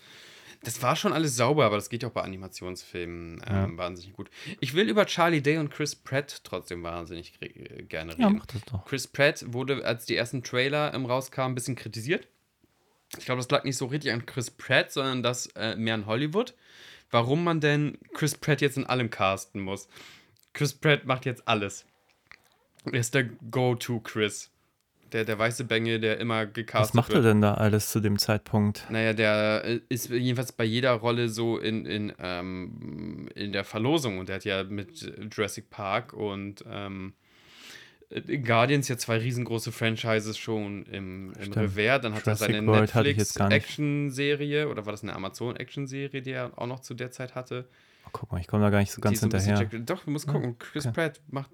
Das 0.62 0.81
war 0.83 0.97
schon 0.97 1.12
alles 1.12 1.37
sauber, 1.37 1.66
aber 1.66 1.77
das 1.77 1.91
geht 1.91 2.03
ja 2.03 2.09
auch 2.09 2.12
bei 2.12 2.22
Animationsfilmen 2.22 3.43
ähm, 3.47 3.77
wahnsinnig 3.77 4.14
gut. 4.14 4.31
Ich 4.61 4.72
will 4.74 4.89
über 4.89 5.05
Charlie 5.05 5.43
Day 5.43 5.59
und 5.59 5.70
Chris 5.70 5.95
Pratt 5.95 6.41
trotzdem 6.45 6.83
wahnsinnig 6.83 7.35
re- 7.43 7.83
gerne 7.83 8.12
reden. 8.12 8.22
Ja, 8.22 8.31
mach 8.31 8.47
das 8.47 8.62
doch. 8.64 8.85
Chris 8.87 9.07
Pratt 9.07 9.45
wurde, 9.49 9.85
als 9.85 10.07
die 10.07 10.16
ersten 10.16 10.43
Trailer 10.43 10.95
ähm, 10.95 11.05
rauskamen, 11.05 11.53
ein 11.53 11.55
bisschen 11.55 11.77
kritisiert. 11.77 12.27
Ich 13.18 13.27
glaube, 13.27 13.41
das 13.41 13.51
lag 13.51 13.64
nicht 13.64 13.77
so 13.77 13.87
richtig 13.87 14.12
an 14.12 14.24
Chris 14.24 14.51
Pratt, 14.51 14.93
sondern 14.93 15.22
das 15.22 15.47
äh, 15.57 15.77
mehr 15.77 15.95
an 15.95 16.07
Hollywood. 16.07 16.55
Warum 17.11 17.45
man 17.45 17.61
denn 17.61 17.99
Chris 18.14 18.35
Pratt 18.35 18.61
jetzt 18.61 18.79
in 18.79 18.87
allem 18.87 19.11
casten 19.11 19.61
muss. 19.61 19.89
Chris 20.55 20.72
Pratt 20.72 21.05
macht 21.05 21.27
jetzt 21.27 21.47
alles. 21.47 21.85
Er 22.87 22.95
ist 23.01 23.14
der 23.14 23.24
Go-To-Chris. 23.24 24.51
Der, 25.13 25.25
der 25.25 25.39
weiße 25.39 25.65
Bengel, 25.65 26.01
der 26.01 26.19
immer 26.19 26.47
gecastet 26.47 26.89
Was 26.89 26.95
macht 26.95 27.09
wird. 27.11 27.25
er 27.25 27.31
denn 27.31 27.41
da 27.41 27.55
alles 27.55 27.91
zu 27.91 28.01
dem 28.01 28.19
Zeitpunkt? 28.19 28.87
Naja, 28.91 29.13
der 29.13 29.81
ist 29.89 30.11
jedenfalls 30.11 30.53
bei 30.53 30.65
jeder 30.65 30.93
Rolle 30.93 31.29
so 31.29 31.59
in, 31.59 31.87
in, 31.87 32.13
ähm, 32.19 33.29
in 33.35 33.53
der 33.53 33.65
Verlosung. 33.65 34.19
Und 34.19 34.29
der 34.29 34.37
hat 34.37 34.45
ja 34.45 34.65
mit 34.65 35.13
Jurassic 35.31 35.71
Park 35.71 36.13
und 36.13 36.65
ähm, 36.69 37.13
äh, 38.11 38.39
Guardians 38.39 38.89
ja 38.89 38.97
zwei 38.97 39.19
riesengroße 39.19 39.73
Franchises 39.73 40.39
schon 40.39 40.85
im, 40.87 41.33
im 41.35 41.53
Stimmt. 41.53 41.57
Revers. 41.57 42.03
Dann 42.03 42.15
hat 42.15 42.27
er 42.27 42.35
Jurassic 42.35 42.55
seine 42.55 42.67
World 42.67 42.83
nicht. 42.83 42.95
Netflix-Action-Serie 42.95 44.69
oder 44.69 44.87
war 44.87 44.93
das 44.93 45.03
eine 45.03 45.15
Amazon-Action-Serie, 45.15 46.23
die 46.23 46.33
er 46.33 46.53
auch 46.57 46.67
noch 46.67 46.81
zu 46.81 46.95
der 46.95 47.11
Zeit 47.11 47.35
hatte? 47.35 47.69
Oh, 48.07 48.11
guck 48.13 48.33
mal, 48.33 48.41
ich 48.41 48.47
komme 48.47 48.63
da 48.63 48.71
gar 48.71 48.81
nicht 48.81 48.93
so 48.93 49.01
ganz 49.01 49.21
hinterher. 49.21 49.65
Doch, 49.65 50.05
du 50.05 50.11
musst 50.11 50.27
gucken. 50.27 50.59
Chris 50.59 50.87
okay. 50.87 50.95
Pratt 50.95 51.21
macht 51.29 51.51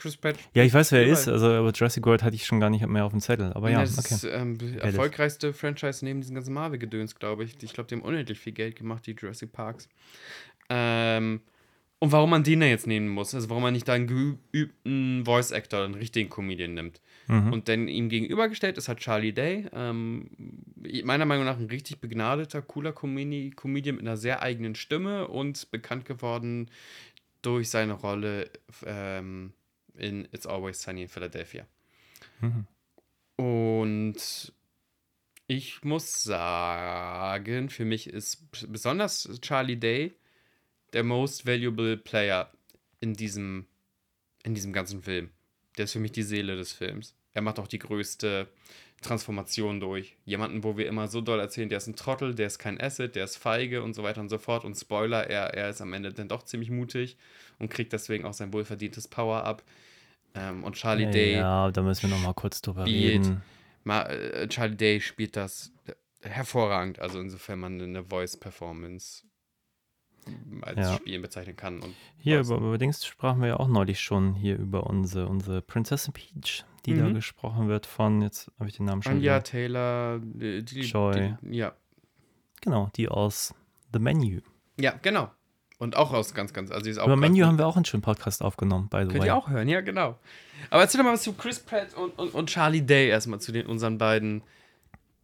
Chris 0.00 0.16
Pratt 0.16 0.36
Ja, 0.54 0.64
ich 0.64 0.72
weiß, 0.72 0.92
wer 0.92 1.02
er 1.02 1.08
ist. 1.08 1.28
Also, 1.28 1.46
aber 1.46 1.70
Jurassic 1.72 2.04
World 2.06 2.22
hatte 2.22 2.34
ich 2.34 2.46
schon 2.46 2.58
gar 2.58 2.70
nicht 2.70 2.86
mehr 2.86 3.04
auf 3.04 3.12
dem 3.12 3.20
Zettel. 3.20 3.52
Aber 3.52 3.70
ja, 3.70 3.80
das 3.80 3.98
okay. 3.98 4.14
ist 4.14 4.24
ähm, 4.24 4.56
erfolgreichste 4.80 5.52
Franchise 5.52 6.04
neben 6.04 6.20
diesen 6.20 6.34
ganzen 6.34 6.54
Marvel-Gedöns, 6.54 7.14
glaube 7.14 7.44
ich. 7.44 7.62
Ich 7.62 7.74
glaube, 7.74 7.88
die 7.88 7.96
haben 7.96 8.02
unendlich 8.02 8.38
viel 8.38 8.54
Geld 8.54 8.76
gemacht, 8.76 9.06
die 9.06 9.12
Jurassic 9.12 9.52
Parks. 9.52 9.88
Ähm, 10.70 11.42
und 11.98 12.12
warum 12.12 12.30
man 12.30 12.42
den 12.42 12.60
da 12.60 12.66
jetzt 12.66 12.86
nehmen 12.86 13.08
muss, 13.08 13.34
also 13.34 13.50
warum 13.50 13.62
man 13.62 13.74
nicht 13.74 13.86
da 13.86 13.92
einen 13.92 14.06
geübten 14.06 15.22
Voice-Actor, 15.26 15.84
einen 15.84 15.94
richtigen 15.94 16.30
Comedian 16.30 16.72
nimmt. 16.72 17.02
Mhm. 17.28 17.52
Und 17.52 17.68
dann 17.68 17.86
ihm 17.86 18.08
gegenübergestellt 18.08 18.78
ist 18.78 18.88
halt 18.88 19.00
Charlie 19.00 19.34
Day. 19.34 19.66
Ähm, 19.74 20.30
meiner 21.04 21.26
Meinung 21.26 21.44
nach 21.44 21.58
ein 21.58 21.66
richtig 21.66 22.00
begnadeter, 22.00 22.62
cooler 22.62 22.92
Comedi 22.92 23.50
Comedian 23.54 23.96
mit 23.96 24.06
einer 24.06 24.16
sehr 24.16 24.40
eigenen 24.40 24.74
Stimme 24.74 25.28
und 25.28 25.70
bekannt 25.70 26.06
geworden 26.06 26.70
durch 27.42 27.68
seine 27.68 27.92
Rolle 27.92 28.50
ähm, 28.86 29.52
in 30.00 30.28
It's 30.32 30.46
Always 30.46 30.82
Sunny 30.82 31.02
in 31.02 31.08
Philadelphia. 31.08 31.66
Mhm. 32.40 32.66
Und 33.36 34.52
ich 35.46 35.82
muss 35.82 36.22
sagen, 36.22 37.70
für 37.70 37.84
mich 37.84 38.08
ist 38.08 38.50
besonders 38.68 39.28
Charlie 39.40 39.76
Day 39.76 40.14
der 40.92 41.04
most 41.04 41.46
valuable 41.46 41.96
Player 41.96 42.50
in 43.00 43.14
diesem, 43.14 43.66
in 44.42 44.54
diesem 44.54 44.72
ganzen 44.72 45.02
Film. 45.02 45.30
Der 45.76 45.84
ist 45.84 45.92
für 45.92 46.00
mich 46.00 46.12
die 46.12 46.22
Seele 46.22 46.56
des 46.56 46.72
Films. 46.72 47.14
Er 47.32 47.42
macht 47.42 47.58
auch 47.58 47.68
die 47.68 47.78
größte 47.78 48.48
Transformation 49.00 49.80
durch. 49.80 50.16
Jemanden, 50.24 50.62
wo 50.62 50.76
wir 50.76 50.86
immer 50.86 51.08
so 51.08 51.20
doll 51.20 51.40
erzählen, 51.40 51.68
der 51.68 51.78
ist 51.78 51.86
ein 51.86 51.96
Trottel, 51.96 52.34
der 52.34 52.48
ist 52.48 52.58
kein 52.58 52.80
Asset, 52.80 53.14
der 53.16 53.24
ist 53.24 53.36
feige 53.36 53.82
und 53.82 53.94
so 53.94 54.02
weiter 54.02 54.20
und 54.20 54.28
so 54.28 54.38
fort. 54.38 54.64
Und 54.64 54.74
Spoiler, 54.76 55.28
er, 55.28 55.54
er 55.54 55.70
ist 55.70 55.80
am 55.80 55.92
Ende 55.92 56.12
dann 56.12 56.28
doch 56.28 56.42
ziemlich 56.42 56.70
mutig 56.70 57.16
und 57.58 57.70
kriegt 57.70 57.92
deswegen 57.92 58.24
auch 58.24 58.34
sein 58.34 58.52
wohlverdientes 58.52 59.08
Power-Up. 59.08 59.62
Ähm, 60.34 60.64
und 60.64 60.76
Charlie 60.76 61.10
Day 61.10 61.34
Ja, 61.34 61.70
da 61.70 61.82
müssen 61.82 62.02
wir 62.10 62.16
noch 62.16 62.24
mal 62.24 62.34
kurz 62.34 62.60
drüber 62.62 62.86
spielt. 62.86 63.26
reden. 63.26 63.42
Ma, 63.84 64.02
äh, 64.04 64.46
Charlie 64.48 64.76
Day 64.76 65.00
spielt 65.00 65.36
das 65.36 65.72
hervorragend, 66.22 66.98
also 66.98 67.18
insofern 67.18 67.58
man 67.60 67.80
eine 67.80 68.04
Voice-Performance 68.04 69.24
als 70.62 70.78
Ja. 70.78 70.96
Spielen 70.96 71.22
bezeichnen 71.22 71.56
kann. 71.56 71.80
Und 71.80 71.94
Hier 72.18 72.40
über, 72.40 72.76
Dings 72.78 73.04
sprachen 73.04 73.40
wir 73.40 73.48
ja 73.48 73.56
auch 73.58 73.68
neulich 73.68 74.00
schon 74.00 74.34
hier 74.34 74.56
über 74.58 74.86
unsere, 74.86 75.26
unsere 75.28 75.62
Prinzessin 75.62 76.12
Peach, 76.12 76.64
die 76.84 76.94
da 76.94 77.08
Mhm. 77.08 77.14
gesprochen 77.14 77.68
wird 77.68 77.86
von, 77.86 78.20
jetzt 78.22 78.50
habe 78.58 78.68
ich 78.68 78.76
den 78.76 78.84
Namen 78.86 79.02
schon 79.02 79.12
Anja. 79.12 79.40
Taylor, 79.40 80.20
die, 80.22 80.60
Joy. 80.80 81.34
Die, 81.42 81.56
ja, 81.56 81.74
Genau, 82.60 82.90
die 82.96 83.08
aus 83.08 83.54
The 83.92 83.98
Menu. 83.98 84.40
Ja, 84.78 84.92
genau. 85.00 85.30
Und 85.80 85.96
auch 85.96 86.12
aus 86.12 86.34
ganz, 86.34 86.52
ganz, 86.52 86.70
also 86.70 86.84
die 86.84 86.90
ist 86.90 86.98
auch 86.98 87.06
Über 87.06 87.16
Menu 87.16 87.44
haben 87.46 87.58
wir 87.58 87.66
auch 87.66 87.74
einen 87.76 87.84
schönen 87.86 88.02
Podcast 88.02 88.42
aufgenommen, 88.42 88.88
by 88.90 88.98
the 88.98 89.06
Könnt 89.08 89.20
way. 89.20 89.26
ihr 89.28 89.34
auch 89.34 89.48
hören, 89.48 89.66
ja, 89.66 89.80
genau. 89.80 90.16
Aber 90.68 90.82
erzähl 90.82 90.98
doch 90.98 91.06
mal 91.06 91.14
was 91.14 91.22
zu 91.22 91.32
Chris 91.32 91.58
Pratt 91.58 91.94
und, 91.96 92.16
und, 92.18 92.34
und 92.34 92.50
Charlie 92.50 92.82
Day 92.82 93.08
erstmal, 93.08 93.40
zu 93.40 93.50
den 93.50 93.66
unseren 93.66 93.96
beiden 93.98 94.42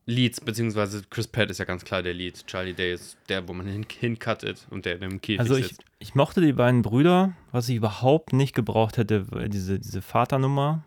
Leads, 0.07 0.40
beziehungsweise 0.40 1.02
Chris 1.11 1.26
Pratt 1.28 1.50
ist 1.50 1.59
ja 1.59 1.64
ganz 1.66 1.84
klar 1.84 2.02
der 2.02 2.14
Lead. 2.14 2.46
Charlie 2.46 2.72
Day 2.72 2.94
ist 2.94 3.18
der, 3.28 3.46
wo 3.46 3.52
man 3.52 3.66
hin, 3.66 3.84
hincuttet 4.00 4.66
und 4.70 4.86
der, 4.86 4.96
der 4.96 5.09
im 5.11 5.20
Käfig 5.20 5.40
Also 5.40 5.57
ich, 5.57 5.66
sitzt. 5.68 5.84
ich 5.98 6.14
mochte 6.14 6.40
die 6.40 6.52
beiden 6.54 6.80
Brüder, 6.82 7.34
was 7.52 7.68
ich 7.68 7.76
überhaupt 7.76 8.32
nicht 8.32 8.54
gebraucht 8.54 8.96
hätte, 8.96 9.26
diese, 9.48 9.78
diese 9.78 10.00
Vaternummer, 10.02 10.82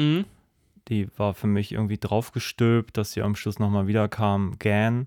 Mhm. 0.00 0.24
die 0.88 1.06
war 1.16 1.34
für 1.34 1.46
mich 1.46 1.70
irgendwie 1.70 1.98
draufgestülpt, 1.98 2.96
dass 2.96 3.12
sie 3.12 3.22
am 3.22 3.36
Schluss 3.36 3.60
nochmal 3.60 3.86
wiederkam, 3.86 4.56
Gan. 4.58 5.06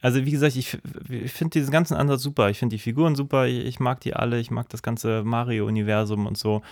Also 0.00 0.24
wie 0.24 0.30
gesagt, 0.30 0.56
ich, 0.56 0.78
ich 1.08 1.32
finde 1.32 1.58
diesen 1.58 1.72
ganzen 1.72 1.96
Ansatz 1.96 2.22
super. 2.22 2.50
Ich 2.50 2.58
finde 2.58 2.76
die 2.76 2.80
Figuren 2.80 3.16
super, 3.16 3.46
ich, 3.46 3.64
ich 3.64 3.80
mag 3.80 4.00
die 4.00 4.14
alle, 4.14 4.38
ich 4.38 4.50
mag 4.50 4.68
das 4.68 4.82
ganze 4.82 5.24
Mario-Universum 5.24 6.26
und 6.26 6.38
so. 6.38 6.62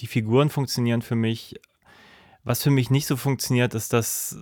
Die 0.00 0.06
Figuren 0.06 0.50
funktionieren 0.50 1.02
für 1.02 1.14
mich. 1.14 1.60
Was 2.42 2.62
für 2.62 2.70
mich 2.70 2.90
nicht 2.90 3.06
so 3.06 3.16
funktioniert, 3.16 3.72
ist 3.74 3.92
das, 3.94 4.38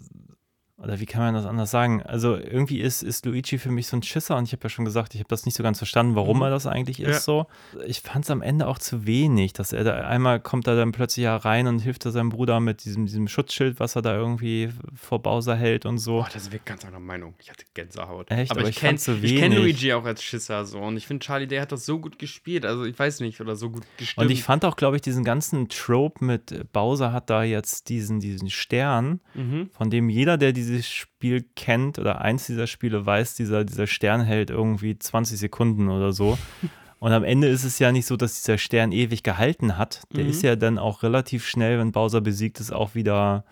oder 0.83 0.99
wie 1.01 1.07
kann 1.07 1.23
man 1.23 1.35
das 1.35 1.47
anders 1.47 1.71
sagen? 1.71 2.03
Also 2.03 2.37
irgendwie 2.37 2.81
ist, 2.81 3.03
ist 3.03 3.25
Luigi 3.25 3.59
für 3.59 3.71
mich 3.71 3.87
so 3.87 3.97
ein 3.97 4.03
Schisser 4.03 4.37
und 4.37 4.45
ich 4.45 4.53
habe 4.53 4.63
ja 4.65 4.69
schon 4.69 4.85
gesagt, 4.85 5.15
ich 5.15 5.21
habe 5.21 5.29
das 5.29 5.47
nicht 5.47 5.57
so 5.57 5.63
ganz 5.63 5.79
verstanden, 5.79 6.15
warum 6.17 6.43
er 6.43 6.51
das 6.51 6.67
eigentlich 6.67 7.01
ist 7.01 7.09
Ja. 7.09 7.21
so. 7.21 7.47
Ich 7.87 8.01
fand 8.01 8.25
es 8.25 8.31
am 8.31 8.43
Ende 8.43 8.67
auch 8.67 8.79
zu 8.79 9.07
wenig, 9.07 9.53
dass 9.53 9.73
er 9.73 9.85
da 9.85 9.95
einmal 9.95 10.41
kommt 10.41 10.67
er 10.67 10.77
dann 10.77 10.93
plötzlich 10.93 11.27
herein 11.27 11.67
und 11.67 11.79
hilft 11.79 12.05
er 12.05 12.11
seinem 12.11 12.31
Bruder 12.31 12.61
mit 12.61 12.85
diesem, 12.85 13.07
diesem 13.07 13.29
Schutzschild, 13.29 13.79
was 13.81 13.97
er 13.97 14.03
da 14.03 14.15
irgendwie 14.17 14.71
vor 14.95 15.23
Bowser 15.23 15.55
hält 15.55 15.87
und 15.87 15.99
so. 15.99 16.19
Boah, 16.19 16.29
das 16.33 16.43
ist 16.43 16.53
wirklich 16.53 16.65
ganz 16.65 16.85
anderer 16.85 17.01
Meinung. 17.01 17.35
Ich 17.39 17.51
hatte 17.51 17.65
Gänsehaut. 17.75 18.31
Echt? 18.31 18.51
Aber, 18.51 18.61
Aber 18.61 18.69
ich 18.69 18.77
ich 18.77 18.81
kenne 18.83 18.99
kenn. 18.99 19.53
Luigi 19.53 19.93
auch 19.93 20.05
als 20.05 20.23
Schisser 20.23 20.65
so 20.65 20.79
und 20.81 20.97
ich 20.97 21.07
finde 21.07 21.25
Charlie 21.25 21.47
Day 21.47 21.59
hat 21.61 21.73
das 21.73 21.87
so 21.87 21.99
gut 22.01 22.19
gespielt. 22.19 22.67
Also 22.67 22.85
ich 22.85 22.99
weiß 22.99 23.21
nicht, 23.21 23.41
oder 23.41 23.57
so 23.57 23.71
gut 23.71 23.85
gestimmt. 23.99 24.27
Und 24.27 24.33
ich 24.33 24.43
fand 24.43 24.65
auch, 24.65 24.77
glaube 24.77 24.97
ich, 24.97 25.03
diesen 25.03 25.23
ganzen 25.25 25.69
Trope 25.69 26.25
mit 26.25 26.73
Bowser 26.73 27.13
hat 27.13 27.31
da 27.31 27.43
jetzt 27.45 27.89
diesen, 27.89 28.21
diesen 28.21 28.51
Stern, 28.51 29.21
Mhm. 29.35 29.71
von 29.73 29.91
dem 29.91 30.09
jeder, 30.09 30.37
der 30.39 30.53
dieses 30.73 30.89
Spiel 30.89 31.45
kennt 31.57 31.99
oder 31.99 32.21
eins 32.21 32.47
dieser 32.47 32.67
Spiele 32.67 33.07
weiß, 33.07 33.35
dieser, 33.37 33.65
dieser 33.65 33.87
Stern 33.87 34.23
hält 34.23 34.51
irgendwie 34.51 34.99
20 34.99 35.39
Sekunden 35.39 35.89
oder 35.89 36.13
so. 36.13 36.37
Und 36.99 37.11
am 37.13 37.25
Ende 37.25 37.49
ist 37.49 37.65
es 37.65 37.79
ja 37.81 37.91
nicht 37.91 38.07
so, 38.07 38.17
dass 38.17 38.43
dieser 38.43 38.59
Stern 38.59 38.93
ewig 38.93 39.23
gehalten 39.25 39.77
hat. 39.77 40.03
Der 40.15 40.23
Mhm. 40.25 40.31
ist 40.31 40.43
ja 40.43 40.55
dann 40.57 40.79
auch 40.79 41.03
relativ 41.03 41.47
schnell, 41.47 41.79
wenn 41.81 41.91
Bowser 41.91 42.21
besiegt 42.21 42.61
ist, 42.61 42.73
auch 42.73 42.95
wieder 42.95 43.45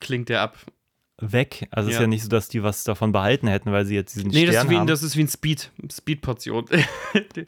Klingt 0.00 0.28
der 0.28 0.40
ab. 0.42 0.56
weg. 1.20 1.66
Also 1.72 1.88
es 1.88 1.94
Ja. 1.94 1.98
ist 1.98 2.02
ja 2.02 2.06
nicht 2.06 2.22
so, 2.22 2.28
dass 2.28 2.48
die 2.48 2.62
was 2.62 2.84
davon 2.84 3.10
behalten 3.10 3.48
hätten, 3.48 3.72
weil 3.72 3.86
sie 3.86 3.94
jetzt 3.96 4.14
diesen 4.14 4.30
Nee, 4.30 4.46
das 4.46 4.54
Stern 4.54 4.66
ist, 4.66 4.70
wie, 4.70 4.74
ein- 4.76 4.80
haben. 4.82 4.86
das 4.86 5.02
ist 5.02 5.16
wie 5.16 5.22
ein 5.22 5.28
Speed. 5.28 5.72
Speed-Portion. 5.90 6.66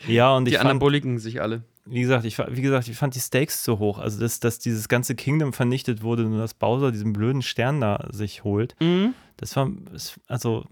ja, 0.09 0.35
und 0.37 0.47
Die 0.47 0.53
ich 0.53 0.57
fand, 0.59 0.71
anaboliken 0.71 1.19
sich 1.19 1.41
alle. 1.41 1.63
Wie 1.87 2.01
gesagt, 2.01 2.25
ich, 2.25 2.39
wie 2.39 2.63
gesagt, 2.63 2.89
ich 2.89 2.97
fand 2.97 3.15
die 3.15 3.21
Stakes 3.21 3.63
zu 3.63 3.79
hoch. 3.79 3.99
Also, 3.99 4.19
dass, 4.21 4.41
dass 4.41 4.59
dieses 4.59 4.89
ganze 4.89 5.15
Kingdom 5.15 5.53
vernichtet 5.53 6.03
wurde, 6.03 6.23
nur 6.25 6.39
dass 6.39 6.55
Bowser 6.55 6.93
diesen 6.93 7.13
blöden 7.13 7.43
Stern 7.43 7.81
da 7.81 8.09
sich 8.11 8.45
holt. 8.45 8.75
Mhm. 8.81 9.15
Das 9.37 9.55
war, 9.57 9.71
also, 10.27 10.65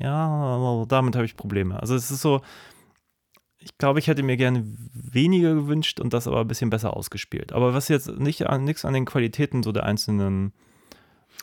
ja, 0.00 0.84
damit 0.88 1.16
habe 1.16 1.24
ich 1.24 1.36
Probleme. 1.36 1.80
Also, 1.80 1.96
es 1.96 2.10
ist 2.10 2.22
so, 2.22 2.42
ich 3.58 3.76
glaube, 3.76 3.98
ich 3.98 4.06
hätte 4.06 4.22
mir 4.22 4.36
gerne 4.36 4.64
weniger 4.92 5.54
gewünscht 5.54 5.98
und 5.98 6.14
das 6.14 6.28
aber 6.28 6.40
ein 6.40 6.48
bisschen 6.48 6.70
besser 6.70 6.96
ausgespielt. 6.96 7.52
Aber 7.52 7.74
was 7.74 7.88
jetzt 7.88 8.08
nicht 8.08 8.46
an, 8.46 8.64
nichts 8.64 8.84
an 8.84 8.94
den 8.94 9.04
Qualitäten 9.04 9.64
so 9.64 9.72
der 9.72 9.84
einzelnen, 9.84 10.52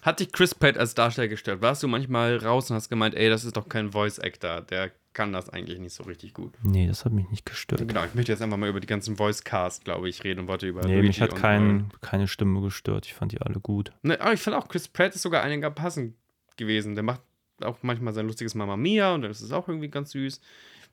Hat 0.02 0.22
dich 0.22 0.32
Chris 0.32 0.56
Pratt 0.56 0.78
als 0.78 0.96
Darsteller 0.96 1.28
gestört? 1.28 1.62
Warst 1.62 1.84
du 1.84 1.90
manchmal 1.90 2.38
raus 2.38 2.70
und 2.70 2.78
hast 2.78 2.90
gemeint, 2.90 3.16
ey, 3.16 3.30
das 3.30 3.44
ist 3.44 3.58
doch 3.58 3.68
kein 3.68 3.92
Voice-Actor, 3.92 4.62
der 4.62 4.92
kann 5.16 5.34
das 5.34 5.50
eigentlich 5.50 5.80
nicht 5.80 5.94
so 5.96 6.04
richtig 6.04 6.34
gut. 6.36 6.54
nee, 6.62 6.86
das 6.86 7.06
hat 7.06 7.14
mich 7.14 7.28
nicht 7.32 7.46
gestört. 7.46 7.88
Genau, 7.88 8.06
ich 8.06 8.14
möchte 8.14 8.32
jetzt 8.32 8.42
einfach 8.44 8.58
mal 8.58 8.70
über 8.70 8.80
die 8.80 8.86
ganzen 8.88 9.16
Voice-Cast, 9.16 9.84
glaube 9.84 10.08
ich, 10.10 10.24
reden 10.24 10.42
und 10.42 10.48
wollte 10.48 10.68
über 10.68 10.82
Nee, 10.82 10.94
Luigi 10.98 11.08
mich 11.08 11.22
hat 11.22 11.34
kein, 11.36 11.90
keine 12.02 12.28
Stimme 12.28 12.62
gestört. 12.62 13.08
Ich 13.08 13.16
fand 13.16 13.32
die 13.32 13.42
alle 13.42 13.60
gut. 13.60 13.92
Ne, 14.04 14.22
aber 14.22 14.34
ich 14.34 14.42
fand 14.42 14.56
auch, 14.56 14.68
Chris 14.68 14.88
Pratt 14.88 15.16
ist 15.16 15.24
sogar 15.24 15.42
einigermaßen 15.42 16.14
gewesen. 16.58 16.94
Der 16.94 17.04
macht 17.04 17.22
auch 17.62 17.78
manchmal 17.82 18.14
sein 18.14 18.28
lustiges 18.28 18.54
Mama 18.54 18.76
Mia 18.78 19.14
und 19.16 19.24
das 19.24 19.42
ist 19.42 19.52
auch 19.54 19.68
irgendwie 19.68 19.88
ganz 19.90 20.12
süß. 20.12 20.40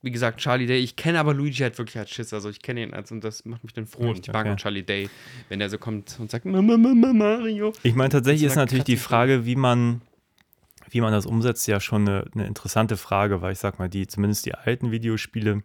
Wie 0.05 0.11
gesagt, 0.11 0.39
Charlie 0.41 0.67
Day, 0.67 0.79
ich 0.81 0.97
kenne 0.97 1.21
aber 1.21 1.33
Luigi 1.35 1.59
halt 1.63 1.79
wirklich 1.79 1.97
als 1.99 2.11
Schiss, 2.11 2.33
also 2.33 2.49
ich 2.49 2.61
kenne 2.63 2.83
ihn 2.83 2.93
als 2.95 3.13
und 3.13 3.23
das 3.23 3.45
macht 3.45 3.63
mich 3.63 3.73
dann 3.73 3.87
froh. 3.87 4.11
und 4.11 4.19
ich 4.27 4.33
mag 4.33 4.47
Okay. 4.47 4.53
auch 4.53 4.57
Charlie 4.57 4.83
Day, 4.83 5.09
wenn 5.49 5.59
der 5.61 5.69
so 5.71 5.79
kommt 5.79 6.17
und 6.19 6.31
sagt, 6.31 6.45
Mama, 6.45 6.77
Mama, 6.77 7.13
Mario. 7.13 7.73
Ich 7.85 7.95
meine, 7.95 8.09
tatsächlich 8.11 8.45
ist 8.45 8.57
natürlich 8.57 8.85
die 8.85 8.97
Frage, 8.97 9.47
wie 9.47 9.55
man, 9.57 10.03
wie 10.93 11.01
man 11.01 11.13
das 11.13 11.27
umsetzt, 11.27 11.67
ja 11.69 11.81
schon 11.81 12.07
eine, 12.09 12.25
eine 12.35 12.47
interessante 12.47 12.97
Frage, 12.97 13.43
weil 13.43 13.53
ich 13.53 13.59
sag 13.59 13.79
mal, 13.79 13.89
die, 13.89 14.07
zumindest 14.07 14.47
die 14.47 14.55
alten 14.55 14.91
Videospiele, 14.91 15.63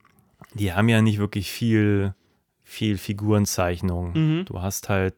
die 0.54 0.74
haben 0.74 0.90
ja 0.90 1.02
nicht 1.02 1.20
wirklich 1.20 1.52
viel, 1.52 2.14
viel 2.64 2.98
Figurenzeichnung. 2.98 4.12
Mhm. 4.14 4.46
Du 4.46 4.62
hast 4.62 4.90
halt 4.90 5.16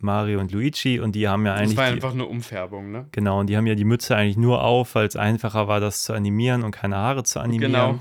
Mario 0.00 0.38
und 0.38 0.52
Luigi 0.52 1.00
und 1.00 1.12
die 1.16 1.26
haben 1.28 1.44
ja 1.44 1.52
Das 1.54 1.62
eigentlich. 1.62 1.76
war 1.76 1.86
die, 1.88 1.92
einfach 1.94 2.12
eine 2.12 2.26
Umfärbung, 2.26 2.92
ne? 2.92 3.06
Genau, 3.10 3.40
und 3.40 3.48
die 3.50 3.56
haben 3.56 3.66
ja 3.66 3.74
die 3.74 3.84
Mütze 3.84 4.14
eigentlich 4.16 4.36
nur 4.36 4.62
auf, 4.62 4.94
weil 4.94 5.06
es 5.08 5.16
einfacher 5.16 5.66
war, 5.66 5.80
das 5.80 6.04
zu 6.04 6.12
animieren 6.12 6.62
und 6.62 6.70
keine 6.70 6.96
Haare 6.96 7.24
zu 7.24 7.40
animieren. 7.40 7.72
Genau. 7.72 8.00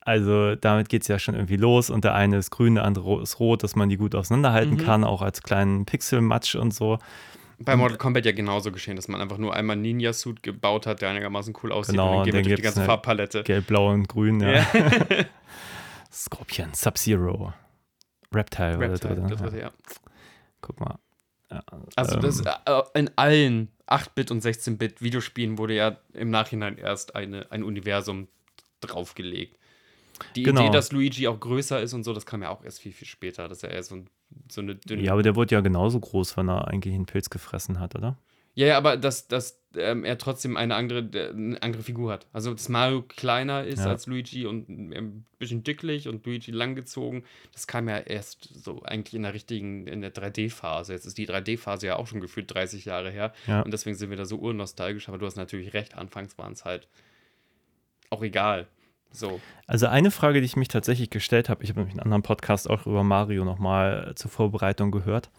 Also 0.00 0.56
damit 0.56 0.88
geht 0.88 1.02
es 1.02 1.08
ja 1.08 1.20
schon 1.20 1.36
irgendwie 1.36 1.56
los 1.56 1.88
und 1.90 2.02
der 2.02 2.14
eine 2.16 2.38
ist 2.38 2.50
grün, 2.50 2.74
der 2.74 2.84
andere 2.84 3.22
ist 3.22 3.38
rot, 3.38 3.62
dass 3.62 3.76
man 3.76 3.88
die 3.88 3.96
gut 3.96 4.16
auseinanderhalten 4.16 4.74
Mhm. 4.74 4.78
kann, 4.78 5.04
auch 5.04 5.22
als 5.22 5.42
kleinen 5.42 5.84
Pixelmatsch 5.86 6.56
und 6.56 6.74
so. 6.74 6.98
Bei 7.64 7.76
Mortal 7.76 7.98
Kombat 7.98 8.24
ja 8.26 8.32
genauso 8.32 8.72
geschehen, 8.72 8.96
dass 8.96 9.08
man 9.08 9.20
einfach 9.20 9.38
nur 9.38 9.54
einmal 9.54 9.74
einen 9.74 9.82
Ninja-Suit 9.82 10.42
gebaut 10.42 10.86
hat, 10.86 11.02
der 11.02 11.10
einigermaßen 11.10 11.54
cool 11.62 11.72
aussieht 11.72 11.92
Genau, 11.92 12.10
und 12.10 12.16
dann 12.18 12.24
gehen 12.24 12.34
wir 12.34 12.42
durch 12.42 12.56
die 12.56 12.62
ganze 12.62 12.80
eine 12.80 12.86
Farbpalette. 12.86 13.42
Gelb, 13.44 13.66
blau 13.66 13.90
und 13.90 14.08
grün, 14.08 14.40
ja. 14.40 14.52
Ja. 14.52 14.66
Scorpion, 16.12 16.74
Sub-Zero. 16.74 17.52
Reptile, 18.32 18.72
war 18.72 18.78
der 18.78 18.90
Reptile, 18.92 19.14
dritte. 19.14 19.26
der 19.28 19.36
dritte, 19.36 19.56
ja. 19.56 19.62
ja. 19.64 19.72
Guck 20.60 20.80
mal. 20.80 20.98
Ja, 21.50 21.62
Also 21.96 22.14
ähm, 22.16 22.22
das, 22.22 22.40
äh, 22.40 22.82
in 22.98 23.10
allen 23.16 23.68
8-Bit 23.86 24.30
und 24.30 24.42
16-Bit 24.42 25.02
Videospielen 25.02 25.58
wurde 25.58 25.74
ja 25.74 25.98
im 26.14 26.30
Nachhinein 26.30 26.78
erst 26.78 27.14
eine, 27.14 27.50
ein 27.50 27.62
Universum 27.62 28.28
draufgelegt. 28.80 29.58
Die 30.36 30.44
Genau. 30.44 30.62
Idee, 30.62 30.70
dass 30.70 30.92
Luigi 30.92 31.28
auch 31.28 31.38
größer 31.38 31.80
ist 31.80 31.92
und 31.92 32.04
so, 32.04 32.12
das 32.12 32.26
kam 32.26 32.42
ja 32.42 32.50
auch 32.50 32.64
erst 32.64 32.80
viel, 32.80 32.92
viel 32.92 33.08
später, 33.08 33.48
dass 33.48 33.62
er 33.62 33.70
eher 33.70 33.82
so, 33.82 33.96
ein, 33.96 34.10
so 34.50 34.60
eine 34.60 34.74
dünne... 34.76 35.02
ja, 35.02 35.12
aber 35.12 35.22
der 35.22 35.36
wurde 35.36 35.54
ja 35.54 35.60
genauso 35.60 35.98
groß, 36.00 36.36
wenn 36.36 36.48
er 36.48 36.68
eigentlich 36.68 36.94
einen 36.94 37.06
Pilz 37.06 37.30
gefressen 37.30 37.80
hat, 37.80 37.94
oder? 37.94 38.18
Ja, 38.54 38.66
ja, 38.66 38.76
aber 38.76 38.98
dass, 38.98 39.28
dass 39.28 39.62
ähm, 39.76 40.04
er 40.04 40.18
trotzdem 40.18 40.58
eine 40.58 40.74
andere, 40.74 41.08
eine 41.32 41.62
andere 41.62 41.82
Figur 41.82 42.12
hat. 42.12 42.26
Also, 42.34 42.52
dass 42.52 42.68
Mario 42.68 43.00
kleiner 43.00 43.64
ist 43.64 43.78
Ja. 43.80 43.86
als 43.86 44.06
Luigi 44.06 44.44
und 44.44 44.68
ein 44.68 45.24
bisschen 45.38 45.64
dicklich 45.64 46.06
und 46.06 46.26
Luigi 46.26 46.50
langgezogen, 46.50 47.24
das 47.52 47.66
kam 47.66 47.88
ja 47.88 47.96
erst 47.98 48.62
so 48.62 48.82
eigentlich 48.82 49.14
in 49.14 49.22
der 49.22 49.32
richtigen, 49.32 49.86
in 49.86 50.02
der 50.02 50.12
3D-Phase. 50.12 50.92
Jetzt 50.92 51.06
ist 51.06 51.16
die 51.16 51.26
3D-Phase 51.26 51.86
ja 51.86 51.96
auch 51.96 52.06
schon 52.06 52.20
gefühlt 52.20 52.52
30 52.52 52.84
Jahre 52.84 53.10
her. 53.10 53.32
Ja. 53.46 53.62
Und 53.62 53.72
deswegen 53.72 53.96
sind 53.96 54.10
wir 54.10 54.18
da 54.18 54.26
so 54.26 54.36
urnostalgisch, 54.36 55.08
aber 55.08 55.16
du 55.16 55.24
hast 55.24 55.36
natürlich 55.36 55.72
recht, 55.72 55.94
anfangs 55.96 56.36
waren 56.36 56.52
es 56.52 56.66
halt 56.66 56.88
auch 58.10 58.22
egal. 58.22 58.68
So. 59.12 59.40
Also 59.66 59.86
eine 59.86 60.10
Frage, 60.10 60.40
die 60.40 60.46
ich 60.46 60.56
mich 60.56 60.68
tatsächlich 60.68 61.10
gestellt 61.10 61.48
habe, 61.48 61.62
ich 61.62 61.70
habe 61.70 61.80
nämlich 61.80 61.94
einen 61.94 62.02
anderen 62.04 62.22
Podcast 62.22 62.68
auch 62.68 62.86
über 62.86 63.04
Mario 63.04 63.44
nochmal 63.44 64.12
zur 64.16 64.30
Vorbereitung 64.30 64.90
gehört. 64.90 65.30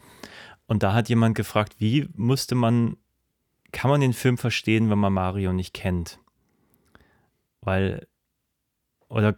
Und 0.68 0.84
da 0.84 0.94
hat 0.94 1.10
jemand 1.10 1.36
gefragt, 1.36 1.76
wie 1.80 2.08
musste 2.16 2.56
man, 2.56 2.98
kann 3.72 3.92
man 3.92 4.02
den 4.02 4.14
Film 4.14 4.38
verstehen, 4.38 4.90
wenn 4.90 5.00
man 5.00 5.12
Mario 5.14 5.52
nicht 5.54 5.74
kennt? 5.74 6.20
Weil, 7.62 8.08
oder 9.08 9.36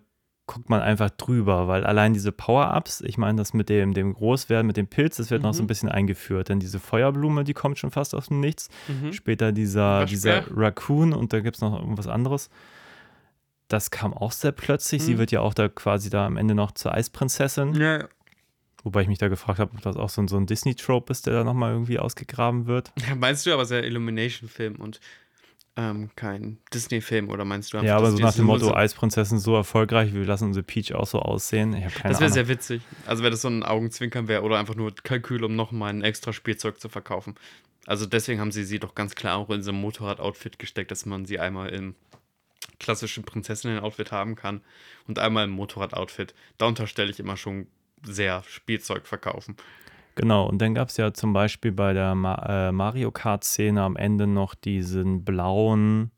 guckt 0.47 0.69
man 0.69 0.81
einfach 0.81 1.09
drüber, 1.09 1.67
weil 1.67 1.83
allein 1.83 2.13
diese 2.13 2.31
Power-Ups, 2.31 3.01
ich 3.01 3.17
meine, 3.17 3.37
das 3.37 3.53
mit 3.53 3.67
dem, 3.69 3.95
dem 3.95 4.13
Großwerden, 4.13 4.67
mit 4.67 4.77
dem 4.77 4.87
Pilz, 4.87 5.17
das 5.17 5.31
wird 5.31 5.41
noch 5.41 5.53
so 5.55 5.61
ein 5.63 5.65
Mhm. 5.65 5.67
bisschen 5.67 5.89
eingeführt. 5.89 6.49
Denn 6.49 6.59
diese 6.59 6.79
Feuerblume, 6.79 7.43
die 7.43 7.53
kommt 7.53 7.79
schon 7.79 7.89
fast 7.89 8.13
aus 8.13 8.27
dem 8.27 8.39
Nichts. 8.41 8.69
Mhm. 8.87 9.11
Später 9.11 9.51
dieser, 9.51 10.01
Waschbär. 10.01 10.41
dieser 10.41 10.43
Raccoon 10.55 11.13
und 11.13 11.33
da 11.33 11.39
gibt 11.39 11.55
es 11.55 11.61
noch 11.61 11.79
irgendwas 11.79 12.07
anderes. 12.07 12.49
Das 13.67 13.89
kam 13.91 14.13
auch 14.13 14.31
sehr 14.31 14.51
plötzlich. 14.51 15.03
Sie 15.03 15.13
Mhm. 15.15 15.17
wird 15.19 15.31
ja 15.31 15.41
auch 15.41 15.53
da 15.53 15.67
quasi 15.69 16.09
da 16.09 16.25
am 16.25 16.37
Ende 16.37 16.53
noch 16.55 16.71
zur 16.71 16.93
Eisprinzessin. 16.93 17.73
Ja, 17.73 17.99
ja. 17.99 18.07
Wobei 18.83 19.01
ich 19.01 19.07
mich 19.07 19.17
da 19.17 19.27
gefragt 19.29 19.57
habe, 19.57 19.71
ob 19.73 19.81
das 19.81 19.95
auch 19.97 20.09
so 20.09 20.21
ein, 20.21 20.27
so 20.27 20.37
ein 20.37 20.45
Disney-Trope 20.45 21.11
ist, 21.11 21.25
der 21.25 21.33
da 21.33 21.43
nochmal 21.43 21.71
irgendwie 21.71 21.97
ausgegraben 21.97 22.67
wird. 22.67 22.91
Ja, 23.07 23.15
Meinst 23.15 23.45
du 23.45 23.51
aber, 23.51 23.63
es 23.63 23.71
ist 23.71 23.75
ja 23.77 23.81
Illumination-Film 23.83 24.75
und 24.75 24.99
ähm, 25.77 26.09
kein 26.15 26.59
Disney-Film 26.73 27.29
oder 27.29 27.43
meinst 27.43 27.73
du 27.73 27.77
ja, 27.79 27.97
aber 27.97 28.11
so 28.11 28.17
nach 28.19 28.33
dem 28.35 28.45
Motto, 28.45 28.73
Eisprinzessin 28.73 29.39
so 29.39 29.55
erfolgreich, 29.55 30.13
wir 30.13 30.23
lassen 30.23 30.45
unsere 30.45 30.63
Peach 30.63 30.93
auch 30.93 31.07
so 31.07 31.19
aussehen. 31.19 31.73
Ich 31.75 31.93
keine 31.95 32.11
Das 32.13 32.21
wäre 32.21 32.31
sehr 32.31 32.47
witzig. 32.47 32.81
Also 33.07 33.23
wäre 33.23 33.31
das 33.31 33.41
so 33.41 33.49
ein 33.49 33.63
Augenzwinkern 33.63 34.27
wäre 34.29 34.43
oder 34.43 34.57
einfach 34.59 34.75
nur 34.75 34.93
Kalkül, 35.03 35.43
um 35.43 35.55
nochmal 35.55 35.89
ein 35.89 36.01
extra 36.03 36.31
Spielzeug 36.31 36.79
zu 36.79 36.87
verkaufen. 36.87 37.35
Also 37.87 38.05
deswegen 38.05 38.39
haben 38.39 38.51
sie 38.51 38.63
sie 38.63 38.79
doch 38.79 38.95
ganz 38.95 39.15
klar 39.15 39.37
auch 39.37 39.49
in 39.49 39.63
so 39.63 39.71
ein 39.71 39.81
Motorrad-Outfit 39.81 40.59
gesteckt, 40.59 40.91
dass 40.91 41.05
man 41.05 41.25
sie 41.25 41.39
einmal 41.39 41.69
im 41.69 41.95
klassischen 42.79 43.23
Prinzessinnen-Outfit 43.23 44.11
haben 44.11 44.35
kann 44.35 44.61
und 45.07 45.19
einmal 45.19 45.45
im 45.45 45.51
Motorrad-Outfit. 45.51 46.33
Da 46.57 46.65
unterstelle 46.67 47.09
ich 47.11 47.19
immer 47.19 47.37
schon 47.37 47.67
sehr 48.03 48.43
Spielzeug 48.47 49.07
verkaufen. 49.07 49.55
Genau, 50.15 50.47
und 50.47 50.59
dann 50.61 50.75
gab 50.75 50.89
es 50.89 50.97
ja 50.97 51.13
zum 51.13 51.33
Beispiel 51.33 51.71
bei 51.71 51.93
der 51.93 52.15
Ma 52.15 52.35
äh, 52.69 52.71
Mario 52.71 53.11
Kart-Szene 53.11 53.81
am 53.81 53.95
Ende 53.97 54.27
noch 54.27 54.55
diesen 54.55 55.25
blauen 55.25 56.11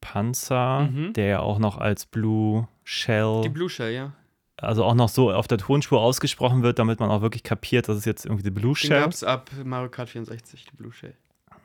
Panzer, 0.00 0.82
Mhm. 0.90 1.12
der 1.14 1.26
ja 1.26 1.40
auch 1.40 1.58
noch 1.58 1.76
als 1.78 2.06
Blue 2.06 2.68
Shell, 2.84 3.40
Die 3.42 3.48
Blue 3.48 3.68
Shell, 3.68 3.92
ja. 3.92 4.12
also 4.56 4.84
auch 4.84 4.94
noch 4.94 5.08
so 5.08 5.32
auf 5.32 5.48
der 5.48 5.58
Tonspur 5.58 6.00
ausgesprochen 6.00 6.62
wird, 6.62 6.78
damit 6.78 7.00
man 7.00 7.10
auch 7.10 7.20
wirklich 7.20 7.42
kapiert, 7.42 7.88
dass 7.88 7.96
es 7.98 8.04
jetzt 8.04 8.24
irgendwie 8.24 8.44
die 8.44 8.50
Blue 8.52 8.74
Den 8.74 8.76
Shell. 8.76 9.00
gab's 9.00 9.24
ab 9.24 9.50
Mario 9.64 9.88
Kart 9.90 10.08
64, 10.08 10.66
die 10.70 10.76
Blue 10.76 10.92
Shell. 10.92 11.14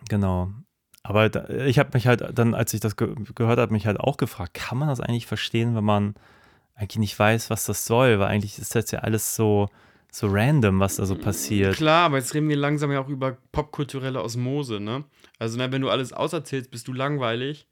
Genau. 0.09 0.51
Aber 1.03 1.29
ich 1.65 1.79
habe 1.79 1.89
mich 1.93 2.07
halt 2.07 2.23
dann, 2.33 2.53
als 2.55 2.73
ich 2.73 2.79
das 2.79 2.95
ge 2.95 3.13
gehört 3.35 3.59
habe, 3.59 3.73
mich 3.73 3.85
halt 3.85 3.99
auch 3.99 4.15
gefragt, 4.17 4.53
kann 4.53 4.77
man 4.77 4.87
das 4.87 5.01
eigentlich 5.01 5.27
verstehen, 5.27 5.75
wenn 5.75 5.83
man 5.83 6.15
eigentlich 6.75 6.99
nicht 6.99 7.19
weiß, 7.19 7.49
was 7.49 7.65
das 7.65 7.85
soll? 7.85 8.19
Weil 8.19 8.27
eigentlich 8.27 8.57
ist 8.57 8.73
das 8.73 8.89
ja 8.91 8.99
alles 8.99 9.35
so, 9.35 9.69
so 10.09 10.27
random, 10.29 10.79
was 10.79 10.95
da 10.95 11.05
so 11.05 11.15
passiert. 11.15 11.75
Klar, 11.75 12.05
aber 12.05 12.17
jetzt 12.17 12.33
reden 12.33 12.47
wir 12.47 12.55
langsam 12.55 12.91
ja 12.91 13.01
auch 13.01 13.09
über 13.09 13.37
popkulturelle 13.51 14.23
Osmose, 14.23 14.79
ne? 14.79 15.03
Also, 15.39 15.57
ne, 15.57 15.71
wenn 15.71 15.81
du 15.81 15.89
alles 15.89 16.13
auserzählst, 16.13 16.71
bist 16.71 16.87
du 16.87 16.93
langweilig. 16.93 17.67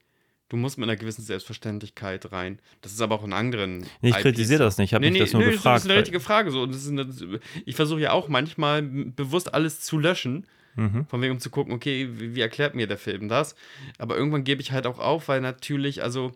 Du 0.50 0.58
musst 0.58 0.76
mit 0.76 0.86
einer 0.86 0.96
gewissen 0.96 1.22
Selbstverständlichkeit 1.22 2.30
rein. 2.30 2.58
Das 2.82 2.92
ist 2.92 3.00
aber 3.00 3.14
auch 3.14 3.24
in 3.24 3.32
anderen. 3.32 3.86
Nee, 4.02 4.10
ich 4.10 4.16
kritisiere 4.16 4.62
das 4.62 4.76
nicht, 4.76 4.90
ich 4.90 4.94
habe 4.94 5.02
Nee, 5.02 5.10
mich 5.10 5.20
nee, 5.20 5.24
das 5.24 5.32
nur 5.32 5.42
nee, 5.42 5.52
gefragt. 5.52 5.76
Das 5.76 5.84
ist 5.84 5.90
eine 5.90 5.98
richtige 5.98 6.20
Frage. 6.20 6.50
So. 6.50 6.64
Und 6.64 6.74
das 6.74 6.82
ist 6.82 6.90
eine, 6.90 7.40
ich 7.64 7.74
versuche 7.74 8.00
ja 8.00 8.12
auch 8.12 8.28
manchmal 8.28 8.82
bewusst 8.82 9.54
alles 9.54 9.80
zu 9.80 9.98
löschen, 9.98 10.46
Mhm. 10.74 11.06
von 11.06 11.20
wegen 11.20 11.32
um 11.32 11.40
zu 11.40 11.50
gucken, 11.50 11.74
okay, 11.74 12.08
wie, 12.12 12.34
wie 12.34 12.40
erklärt 12.40 12.74
mir 12.74 12.86
der 12.86 12.98
Film 12.98 13.28
das? 13.28 13.54
Aber 13.98 14.16
irgendwann 14.16 14.44
gebe 14.44 14.62
ich 14.62 14.72
halt 14.72 14.86
auch 14.86 14.98
auf, 14.98 15.28
weil 15.28 15.40
natürlich, 15.40 16.02
also 16.02 16.32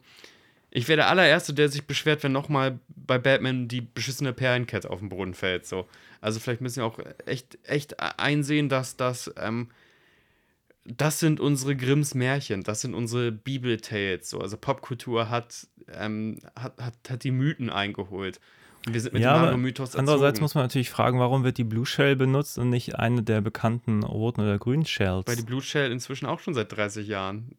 ich 0.70 0.88
wäre 0.88 0.98
der 0.98 1.08
allererste, 1.08 1.54
der 1.54 1.70
sich 1.70 1.86
beschwert, 1.86 2.22
wenn 2.22 2.32
nochmal 2.32 2.78
bei 2.88 3.18
Batman 3.18 3.66
die 3.66 3.80
beschissene 3.80 4.34
Perlenkette 4.34 4.90
auf 4.90 4.98
den 4.98 5.08
Boden 5.08 5.32
fällt. 5.32 5.66
So. 5.66 5.88
Also 6.20 6.38
vielleicht 6.38 6.60
müssen 6.60 6.82
wir 6.82 6.84
auch 6.84 6.98
echt, 7.24 7.58
echt 7.62 7.98
einsehen, 8.00 8.68
dass 8.68 8.96
das, 8.96 9.32
ähm, 9.38 9.70
das 10.84 11.18
sind 11.18 11.40
unsere 11.40 11.76
Grimms 11.76 12.14
Märchen, 12.14 12.62
das 12.62 12.82
sind 12.82 12.92
unsere 12.94 13.32
Bibeltales. 13.32 14.28
So. 14.28 14.38
Also 14.38 14.58
Popkultur 14.58 15.30
hat, 15.30 15.66
ähm, 15.94 16.40
hat, 16.54 16.78
hat, 16.78 16.94
hat 17.08 17.24
die 17.24 17.30
Mythen 17.30 17.70
eingeholt. 17.70 18.38
Wir 18.88 19.00
sind 19.00 19.14
mit 19.14 19.22
ja, 19.22 19.34
dem 19.34 19.42
Mario-Mythos 19.42 19.96
andererseits 19.96 20.34
erzogen. 20.34 20.44
muss 20.44 20.54
man 20.54 20.64
natürlich 20.64 20.90
fragen, 20.90 21.18
warum 21.18 21.42
wird 21.42 21.58
die 21.58 21.64
Blue 21.64 21.86
Shell 21.86 22.14
benutzt 22.14 22.56
und 22.56 22.70
nicht 22.70 22.94
eine 22.96 23.22
der 23.22 23.40
bekannten 23.40 24.04
roten 24.04 24.40
oder 24.40 24.58
grünen 24.58 24.86
Shells? 24.86 25.26
Weil 25.26 25.36
die 25.36 25.42
Blue 25.42 25.60
Shell 25.60 25.90
inzwischen 25.90 26.26
auch 26.26 26.38
schon 26.38 26.54
seit 26.54 26.70
30 26.72 27.08
Jahren 27.08 27.50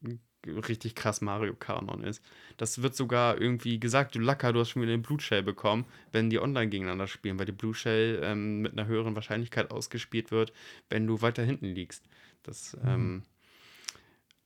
richtig 0.46 0.96
krass 0.96 1.22
Mario-Kanon 1.22 2.04
ist. 2.04 2.24
Das 2.56 2.82
wird 2.82 2.96
sogar 2.96 3.40
irgendwie 3.42 3.80
gesagt, 3.80 4.16
du 4.16 4.20
Lacker, 4.20 4.54
du 4.54 4.62
hast 4.62 4.70
schon 4.70 4.82
wieder 4.82 4.94
eine 4.94 5.02
Blue 5.02 5.20
Shell 5.20 5.44
bekommen, 5.44 5.86
wenn 6.12 6.30
die 6.30 6.40
online 6.40 6.70
gegeneinander 6.70 7.08
spielen, 7.08 7.38
weil 7.38 7.46
die 7.46 7.52
Blue 7.52 7.76
Shell 7.76 8.22
ähm, 8.24 8.62
mit 8.62 8.74
einer 8.74 8.88
höheren 8.88 9.16
Wahrscheinlichkeit 9.16 9.72
ausgespielt 9.72 10.32
wird, 10.32 10.54
wenn 10.90 11.08
du 11.08 11.22
weiter 11.22 11.44
hinten 11.44 11.66
liegst. 11.66 12.06
Das, 12.44 12.78
ähm, 12.86 13.24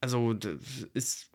also, 0.02 0.34
das 0.34 0.58
ist, 0.92 1.30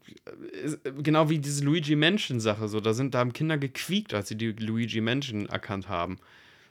ist 0.51 0.80
genau 1.01 1.30
wie 1.30 1.39
diese 1.39 1.63
Luigi 1.63 1.95
Mansion-Sache. 1.95 2.68
So, 2.68 2.80
da, 2.80 2.93
sind, 2.93 3.15
da 3.15 3.20
haben 3.20 3.34
Kinder 3.34 3.57
gequiekt, 3.57 4.13
als 4.13 4.28
sie 4.28 4.36
die 4.36 4.51
Luigi 4.51 5.01
Mansion 5.01 5.47
erkannt 5.47 5.89
haben 5.89 6.20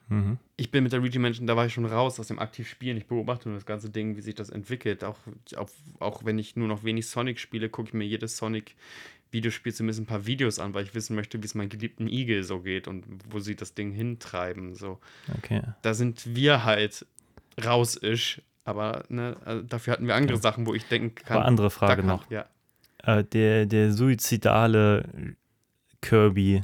Mhm. 0.08 0.38
ich 0.56 0.70
bin 0.70 0.84
mit 0.84 0.92
der 0.92 1.00
Luigi 1.00 1.18
Mansion, 1.18 1.46
da 1.46 1.56
war 1.56 1.66
ich 1.66 1.72
schon 1.72 1.84
raus 1.84 2.20
aus 2.20 2.28
dem 2.28 2.38
aktiv 2.38 2.68
Spielen. 2.68 2.96
Ich 2.96 3.06
beobachte 3.06 3.48
nur 3.48 3.56
das 3.56 3.66
ganze 3.66 3.90
Ding, 3.90 4.16
wie 4.16 4.20
sich 4.20 4.34
das 4.34 4.50
entwickelt. 4.50 5.02
Auch, 5.02 5.18
auch, 5.56 5.68
auch 5.98 6.24
wenn 6.24 6.38
ich 6.38 6.56
nur 6.56 6.68
noch 6.68 6.84
wenig 6.84 7.08
Sonic 7.08 7.40
spiele, 7.40 7.68
gucke 7.68 7.88
ich 7.88 7.94
mir 7.94 8.04
jedes 8.04 8.36
Sonic-Videospiel 8.36 9.74
zumindest 9.74 10.00
ein 10.00 10.06
paar 10.06 10.26
Videos 10.26 10.58
an, 10.58 10.74
weil 10.74 10.84
ich 10.84 10.94
wissen 10.94 11.16
möchte, 11.16 11.42
wie 11.42 11.46
es 11.46 11.54
meinem 11.54 11.70
geliebten 11.70 12.06
Igel 12.06 12.44
so 12.44 12.60
geht 12.60 12.86
und 12.86 13.04
wo 13.28 13.40
sie 13.40 13.56
das 13.56 13.74
Ding 13.74 13.90
hintreiben. 13.90 14.76
So. 14.76 15.00
Okay. 15.38 15.62
Da 15.82 15.92
sind 15.92 16.36
wir 16.36 16.64
halt 16.64 17.04
raus-isch, 17.62 18.42
aber 18.66 19.04
ne, 19.08 19.36
also 19.44 19.62
dafür 19.62 19.94
hatten 19.94 20.06
wir 20.06 20.14
andere 20.14 20.36
Sachen, 20.36 20.66
wo 20.66 20.74
ich 20.74 20.84
denken 20.86 21.14
kann. 21.14 21.38
Aber 21.38 21.46
andere 21.46 21.70
Frage 21.70 21.96
kann- 22.02 22.06
noch. 22.06 22.30
Ja. 22.30 22.44
Äh, 23.02 23.24
der, 23.24 23.66
der 23.66 23.92
suizidale 23.92 25.36
Kirby. 26.02 26.62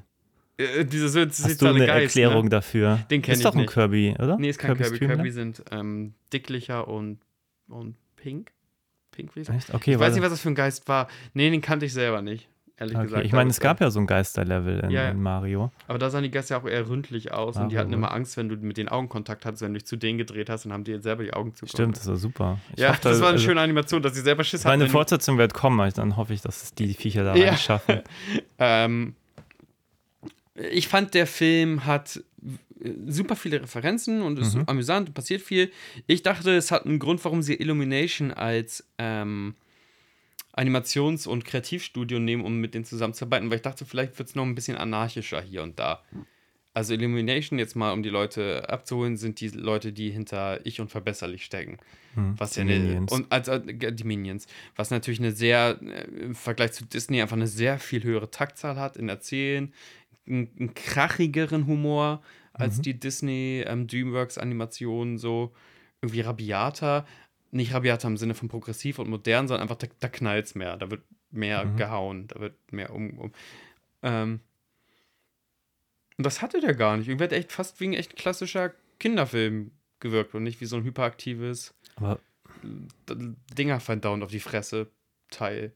Äh, 0.58 0.84
diese 0.84 1.08
so, 1.08 1.20
Hast 1.20 1.62
du 1.62 1.66
eine 1.68 1.86
Geist, 1.86 2.16
Erklärung 2.16 2.44
Ne? 2.44 2.50
dafür? 2.50 2.98
Den 3.10 3.22
kenn 3.22 3.32
Ist 3.32 3.38
ich 3.40 3.44
doch 3.44 3.54
ein 3.54 3.62
nicht. 3.62 3.72
Kirby, 3.72 4.14
oder? 4.18 4.36
Nee, 4.38 4.50
ist 4.50 4.58
kein 4.58 4.76
Kirby. 4.76 4.98
Kirby 4.98 5.14
Land? 5.30 5.32
sind 5.32 5.62
ähm, 5.70 6.14
dicklicher 6.32 6.86
und, 6.88 7.18
und 7.68 7.96
pink. 8.16 8.50
Pink, 9.12 9.30
sagen. 9.34 9.58
Echt? 9.58 9.74
Okay, 9.74 9.92
Ich 9.94 9.98
weiß 9.98 10.14
nicht, 10.14 10.22
was 10.22 10.30
das 10.30 10.40
für 10.40 10.48
ein 10.48 10.54
Geist 10.54 10.88
war. 10.88 11.06
Nee, 11.34 11.50
den 11.50 11.60
kannte 11.60 11.86
ich 11.86 11.92
selber 11.92 12.22
nicht, 12.22 12.48
ehrlich 12.82 12.96
Okay. 12.96 13.04
gesagt. 13.06 13.24
Ich 13.24 13.32
meine, 13.32 13.50
es 13.50 13.58
gab 13.60 13.80
ja 13.80 13.90
so 13.90 13.98
ein 14.00 14.06
Geisterlevel 14.06 14.80
in, 14.80 14.90
Ja, 14.90 15.04
ja. 15.04 15.08
in 15.10 15.22
Mario. 15.22 15.72
Aber 15.88 15.98
da 15.98 16.10
sahen 16.10 16.22
die 16.22 16.30
Geister 16.30 16.56
ja 16.56 16.62
auch 16.62 16.66
eher 16.68 16.88
ründlich 16.88 17.32
aus 17.32 17.56
und 17.56 17.70
die 17.70 17.78
hatten 17.78 17.92
immer 17.92 18.12
Angst, 18.12 18.36
wenn 18.36 18.48
du 18.48 18.56
mit 18.56 18.76
den 18.76 18.88
Augen 18.88 19.08
Kontakt 19.08 19.44
hattest, 19.46 19.62
wenn 19.62 19.72
du 19.72 19.78
dich 19.78 19.86
zu 19.86 19.96
denen 19.96 20.18
gedreht 20.18 20.50
hast, 20.50 20.64
dann 20.64 20.72
haben 20.72 20.84
die 20.84 20.98
selber 21.00 21.22
die 21.24 21.32
Augen 21.32 21.54
zugemacht. 21.54 21.72
Stimmt, 21.76 21.96
das 21.96 22.06
war 22.06 22.16
super. 22.16 22.58
Ich 22.74 22.80
Ja, 22.80 22.90
hoffe, 22.90 23.00
das 23.02 23.20
war 23.20 23.28
eine 23.28 23.34
also- 23.36 23.44
schöne 23.46 23.60
Animation, 23.60 24.02
dass 24.02 24.14
sie 24.14 24.20
selber 24.20 24.44
Schiss 24.44 24.64
Meine 24.64 24.72
hatten. 24.72 24.80
wenn 24.82 24.86
die- 24.88 24.92
Fortsetzung 24.92 25.38
wird 25.38 25.54
kommen, 25.54 25.80
also 25.80 26.02
dann 26.02 26.16
hoffe 26.16 26.34
ich, 26.34 26.42
dass 26.42 26.62
es 26.62 26.74
die 26.74 26.92
Viecher 26.94 27.24
da 27.24 27.34
Ja. 27.34 27.48
reinschaffen. 27.50 28.02
Ähm, 28.58 29.14
ich 30.54 30.88
fand, 30.88 31.14
der 31.14 31.26
Film 31.26 31.86
hat 31.86 32.22
super 33.06 33.36
viele 33.36 33.62
Referenzen 33.62 34.22
und 34.22 34.38
ist 34.38 34.54
Mhm. 34.56 34.64
amüsant 34.66 35.08
und 35.08 35.14
passiert 35.14 35.40
viel. 35.40 35.70
Ich 36.06 36.22
dachte, 36.22 36.50
es 36.56 36.70
hat 36.70 36.84
einen 36.84 36.98
Grund, 36.98 37.24
warum 37.24 37.40
sie 37.42 37.54
Illumination 37.54 38.32
als 38.32 38.84
ähm, 38.98 39.54
Animations- 40.52 41.26
und 41.26 41.44
Kreativstudio 41.44 42.18
nehmen, 42.18 42.44
um 42.44 42.58
mit 42.60 42.74
denen 42.74 42.84
zusammenzuarbeiten, 42.84 43.48
weil 43.50 43.56
ich 43.56 43.62
dachte, 43.62 43.84
vielleicht 43.86 44.18
wird 44.18 44.28
es 44.28 44.34
noch 44.34 44.44
ein 44.44 44.54
bisschen 44.54 44.76
anarchischer 44.76 45.40
hier 45.40 45.62
und 45.62 45.78
da. 45.78 46.02
Also 46.74 46.94
Illumination, 46.94 47.58
jetzt 47.58 47.76
mal 47.76 47.92
um 47.92 48.02
die 48.02 48.08
Leute 48.08 48.68
abzuholen, 48.70 49.18
sind 49.18 49.40
die 49.40 49.48
Leute, 49.48 49.92
die 49.92 50.10
hinter 50.10 50.64
Ich 50.64 50.80
und 50.80 50.90
Verbesserlich 50.90 51.44
stecken. 51.44 51.76
Hm, 52.14 52.34
Was 52.38 52.52
die 52.52 52.60
ja 52.60 52.66
eine, 52.66 52.78
Minions. 52.78 53.12
und 53.12 53.30
als, 53.30 53.48
als 53.48 53.64
die 53.66 54.04
Minions, 54.04 54.46
was 54.76 54.90
natürlich 54.90 55.20
eine 55.20 55.32
sehr 55.32 55.78
äh, 55.82 56.04
im 56.24 56.34
Vergleich 56.34 56.72
zu 56.72 56.84
Disney 56.86 57.20
einfach 57.20 57.36
eine 57.36 57.46
sehr 57.46 57.78
viel 57.78 58.02
höhere 58.02 58.30
Taktzahl 58.30 58.76
hat 58.76 58.96
in 58.96 59.08
Erzählen, 59.10 59.72
einen, 60.26 60.50
einen 60.58 60.74
krachigeren 60.74 61.66
Humor 61.66 62.22
als 62.54 62.78
Mhm. 62.78 62.82
die 62.82 63.00
Disney 63.00 63.64
ähm, 63.66 63.86
DreamWorks 63.86 64.38
Animationen 64.38 65.18
so 65.18 65.52
irgendwie 66.00 66.20
rabiater, 66.22 67.06
nicht 67.52 67.72
rabiater 67.74 68.08
im 68.08 68.16
Sinne 68.16 68.34
von 68.34 68.48
progressiv 68.48 68.98
und 68.98 69.08
modern, 69.08 69.46
sondern 69.46 69.62
einfach 69.62 69.76
da, 69.76 69.86
da 70.00 70.08
knallt's 70.08 70.54
mehr, 70.54 70.76
da 70.76 70.90
wird 70.90 71.02
mehr 71.30 71.64
Mhm. 71.64 71.76
gehauen, 71.76 72.26
da 72.28 72.40
wird 72.40 72.54
mehr 72.72 72.92
um, 72.92 73.18
um 73.18 73.32
ähm, 74.02 74.40
und 76.18 76.26
das 76.26 76.42
hatte 76.42 76.60
der 76.60 76.74
gar 76.74 76.96
nicht. 76.96 77.08
Irgendwie 77.08 77.24
hat 77.24 77.32
echt 77.32 77.52
fast 77.52 77.80
wie 77.80 77.88
ein 77.88 77.94
echt 77.94 78.16
klassischer 78.16 78.72
Kinderfilm 79.00 79.70
gewirkt 80.00 80.34
und 80.34 80.42
nicht 80.42 80.60
wie 80.60 80.66
so 80.66 80.76
ein 80.76 80.84
hyperaktives 80.84 81.74
Aber 81.96 82.18
D- 83.08 83.34
Dinger 83.54 83.80
verdauend 83.80 84.22
auf 84.22 84.30
die 84.30 84.40
Fresse 84.40 84.88
Teil. 85.30 85.72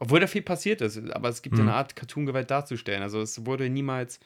Obwohl 0.00 0.20
da 0.20 0.26
viel 0.26 0.42
passiert 0.42 0.80
ist, 0.80 0.98
aber 1.10 1.28
es 1.28 1.42
gibt 1.42 1.56
Mhm. 1.56 1.62
eine 1.62 1.74
Art 1.74 1.96
Cartoon-Gewalt 1.96 2.50
darzustellen. 2.50 3.02
Also 3.02 3.20
es 3.20 3.44
wurde 3.46 3.68
niemals. 3.68 4.20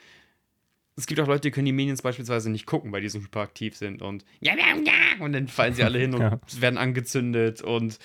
Es 0.97 1.07
gibt 1.07 1.21
auch 1.21 1.27
Leute, 1.27 1.41
die 1.43 1.51
können 1.51 1.67
die 1.67 1.73
Minions 1.73 2.03
beispielsweise 2.03 2.51
nicht 2.51 2.67
gucken, 2.67 2.93
weil 2.93 3.01
die 3.03 3.09
so 3.09 3.19
hyperaktiv 3.19 3.77
sind 3.77 4.03
und 4.03 4.25
ja, 4.41 4.55
ja, 4.57 4.77
ja, 4.77 5.25
und 5.25 5.33
dann 5.33 5.49
fallen 5.49 5.73
sie 5.75 5.83
alle 5.85 5.99
hin 5.99 6.15
und 6.15 6.21
Ja. 6.21 6.39
werden 6.59 6.77
angezündet 6.77 7.63
und 7.63 7.99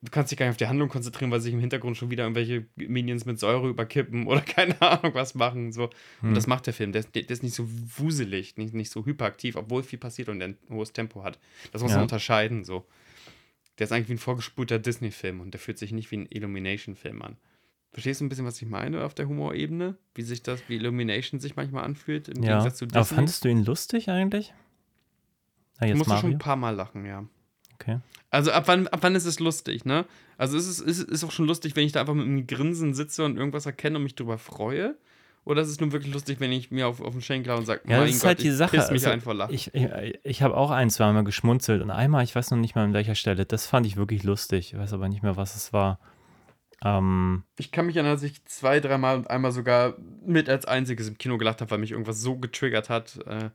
du 0.00 0.10
kannst 0.10 0.30
dich 0.30 0.38
gar 0.38 0.46
nicht 0.46 0.52
auf 0.52 0.56
die 0.56 0.66
Handlung 0.68 0.88
konzentrieren, 0.88 1.30
weil 1.30 1.40
sich 1.40 1.52
im 1.52 1.60
Hintergrund 1.60 1.96
schon 1.96 2.10
wieder 2.10 2.24
irgendwelche 2.24 2.66
Minions 2.76 3.26
mit 3.26 3.38
Säure 3.38 3.68
überkippen 3.68 4.26
oder 4.26 4.40
keine 4.70 4.80
Ahnung 4.80 5.14
was 5.14 5.34
machen. 5.34 5.72
So. 5.72 5.90
Und 6.22 6.30
Mhm. 6.30 6.34
das 6.34 6.46
macht 6.46 6.66
der 6.66 6.74
Film. 6.74 6.92
Der, 6.92 7.00
ist- 7.00 7.14
der 7.14 7.28
ist 7.28 7.42
nicht 7.42 7.54
so 7.54 7.66
wuselig, 7.98 8.56
nicht, 8.56 8.72
nicht 8.72 8.90
so 8.90 9.04
hyperaktiv, 9.04 9.56
obwohl 9.56 9.82
viel 9.82 9.98
passiert 9.98 10.28
und 10.30 10.38
der 10.38 10.48
ein 10.48 10.56
hohes 10.70 10.92
Tempo 10.92 11.22
hat. 11.22 11.38
Das 11.72 11.82
muss 11.82 11.90
Ja. 11.90 11.96
man 11.98 12.04
unterscheiden. 12.04 12.64
So. 12.64 12.86
Der 13.78 13.84
ist 13.84 13.92
eigentlich 13.92 14.08
wie 14.08 14.14
ein 14.14 14.18
vorgespulter 14.18 14.78
Disney-Film 14.78 15.40
und 15.40 15.52
der 15.52 15.60
fühlt 15.60 15.76
sich 15.78 15.92
nicht 15.92 16.10
wie 16.10 16.16
ein 16.18 16.26
Illumination-Film 16.30 17.20
an. 17.20 17.36
Verstehst 17.96 18.20
du 18.20 18.26
ein 18.26 18.28
bisschen, 18.28 18.44
was 18.44 18.60
ich 18.60 18.68
meine 18.68 19.04
auf 19.06 19.14
der 19.14 19.26
Humorebene? 19.26 19.96
Wie 20.14 20.20
sich 20.20 20.42
das, 20.42 20.60
wie 20.68 20.74
Illumination 20.76 21.40
sich 21.40 21.56
manchmal 21.56 21.84
anfühlt 21.84 22.28
im 22.28 22.42
ja. 22.42 22.50
Gegensatz 22.58 22.76
zu 22.76 22.84
Aber 22.84 23.00
Disney? 23.00 23.14
fandest 23.16 23.42
du 23.42 23.48
ihn 23.48 23.64
lustig 23.64 24.10
eigentlich? 24.10 24.52
Ah, 25.78 25.86
ich 25.86 25.94
musste 25.94 26.10
schon 26.12 26.16
Mario? 26.24 26.36
ein 26.36 26.38
paar 26.38 26.56
Mal 26.56 26.74
lachen, 26.74 27.06
ja. 27.06 27.24
Okay. 27.74 28.00
Also 28.28 28.52
ab 28.52 28.64
wann, 28.66 28.86
ab 28.88 28.98
wann 29.00 29.14
ist 29.14 29.24
es 29.24 29.40
lustig, 29.40 29.86
ne? 29.86 30.04
Also 30.36 30.58
ist 30.58 30.66
es 30.66 30.78
ist, 30.80 31.08
ist 31.08 31.24
auch 31.24 31.30
schon 31.30 31.46
lustig, 31.46 31.74
wenn 31.74 31.86
ich 31.86 31.92
da 31.92 32.00
einfach 32.00 32.12
mit 32.12 32.26
einem 32.26 32.46
Grinsen 32.46 32.92
sitze 32.92 33.24
und 33.24 33.38
irgendwas 33.38 33.64
erkenne 33.64 33.96
und 33.96 34.02
mich 34.02 34.14
drüber 34.14 34.36
freue? 34.36 34.94
Oder 35.46 35.62
ist 35.62 35.68
es 35.68 35.80
nur 35.80 35.90
wirklich 35.92 36.12
lustig, 36.12 36.38
wenn 36.38 36.52
ich 36.52 36.70
mir 36.70 36.88
auf, 36.88 37.00
auf 37.00 37.14
den 37.14 37.22
Schenkel 37.22 37.54
und 37.54 37.64
sage, 37.64 37.80
Ja, 37.88 38.00
das 38.02 38.10
ist 38.10 38.26
halt 38.26 38.42
die 38.42 38.50
Sache. 38.50 38.76
piss 38.76 38.90
mich 38.90 39.04
Also, 39.04 39.10
ein 39.10 39.22
vor 39.22 39.32
Lachen. 39.32 39.54
Ich, 39.54 39.72
ich, 39.74 39.88
ich 40.22 40.42
habe 40.42 40.54
auch 40.54 40.70
ein, 40.70 40.90
zwei 40.90 41.10
Mal 41.12 41.24
geschmunzelt 41.24 41.80
und 41.82 41.90
einmal, 41.90 42.24
ich 42.24 42.34
weiß 42.34 42.50
noch 42.50 42.58
nicht 42.58 42.74
mal 42.74 42.84
an 42.84 42.92
welcher 42.92 43.14
Stelle, 43.14 43.46
das 43.46 43.66
fand 43.66 43.86
ich 43.86 43.96
wirklich 43.96 44.22
lustig. 44.22 44.74
Ich 44.74 44.78
weiß 44.78 44.92
aber 44.92 45.08
nicht 45.08 45.22
mehr, 45.22 45.36
was 45.38 45.54
es 45.56 45.72
war. 45.72 45.98
Ähm, 46.84 47.44
Ich 47.58 47.72
kann 47.72 47.86
mich 47.86 47.96
erinnern, 47.96 48.14
dass 48.14 48.22
ich 48.22 48.44
zwei, 48.44 48.80
dreimal 48.80 49.16
und 49.16 49.30
einmal 49.30 49.52
sogar 49.52 49.96
mit 50.24 50.48
als 50.48 50.66
einziges 50.66 51.08
im 51.08 51.18
Kino 51.18 51.38
gelacht 51.38 51.60
habe, 51.60 51.70
weil 51.70 51.78
mich 51.78 51.92
irgendwas 51.92 52.20
so 52.20 52.36
getriggert 52.36 52.90
hat. 52.90 53.18
Äh, 53.26 53.50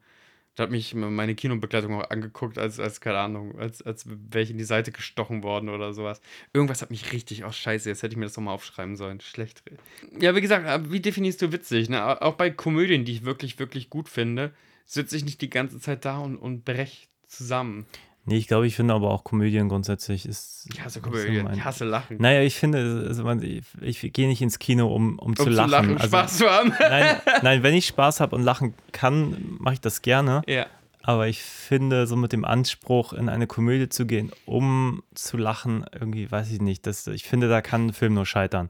da 0.55 0.63
hat 0.63 0.72
mich 0.72 0.93
meine 0.93 1.34
Kinobegleitung 1.34 1.93
auch 1.95 2.09
angeguckt, 2.09 2.57
als, 2.57 2.78
als 2.78 2.99
keine 2.99 3.19
Ahnung, 3.19 3.57
als, 3.57 3.82
als 3.82 4.05
wäre 4.07 4.43
ich 4.43 4.51
in 4.51 4.57
die 4.57 4.65
Seite 4.65 4.91
gestochen 4.91 5.43
worden 5.43 5.69
oder 5.69 5.93
sowas. 5.93 6.19
Irgendwas 6.51 6.82
hat 6.82 6.91
mich 6.91 7.13
richtig, 7.13 7.45
oh 7.45 7.51
scheiße, 7.51 7.88
jetzt 7.88 8.03
hätte 8.03 8.13
ich 8.13 8.17
mir 8.17 8.26
das 8.26 8.36
nochmal 8.36 8.55
aufschreiben 8.55 8.97
sollen. 8.97 9.22
Schlecht. 9.22 9.63
Ja, 10.19 10.36
wie 10.36 10.41
gesagt, 10.41 10.67
äh, 10.67 10.91
wie 10.91 10.99
definierst 10.99 11.41
du 11.41 11.53
witzig? 11.53 11.89
Ne? 11.89 12.22
Auch 12.22 12.34
bei 12.36 12.49
Komödien, 12.49 13.05
die 13.05 13.13
ich 13.13 13.24
wirklich, 13.24 13.59
wirklich 13.59 13.89
gut 13.89 14.09
finde, 14.09 14.53
sitze 14.86 15.15
ich 15.15 15.24
nicht 15.24 15.41
die 15.41 15.49
ganze 15.49 15.80
Zeit 15.80 16.03
da 16.03 16.17
und, 16.17 16.36
und 16.36 16.65
brech 16.65 17.07
zusammen. 17.28 17.86
Nee, 18.26 18.38
ich 18.38 18.47
glaube, 18.47 18.67
ich 18.67 18.76
finde 18.76 18.93
aber 18.93 19.09
auch 19.09 19.24
Komödien 19.24 19.67
grundsätzlich 19.67 20.28
ist. 20.28 20.67
Ich 20.72 20.84
hasse 20.84 21.01
Komödien, 21.01 21.49
ich 21.53 21.65
hasse 21.65 21.86
Lachen. 21.86 22.17
Naja, 22.19 22.41
ich 22.41 22.55
finde, 22.55 23.05
also 23.07 23.24
man, 23.24 23.41
ich, 23.41 23.63
ich 23.82 24.13
gehe 24.13 24.28
nicht 24.28 24.41
ins 24.41 24.59
Kino, 24.59 24.93
um, 24.93 25.17
um, 25.17 25.36
zu 25.36 25.43
um 25.43 25.49
lachen. 25.49 25.69
zu 25.69 25.72
lachen, 25.72 25.93
also, 25.97 26.07
Spaß 26.07 26.38
zu 26.38 26.49
haben. 26.49 26.74
Nein, 26.80 27.17
nein, 27.41 27.63
wenn 27.63 27.74
ich 27.74 27.88
Spaß 27.88 28.19
habe 28.19 28.36
und 28.36 28.43
lachen 28.43 28.76
kann, 28.91 29.57
mache 29.59 29.76
ich 29.76 29.82
das 29.82 30.01
gerne. 30.01 30.43
ja. 30.47 30.67
Aber 31.03 31.28
ich 31.28 31.41
finde, 31.41 32.05
so 32.05 32.15
mit 32.15 32.32
dem 32.32 32.45
Anspruch, 32.45 33.13
in 33.13 33.28
eine 33.28 33.47
Komödie 33.47 33.89
zu 33.89 34.05
gehen, 34.05 34.32
um 34.45 35.01
zu 35.15 35.36
lachen, 35.36 35.84
irgendwie 35.91 36.32
weiß 36.32 36.51
ich 36.51 36.61
nicht. 36.61 36.86
Das, 36.86 37.07
ich 37.07 37.24
finde, 37.24 37.49
da 37.49 37.61
kann 37.61 37.88
ein 37.88 37.93
Film 37.93 38.13
nur 38.13 38.28
scheitern. 38.28 38.69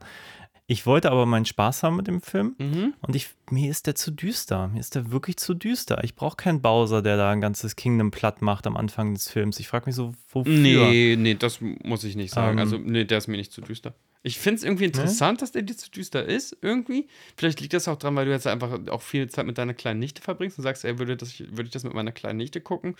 Ich 0.68 0.86
wollte 0.86 1.12
aber 1.12 1.26
meinen 1.26 1.46
Spaß 1.46 1.84
haben 1.84 1.98
mit 1.98 2.08
dem 2.08 2.22
Film 2.22 2.56
Mhm. 2.58 2.94
und 3.02 3.16
ich, 3.16 3.30
mir 3.50 3.70
ist 3.70 3.88
der 3.88 3.96
zu 3.96 4.10
düster. 4.12 4.70
Mir 4.70 4.80
ist 4.80 4.96
der 4.96 5.12
wirklich 5.12 5.36
zu 5.38 5.54
düster. 5.54 6.02
Ich 6.04 6.16
brauche 6.16 6.38
keinen 6.38 6.62
Bowser, 6.62 7.02
der 7.02 7.18
da 7.18 7.30
ein 7.32 7.42
ganzes 7.42 7.76
Kingdom 7.76 8.12
platt 8.12 8.42
macht 8.42 8.66
am 8.68 8.78
Anfang 8.78 9.14
des 9.14 9.30
Films. 9.30 9.60
Ich 9.60 9.68
frage 9.68 9.88
mich 9.88 9.96
so, 9.96 10.14
wofür? 10.30 10.54
Nee, 10.54 11.16
nee, 11.18 11.34
das 11.36 11.60
muss 11.62 12.04
ich 12.06 12.16
nicht 12.16 12.34
sagen. 12.34 12.54
Ähm, 12.58 12.60
also, 12.60 12.78
nee, 12.78 13.04
der 13.04 13.18
ist 13.18 13.28
mir 13.28 13.38
nicht 13.38 13.52
zu 13.52 13.62
düster. 13.62 13.94
Ich 14.24 14.38
finde 14.38 14.58
es 14.60 14.64
irgendwie 14.64 14.86
interessant, 14.86 15.42
dass 15.42 15.52
der 15.52 15.64
dir 15.64 15.76
zu 15.76 15.90
düster 15.90 16.24
ist, 16.24 16.56
irgendwie. 16.62 17.08
Vielleicht 17.36 17.60
liegt 17.60 17.74
das 17.74 17.88
auch 17.88 17.98
dran, 17.98 18.16
weil 18.16 18.26
du 18.26 18.32
jetzt 18.32 18.46
einfach 18.48 18.80
auch 18.90 19.02
viel 19.02 19.28
Zeit 19.30 19.48
mit 19.48 19.58
deiner 19.58 19.74
kleinen 19.74 20.00
Nichte 20.00 20.22
verbringst 20.22 20.60
und 20.60 20.64
sagst, 20.64 20.86
ey, 20.86 21.00
würde, 21.00 21.18
das, 21.18 21.40
würde 21.40 21.64
ich 21.64 21.72
das 21.72 21.84
mit 21.84 21.96
meiner 21.96 22.12
kleinen 22.12 22.38
Nichte 22.38 22.62
gucken? 22.62 22.96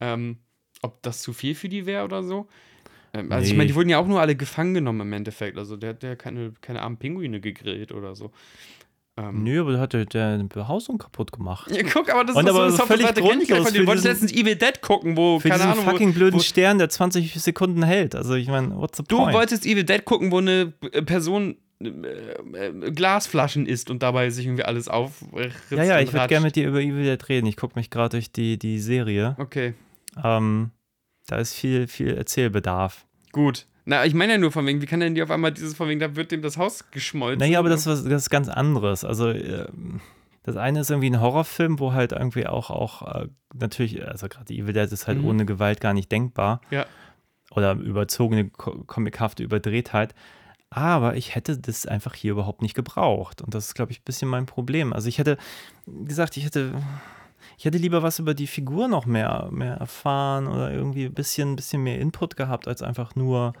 Ähm, 0.00 0.38
ob 0.80 1.02
das 1.02 1.20
zu 1.22 1.32
viel 1.34 1.54
für 1.54 1.68
die 1.68 1.84
wäre 1.86 2.04
oder 2.04 2.22
so? 2.24 2.48
Ähm, 3.14 3.30
also, 3.32 3.44
ich 3.46 3.52
Nee. 3.52 3.58
meine, 3.58 3.68
die 3.68 3.74
wurden 3.74 3.88
ja 3.88 3.98
auch 3.98 4.06
nur 4.06 4.20
alle 4.20 4.34
gefangen 4.36 4.74
genommen 4.74 5.00
im 5.02 5.12
Endeffekt. 5.12 5.56
Also, 5.56 5.76
der 5.76 5.90
hat 5.90 6.02
ja 6.02 6.16
keine, 6.16 6.52
keine 6.60 6.82
armen 6.82 6.96
Pinguine 6.98 7.40
gegrillt 7.40 7.92
oder 7.92 8.14
so. 8.16 8.30
Ähm, 9.16 9.44
Nö, 9.44 9.60
aber 9.60 9.74
da 9.74 9.78
hat 9.78 9.92
der, 9.92 10.06
der 10.06 10.26
eine 10.26 10.44
Behausung 10.44 10.98
kaputt 10.98 11.30
gemacht. 11.30 11.70
Ja, 11.70 11.84
guck, 11.84 12.10
aber 12.12 12.24
das 12.24 12.34
Und 12.34 12.46
ist 12.46 12.52
doch 12.52 12.56
aber 12.60 12.70
so 12.72 12.84
völlig 12.84 13.06
ich 13.08 13.14
nicht 13.14 13.20
grundlos. 13.48 13.72
Du 13.72 13.86
wolltest 13.86 14.04
diesen- 14.04 14.10
letztens 14.26 14.32
Evil 14.32 14.56
Dead 14.56 14.80
gucken, 14.80 15.16
wo, 15.16 15.38
Für 15.38 15.48
keine 15.50 15.60
diesen 15.62 15.72
Ahnung, 15.72 15.86
wo, 15.86 15.90
fucking 15.90 16.14
blöden 16.14 16.40
wo, 16.40 16.42
Stern, 16.42 16.78
der 16.78 16.88
20 16.88 17.32
Sekunden 17.40 17.84
hält. 17.84 18.16
Also 18.16 18.34
ich 18.34 18.48
meine, 18.48 18.74
what's 18.76 18.96
the 18.98 19.04
Du 19.06 19.18
point? 19.18 19.32
wolltest 19.34 19.66
Evil 19.66 19.84
Dead 19.84 20.04
gucken, 20.04 20.32
wo 20.32 20.38
eine 20.38 20.72
äh, 20.90 21.02
Person 21.02 21.54
äh, 21.80 21.86
äh, 21.86 22.90
Glasflaschen 22.90 23.66
isst 23.66 23.88
und 23.88 24.02
dabei 24.02 24.30
sich 24.30 24.46
irgendwie 24.46 24.64
alles 24.64 24.88
aufritzt 24.88 25.70
ja, 25.70 25.84
ja, 25.84 26.00
ich 26.00 26.12
würde 26.12 26.26
gerne 26.26 26.46
mit 26.46 26.56
dir 26.56 26.66
über 26.66 26.80
Evil 26.80 27.04
Dead 27.04 27.28
reden. 27.28 27.46
Ich 27.46 27.56
gucke 27.56 27.78
mich 27.78 27.90
gerade 27.90 28.16
durch 28.16 28.32
die, 28.32 28.58
die 28.58 28.80
Serie. 28.80 29.36
Okay, 29.38 29.74
Ähm, 30.24 30.70
da 31.26 31.36
ist 31.36 31.54
viel, 31.54 31.86
viel 31.86 32.14
Erzählbedarf. 32.14 33.06
gut. 33.32 33.66
Na, 33.86 34.06
ich 34.06 34.14
meine 34.14 34.32
ja 34.32 34.38
nur 34.38 34.50
von 34.50 34.66
wegen, 34.66 34.80
wie 34.80 34.86
kann 34.86 35.00
denn 35.00 35.14
die 35.14 35.22
auf 35.22 35.30
einmal 35.30 35.52
dieses 35.52 35.74
von 35.74 35.86
wegen, 35.90 36.00
da 36.00 36.16
wird 36.16 36.32
dem 36.32 36.40
das 36.40 36.56
Haus 36.56 36.90
geschmolzen? 36.90 37.38
Naja, 37.40 37.58
aber 37.58 37.68
das, 37.68 37.84
das 37.84 38.00
ist 38.06 38.30
ganz 38.30 38.48
anderes. 38.48 39.04
Also 39.04 39.28
ähm, 39.28 40.00
das 40.42 40.56
eine 40.56 40.80
ist 40.80 40.88
irgendwie 40.90 41.10
ein 41.10 41.20
Horrorfilm, 41.20 41.78
wo 41.78 41.92
halt 41.92 42.12
irgendwie 42.12 42.46
auch, 42.46 42.70
auch 42.70 43.02
äh, 43.24 43.28
natürlich, 43.52 44.02
also 44.06 44.26
gerade 44.28 44.54
Evil 44.54 44.72
Dead 44.72 44.90
ist 44.90 45.06
halt 45.06 45.18
Mhm. 45.18 45.26
ohne 45.26 45.44
Gewalt 45.44 45.82
gar 45.82 45.92
nicht 45.92 46.10
denkbar. 46.10 46.62
Ja. 46.70 46.86
Oder 47.50 47.74
überzogene, 47.74 48.48
ko- 48.48 48.84
comichafte 48.86 49.42
Überdrehtheit. 49.42 50.14
Aber 50.70 51.14
ich 51.16 51.34
hätte 51.34 51.58
das 51.58 51.84
einfach 51.84 52.14
hier 52.14 52.32
überhaupt 52.32 52.62
nicht 52.62 52.74
gebraucht. 52.74 53.42
Und 53.42 53.52
das 53.54 53.66
ist, 53.66 53.74
glaube 53.74 53.92
ich, 53.92 54.00
ein 54.00 54.04
bisschen 54.06 54.30
mein 54.30 54.46
Problem. 54.46 54.94
Also 54.94 55.10
ich 55.10 55.18
hätte, 55.18 55.36
wie 55.84 56.06
gesagt, 56.08 56.38
ich 56.38 56.46
hätte, 56.46 56.72
ich 57.58 57.64
hätte 57.64 57.78
lieber 57.78 58.02
was 58.02 58.18
über 58.18 58.34
die 58.34 58.46
Figur 58.46 58.88
noch 58.88 59.06
mehr, 59.06 59.48
mehr 59.50 59.74
erfahren 59.74 60.46
oder 60.46 60.72
irgendwie 60.72 61.04
ein 61.06 61.14
bisschen, 61.14 61.56
bisschen 61.56 61.82
mehr 61.82 61.98
Input 62.00 62.36
gehabt, 62.36 62.68
als 62.68 62.82
einfach 62.82 63.14
nur. 63.14 63.52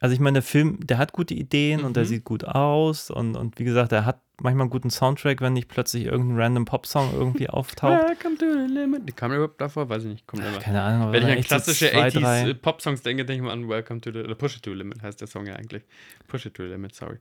Also 0.00 0.12
ich 0.12 0.20
meine, 0.20 0.34
der 0.34 0.42
Film, 0.42 0.78
der 0.84 0.98
hat 0.98 1.12
gute 1.12 1.32
Ideen 1.34 1.82
und 1.84 1.96
der 1.96 2.02
Mhm. 2.04 2.08
sieht 2.08 2.24
gut 2.24 2.44
aus 2.44 3.10
und, 3.10 3.36
und 3.36 3.58
wie 3.58 3.64
gesagt, 3.64 3.92
er 3.92 4.04
hat 4.04 4.20
manchmal 4.40 4.62
einen 4.64 4.70
guten 4.70 4.90
Soundtrack, 4.90 5.40
wenn 5.40 5.52
nicht 5.54 5.68
plötzlich 5.68 6.04
irgendein 6.06 6.38
random 6.40 6.64
Popsong 6.66 7.12
irgendwie 7.14 7.48
auftaucht. 7.48 8.02
Welcome 8.08 8.36
to 8.36 8.44
the 8.44 8.72
limit. 8.74 9.08
Die 9.08 9.12
kam 9.12 9.32
überhaupt 9.32 9.60
davor? 9.60 9.88
Weiß 9.88 10.02
ich 10.04 10.10
nicht. 10.10 10.26
Kommt 10.26 10.42
immer. 10.44 10.58
Keine 10.58 10.82
Ahnung, 10.82 11.12
Wenn 11.12 11.26
ich 11.26 11.36
an 11.36 11.42
klassische 11.42 11.90
zwei, 11.90 12.08
80s 12.08 12.20
drei- 12.20 12.54
Popsongs 12.54 13.02
denke, 13.02 13.24
denke 13.24 13.42
ich 13.42 13.46
mal 13.46 13.52
an 13.52 13.68
Welcome 13.68 14.00
to 14.02 14.10
the, 14.12 14.18
oder 14.18 14.34
Push 14.34 14.56
It 14.56 14.62
to 14.64 14.72
the 14.72 14.76
Limit 14.76 15.00
heißt 15.02 15.20
der 15.20 15.28
Song 15.28 15.46
ja 15.46 15.54
eigentlich. 15.54 15.84
Push 16.26 16.46
It 16.46 16.54
to 16.54 16.64
the 16.64 16.68
Limit, 16.70 16.94
sorry. 16.94 17.16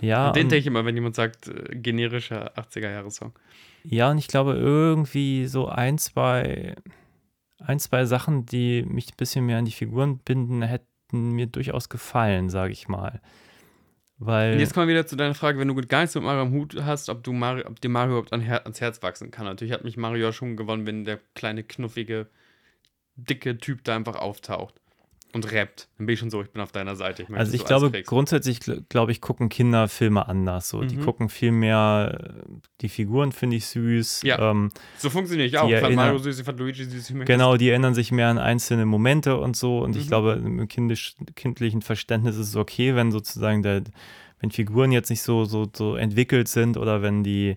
ja, 0.00 0.28
An 0.28 0.34
den 0.34 0.44
und- 0.44 0.52
denke 0.52 0.60
ich 0.60 0.66
immer, 0.66 0.84
wenn 0.84 0.94
jemand 0.94 1.16
sagt, 1.16 1.48
äh, 1.48 1.74
generischer 1.74 2.52
80er-Jahre-Song. 2.56 3.32
Ja, 3.84 4.10
und 4.10 4.18
ich 4.18 4.28
glaube, 4.28 4.54
irgendwie 4.54 5.46
so 5.46 5.66
ein, 5.68 5.98
zwei, 5.98 6.74
ein, 7.58 7.78
zwei 7.78 8.04
Sachen, 8.04 8.46
die 8.46 8.84
mich 8.84 9.08
ein 9.08 9.16
bisschen 9.16 9.46
mehr 9.46 9.58
an 9.58 9.64
die 9.64 9.72
Figuren 9.72 10.18
binden, 10.18 10.62
hätten 10.62 11.32
mir 11.32 11.46
durchaus 11.46 11.88
gefallen, 11.88 12.50
sage 12.50 12.72
ich 12.72 12.88
mal. 12.88 13.20
Weil, 14.18 14.52
Und 14.52 14.60
jetzt 14.60 14.74
kommen 14.74 14.86
wir 14.86 14.94
wieder 14.94 15.06
zu 15.06 15.16
deiner 15.16 15.34
Frage, 15.34 15.58
wenn 15.58 15.68
du 15.68 15.74
gar 15.74 16.00
nichts 16.00 16.14
mit 16.14 16.24
Mario 16.24 16.42
am 16.42 16.52
Hut 16.52 16.76
hast, 16.82 17.08
ob, 17.08 17.24
du 17.24 17.32
Mario, 17.32 17.66
ob 17.66 17.80
dir 17.80 17.88
Mario 17.88 18.18
überhaupt 18.18 18.32
ans 18.32 18.80
Herz 18.80 19.02
wachsen 19.02 19.30
kann. 19.30 19.46
Natürlich 19.46 19.72
hat 19.72 19.84
mich 19.84 19.96
Mario 19.96 20.26
ja 20.26 20.32
schon 20.32 20.56
gewonnen, 20.56 20.86
wenn 20.86 21.04
der 21.04 21.20
kleine, 21.34 21.64
knuffige, 21.64 22.28
dicke 23.16 23.56
Typ 23.56 23.82
da 23.84 23.96
einfach 23.96 24.16
auftaucht 24.16 24.80
und 25.32 25.52
rappt. 25.52 25.88
Dann 25.96 26.06
bin 26.06 26.14
ich 26.14 26.18
schon 26.20 26.30
so, 26.30 26.42
ich 26.42 26.50
bin 26.50 26.60
auf 26.60 26.72
deiner 26.72 26.96
Seite. 26.96 27.22
möchte, 27.24 27.36
also 27.38 27.54
ich 27.54 27.64
glaube, 27.64 27.90
grundsätzlich, 28.02 28.58
gl- 28.58 28.82
glaube 28.88 29.12
ich, 29.12 29.20
gucken 29.20 29.48
Kinder 29.48 29.86
Filme 29.88 30.26
anders. 30.28 30.68
So. 30.68 30.82
Die 30.82 30.96
Mhm. 30.96 31.04
gucken 31.04 31.28
viel 31.28 31.52
mehr, 31.52 32.34
die 32.80 32.88
Figuren 32.88 33.32
finde 33.32 33.56
ich 33.56 33.66
süß. 33.66 34.22
Ja. 34.24 34.50
Ähm, 34.50 34.70
so 34.98 35.08
funktioniere 35.10 35.46
ich 35.46 35.56
auch. 35.58 35.68
die 35.68 35.74
Ich 35.74 35.80
fand 35.80 35.94
Mario 35.96 36.18
süß, 36.18 36.38
ich 36.40 36.44
fand 36.44 36.58
Luigi 36.58 36.84
süß. 36.84 37.10
Ich 37.10 37.24
Genau, 37.26 37.56
die 37.56 37.68
erinnern 37.70 37.94
sich 37.94 38.10
mehr 38.12 38.28
an 38.28 38.38
einzelne 38.38 38.86
Momente 38.86 39.36
und 39.38 39.56
so. 39.56 39.78
Und 39.78 39.96
ich 39.96 40.04
Mhm. 40.04 40.08
glaube, 40.08 40.32
im 40.44 40.68
kindisch, 40.68 41.14
kindlichen 41.36 41.82
Verständnis 41.82 42.36
ist 42.36 42.48
es 42.48 42.56
okay, 42.56 42.94
wenn 42.96 43.12
sozusagen 43.12 43.62
der, 43.62 43.82
wenn 44.40 44.50
Figuren 44.50 44.90
jetzt 44.90 45.10
nicht 45.10 45.22
so, 45.22 45.44
so, 45.44 45.68
so 45.72 45.96
entwickelt 45.96 46.48
sind 46.48 46.76
oder 46.76 47.02
wenn 47.02 47.22
die, 47.22 47.56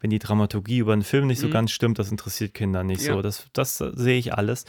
wenn 0.00 0.10
die 0.10 0.20
Dramaturgie 0.20 0.78
über 0.78 0.92
einen 0.92 1.02
Film 1.02 1.26
nicht 1.26 1.40
so 1.40 1.48
Mhm. 1.48 1.52
ganz 1.52 1.70
stimmt, 1.72 1.98
das 1.98 2.10
interessiert 2.12 2.54
Kinder 2.54 2.84
nicht 2.84 3.02
Ja. 3.02 3.14
so. 3.14 3.22
Das, 3.22 3.46
das 3.52 3.78
sehe 3.78 4.18
ich 4.18 4.32
alles. 4.34 4.64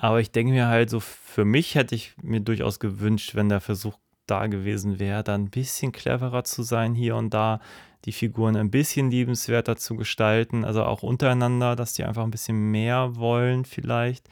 Aber 0.00 0.20
ich 0.20 0.30
denke 0.30 0.52
mir 0.52 0.68
halt 0.68 0.90
so, 0.90 1.00
für 1.00 1.44
mich 1.44 1.74
hätte 1.74 1.94
ich 1.94 2.14
mir 2.22 2.40
durchaus 2.40 2.78
gewünscht, 2.78 3.34
wenn 3.34 3.48
der 3.48 3.60
Versuch 3.60 3.98
da 4.26 4.46
gewesen 4.46 4.98
wäre, 5.00 5.24
da 5.24 5.34
ein 5.34 5.50
bisschen 5.50 5.90
cleverer 5.90 6.44
zu 6.44 6.62
sein 6.62 6.94
hier 6.94 7.16
und 7.16 7.34
da, 7.34 7.60
die 8.04 8.12
Figuren 8.12 8.56
ein 8.56 8.70
bisschen 8.70 9.10
liebenswerter 9.10 9.76
zu 9.76 9.96
gestalten, 9.96 10.64
also 10.64 10.84
auch 10.84 11.02
untereinander, 11.02 11.74
dass 11.74 11.94
die 11.94 12.04
einfach 12.04 12.22
ein 12.22 12.30
bisschen 12.30 12.70
mehr 12.70 13.16
wollen 13.16 13.64
vielleicht. 13.64 14.28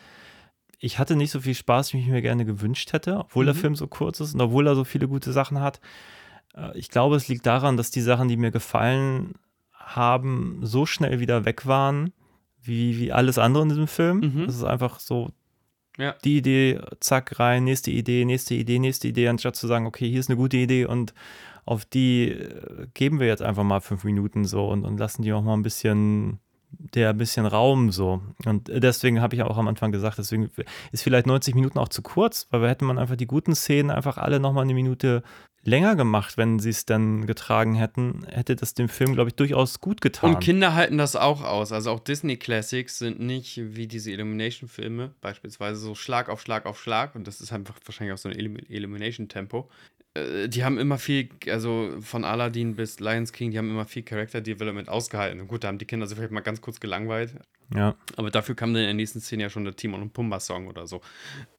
Ich 0.78 0.98
hatte 1.00 1.16
nicht 1.16 1.32
so 1.32 1.40
viel 1.40 1.54
Spaß, 1.54 1.92
wie 1.94 1.98
ich 2.00 2.06
mir 2.06 2.22
gerne 2.22 2.44
gewünscht 2.44 2.92
hätte, 2.92 3.18
obwohl 3.18 3.44
der 3.46 3.54
Mhm. 3.54 3.58
Film 3.58 3.74
so 3.76 3.88
kurz 3.88 4.20
ist 4.20 4.34
und 4.34 4.40
obwohl 4.40 4.68
er 4.68 4.76
so 4.76 4.84
viele 4.84 5.08
gute 5.08 5.32
Sachen 5.32 5.60
hat. 5.60 5.80
Äh, 6.54 6.78
Ich 6.78 6.90
glaube, 6.90 7.16
es 7.16 7.26
liegt 7.26 7.44
daran, 7.46 7.76
dass 7.76 7.90
die 7.90 8.02
Sachen, 8.02 8.28
die 8.28 8.36
mir 8.36 8.52
gefallen 8.52 9.34
haben, 9.72 10.60
so 10.62 10.86
schnell 10.86 11.18
wieder 11.18 11.44
weg 11.44 11.66
waren, 11.66 12.12
wie, 12.62 12.98
wie 13.00 13.12
alles 13.12 13.38
andere 13.38 13.62
in 13.64 13.68
diesem 13.70 13.88
Film. 13.88 14.18
Mhm. 14.18 14.44
Es 14.44 14.54
ist 14.56 14.64
einfach 14.64 15.00
so, 15.00 15.30
Ja. 15.96 16.14
die 16.24 16.38
Idee, 16.38 16.80
zack, 17.00 17.38
rein, 17.38 17.64
nächste 17.64 17.90
Idee, 17.90 18.24
nächste 18.24 18.54
Idee, 18.54 18.78
nächste 18.78 19.08
Idee, 19.08 19.28
anstatt 19.28 19.56
zu 19.56 19.66
sagen, 19.66 19.86
okay, 19.86 20.08
hier 20.08 20.20
ist 20.20 20.28
eine 20.28 20.36
gute 20.36 20.58
Idee 20.58 20.84
und 20.84 21.14
auf 21.64 21.84
die 21.84 22.30
äh, 22.30 22.86
geben 22.94 23.18
wir 23.18 23.26
jetzt 23.26 23.42
einfach 23.42 23.64
mal 23.64 23.80
fünf 23.80 24.04
Minuten 24.04 24.44
so 24.44 24.68
und, 24.68 24.84
und 24.84 24.98
lassen 24.98 25.22
die 25.22 25.32
auch 25.32 25.42
mal 25.42 25.54
ein 25.54 25.62
bisschen, 25.62 26.38
der 26.78 27.10
ein 27.10 27.18
bisschen 27.18 27.46
Raum 27.46 27.90
so. 27.90 28.22
Und 28.44 28.68
deswegen 28.68 29.20
habe 29.20 29.34
ich 29.34 29.42
auch 29.42 29.58
am 29.58 29.68
Anfang 29.68 29.92
gesagt, 29.92 30.18
deswegen 30.18 30.50
ist 30.92 31.02
vielleicht 31.02 31.26
90 31.26 31.54
Minuten 31.54 31.78
auch 31.78 31.88
zu 31.88 32.02
kurz, 32.02 32.46
weil 32.50 32.62
wir 32.62 32.68
hätten 32.68 32.86
man 32.86 32.98
einfach 32.98 33.16
die 33.16 33.26
guten 33.26 33.54
Szenen 33.54 33.90
einfach 33.90 34.18
alle 34.18 34.40
nochmal 34.40 34.64
eine 34.64 34.74
Minute 34.74 35.22
länger 35.66 35.96
gemacht, 35.96 36.38
wenn 36.38 36.58
sie 36.58 36.70
es 36.70 36.86
dann 36.86 37.26
getragen 37.26 37.74
hätten, 37.74 38.24
hätte 38.28 38.56
das 38.56 38.74
dem 38.74 38.88
Film, 38.88 39.14
glaube 39.14 39.30
ich, 39.30 39.34
durchaus 39.34 39.80
gut 39.80 40.00
getan. 40.00 40.34
Und 40.34 40.40
Kinder 40.40 40.74
halten 40.74 40.96
das 40.96 41.16
auch 41.16 41.42
aus. 41.42 41.72
Also 41.72 41.90
auch 41.90 42.00
Disney 42.00 42.36
Classics 42.36 42.98
sind 42.98 43.18
nicht 43.18 43.60
wie 43.74 43.88
diese 43.88 44.12
Illumination-Filme, 44.12 45.14
beispielsweise 45.20 45.80
so 45.80 45.94
Schlag 45.94 46.28
auf 46.28 46.40
Schlag 46.40 46.66
auf 46.66 46.80
Schlag. 46.80 47.16
Und 47.16 47.26
das 47.26 47.40
ist 47.40 47.52
einfach 47.52 47.74
wahrscheinlich 47.84 48.14
auch 48.14 48.18
so 48.18 48.28
ein 48.28 48.36
Illumin- 48.36 48.66
Illumination-Tempo. 48.68 49.68
Äh, 50.16 50.48
Die 50.48 50.64
haben 50.64 50.78
immer 50.78 50.98
viel, 50.98 51.28
also 51.50 51.90
von 52.00 52.24
Aladdin 52.24 52.76
bis 52.76 53.00
Lions 53.00 53.32
King, 53.32 53.50
die 53.50 53.58
haben 53.58 53.70
immer 53.70 53.84
viel 53.86 54.02
Character 54.02 54.40
Development 54.40 54.88
ausgehalten. 54.88 55.40
Und 55.40 55.48
gut, 55.48 55.64
da 55.64 55.68
haben 55.68 55.78
die 55.78 55.84
Kinder 55.84 56.06
sich 56.06 56.16
vielleicht 56.16 56.32
mal 56.32 56.40
ganz 56.40 56.60
kurz 56.60 56.80
gelangweilt. 56.80 57.34
ja. 57.74 57.94
Aber 58.16 58.30
dafür 58.30 58.54
kam 58.54 58.72
dann 58.72 58.82
in 58.82 58.88
der 58.88 58.94
nächsten 58.94 59.20
Szene 59.20 59.44
ja 59.44 59.50
schon 59.50 59.64
der 59.64 59.76
Timon 59.76 60.02
und 60.02 60.12
Pumba-Song 60.12 60.66
oder 60.68 60.86
so. 60.86 61.00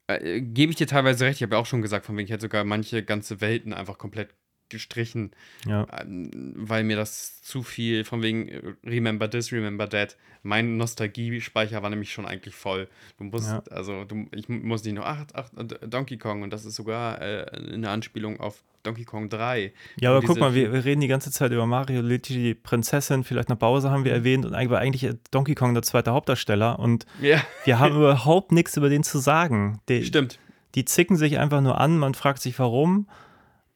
Äh, 0.06 0.40
Gebe 0.40 0.70
ich 0.70 0.76
dir 0.76 0.86
teilweise 0.86 1.24
recht. 1.24 1.36
Ich 1.38 1.42
habe 1.42 1.54
ja 1.54 1.60
auch 1.60 1.66
schon 1.66 1.82
gesagt, 1.82 2.06
von 2.06 2.16
wegen, 2.16 2.26
ich 2.26 2.32
hätte 2.32 2.42
sogar 2.42 2.64
manche 2.64 3.02
ganze 3.02 3.40
Welten 3.40 3.72
einfach 3.72 3.98
komplett 3.98 4.30
gestrichen, 4.70 5.30
Ja. 5.66 5.86
weil 6.06 6.84
mir 6.84 6.96
das 6.96 7.42
zu 7.42 7.62
viel, 7.62 8.04
von 8.04 8.22
wegen 8.22 8.48
äh, 8.48 8.60
Remember 8.84 9.28
this, 9.30 9.52
Remember 9.52 9.88
that. 9.88 10.16
Mein 10.42 10.76
Nostalgiespeicher 10.76 11.82
war 11.82 11.90
nämlich 11.90 12.12
schon 12.12 12.24
eigentlich 12.26 12.54
voll. 12.54 12.88
Du 13.18 13.24
musst, 13.24 13.48
Ja. 13.48 13.62
also, 13.70 14.04
du, 14.04 14.26
ich 14.34 14.48
muss 14.48 14.84
nicht 14.84 14.94
nur, 14.94 15.06
ach, 15.06 15.24
ach, 15.34 15.48
Donkey 15.86 16.16
Kong 16.16 16.42
und 16.42 16.52
das 16.52 16.64
ist 16.64 16.76
sogar 16.76 17.20
äh, 17.20 17.46
eine 17.72 17.90
Anspielung 17.90 18.38
auf 18.40 18.62
Donkey 18.84 19.04
Kong 19.04 19.28
3. 19.28 19.72
Ja, 20.00 20.10
aber 20.10 20.24
guck 20.24 20.38
mal, 20.38 20.54
wir, 20.54 20.72
wir 20.72 20.84
reden 20.84 21.00
die 21.00 21.08
ganze 21.08 21.32
Zeit 21.32 21.50
über 21.50 21.66
Mario, 21.66 22.00
Luigi, 22.00 22.32
die 22.34 22.54
Prinzessin, 22.54 23.24
vielleicht 23.24 23.48
eine 23.48 23.56
Pause 23.56 23.90
haben 23.90 24.04
wir 24.04 24.12
erwähnt 24.12 24.46
und 24.46 24.54
eigentlich 24.54 24.70
war 24.70 24.78
eigentlich 24.78 25.12
Donkey 25.32 25.54
Kong 25.56 25.74
der 25.74 25.82
zweite 25.82 26.12
Hauptdarsteller 26.12 26.78
und 26.78 27.04
Ja, 27.20 27.42
wir 27.64 27.80
haben 27.80 27.96
überhaupt 27.96 28.52
nichts 28.52 28.76
über 28.76 28.88
den 28.88 29.02
zu 29.02 29.18
sagen. 29.18 29.80
Die, 29.88 30.04
stimmt. 30.04 30.38
die 30.76 30.84
zicken 30.84 31.16
sich 31.16 31.38
einfach 31.38 31.60
nur 31.60 31.80
an, 31.80 31.98
man 31.98 32.14
fragt 32.14 32.40
sich 32.40 32.56
warum 32.58 33.08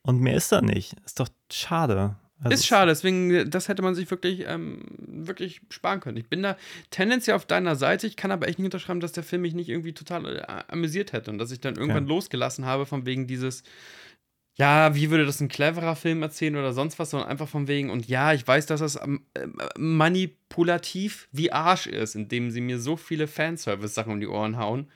und 0.03 0.21
mehr 0.21 0.35
ist 0.35 0.53
da 0.53 0.61
nicht. 0.61 0.97
Ist 1.05 1.21
doch 1.21 1.29
schade. 1.51 2.17
Also 2.45 2.55
ist 2.55 2.67
schade, 2.67 2.91
deswegen, 2.91 3.49
das 3.51 3.69
hätte 3.69 3.83
man 3.83 3.95
sich 3.95 4.11
wirklich, 4.11 4.45
ähm, 4.49 4.81
wirklich 4.99 5.61
sparen 5.69 6.01
können. 6.01 6.17
Ich 6.17 6.29
bin 6.29 6.43
da 6.43 6.57
tendenziell 6.91 7.37
auf 7.37 7.47
deiner 7.47 7.77
Seite, 7.77 8.09
ich 8.09 8.17
kann 8.17 8.33
aber 8.33 8.49
echt 8.49 8.59
nicht 8.59 8.67
unterschreiben, 8.67 8.99
dass 8.99 9.13
der 9.13 9.23
Film 9.23 9.43
mich 9.43 9.55
nicht 9.55 9.69
irgendwie 9.69 9.93
total 9.93 10.39
äh, 10.39 10.43
amüsiert 10.67 11.13
hätte 11.13 11.31
und 11.31 11.39
dass 11.39 11.53
ich 11.53 11.61
dann 11.61 11.77
irgendwann 11.77 12.07
losgelassen 12.09 12.65
habe, 12.65 12.85
von 12.85 13.07
wegen 13.07 13.29
dieses, 13.29 13.63
ja, 14.57 14.93
wie 14.97 15.11
würde 15.11 15.25
das 15.25 15.41
ein 15.41 15.47
cleverer 15.47 15.95
Film 15.95 16.21
erzählen 16.23 16.57
oder 16.57 16.73
sonst 16.73 16.99
was, 16.99 17.11
sondern 17.11 17.29
einfach 17.29 17.47
von 17.47 17.69
wegen, 17.69 17.91
und 17.91 18.09
ja, 18.09 18.33
ich 18.33 18.45
weiß, 18.45 18.67
dass 18.67 18.81
das 18.81 19.01
ähm, 19.01 19.25
äh, 19.35 19.47
manipulativ 19.79 21.29
wie 21.31 21.53
Arsch 21.53 21.87
ist, 21.87 22.17
indem 22.17 22.51
sie 22.51 22.61
mir 22.61 22.81
so 22.81 22.97
viele 22.97 23.29
Fanservice-Sachen 23.29 24.13
um 24.13 24.21
die 24.21 24.27
Ohren 24.27 24.59
hauen. 24.59 24.89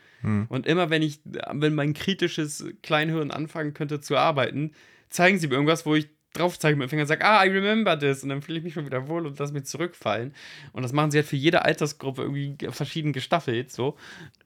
Und 0.48 0.66
immer 0.66 0.90
wenn 0.90 1.02
ich, 1.02 1.20
wenn 1.52 1.74
mein 1.76 1.92
kritisches 1.94 2.64
Kleinhirn 2.82 3.30
anfangen 3.30 3.74
könnte 3.74 4.00
zu 4.00 4.16
arbeiten, 4.16 4.72
zeigen 5.10 5.38
sie 5.38 5.48
mir 5.48 5.54
irgendwas, 5.54 5.86
wo 5.86 5.94
ich 5.94 6.08
drauf 6.32 6.58
zeige 6.58 6.76
mit 6.76 6.86
dem 6.86 6.90
Finger 6.90 7.02
und 7.04 7.08
sage, 7.08 7.24
ah, 7.24 7.42
I 7.46 7.48
remember 7.48 7.98
this. 7.98 8.22
Und 8.22 8.28
dann 8.28 8.42
fühle 8.42 8.58
ich 8.58 8.64
mich 8.64 8.74
schon 8.74 8.84
wieder 8.84 9.08
wohl 9.08 9.26
und 9.26 9.38
lasse 9.38 9.54
mich 9.54 9.64
zurückfallen. 9.64 10.34
Und 10.72 10.82
das 10.82 10.92
machen 10.92 11.10
sie 11.10 11.16
halt 11.18 11.26
für 11.26 11.36
jede 11.36 11.64
Altersgruppe 11.64 12.22
irgendwie 12.22 12.56
verschieden 12.70 13.14
gestaffelt. 13.14 13.72
So. 13.72 13.96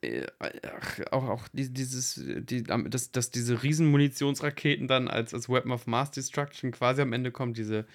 Äh, 0.00 0.26
Ach, 0.38 1.00
auch 1.10 1.28
auch 1.28 1.48
die- 1.52 1.72
dieses, 1.72 2.22
die, 2.24 2.62
dass, 2.62 3.10
dass 3.10 3.30
diese 3.32 3.62
Riesenmunitionsraketen 3.64 4.86
dann 4.86 5.08
als, 5.08 5.34
als 5.34 5.48
Weapon 5.48 5.72
of 5.72 5.88
Mass 5.88 6.12
Destruction 6.12 6.70
quasi 6.70 7.02
am 7.02 7.12
Ende 7.12 7.32
kommt, 7.32 7.58
diese, 7.58 7.86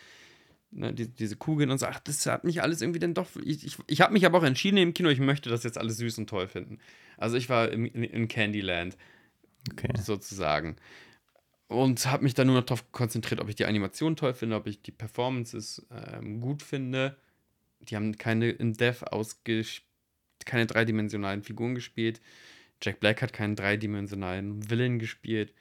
ne, 0.71 0.93
die, 0.93 1.07
diese 1.07 1.37
Kugeln 1.37 1.69
und 1.71 1.77
so, 1.77 1.85
ach, 1.85 1.99
das 2.01 2.25
hat 2.25 2.43
mich 2.43 2.61
alles 2.61 2.81
irgendwie 2.81 2.99
dann 2.99 3.13
doch. 3.13 3.29
Ich, 3.45 3.65
ich, 3.65 3.77
ich 3.87 4.01
habe 4.01 4.11
mich 4.11 4.25
aber 4.25 4.39
auch 4.39 4.43
entschieden 4.43 4.75
im 4.77 4.93
Kino, 4.93 5.07
ich 5.07 5.19
möchte 5.19 5.49
das 5.49 5.63
jetzt 5.63 5.77
alles 5.77 5.97
süß 5.97 6.17
und 6.17 6.29
toll 6.29 6.47
finden. 6.47 6.79
Also 7.17 7.37
ich 7.37 7.47
war 7.49 7.69
im, 7.71 7.85
in, 7.85 8.03
in 8.03 8.27
Candyland 8.27 8.97
Okay. 9.71 9.89
sozusagen. 10.01 10.75
Und 11.67 12.05
habe 12.05 12.23
mich 12.23 12.35
dann 12.35 12.47
nur 12.47 12.57
noch 12.57 12.65
darauf 12.65 12.91
konzentriert, 12.91 13.41
ob 13.41 13.49
ich 13.49 13.55
die 13.55 13.65
Animation 13.65 14.15
toll 14.15 14.33
finde, 14.33 14.55
ob 14.55 14.67
ich 14.67 14.81
die 14.81 14.91
Performances 14.91 15.85
ähm, 15.91 16.39
gut 16.39 16.61
finde. 16.61 17.17
Die 17.79 17.95
haben 17.95 18.17
keine 18.17 18.49
in 18.49 18.73
Death 18.73 19.11
ausges 19.11 19.81
keine 20.45 20.65
dreidimensionalen 20.67 21.43
Figuren 21.43 21.75
gespielt. 21.75 22.21
Jack 22.81 22.99
Black 22.99 23.21
hat 23.21 23.33
keinen 23.33 23.55
dreidimensionalen 23.55 24.69
Villain 24.69 24.99
gespielt. 24.99 25.53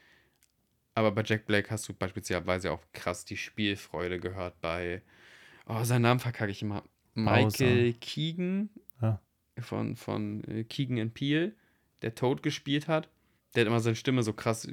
Aber 0.94 1.10
bei 1.10 1.22
Jack 1.24 1.46
Black 1.46 1.70
hast 1.70 1.88
du 1.88 1.94
beispielsweise 1.94 2.70
auch 2.70 2.82
krass 2.92 3.24
die 3.24 3.36
Spielfreude 3.36 4.20
gehört 4.20 4.60
bei, 4.60 5.02
oh, 5.66 5.82
seinen 5.84 6.02
Namen 6.02 6.20
verkacke 6.20 6.52
ich 6.52 6.62
immer. 6.62 6.84
Michael 7.14 7.94
Keegan 7.94 8.70
Ja. 9.00 9.20
von, 9.60 9.96
von 9.96 10.44
äh, 10.44 10.64
Keegan 10.64 10.98
and 10.98 11.14
Peele, 11.14 11.52
der 12.02 12.14
Toad 12.14 12.42
gespielt 12.42 12.88
hat. 12.88 13.08
Der 13.54 13.62
hat 13.62 13.68
immer 13.68 13.80
seine 13.80 13.96
Stimme 13.96 14.22
so 14.22 14.32
krass 14.32 14.64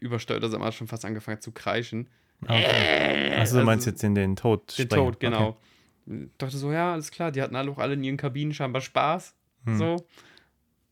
übersteuert, 0.00 0.42
dass 0.42 0.52
er 0.52 0.58
mal 0.58 0.72
schon 0.72 0.88
fast 0.88 1.04
angefangen 1.04 1.36
hat 1.36 1.42
zu 1.42 1.52
kreischen. 1.52 2.08
Ah, 2.46 2.56
okay. 2.56 3.34
Achso, 3.34 3.58
du 3.58 3.64
meinst 3.64 3.86
also- 3.86 3.90
jetzt 3.90 4.02
den, 4.02 4.14
den 4.14 4.36
Tod. 4.36 4.78
Den 4.78 4.88
Tod, 4.88 5.20
genau. 5.20 5.58
Ich 6.06 6.28
dachte 6.38 6.56
so, 6.56 6.72
ja, 6.72 6.92
alles 6.92 7.10
klar, 7.10 7.30
die 7.30 7.42
hatten 7.42 7.54
alle 7.54 7.70
auch 7.70 7.78
alle 7.78 7.94
in 7.94 8.02
ihren 8.02 8.16
Kabinen 8.16 8.54
scheinbar 8.54 8.80
Spaß. 8.80 9.34
Hm. 9.64 9.76
So. 9.76 10.06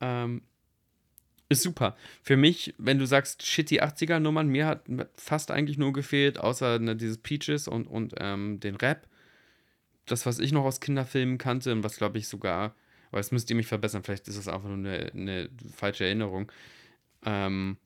Ähm, 0.00 0.42
ist 1.48 1.62
super. 1.62 1.96
Für 2.22 2.36
mich, 2.36 2.74
wenn 2.76 2.98
du 2.98 3.06
sagst 3.06 3.44
shitty 3.44 3.80
80er-Nummern, 3.80 4.48
mir 4.48 4.66
hat 4.66 4.82
fast 5.16 5.50
eigentlich 5.50 5.78
nur 5.78 5.94
gefehlt, 5.94 6.38
außer 6.38 6.78
ne, 6.78 6.94
dieses 6.94 7.18
Peaches 7.18 7.68
und, 7.68 7.86
und 7.86 8.14
ähm, 8.18 8.60
den 8.60 8.76
Rap. 8.76 9.08
Das, 10.04 10.26
was 10.26 10.38
ich 10.38 10.52
noch 10.52 10.64
aus 10.64 10.80
Kinderfilmen 10.80 11.38
kannte 11.38 11.72
und 11.72 11.82
was 11.82 11.96
glaube 11.96 12.18
ich 12.18 12.28
sogar, 12.28 12.74
aber 13.10 13.18
das 13.18 13.32
müsst 13.32 13.48
ihr 13.48 13.56
mich 13.56 13.66
verbessern, 13.66 14.02
vielleicht 14.02 14.28
ist 14.28 14.38
das 14.38 14.48
einfach 14.48 14.68
nur 14.68 14.76
eine, 14.76 15.10
eine 15.12 15.48
falsche 15.74 16.04
Erinnerung, 16.04 16.52
ähm, 17.24 17.76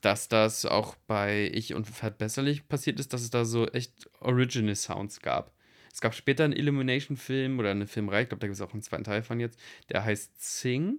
dass 0.00 0.28
das 0.28 0.64
auch 0.66 0.96
bei 1.06 1.50
Ich 1.54 1.74
und 1.74 1.86
Verbesserlich 1.86 2.68
passiert 2.68 2.98
ist, 3.00 3.12
dass 3.12 3.22
es 3.22 3.30
da 3.30 3.44
so 3.44 3.66
echt 3.68 4.10
Original 4.20 4.74
Sounds 4.74 5.20
gab. 5.20 5.52
Es 5.92 6.00
gab 6.00 6.14
später 6.14 6.44
einen 6.44 6.52
Illumination-Film 6.52 7.58
oder 7.58 7.70
eine 7.70 7.86
Filmreihe, 7.86 8.22
ich 8.22 8.28
glaube, 8.28 8.40
da 8.40 8.46
gibt 8.46 8.54
es 8.56 8.60
auch 8.60 8.72
einen 8.72 8.82
zweiten 8.82 9.04
Teil 9.04 9.22
von 9.22 9.40
jetzt, 9.40 9.58
der 9.90 10.04
heißt 10.04 10.40
Sing, 10.40 10.98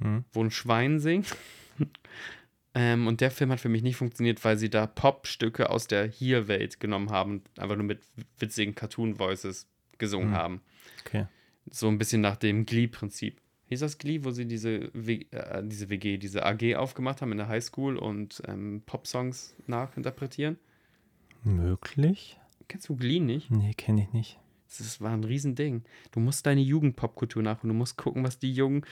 Hm. 0.00 0.24
wo 0.32 0.42
ein 0.42 0.50
Schwein 0.50 0.98
singt. 0.98 1.36
ähm, 2.74 3.06
und 3.06 3.20
der 3.20 3.30
Film 3.30 3.50
hat 3.52 3.60
für 3.60 3.68
mich 3.68 3.82
nicht 3.82 3.96
funktioniert, 3.96 4.44
weil 4.44 4.58
sie 4.58 4.70
da 4.70 4.86
Popstücke 4.88 5.70
aus 5.70 5.86
der 5.86 6.06
Hier-Welt 6.06 6.80
genommen 6.80 7.10
haben 7.10 7.42
einfach 7.58 7.76
nur 7.76 7.84
mit 7.84 8.00
witzigen 8.38 8.74
Cartoon-Voices 8.74 9.68
gesungen 9.98 10.30
Hm. 10.30 10.36
haben. 10.36 10.60
Okay. 11.06 11.26
So 11.70 11.88
ein 11.88 11.98
bisschen 11.98 12.20
nach 12.20 12.36
dem 12.36 12.66
Glee-Prinzip. 12.66 13.40
Hieß 13.68 13.80
das 13.80 13.98
Glee, 13.98 14.24
wo 14.24 14.30
sie 14.30 14.46
diese, 14.46 14.90
w 14.92 15.26
äh, 15.30 15.62
diese 15.64 15.88
WG, 15.88 16.18
diese 16.18 16.44
AG 16.44 16.76
aufgemacht 16.76 17.22
haben 17.22 17.32
in 17.32 17.38
der 17.38 17.48
Highschool 17.48 17.96
und 17.96 18.42
ähm, 18.46 18.82
Popsongs 18.84 19.56
nachinterpretieren? 19.66 20.58
Möglich? 21.42 22.38
Kennst 22.68 22.88
du 22.88 22.96
Glee 22.96 23.20
nicht? 23.20 23.50
Nee, 23.50 23.72
kenne 23.74 24.02
ich 24.02 24.12
nicht. 24.12 24.38
Das 24.78 25.00
war 25.00 25.12
ein 25.12 25.24
Riesending. 25.24 25.82
Du 26.12 26.20
musst 26.20 26.46
deine 26.46 26.60
Jugendpopkultur 26.60 27.42
nachholen. 27.42 27.72
Du 27.72 27.78
musst 27.78 27.96
gucken, 27.96 28.24
was 28.24 28.38
die 28.38 28.52
jungen 28.52 28.84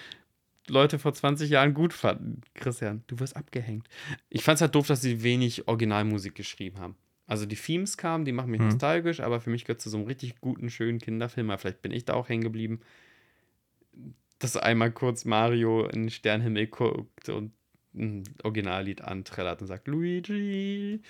Leute 0.69 0.99
vor 0.99 1.13
20 1.13 1.51
Jahren 1.51 1.75
gut 1.75 1.93
fanden. 1.93 2.43
Christian, 2.55 3.03
du 3.09 3.19
wirst 3.19 3.37
abgehängt. 3.37 3.89
Ich 4.29 4.45
fand 4.45 4.57
es 4.57 4.61
halt 4.63 4.75
doof, 4.75 4.87
dass 4.87 5.03
sie 5.03 5.23
wenig 5.23 5.67
Originalmusik 5.67 6.35
geschrieben 6.35 6.79
haben. 6.79 6.97
Also 7.27 7.47
die 7.47 7.57
Themes 7.57 7.97
kamen, 7.97 8.25
die 8.25 8.33
machen 8.33 8.51
mich 8.51 8.61
Hm. 8.61 8.69
nostalgisch, 8.69 9.21
aber 9.21 9.41
für 9.41 9.51
mich 9.51 9.65
gehört 9.65 9.81
zu 9.81 9.91
so 9.91 9.97
einem 9.97 10.07
richtig 10.07 10.41
guten, 10.41 10.71
schönen 10.71 10.99
Kinderfilm. 10.99 11.51
Aber 11.51 11.59
vielleicht 11.59 11.83
bin 11.83 11.91
ich 11.93 12.05
da 12.05 12.15
auch 12.15 12.29
hängen 12.29 12.45
geblieben. 12.45 12.81
Dass 14.43 14.57
einmal 14.57 14.91
kurz 14.91 15.25
Mario 15.25 15.85
in 15.85 16.03
den 16.03 16.11
Sternenhimmel 16.11 16.67
guckt 16.67 17.29
und 17.29 17.53
ein 17.95 18.25
Originallied 18.43 19.03
anträllert 19.03 19.61
und 19.61 19.69
sagt, 19.69 19.87
Luigi, 19.87 21.01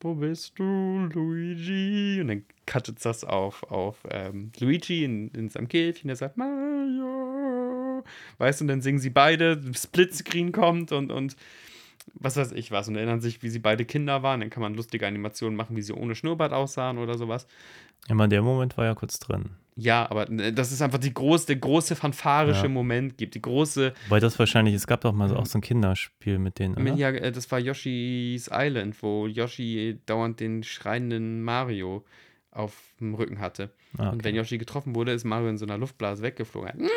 wo 0.00 0.14
bist 0.14 0.56
du, 0.56 1.08
Luigi? 1.12 2.20
Und 2.20 2.28
dann 2.28 2.44
cuttet 2.64 3.04
das 3.04 3.24
auf, 3.24 3.64
auf 3.64 4.06
ähm, 4.08 4.52
Luigi 4.60 5.02
in, 5.02 5.30
in 5.30 5.48
seinem 5.48 5.66
Käfchen, 5.66 6.06
der 6.06 6.16
sagt, 6.16 6.36
Mario. 6.36 8.04
Weißt 8.38 8.60
du, 8.60 8.64
und 8.64 8.68
dann 8.68 8.82
singen 8.82 9.00
sie 9.00 9.10
beide, 9.10 9.60
Splitscreen 9.74 10.52
kommt 10.52 10.92
und, 10.92 11.10
und 11.10 11.34
was 12.14 12.36
weiß 12.36 12.52
ich 12.52 12.70
was 12.70 12.86
und 12.86 12.94
erinnern 12.94 13.20
sich, 13.20 13.42
wie 13.42 13.48
sie 13.48 13.58
beide 13.58 13.84
Kinder 13.84 14.22
waren. 14.22 14.38
Dann 14.38 14.50
kann 14.50 14.62
man 14.62 14.74
lustige 14.74 15.08
Animationen 15.08 15.56
machen, 15.56 15.74
wie 15.74 15.82
sie 15.82 15.92
ohne 15.92 16.14
Schnurrbart 16.14 16.52
aussahen 16.52 16.98
oder 16.98 17.18
sowas. 17.18 17.48
Immer 18.08 18.28
der 18.28 18.42
Moment 18.42 18.76
war 18.76 18.84
ja 18.84 18.94
kurz 18.94 19.18
drin. 19.18 19.56
Ja, 19.78 20.10
aber 20.10 20.30
äh, 20.30 20.52
das 20.54 20.72
ist 20.72 20.80
einfach 20.80 20.98
die 20.98 21.12
große, 21.12 21.46
der 21.46 21.56
große 21.56 21.96
fanfarische 21.96 22.62
Ja. 22.62 22.68
Moment 22.68 23.18
gibt. 23.18 23.34
Die 23.34 23.42
große, 23.42 23.92
Weil 24.08 24.20
das 24.20 24.38
wahrscheinlich, 24.38 24.74
es 24.74 24.86
gab 24.86 25.02
doch 25.02 25.12
mal 25.12 25.28
so, 25.28 25.36
auch 25.36 25.44
so 25.46 25.58
ein 25.58 25.60
Kinderspiel 25.60 26.38
mit 26.38 26.58
denen, 26.58 26.76
oder? 26.76 26.94
ja, 26.94 27.10
äh, 27.10 27.30
das 27.30 27.50
war 27.50 27.58
Yoshi's 27.58 28.48
Island, 28.52 28.96
wo 29.02 29.26
Yoshi 29.26 29.98
dauernd 30.06 30.40
den 30.40 30.62
schreienden 30.62 31.42
Mario 31.42 32.04
auf 32.52 32.74
dem 33.00 33.14
Rücken 33.14 33.38
hatte. 33.38 33.70
Ah, 33.98 34.08
Und 34.08 34.14
okay. 34.16 34.24
wenn 34.24 34.34
Yoshi 34.34 34.56
getroffen 34.56 34.94
wurde, 34.94 35.12
ist 35.12 35.24
Mario 35.24 35.50
in 35.50 35.58
so 35.58 35.66
einer 35.66 35.76
Luftblase 35.76 36.22
weggeflogen. 36.22 36.88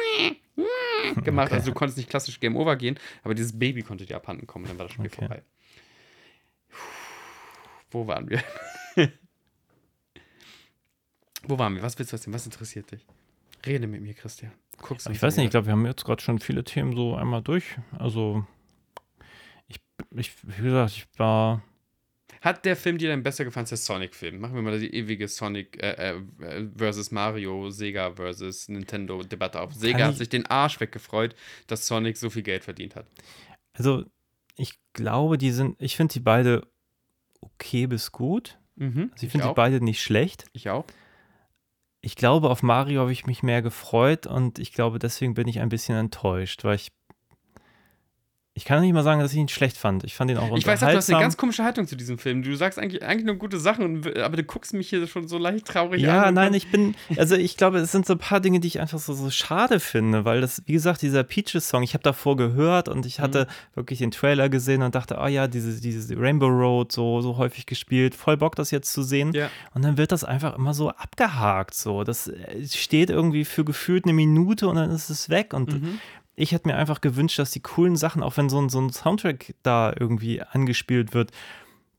Hat 1.15 1.25
gemacht. 1.25 1.47
Okay. 1.47 1.55
Also 1.55 1.71
du 1.71 1.73
konntest 1.73 1.97
nicht 1.97 2.09
klassisch 2.09 2.39
Game 2.39 2.55
Over 2.55 2.77
gehen, 2.77 2.97
aber 3.23 3.35
dieses 3.35 3.59
Baby 3.59 3.81
konnte 3.81 4.05
dir 4.05 4.15
abhanden 4.15 4.47
kommen, 4.47 4.65
dann 4.67 4.77
war 4.79 4.85
das 4.85 4.93
Spiel 4.93 5.07
Okay. 5.07 5.15
vorbei. 5.19 5.41
Wo 7.91 8.07
waren 8.07 8.29
wir? 8.29 8.41
Wo 11.49 11.57
waren 11.59 11.75
wir? 11.75 11.81
Was 11.81 11.97
willst 11.97 12.11
du 12.13 12.17
erzählen? 12.17 12.33
Was 12.33 12.45
interessiert 12.45 12.91
dich? 12.91 13.05
Rede 13.65 13.87
mit 13.87 14.01
mir, 14.01 14.13
Christian. 14.13 14.51
Guckst 14.77 15.07
du 15.07 15.11
Ich 15.11 15.21
weiß 15.21 15.35
nicht, 15.37 15.45
ich 15.45 15.51
glaube, 15.51 15.65
wir 15.67 15.73
haben 15.73 15.85
jetzt 15.85 16.05
gerade 16.05 16.21
schon 16.21 16.39
viele 16.39 16.63
Themen 16.63 16.95
so 16.95 17.15
einmal 17.15 17.41
durch. 17.41 17.65
Also, 17.97 18.45
ich, 19.67 19.77
ich 20.15 20.31
wie 20.43 20.63
gesagt, 20.63 20.91
ich 20.93 21.07
war. 21.17 21.61
Hat 22.41 22.63
der 22.63 22.77
Film 22.77 22.97
dir 22.97 23.09
denn 23.09 23.21
besser 23.23 23.43
gefallen 23.43 23.63
als 23.63 23.69
der 23.69 23.77
Sonic-Film? 23.79 24.39
Machen 24.39 24.55
wir 24.55 24.61
mal 24.61 24.79
die 24.79 24.93
ewige 24.93 25.27
Sonic 25.27 25.81
äh, 25.83 26.13
äh, 26.39 26.67
versus 26.77 27.11
Mario, 27.11 27.69
Sega 27.69 28.13
versus 28.13 28.69
Nintendo-Debatte 28.69 29.59
auf. 29.59 29.73
Sega 29.73 30.05
hat 30.05 30.11
ich- 30.13 30.19
sich 30.19 30.29
den 30.29 30.45
Arsch 30.45 30.79
weggefreut, 30.79 31.35
dass 31.67 31.85
Sonic 31.85 32.15
so 32.15 32.29
viel 32.29 32.43
Geld 32.43 32.63
verdient 32.63 32.95
hat. 32.95 33.07
Also, 33.73 34.05
ich 34.55 34.79
glaube, 34.93 35.37
die 35.37 35.51
sind. 35.51 35.75
Ich 35.81 35.97
finde 35.97 36.13
die 36.13 36.19
beide 36.21 36.65
okay 37.41 37.87
bis 37.87 38.11
gut. 38.13 38.57
Mhm, 38.75 39.09
Also 39.13 39.25
ich 39.25 39.31
finde 39.31 39.47
die 39.47 39.53
beide 39.53 39.83
nicht 39.83 40.01
schlecht. 40.01 40.45
Ich 40.53 40.69
auch. 40.69 40.85
Ich 42.01 42.15
glaube, 42.15 42.49
auf 42.49 42.63
Mario 42.63 43.01
habe 43.01 43.11
ich 43.11 43.25
mich 43.25 43.43
mehr 43.43 43.61
gefreut 43.61 44.25
und 44.25 44.57
ich 44.59 44.71
glaube, 44.73 44.99
deswegen 44.99 45.33
bin 45.33 45.47
ich 45.47 45.59
ein 45.59 45.69
bisschen 45.69 45.97
enttäuscht, 45.97 46.63
weil 46.63 46.75
ich. 46.75 46.91
Ich 48.69 48.71
kann 48.71 48.83
nicht 48.83 48.93
mal 48.93 49.01
sagen, 49.01 49.19
dass 49.19 49.31
ich 49.33 49.39
ihn 49.39 49.49
schlecht 49.49 49.77
fand. 49.77 50.03
Ich 50.03 50.13
fand 50.13 50.29
ihn 50.29 50.37
auch 50.37 50.55
Ich 50.55 50.67
weiß 50.67 50.83
auch, 50.83 50.91
du 50.91 50.95
hast 50.97 51.09
eine 51.09 51.19
ganz 51.19 51.37
komische 51.37 51.63
Haltung 51.63 51.87
zu 51.87 51.95
diesem 51.95 52.19
Film. 52.19 52.43
Du 52.43 52.55
sagst 52.55 52.77
eigentlich, 52.77 53.03
eigentlich 53.03 53.25
nur 53.25 53.33
gute 53.33 53.59
Sachen, 53.59 54.05
aber 54.19 54.37
du 54.37 54.43
guckst 54.43 54.75
mich 54.75 54.89
hier 54.89 55.07
schon 55.07 55.27
so 55.27 55.39
leicht 55.39 55.65
traurig 55.65 56.07
an. 56.07 56.15
Ja, 56.15 56.31
nein, 56.31 56.53
ich 56.53 56.69
bin, 56.69 56.93
also 57.17 57.33
ich 57.35 57.57
glaube, 57.57 57.79
es 57.79 57.91
sind 57.91 58.05
so 58.05 58.13
ein 58.13 58.19
paar 58.19 58.41
Dinge, 58.41 58.59
die 58.59 58.67
ich 58.67 58.79
einfach 58.79 58.99
so, 58.99 59.13
so 59.15 59.31
schade 59.31 59.79
finde, 59.79 60.23
weil 60.23 60.39
das, 60.39 60.61
wie 60.67 60.73
gesagt, 60.73 61.01
dieser 61.01 61.23
Peaches-Song, 61.23 61.81
ich 61.81 61.95
habe 61.95 62.03
davor 62.03 62.37
gehört 62.37 62.89
und 62.89 63.07
ich 63.07 63.19
hatte 63.19 63.45
Mhm. 63.45 63.75
wirklich 63.75 63.97
den 63.99 64.11
Trailer 64.11 64.49
gesehen 64.49 64.83
und 64.83 64.93
dachte, 64.93 65.17
oh 65.19 65.25
ja, 65.25 65.47
diese, 65.47 65.81
diese 65.81 66.15
Rainbow 66.15 66.45
Road 66.49 66.91
so, 66.91 67.21
so 67.21 67.37
häufig 67.37 67.65
gespielt, 67.65 68.13
voll 68.13 68.37
Bock, 68.37 68.55
das 68.55 68.69
jetzt 68.69 68.93
zu 68.93 69.01
sehen. 69.01 69.33
Ja. 69.33 69.49
Und 69.73 69.83
dann 69.83 69.97
wird 69.97 70.11
das 70.11 70.23
einfach 70.23 70.55
immer 70.55 70.75
so 70.75 70.89
abgehakt, 70.91 71.73
so. 71.73 72.03
Das 72.03 72.27
äh, 72.27 72.67
steht 72.67 73.09
irgendwie 73.09 73.45
für 73.45 73.65
gefühlt 73.65 74.05
eine 74.05 74.13
Minute 74.13 74.67
und 74.67 74.75
dann 74.75 74.91
ist 74.91 75.09
es 75.09 75.29
weg 75.29 75.55
und 75.55 75.73
Mhm. 75.73 75.99
Ich 76.39 76.51
hätte 76.53 76.67
mir 76.67 76.75
einfach 76.75 77.01
gewünscht, 77.01 77.39
dass 77.39 77.51
die 77.51 77.61
coolen 77.61 77.95
Sachen, 77.95 78.23
auch 78.23 78.37
wenn 78.37 78.49
so 78.49 78.59
ein, 78.59 78.69
so 78.69 78.79
ein 78.79 78.91
Soundtrack 78.91 79.53
da 79.63 79.93
irgendwie 79.99 80.41
angespielt 80.41 81.13
wird, 81.13 81.31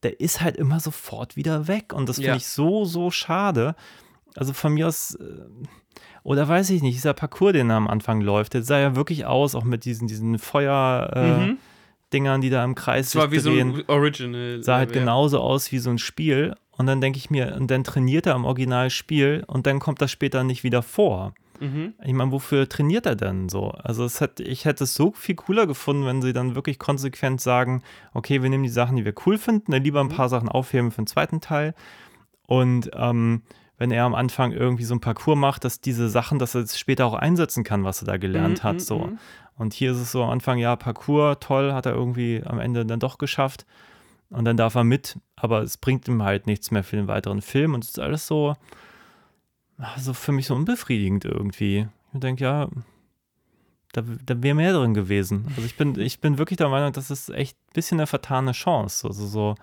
der 0.02 0.20
ist 0.20 0.40
halt 0.40 0.56
immer 0.56 0.80
sofort 0.80 1.36
wieder 1.36 1.68
weg. 1.68 1.92
Und 1.92 2.08
das 2.08 2.16
finde 2.16 2.30
Ja. 2.30 2.36
ich 2.36 2.46
so, 2.46 2.84
so 2.84 3.10
schade. 3.10 3.74
Also 4.36 4.52
von 4.52 4.72
mir 4.74 4.88
aus, 4.88 5.14
äh, 5.16 5.24
oder 6.22 6.48
weiß 6.48 6.70
ich 6.70 6.82
nicht, 6.82 6.94
dieser 6.96 7.14
Parcours, 7.14 7.52
den 7.52 7.70
er 7.70 7.76
am 7.76 7.88
Anfang 7.88 8.20
läuft, 8.20 8.54
der 8.54 8.62
sah 8.62 8.78
ja 8.78 8.96
wirklich 8.96 9.26
aus, 9.26 9.54
auch 9.54 9.64
mit 9.64 9.84
diesen, 9.84 10.06
diesen 10.08 10.38
Feuer-Dingern, 10.38 12.38
Mhm. 12.38 12.42
die 12.42 12.50
da 12.50 12.64
im 12.64 12.74
Kreis 12.74 13.06
Das 13.12 13.16
war 13.16 13.22
sich 13.28 13.32
wie 13.32 13.38
so 13.40 13.50
drehen 13.50 13.74
ein 13.76 13.84
Original. 13.88 14.62
sah 14.62 14.76
halt 14.76 14.90
Level, 14.90 14.96
ja. 14.96 15.02
genauso 15.02 15.40
aus 15.40 15.72
wie 15.72 15.78
so 15.78 15.90
ein 15.90 15.98
Spiel. 15.98 16.54
Und 16.76 16.86
dann 16.86 17.00
denke 17.00 17.18
ich 17.18 17.30
mir, 17.30 17.54
und 17.58 17.70
dann 17.70 17.84
trainiert 17.84 18.26
er 18.26 18.34
im 18.34 18.44
Originalspiel 18.46 19.44
und 19.46 19.66
dann 19.66 19.80
kommt 19.80 20.00
das 20.00 20.10
später 20.10 20.44
nicht 20.44 20.64
wieder 20.64 20.82
vor. 20.82 21.34
Mhm. 21.60 21.94
Ich 22.02 22.12
meine, 22.12 22.32
wofür 22.32 22.68
trainiert 22.68 23.06
er 23.06 23.16
denn 23.16 23.48
so? 23.48 23.68
Also 23.70 24.06
hat, 24.20 24.40
ich 24.40 24.64
hätte 24.64 24.84
es 24.84 24.94
so 24.94 25.12
viel 25.12 25.34
cooler 25.34 25.66
gefunden, 25.66 26.06
wenn 26.06 26.22
sie 26.22 26.32
dann 26.32 26.54
wirklich 26.54 26.78
konsequent 26.78 27.40
sagen, 27.40 27.82
okay, 28.14 28.42
wir 28.42 28.48
nehmen 28.50 28.64
die 28.64 28.68
Sachen, 28.70 28.96
die 28.96 29.04
wir 29.04 29.14
cool 29.26 29.38
finden, 29.38 29.72
dann 29.72 29.82
lieber 29.84 30.00
ein 30.00 30.08
paar 30.08 30.28
Sachen 30.28 30.48
aufheben 30.48 30.90
für 30.90 31.02
den 31.02 31.06
zweiten 31.06 31.40
Teil. 31.40 31.74
Und 32.46 32.90
ähm, 32.94 33.42
wenn 33.78 33.90
er 33.90 34.04
am 34.04 34.14
Anfang 34.14 34.52
irgendwie 34.52 34.84
so 34.84 34.94
ein 34.94 35.00
Parcours 35.00 35.38
macht, 35.38 35.64
dass 35.64 35.80
diese 35.80 36.08
Sachen, 36.08 36.38
dass 36.38 36.54
er 36.54 36.62
es 36.62 36.78
später 36.78 37.06
auch 37.06 37.14
einsetzen 37.14 37.64
kann, 37.64 37.84
was 37.84 38.02
er 38.02 38.06
da 38.06 38.16
gelernt 38.16 38.62
Mhm, 38.62 38.66
hat. 38.66 38.74
mhm, 38.76 38.80
So. 38.80 38.98
mhm. 38.98 39.18
Und 39.56 39.74
hier 39.74 39.92
ist 39.92 39.98
es 39.98 40.10
so 40.12 40.22
am 40.24 40.30
Anfang, 40.30 40.58
ja, 40.58 40.74
Parcours, 40.76 41.36
toll, 41.40 41.72
hat 41.72 41.86
er 41.86 41.92
irgendwie 41.92 42.42
am 42.44 42.58
Ende 42.58 42.84
dann 42.86 43.00
doch 43.00 43.18
geschafft. 43.18 43.66
Und 44.30 44.44
dann 44.44 44.56
darf 44.56 44.74
er 44.74 44.84
mit, 44.84 45.18
aber 45.36 45.62
es 45.62 45.76
bringt 45.76 46.06
ihm 46.08 46.22
halt 46.22 46.46
nichts 46.46 46.70
mehr 46.70 46.84
für 46.84 46.96
den 46.96 47.08
weiteren 47.08 47.42
Film. 47.42 47.74
Und 47.74 47.84
es 47.84 47.90
ist 47.90 47.98
alles 47.98 48.26
so, 48.26 48.54
also 49.80 50.12
für 50.12 50.32
mich 50.32 50.46
so 50.46 50.54
unbefriedigend 50.54 51.24
irgendwie. 51.24 51.88
Ich 52.12 52.20
denke, 52.20 52.44
ja, 52.44 52.68
da, 53.92 54.02
da 54.24 54.42
wäre 54.42 54.54
mehr 54.54 54.72
drin 54.72 54.94
gewesen. 54.94 55.46
Also 55.50 55.62
ich 55.62 55.76
bin, 55.76 55.98
ich 55.98 56.20
bin 56.20 56.38
wirklich 56.38 56.58
der 56.58 56.68
Meinung, 56.68 56.92
das 56.92 57.10
ist 57.10 57.30
echt 57.30 57.56
ein 57.56 57.72
bisschen 57.74 57.98
eine 57.98 58.06
vertane 58.06 58.52
Chance. 58.52 59.08
Also 59.08 59.26
so, 59.26 59.54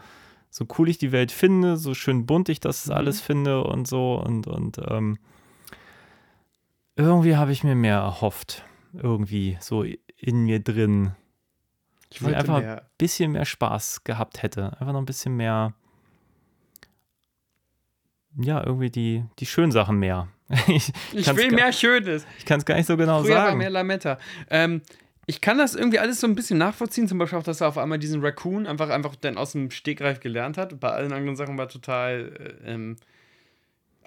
so 0.50 0.66
cool 0.78 0.90
ich 0.90 0.98
die 0.98 1.12
Welt 1.12 1.32
finde, 1.32 1.78
so 1.78 1.94
schön 1.94 2.26
bunt 2.26 2.50
ich 2.50 2.60
das 2.60 2.90
alles 2.90 3.22
finde 3.22 3.64
und 3.64 3.88
so. 3.88 4.16
Und, 4.16 4.48
und 4.48 4.80
ähm, 4.90 5.18
irgendwie 6.96 7.36
habe 7.36 7.52
ich 7.52 7.64
mir 7.64 7.76
mehr 7.76 7.98
erhofft. 7.98 8.66
Irgendwie 8.94 9.58
so 9.62 9.84
in 9.84 10.46
mir 10.46 10.60
drin. 10.60 11.12
Ich 12.10 12.22
ich 12.22 12.36
einfach 12.36 12.62
ein 12.62 12.82
bisschen 12.98 13.34
mehr 13.34 13.46
Spaß 13.46 14.04
gehabt 14.04 14.42
hätte. 14.42 14.72
Einfach 14.80 14.94
noch 14.94 15.02
ein 15.02 15.06
bisschen 15.06 15.36
mehr. 15.36 15.74
Ja, 18.40 18.64
irgendwie 18.66 18.90
die, 18.90 19.24
die 19.40 19.46
schönen 19.46 19.72
Sachen 19.72 19.98
mehr. 19.98 20.28
ich 20.68 20.92
Ich 21.14 21.36
will 21.36 21.52
mehr 21.52 21.74
Schönes. 21.74 22.26
Ich 22.38 22.46
kann 22.46 22.60
es 22.60 22.66
gar 22.66 22.76
nicht 22.76 22.86
so 22.86 22.96
genau 22.96 23.22
Früher 23.22 23.36
war 23.36 23.46
sagen. 23.48 23.58
mehr 23.58 23.70
Lametta. 23.70 24.18
Ähm, 24.50 24.82
ich 25.26 25.42
kann 25.42 25.58
das 25.58 25.76
irgendwie 25.76 26.00
alles 26.00 26.22
so 26.22 26.28
ein 26.28 26.36
bisschen 26.36 26.58
nachvollziehen. 26.58 27.08
Zum 27.08 27.18
Beispiel 27.18 27.38
auch, 27.38 27.44
dass 27.44 27.62
er 27.62 27.68
auf 27.68 27.78
einmal 27.78 28.00
diesen 28.00 28.22
Raccoon 28.24 28.66
einfach, 28.66 28.90
einfach 28.90 29.16
dann 29.16 29.38
aus 29.38 29.52
dem 29.52 29.72
Stegreif 29.72 30.20
gelernt 30.22 30.58
hat. 30.58 30.80
Bei 30.80 30.90
allen 30.92 31.12
anderen 31.12 31.36
Sachen 31.36 31.58
war 31.58 31.68
total 31.68 32.58
äh, 32.64 32.74
ähm, 32.74 32.96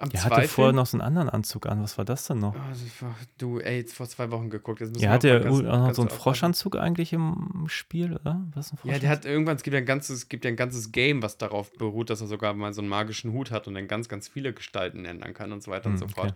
am 0.01 0.09
Er 0.11 0.23
hatte 0.23 0.47
vorher 0.47 0.73
noch 0.73 0.85
so 0.85 0.97
einen 0.97 1.01
anderen 1.01 1.29
Anzug 1.29 1.67
an. 1.67 1.81
Was 1.83 1.97
war 1.97 2.05
das 2.05 2.25
denn 2.27 2.39
noch? 2.39 2.55
Oh, 2.55 3.05
war- 3.05 3.15
du, 3.37 3.59
ey, 3.59 3.77
jetzt 3.77 3.93
vor 3.93 4.07
zwei 4.07 4.31
Wochen 4.31 4.49
geguckt. 4.49 4.81
Jetzt 4.81 4.99
Ja, 4.99 5.11
hat 5.11 5.23
er 5.23 5.49
auch 5.49 5.61
noch 5.61 5.93
so 5.93 6.01
einen. 6.01 6.09
Froschanzug 6.09 6.75
eigentlich 6.75 7.13
im 7.13 7.65
Spiel, 7.67 8.13
oder? 8.13 8.45
Was 8.53 8.71
ein 8.73 8.79
Ja, 8.83 8.99
der 8.99 9.09
hat 9.09 9.25
irgendwann, 9.25 9.55
es 9.55 9.63
gibt 9.63 9.73
ja 9.73 9.79
ein 9.79 9.85
ganzes, 9.85 10.17
es 10.17 10.29
gibt 10.29 10.43
ja 10.45 10.49
ein 10.49 10.55
ganzes 10.57 10.91
Game, 10.91 11.21
was 11.21 11.37
darauf 11.37 11.71
beruht, 11.73 12.09
dass 12.09 12.21
er 12.21 12.27
sogar 12.27 12.53
mal 12.53 12.73
so 12.73 12.81
einen 12.81 12.89
magischen 12.89 13.31
Hut 13.33 13.51
hat 13.51 13.67
und 13.67 13.75
dann 13.75 13.87
ganz, 13.87 14.09
ganz 14.09 14.27
viele 14.27 14.53
Gestalten 14.53 15.05
ändern 15.05 15.33
kann 15.33 15.51
und 15.51 15.61
so 15.63 15.71
weiter 15.71 15.89
und 15.89 15.97
so 15.97 16.05
Hm, 16.05 16.11
fort. 16.11 16.33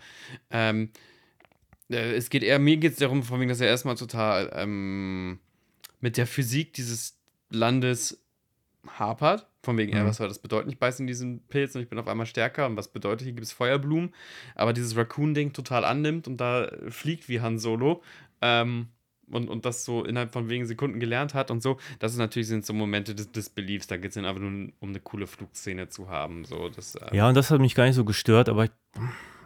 Ähm, 0.52 0.90
äh, 1.90 2.14
es 2.16 2.30
geht 2.30 2.44
eher, 2.44 2.60
mir 2.60 2.78
geht 2.78 2.94
es 2.94 3.00
darum, 3.00 3.24
von 3.24 3.40
wegen, 3.40 3.50
dass 3.50 3.62
er 3.62 3.68
erstmal 3.68 3.96
total 3.96 4.52
ähm, 4.54 5.40
mit 6.00 6.18
der 6.18 6.28
Physik 6.28 6.74
dieses 6.74 7.18
Landes 7.50 8.25
hapert. 8.88 9.48
Von 9.64 9.78
wegen, 9.78 9.92
ja, 9.96 10.04
Mhm. 10.04 10.08
was 10.08 10.18
soll 10.18 10.28
das 10.28 10.40
bedeuten? 10.40 10.70
Ich 10.70 10.78
beiße 10.80 11.02
in 11.02 11.08
diesen 11.08 11.40
Pilz 11.48 11.74
und 11.76 11.82
ich 11.82 11.90
bin 11.90 11.98
auf 12.00 12.08
einmal 12.08 12.26
stärker. 12.28 12.66
Und 12.68 12.78
was 12.78 12.88
bedeutet, 12.88 13.22
hier 13.26 13.34
gibt 13.34 13.46
es 13.46 13.52
Feuerblumen. 13.52 14.14
Aber 14.54 14.74
dieses 14.74 14.96
Raccoon-Ding 14.96 15.54
total 15.54 15.84
annimmt 15.86 16.28
und 16.28 16.38
da 16.38 16.70
fliegt 16.90 17.28
wie 17.30 17.42
Han 17.42 17.58
Solo. 17.58 18.04
Ähm, 18.42 18.90
und, 19.32 19.50
und 19.50 19.66
das 19.66 19.86
so 19.86 20.04
innerhalb 20.06 20.32
von 20.32 20.50
wenigen 20.50 20.68
Sekunden 20.68 21.00
gelernt 21.00 21.34
hat 21.34 21.50
und 21.50 21.64
so. 21.64 21.78
Das 21.98 22.12
ist 22.12 22.20
natürlich 22.20 22.48
sind 22.48 22.64
so 22.64 22.74
Momente 22.74 23.16
des 23.16 23.32
Disbeliefs. 23.32 23.88
Da 23.88 23.98
geht 23.98 24.10
es 24.10 24.14
dann 24.16 24.26
einfach 24.26 24.40
nur 24.42 24.70
um 24.80 24.90
eine 24.90 25.00
coole 25.00 25.26
Flugszene 25.26 25.90
zu 25.90 26.10
haben. 26.10 26.46
So, 26.46 26.70
das, 26.70 26.94
äh, 26.94 27.16
Ja, 27.16 27.28
und 27.28 27.34
das 27.36 27.50
hat 27.50 27.60
mich 27.60 27.74
gar 27.74 27.86
nicht 27.86 27.96
so 27.96 28.06
gestört, 28.06 28.50
aber 28.50 28.70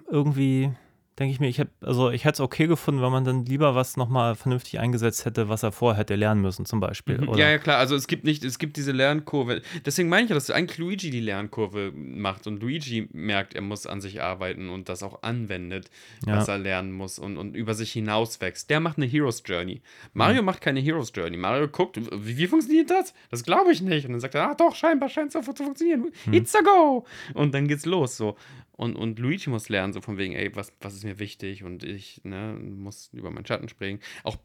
irgendwie 0.09 0.71
denke 1.19 1.33
ich 1.33 1.39
mir, 1.39 1.47
ich 1.49 1.57
hätte 1.57 1.71
also 1.81 2.09
ich 2.11 2.23
hätte 2.25 2.35
es 2.35 2.39
okay 2.39 2.67
gefunden, 2.67 3.01
wenn 3.01 3.11
man 3.11 3.25
dann 3.25 3.45
lieber 3.45 3.75
was 3.75 3.97
nochmal 3.97 4.35
vernünftig 4.35 4.79
eingesetzt 4.79 5.25
hätte, 5.25 5.49
was 5.49 5.63
er 5.63 5.71
vorher 5.71 5.99
hätte 5.99 6.15
lernen 6.15 6.41
müssen, 6.41 6.65
zum 6.65 6.79
Beispiel. 6.79 7.19
Mhm. 7.19 7.29
Oder? 7.29 7.39
Ja, 7.39 7.49
ja, 7.51 7.57
klar. 7.57 7.77
Also 7.77 7.95
es 7.95 8.07
gibt 8.07 8.23
nicht, 8.23 8.43
es 8.43 8.57
gibt 8.57 8.77
diese 8.77 8.91
Lernkurve. 8.91 9.61
Deswegen 9.85 10.09
meine 10.09 10.23
ich 10.23 10.29
ja, 10.29 10.35
dass 10.35 10.49
eigentlich 10.49 10.77
Luigi 10.77 11.09
die 11.09 11.19
Lernkurve 11.19 11.91
macht 11.93 12.47
und 12.47 12.61
Luigi 12.61 13.09
merkt, 13.11 13.53
er 13.53 13.61
muss 13.61 13.85
an 13.85 14.01
sich 14.01 14.21
arbeiten 14.21 14.69
und 14.69 14.89
das 14.89 15.03
auch 15.03 15.21
anwendet, 15.23 15.89
Ja. 16.25 16.37
was 16.37 16.47
er 16.47 16.57
lernen 16.57 16.91
muss 16.91 17.19
und, 17.19 17.37
und 17.37 17.55
über 17.55 17.73
sich 17.73 17.91
hinaus 17.91 18.39
wächst. 18.41 18.69
Der 18.69 18.79
macht 18.79 18.97
eine 18.97 19.05
Hero's 19.05 19.43
Journey. 19.45 19.75
Mhm. 19.75 19.81
Mario 20.13 20.41
macht 20.43 20.61
keine 20.61 20.79
Hero's 20.79 21.11
Journey. 21.13 21.37
Mario 21.37 21.67
guckt, 21.67 21.99
wie, 22.11 22.37
wie 22.37 22.47
funktioniert 22.47 22.89
das? 22.89 23.13
Das 23.29 23.43
glaube 23.43 23.71
ich 23.71 23.81
nicht. 23.81 24.05
Und 24.05 24.13
dann 24.13 24.21
sagt 24.21 24.35
er, 24.35 24.49
ah 24.51 24.55
doch, 24.55 24.75
scheinbar 24.75 25.09
scheint 25.09 25.35
es 25.35 25.43
zu 25.43 25.53
funktionieren. 25.53 26.11
Mhm. 26.25 26.33
It's 26.33 26.55
a 26.55 26.61
go! 26.61 27.05
Und 27.33 27.53
dann 27.53 27.67
geht's 27.67 27.85
los 27.85 28.15
so. 28.17 28.37
Und, 28.79 28.95
und 28.95 29.19
Luigi 29.19 29.49
muss 29.49 29.67
lernen, 29.67 29.91
so 29.91 29.99
von 29.99 30.17
wegen, 30.17 30.35
ey, 30.35 30.55
was, 30.55 30.71
was 30.79 30.93
ist 30.93 31.03
mir 31.03 31.19
wichtig? 31.19 31.65
Und 31.65 31.83
ich 31.83 32.21
ne, 32.23 32.57
muss 32.57 33.09
über 33.11 33.29
meinen 33.29 33.45
Schatten 33.45 33.67
springen. 33.67 33.99
Auch 34.23 34.37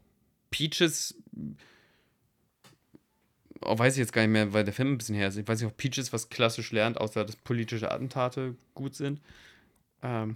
Peaches 0.51 1.15
oh, 3.61 3.79
weiß 3.79 3.93
ich 3.93 3.99
jetzt 3.99 4.11
gar 4.11 4.23
nicht 4.23 4.31
mehr, 4.31 4.51
weil 4.51 4.65
der 4.65 4.73
Film 4.73 4.91
ein 4.91 4.97
bisschen 4.97 5.15
her 5.15 5.29
ist. 5.29 5.37
Ich 5.37 5.47
weiß 5.47 5.61
nicht, 5.61 5.71
ob 5.71 5.77
Peaches 5.77 6.11
was 6.11 6.27
klassisch 6.27 6.73
lernt, 6.73 6.99
außer 6.99 7.23
dass 7.23 7.37
politische 7.37 7.89
Attentate 7.89 8.55
gut 8.73 8.93
sind. 8.93 9.21
Ähm, 10.03 10.35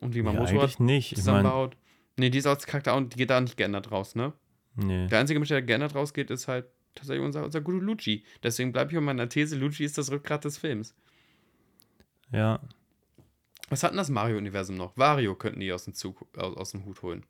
und 0.00 0.14
wie 0.14 0.22
man 0.22 0.34
Ja, 0.34 0.40
Motorrad 0.42 0.62
eigentlich 0.62 0.78
nicht. 0.78 1.12
Ich 1.12 1.18
meine, 1.18 1.24
zusammenbaut. 1.24 1.76
Nee, 2.16 2.30
die 2.30 2.38
ist 2.38 2.46
als 2.46 2.64
Charakter 2.64 2.94
auch, 2.94 3.00
die 3.00 3.16
geht 3.16 3.30
da 3.30 3.40
nicht 3.40 3.56
geändert 3.56 3.90
raus, 3.90 4.14
ne? 4.14 4.32
nee. 4.76 5.08
Der 5.08 5.18
einzige 5.18 5.40
Mensch, 5.40 5.48
der 5.48 5.62
geändert 5.62 5.96
rausgeht, 5.96 6.30
ist 6.30 6.46
halt 6.46 6.66
tatsächlich 6.94 7.24
unser, 7.24 7.44
unser 7.44 7.60
guter 7.60 7.84
Luigi. 7.84 8.22
Deswegen 8.44 8.70
bleibe 8.70 8.92
ich 8.92 8.94
bei 8.94 9.00
meiner 9.00 9.28
These, 9.28 9.56
Luigi 9.56 9.82
ist 9.82 9.98
das 9.98 10.12
Rückgrat 10.12 10.44
des 10.44 10.58
Films. 10.58 10.94
Ja. 12.32 12.60
Was 13.68 13.82
hat 13.82 13.90
denn 13.90 13.98
das 13.98 14.08
Mario-Universum 14.08 14.76
noch? 14.76 14.96
Wario 14.96 15.34
könnten 15.34 15.60
die 15.60 15.72
aus 15.72 15.84
dem, 15.84 15.94
Zug, 15.94 16.26
aus, 16.36 16.56
aus 16.56 16.70
dem 16.72 16.84
Hut 16.84 17.02
holen. 17.02 17.24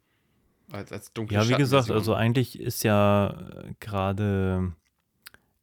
Als, 0.71 0.93
als 0.93 1.13
dunkle 1.13 1.37
Ja, 1.37 1.49
wie 1.49 1.55
gesagt, 1.55 1.91
also 1.91 2.15
eigentlich 2.15 2.61
ist 2.61 2.85
ja 2.85 3.31
äh, 3.31 3.73
gerade 3.81 4.73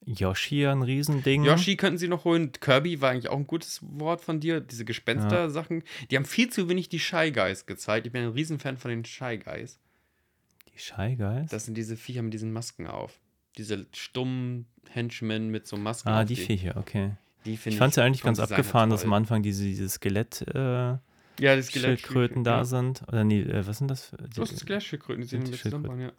Yoshi 0.05 0.61
ja 0.61 0.71
ein 0.71 0.81
Riesending. 0.81 1.43
Yoshi 1.43 1.75
könnten 1.75 1.97
sie 1.97 2.07
noch 2.07 2.25
holen. 2.25 2.51
Kirby 2.51 3.01
war 3.01 3.11
eigentlich 3.11 3.29
auch 3.29 3.37
ein 3.37 3.47
gutes 3.47 3.79
Wort 3.81 4.21
von 4.21 4.39
dir. 4.39 4.61
Diese 4.61 4.85
Gespenster-Sachen. 4.85 5.83
Die 6.09 6.15
haben 6.15 6.25
viel 6.25 6.49
zu 6.49 6.67
wenig 6.69 6.89
die 6.89 6.99
Shy 6.99 7.31
Guys 7.31 7.65
gezeigt. 7.65 8.07
Ich 8.07 8.13
bin 8.13 8.23
ein 8.23 8.31
Riesenfan 8.31 8.77
von 8.77 8.89
den 8.89 9.05
Shy 9.05 9.37
Guys. 9.37 9.79
Die 10.73 10.79
Shy 10.79 11.15
Guys? 11.15 11.49
Das 11.49 11.65
sind 11.65 11.75
diese 11.75 11.97
Viecher 11.97 12.21
mit 12.21 12.33
diesen 12.33 12.51
Masken 12.51 12.87
auf. 12.87 13.19
Diese 13.57 13.85
stummen 13.93 14.65
Henchmen 14.89 15.49
mit 15.49 15.67
so 15.67 15.77
Masken 15.77 16.09
ah, 16.09 16.21
auf. 16.21 16.27
die 16.27 16.35
Viecher, 16.35 16.77
okay. 16.77 17.11
Die 17.45 17.53
Ich 17.53 17.77
fand 17.77 17.91
es 17.91 17.95
ja 17.97 18.03
eigentlich 18.03 18.23
ganz 18.23 18.39
abgefahren, 18.39 18.89
dass 18.89 19.01
toll. 19.01 19.09
am 19.09 19.13
Anfang 19.13 19.43
diese, 19.43 19.63
diese 19.63 19.87
Skelett, 19.89 20.41
äh, 20.53 20.57
Ja, 21.39 21.55
die 21.55 21.63
Schildkröten 21.63 22.43
da 22.43 22.63
sind. 22.65 23.03
Oder 23.07 23.23
nee, 23.23 23.41
äh, 23.41 23.65
was 23.67 23.77
sind 23.77 23.89
das? 23.89 24.05
für- 24.05 24.17
Du 24.17 24.41
hast 24.41 24.57
Skelett-Schildkröten, 24.57 25.21
die 25.21 25.27
sind 25.27 25.41
sind 25.41 25.47
die 25.47 25.51
mit 25.51 25.61
zusammenbauen, 25.61 25.99
ja. 26.01 26.11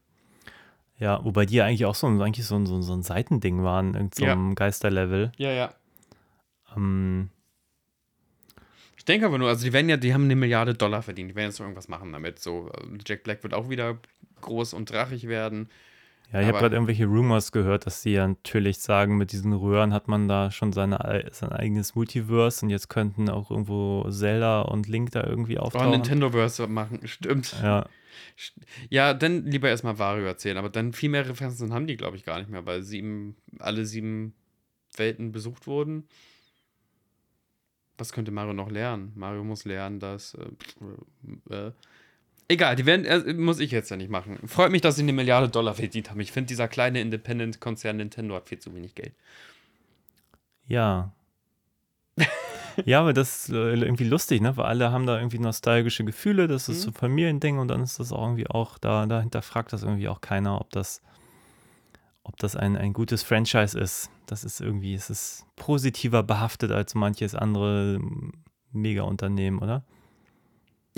Ja, 0.98 1.24
wobei 1.24 1.44
die 1.44 1.56
ja 1.56 1.64
eigentlich 1.66 1.84
auch 1.84 1.94
so 1.94 2.06
ein, 2.06 2.20
eigentlich 2.22 2.46
so 2.46 2.64
so 2.64 2.80
so 2.80 2.94
ein 2.94 3.02
Seitending 3.02 3.62
waren, 3.62 3.94
irgend 3.94 4.14
so 4.14 4.24
Ja. 4.24 4.34
Geisterlevel. 4.54 5.32
Ja, 5.36 5.50
ja. 5.52 5.74
Ähm, 6.76 7.30
Ich 8.96 9.04
denke 9.04 9.26
aber 9.26 9.38
nur, 9.38 9.48
also 9.48 9.64
die 9.64 9.72
werden 9.72 9.88
ja, 9.88 9.96
die 9.96 10.14
haben 10.14 10.24
eine 10.24 10.36
Milliarde 10.36 10.74
Dollar 10.74 11.02
verdient. 11.02 11.30
Die 11.30 11.34
werden 11.34 11.48
jetzt 11.50 11.58
noch 11.58 11.66
irgendwas 11.66 11.88
machen 11.88 12.12
damit. 12.12 12.38
So, 12.40 12.70
also 12.70 12.88
Jack 13.06 13.24
Black 13.24 13.42
wird 13.42 13.54
auch 13.54 13.68
wieder 13.68 13.98
groß 14.40 14.72
und 14.74 14.90
drachig 14.90 15.28
werden. 15.28 15.68
Ja, 16.32 16.40
ich 16.40 16.48
habe 16.48 16.58
gerade 16.58 16.74
irgendwelche 16.76 17.06
Rumors 17.06 17.52
gehört, 17.52 17.86
dass 17.86 18.02
sie 18.02 18.12
ja 18.12 18.26
natürlich 18.26 18.78
sagen, 18.80 19.16
mit 19.16 19.32
diesen 19.32 19.52
Röhren 19.52 19.92
hat 19.92 20.08
man 20.08 20.28
da 20.28 20.50
schon 20.50 20.72
seine, 20.72 21.04
ei- 21.04 21.28
sein 21.32 21.50
eigenes 21.52 21.94
Multiverse 21.94 22.64
und 22.64 22.70
jetzt 22.70 22.88
könnten 22.88 23.28
auch 23.30 23.50
irgendwo 23.50 24.08
Zelda 24.10 24.62
und 24.62 24.88
Link 24.88 25.12
da 25.12 25.24
irgendwie 25.24 25.58
Oh, 25.58 25.62
auftauchen. 25.62 25.90
Nintendo-Verse 25.92 26.66
machen, 26.66 27.06
stimmt. 27.06 27.54
Ja, 27.62 27.88
Ja, 28.90 29.14
dann 29.14 29.44
lieber 29.46 29.68
erstmal 29.68 29.98
Wario 29.98 30.24
erzählen, 30.26 30.56
aber 30.56 30.68
dann 30.70 30.92
viel 30.92 31.10
mehr 31.10 31.28
Referenzen 31.28 31.72
haben 31.72 31.86
die, 31.86 31.96
glaube 31.96 32.16
ich, 32.16 32.24
gar 32.24 32.38
nicht 32.38 32.50
mehr, 32.50 32.64
weil 32.66 32.82
sieben, 32.82 33.36
alle 33.58 33.84
sieben 33.84 34.34
Welten 34.96 35.32
besucht 35.32 35.66
wurden. 35.66 36.08
Was 37.98 38.12
könnte 38.12 38.30
Mario 38.30 38.52
noch 38.52 38.70
lernen? 38.70 39.12
Mario 39.14 39.42
muss 39.44 39.64
lernen, 39.64 40.00
dass. 40.00 40.34
Äh, 40.34 41.54
äh, 41.54 41.72
egal, 42.48 42.76
die 42.76 42.86
werden, 42.86 43.04
äh, 43.04 43.34
muss 43.34 43.60
ich 43.60 43.70
jetzt 43.70 43.90
ja 43.90 43.96
nicht 43.96 44.10
machen. 44.10 44.38
Freut 44.46 44.70
mich, 44.70 44.80
dass 44.82 44.96
sie 44.96 45.02
eine 45.02 45.12
Milliarde 45.12 45.48
Dollar 45.48 45.74
verdient 45.74 46.10
haben. 46.10 46.20
Ich 46.20 46.32
finde, 46.32 46.48
dieser 46.48 46.68
kleine 46.68 47.00
Independent-Konzern 47.00 47.96
Nintendo 47.96 48.34
hat 48.34 48.48
viel 48.48 48.58
zu 48.58 48.74
wenig 48.74 48.94
Geld. 48.94 49.14
ja. 50.66 51.12
ja, 52.84 53.00
aber 53.00 53.12
das 53.12 53.48
ist 53.48 53.54
äh, 53.54 53.74
irgendwie 53.74 54.04
lustig, 54.04 54.40
ne? 54.40 54.56
Weil 54.56 54.66
alle 54.66 54.90
haben 54.90 55.06
da 55.06 55.16
irgendwie 55.18 55.38
nostalgische 55.38 56.04
Gefühle, 56.04 56.46
das 56.48 56.68
ist 56.68 56.78
Mhm. 56.78 56.82
so 56.82 56.90
ein 56.90 56.94
Familiending 56.94 57.58
und 57.58 57.68
dann 57.68 57.82
ist 57.82 57.98
das 58.00 58.12
auch 58.12 58.22
irgendwie 58.22 58.46
auch, 58.48 58.78
da, 58.78 59.06
da 59.06 59.20
hinterfragt 59.20 59.72
das 59.72 59.82
irgendwie 59.82 60.08
auch 60.08 60.20
keiner, 60.20 60.60
ob 60.60 60.70
das, 60.70 61.02
ob 62.22 62.36
das 62.38 62.56
ein, 62.56 62.76
ein 62.76 62.92
gutes 62.92 63.22
Franchise 63.22 63.78
ist. 63.78 64.10
Das 64.26 64.44
ist 64.44 64.60
irgendwie, 64.60 64.94
es 64.94 65.10
ist 65.10 65.44
positiver 65.56 66.22
behaftet 66.22 66.72
als 66.72 66.94
manches 66.94 67.34
andere 67.34 68.00
Mega-Unternehmen, 68.72 69.58
oder? 69.58 69.84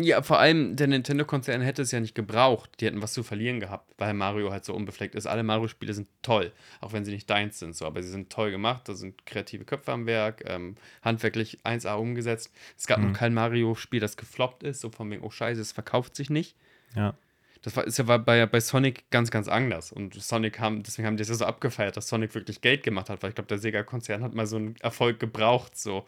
Ja, 0.01 0.23
vor 0.23 0.39
allem 0.39 0.77
der 0.77 0.87
Nintendo-Konzern 0.87 1.61
hätte 1.61 1.83
es 1.83 1.91
ja 1.91 1.99
nicht 1.99 2.15
gebraucht. 2.15 2.70
Die 2.79 2.87
hätten 2.87 3.03
was 3.03 3.12
zu 3.12 3.25
verlieren 3.25 3.59
gehabt, 3.59 3.93
weil 3.99 4.15
Mario 4.15 4.53
halt 4.53 4.65
so 4.65 4.73
unbefleckt 4.73 5.16
ist. 5.16 5.27
Alle 5.27 5.43
Mario-Spiele 5.43 5.93
sind 5.93 6.07
toll, 6.23 6.53
auch 6.81 6.93
wenn 6.93 7.05
sie 7.05 7.11
nicht 7.11 7.29
deins 7.29 7.59
sind, 7.59 7.75
so, 7.75 7.85
aber 7.85 8.01
sie 8.03 8.09
sind 8.11 8.31
toll 8.31 8.53
gemacht. 8.53 8.89
Da 8.89 8.95
sind 8.95 9.27
kreative 9.27 9.65
Köpfe 9.65 9.91
am 9.91 10.07
Werk, 10.07 10.45
ähm, 10.47 10.77
handwerklich 11.03 11.59
1A 11.65 11.95
umgesetzt. 11.95 12.53
Es 12.77 12.87
gab 12.87 13.01
Mhm. 13.01 13.09
noch 13.09 13.12
kein 13.15 13.35
Mario-Spiel, 13.35 13.99
das 13.99 14.16
gefloppt 14.16 14.62
ist, 14.62 14.81
so 14.81 14.91
von 14.91 15.11
wegen, 15.11 15.23
oh 15.23 15.31
Scheiße, 15.31 15.61
es 15.61 15.73
verkauft 15.73 16.15
sich 16.15 16.31
nicht. 16.31 16.55
Ja. 16.95 17.15
Das 17.62 17.75
war, 17.75 17.83
ist 17.85 17.99
ja 17.99 18.05
bei, 18.05 18.47
bei 18.47 18.61
Sonic 18.61 19.11
ganz, 19.11 19.33
ganz 19.33 19.49
anders. 19.49 19.91
Und 19.91 20.15
Sonic 20.15 20.61
haben, 20.61 20.85
deswegen 20.85 21.07
haben 21.09 21.16
die 21.16 21.23
es 21.25 21.29
ja 21.29 21.35
so 21.35 21.45
abgefeiert, 21.45 21.97
dass 21.97 22.09
Sonic 22.09 22.37
wirklich 22.37 22.61
Geld 22.61 22.85
gemacht 22.85 23.11
hat, 23.11 23.20
weil 23.25 23.31
ich 23.31 23.35
glaube, 23.35 23.49
der 23.49 23.59
Sega-Konzern 23.59 24.23
hat 24.23 24.33
mal 24.33 24.47
so 24.47 24.55
einen 24.57 24.77
Erfolg 24.77 25.19
gebraucht, 25.19 25.77
so 25.77 26.07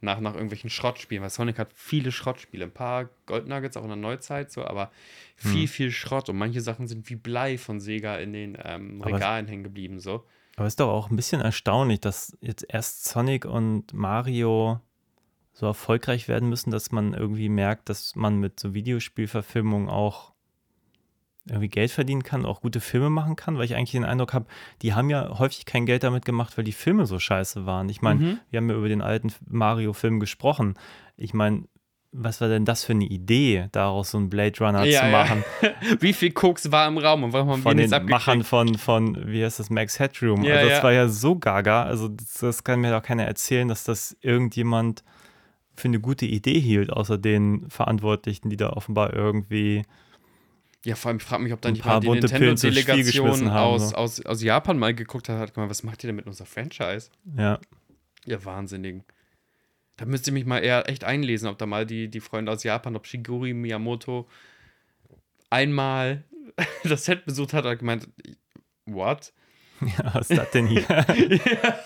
nach, 0.00 0.20
nach 0.20 0.34
irgendwelchen 0.34 0.70
Schrottspielen, 0.70 1.22
weil 1.22 1.30
Sonic 1.30 1.58
hat 1.58 1.70
viele 1.74 2.12
Schrottspiele, 2.12 2.64
ein 2.64 2.72
paar 2.72 3.08
Gold 3.26 3.48
Nuggets 3.48 3.76
auch 3.76 3.82
in 3.82 3.88
der 3.88 3.96
Neuzeit, 3.96 4.52
so, 4.52 4.64
aber 4.64 4.90
viel, 5.36 5.68
viel 5.68 5.90
Schrott. 5.90 6.28
Und 6.28 6.36
manche 6.36 6.60
Sachen 6.60 6.86
sind 6.86 7.08
wie 7.10 7.16
Blei 7.16 7.58
von 7.58 7.80
Sega 7.80 8.16
in 8.16 8.32
den 8.32 8.58
ähm, 8.62 9.00
Regalen 9.02 9.46
hängen 9.48 9.64
geblieben, 9.64 10.00
so. 10.00 10.24
Aber 10.56 10.66
es 10.66 10.72
ist 10.72 10.80
doch 10.80 10.88
auch 10.88 11.10
ein 11.10 11.16
bisschen 11.16 11.40
erstaunlich, 11.40 12.00
dass 12.00 12.36
jetzt 12.40 12.66
erst 12.68 13.04
Sonic 13.04 13.44
und 13.44 13.92
Mario 13.92 14.80
so 15.52 15.66
erfolgreich 15.66 16.28
werden 16.28 16.48
müssen, 16.48 16.70
dass 16.70 16.92
man 16.92 17.14
irgendwie 17.14 17.48
merkt, 17.48 17.88
dass 17.88 18.14
man 18.14 18.38
mit 18.38 18.60
so 18.60 18.74
Videospielverfilmungen 18.74 19.88
auch 19.88 20.32
irgendwie 21.48 21.68
Geld 21.68 21.90
verdienen 21.90 22.22
kann, 22.22 22.44
auch 22.46 22.60
gute 22.60 22.80
Filme 22.80 23.10
machen 23.10 23.36
kann, 23.36 23.56
weil 23.58 23.64
ich 23.64 23.74
eigentlich 23.74 23.92
den 23.92 24.04
Eindruck 24.04 24.32
habe, 24.34 24.46
die 24.82 24.94
haben 24.94 25.10
ja 25.10 25.38
häufig 25.38 25.64
kein 25.66 25.86
Geld 25.86 26.02
damit 26.02 26.24
gemacht, 26.24 26.56
weil 26.56 26.64
die 26.64 26.72
Filme 26.72 27.06
so 27.06 27.18
scheiße 27.18 27.66
waren. 27.66 27.88
Ich 27.88 28.02
meine, 28.02 28.20
Mhm. 28.20 28.38
wir 28.50 28.56
haben 28.58 28.70
ja 28.70 28.76
über 28.76 28.88
den 28.88 29.02
alten 29.02 29.32
Mario-Film 29.48 30.20
gesprochen. 30.20 30.74
Ich 31.16 31.34
meine, 31.34 31.64
was 32.10 32.40
war 32.40 32.48
denn 32.48 32.64
das 32.64 32.84
für 32.84 32.92
eine 32.92 33.04
Idee, 33.04 33.68
daraus 33.72 34.12
so 34.12 34.18
einen 34.18 34.30
Blade 34.30 34.58
Runner 34.60 34.82
Ja, 34.84 35.00
zu 35.00 35.06
ja. 35.06 35.12
machen? 35.12 35.44
wie 36.00 36.14
viel 36.14 36.30
Koks 36.32 36.72
war 36.72 36.88
im 36.88 36.96
Raum 36.96 37.22
und 37.24 37.32
warum 37.34 37.50
haben 37.50 37.62
von 37.62 37.76
wir 37.76 37.86
den 37.86 37.90
nichts 37.90 38.10
Machern 38.10 38.40
abgekriegt? 38.40 38.46
von, 38.80 39.14
von, 39.14 39.26
wie 39.30 39.44
heißt 39.44 39.58
das, 39.60 39.68
Max 39.68 39.98
Headroom. 39.98 40.42
Ja, 40.42 40.54
also 40.56 40.68
das 40.68 40.78
ja. 40.78 40.82
war 40.84 40.92
ja 40.92 41.08
so 41.08 41.36
gaga. 41.36 41.82
Also 41.82 42.08
das, 42.08 42.34
das 42.34 42.64
kann 42.64 42.80
mir 42.80 42.90
doch 42.92 43.02
keiner 43.02 43.24
erzählen, 43.24 43.68
dass 43.68 43.84
das 43.84 44.16
irgendjemand 44.22 45.04
für 45.76 45.88
eine 45.88 46.00
gute 46.00 46.24
Idee 46.26 46.58
hielt, 46.58 46.90
außer 46.90 47.18
den 47.18 47.68
Verantwortlichen, 47.68 48.48
die 48.50 48.56
da 48.56 48.70
offenbar 48.70 49.12
irgendwie 49.12 49.84
Ja, 50.88 50.94
vor 50.94 51.10
allem, 51.10 51.18
ich 51.18 51.22
frage 51.22 51.42
mich, 51.42 51.52
ob 51.52 51.60
da 51.60 51.70
nicht 51.70 51.84
mal 51.84 52.00
die 52.00 52.08
Nintendo-Delegation 52.08 53.50
aus, 53.50 53.90
so. 53.90 53.94
aus, 53.94 54.24
aus 54.24 54.42
Japan 54.42 54.78
mal 54.78 54.94
geguckt 54.94 55.28
hat, 55.28 55.38
hat 55.38 55.52
gemeint, 55.52 55.68
was 55.68 55.82
macht 55.82 56.02
ihr 56.02 56.08
denn 56.08 56.16
mit 56.16 56.26
unserer 56.26 56.46
Franchise? 56.46 57.10
ja, 57.36 57.60
Ihr 58.24 58.42
Wahnsinnigen. 58.46 59.04
Da 59.98 60.06
müsst 60.06 60.26
ihr 60.28 60.32
mich 60.32 60.46
mal 60.46 60.60
eher 60.60 60.88
echt 60.88 61.04
einlesen, 61.04 61.46
ob 61.46 61.58
da 61.58 61.66
mal 61.66 61.84
die, 61.84 62.08
die 62.08 62.20
Freunde 62.20 62.50
aus 62.50 62.64
Japan, 62.64 62.96
ob 62.96 63.06
Shigeru 63.06 63.52
Miyamoto 63.52 64.26
einmal 65.50 66.24
das 66.84 67.04
Set 67.04 67.26
besucht 67.26 67.52
hat, 67.52 67.66
hat 67.66 67.80
gemeint, 67.80 68.08
what? 68.86 69.34
ja, 69.82 70.14
was 70.14 70.30
ist 70.30 70.38
das 70.38 70.50
denn 70.52 70.68
hier? 70.68 70.86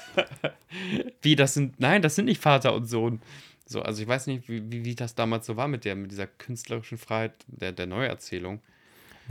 Wie, 1.23 1.35
das 1.35 1.55
sind, 1.55 1.81
nein, 1.81 2.03
das 2.03 2.15
sind 2.15 2.27
nicht 2.27 2.41
Vater 2.41 2.73
und 2.73 2.87
Sohn. 2.87 3.21
So, 3.67 3.83
also 3.83 4.01
ich 4.01 4.07
weiß 4.07 4.29
nicht, 4.29 4.49
wie, 4.49 4.71
wie, 4.71 4.85
wie 4.85 4.95
das 4.95 5.17
damals 5.17 5.47
so 5.47 5.57
war 5.57 5.67
mit 5.67 5.85
der, 5.85 5.97
mit 5.97 6.13
dieser 6.13 6.29
künstlerischen 6.29 6.99
Freiheit 6.99 7.35
der, 7.49 7.73
der 7.73 7.89
Neuerzählung. 7.89 8.61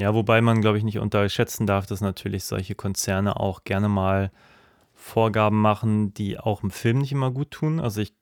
Ja, 0.02 0.16
wobei 0.16 0.42
man, 0.42 0.62
glaube 0.62 0.80
ich, 0.80 0.84
nicht 0.84 0.98
unterschätzen 0.98 1.68
darf, 1.68 1.86
dass 1.86 2.02
natürlich 2.02 2.46
solche 2.46 2.74
Konzerne 2.74 3.40
auch 3.40 3.64
gerne 3.64 3.88
mal 3.88 4.32
Vorgaben 4.96 5.62
machen, 5.62 6.12
die 6.16 6.40
auch 6.40 6.64
im 6.64 6.72
Film 6.72 6.98
nicht 6.98 7.12
immer 7.12 7.30
gut 7.30 7.52
tun. 7.52 7.80
Also 7.80 8.02
ich, 8.02 8.16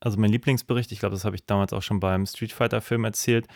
also 0.00 0.18
mein 0.18 0.30
Lieblingsbericht, 0.30 0.90
ich 0.90 1.00
glaube, 1.00 1.14
das 1.14 1.26
habe 1.26 1.36
ich 1.36 1.44
damals 1.44 1.74
auch 1.74 1.82
schon 1.82 2.00
beim 2.00 2.24
Street 2.24 2.52
Fighter 2.52 2.80
Film 2.80 3.04
erzählt. 3.04 3.46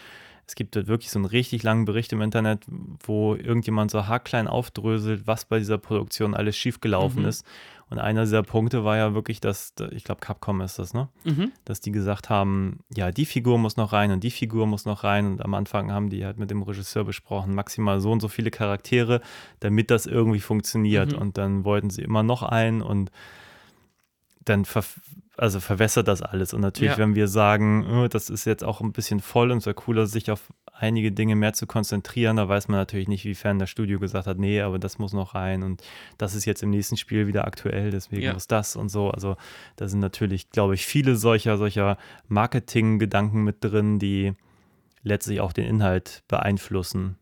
Es 0.52 0.54
gibt 0.54 0.76
dort 0.76 0.86
wirklich 0.86 1.10
so 1.10 1.18
einen 1.18 1.24
richtig 1.24 1.62
langen 1.62 1.86
Bericht 1.86 2.12
im 2.12 2.20
Internet, 2.20 2.66
wo 3.06 3.34
irgendjemand 3.34 3.90
so 3.90 4.06
haarklein 4.06 4.48
aufdröselt, 4.48 5.26
was 5.26 5.46
bei 5.46 5.58
dieser 5.58 5.78
Produktion 5.78 6.34
alles 6.34 6.58
schiefgelaufen 6.58 7.22
Mhm. 7.22 7.28
ist. 7.28 7.46
Und 7.88 7.98
einer 7.98 8.24
dieser 8.24 8.42
Punkte 8.42 8.84
war 8.84 8.98
ja 8.98 9.14
wirklich, 9.14 9.40
dass, 9.40 9.72
ich 9.92 10.04
glaube, 10.04 10.20
Capcom 10.20 10.60
ist 10.60 10.78
das, 10.78 10.92
ne? 10.92 11.08
Mhm. 11.24 11.52
Dass 11.64 11.80
die 11.80 11.90
gesagt 11.90 12.28
haben, 12.28 12.80
ja, 12.94 13.10
die 13.12 13.24
Figur 13.24 13.56
muss 13.56 13.78
noch 13.78 13.94
rein 13.94 14.12
und 14.12 14.22
die 14.24 14.30
Figur 14.30 14.66
muss 14.66 14.84
noch 14.84 15.04
rein. 15.04 15.24
Und 15.26 15.42
am 15.42 15.54
Anfang 15.54 15.90
haben 15.90 16.10
die 16.10 16.26
halt 16.26 16.36
mit 16.36 16.50
dem 16.50 16.60
Regisseur 16.60 17.04
besprochen, 17.04 17.54
maximal 17.54 17.98
so 18.02 18.12
und 18.12 18.20
so 18.20 18.28
viele 18.28 18.50
Charaktere, 18.50 19.22
damit 19.60 19.90
das 19.90 20.04
irgendwie 20.04 20.40
funktioniert. 20.40 21.12
Mhm. 21.12 21.18
Und 21.18 21.38
dann 21.38 21.64
wollten 21.64 21.88
sie 21.88 22.02
immer 22.02 22.22
noch 22.22 22.42
einen 22.42 22.82
und 22.82 23.10
dann 24.44 24.66
ver 24.66 24.84
also 25.42 25.58
verwässert 25.60 26.06
das 26.06 26.22
alles. 26.22 26.54
Und 26.54 26.60
natürlich, 26.60 26.92
Ja. 26.92 26.98
wenn 26.98 27.14
wir 27.16 27.26
sagen, 27.26 27.84
äh, 28.04 28.08
das 28.08 28.30
ist 28.30 28.44
jetzt 28.44 28.62
auch 28.62 28.80
ein 28.80 28.92
bisschen 28.92 29.20
voll 29.20 29.50
und 29.50 29.58
es 29.58 29.66
wäre 29.66 29.74
cooler, 29.74 30.06
sich 30.06 30.30
auf 30.30 30.52
einige 30.72 31.10
Dinge 31.12 31.34
mehr 31.36 31.52
zu 31.52 31.66
konzentrieren, 31.66 32.36
da 32.36 32.48
weiß 32.48 32.68
man 32.68 32.78
natürlich 32.78 33.08
nicht, 33.08 33.24
wiefern 33.24 33.58
das 33.58 33.68
Studio 33.68 33.98
gesagt 33.98 34.26
hat, 34.28 34.38
nee, 34.38 34.60
aber 34.60 34.78
das 34.78 34.98
muss 34.98 35.12
noch 35.12 35.34
rein 35.34 35.62
und 35.64 35.82
das 36.16 36.34
ist 36.34 36.44
jetzt 36.44 36.62
im 36.62 36.70
nächsten 36.70 36.96
Spiel 36.96 37.26
wieder 37.26 37.44
aktuell, 37.46 37.90
deswegen 37.90 38.22
Ja. 38.22 38.32
muss 38.34 38.46
das 38.46 38.76
und 38.76 38.88
so. 38.88 39.10
Also 39.10 39.36
da 39.76 39.88
sind 39.88 39.98
natürlich, 40.00 40.50
glaube 40.50 40.74
ich, 40.74 40.86
viele 40.86 41.16
solcher, 41.16 41.58
solcher 41.58 41.98
Marketing-Gedanken 42.28 43.42
mit 43.42 43.56
drin, 43.64 43.98
die 43.98 44.34
letztlich 45.02 45.40
auch 45.40 45.52
den 45.52 45.64
Inhalt 45.66 46.22
beeinflussen. 46.28 47.16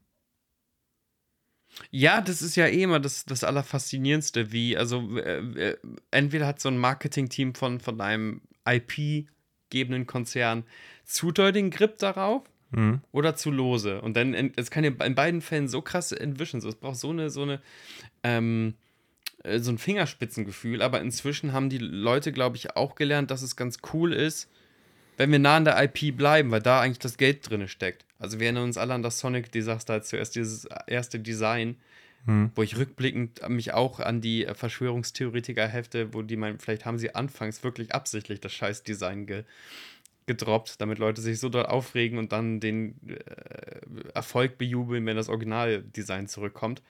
Ja, 1.90 2.20
das 2.20 2.42
ist 2.42 2.56
ja 2.56 2.66
eh 2.66 2.82
immer 2.82 3.00
das, 3.00 3.24
das 3.24 3.44
Allerfaszinierendste, 3.44 4.52
wie, 4.52 4.76
also 4.76 5.18
äh, 5.18 5.70
äh, 5.70 5.76
entweder 6.10 6.46
hat 6.46 6.60
so 6.60 6.68
ein 6.68 6.78
Marketing-Team 6.78 7.54
von, 7.54 7.80
von 7.80 8.00
einem 8.00 8.42
IP-gebenden 8.66 10.06
Konzern 10.06 10.64
zu 11.04 11.32
deutigen 11.32 11.70
Grip 11.70 11.98
darauf 11.98 12.42
Mhm. 12.72 13.00
oder 13.10 13.34
zu 13.34 13.50
lose. 13.50 14.00
Und 14.00 14.16
dann, 14.16 14.32
es 14.54 14.70
kann 14.70 14.84
ja 14.84 14.92
in 15.04 15.16
beiden 15.16 15.40
Fällen 15.40 15.66
so 15.66 15.82
krass 15.82 16.12
entwischen. 16.12 16.60
So, 16.60 16.68
es 16.68 16.76
braucht 16.76 16.98
so 16.98 17.10
eine, 17.10 17.28
so 17.28 17.42
eine, 17.42 17.60
ähm, 18.22 18.74
äh, 19.42 19.58
so 19.58 19.72
ein 19.72 19.78
Fingerspitzengefühl, 19.78 20.80
aber 20.80 21.00
inzwischen 21.00 21.52
haben 21.52 21.68
die 21.68 21.78
Leute, 21.78 22.30
glaube 22.32 22.56
ich, 22.56 22.76
auch 22.76 22.94
gelernt, 22.94 23.30
dass 23.32 23.42
es 23.42 23.56
ganz 23.56 23.78
cool 23.92 24.12
ist, 24.12 24.48
wenn 25.16 25.32
wir 25.32 25.40
nah 25.40 25.56
an 25.56 25.64
der 25.64 25.82
IP 25.82 26.16
bleiben, 26.16 26.50
weil 26.52 26.62
da 26.62 26.80
eigentlich 26.80 27.00
das 27.00 27.16
Geld 27.16 27.50
drin 27.50 27.66
steckt. 27.66 28.04
Also 28.20 28.38
wir 28.38 28.46
erinnern 28.46 28.64
uns 28.64 28.78
alle 28.78 28.94
an 28.94 29.02
das 29.02 29.18
Sonic-Desaster, 29.18 29.94
als 29.94 30.08
zuerst 30.08 30.36
dieses 30.36 30.68
erste 30.86 31.18
Design, 31.18 31.76
Mhm. 32.26 32.50
wo 32.54 32.62
ich 32.62 32.76
rückblickend 32.76 33.48
mich 33.48 33.72
auch 33.72 34.00
an 34.00 34.20
die 34.20 34.44
äh, 34.44 34.54
Verschwörungstheoretiker 34.54 35.66
hefte, 35.66 36.12
wo 36.12 36.22
die 36.22 36.36
meinen, 36.36 36.58
vielleicht 36.58 36.84
haben 36.84 36.98
sie 36.98 37.14
anfangs 37.14 37.64
wirklich 37.64 37.94
absichtlich 37.94 38.40
das 38.40 38.52
Scheiß-Design 38.52 39.26
ge 39.26 39.44
gedroppt, 40.26 40.80
damit 40.80 40.98
Leute 40.98 41.20
sich 41.20 41.40
so 41.40 41.48
dort 41.48 41.68
aufregen 41.68 42.16
und 42.16 42.30
dann 42.30 42.60
den 42.60 42.94
äh, 43.08 44.10
Erfolg 44.14 44.58
bejubeln, 44.58 45.04
wenn 45.06 45.16
das 45.16 45.28
Originaldesign 45.28 46.28
zurückkommt. 46.28 46.82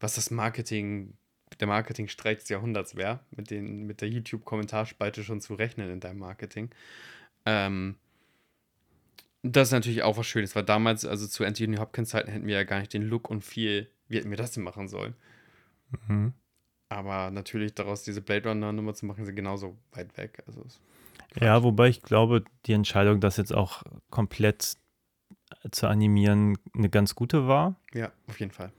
Was 0.00 0.14
das 0.16 0.32
Marketing, 0.32 1.12
der 1.60 1.68
Marketingstreik 1.68 2.40
des 2.40 2.48
Jahrhunderts 2.48 2.96
wäre, 2.96 3.20
mit, 3.30 3.50
den, 3.50 3.86
mit 3.86 4.00
der 4.00 4.08
YouTube-Kommentarspalte 4.08 5.22
schon 5.22 5.40
zu 5.40 5.54
rechnen 5.54 5.88
in 5.88 6.00
deinem 6.00 6.18
Marketing. 6.18 6.70
Ähm, 7.46 7.94
das 9.44 9.68
ist 9.68 9.72
natürlich 9.72 10.02
auch 10.02 10.16
was 10.16 10.26
Schönes, 10.26 10.56
weil 10.56 10.64
damals, 10.64 11.04
also 11.04 11.26
zu 11.26 11.44
Anthony 11.44 11.76
Hopkins 11.76 12.08
Zeiten, 12.08 12.30
hätten 12.30 12.46
wir 12.46 12.54
ja 12.54 12.64
gar 12.64 12.80
nicht 12.80 12.94
den 12.94 13.02
Look 13.02 13.28
und 13.28 13.44
viel, 13.44 13.90
wie 14.08 14.16
hätten 14.16 14.30
wir 14.30 14.38
das 14.38 14.52
denn 14.52 14.64
machen 14.64 14.88
sollen? 14.88 15.14
Mhm. 16.08 16.32
Aber 16.88 17.30
natürlich 17.30 17.74
daraus 17.74 18.02
diese 18.02 18.22
Blade 18.22 18.48
Runner-Nummer 18.48 18.94
zu 18.94 19.04
machen, 19.04 19.24
sind 19.24 19.36
genauso 19.36 19.76
weit 19.92 20.16
weg. 20.16 20.42
Also 20.46 20.64
Ja, 21.38 21.62
wobei 21.62 21.88
ich 21.88 22.02
glaube, 22.02 22.44
die 22.64 22.72
Entscheidung, 22.72 23.20
das 23.20 23.36
jetzt 23.36 23.54
auch 23.54 23.82
komplett 24.08 24.78
zu 25.70 25.86
animieren, 25.88 26.56
eine 26.74 26.88
ganz 26.88 27.14
gute 27.14 27.46
war, 27.46 27.76
ja, 27.92 28.12
auf 28.28 28.40
jeden 28.40 28.52
Fall. 28.52 28.72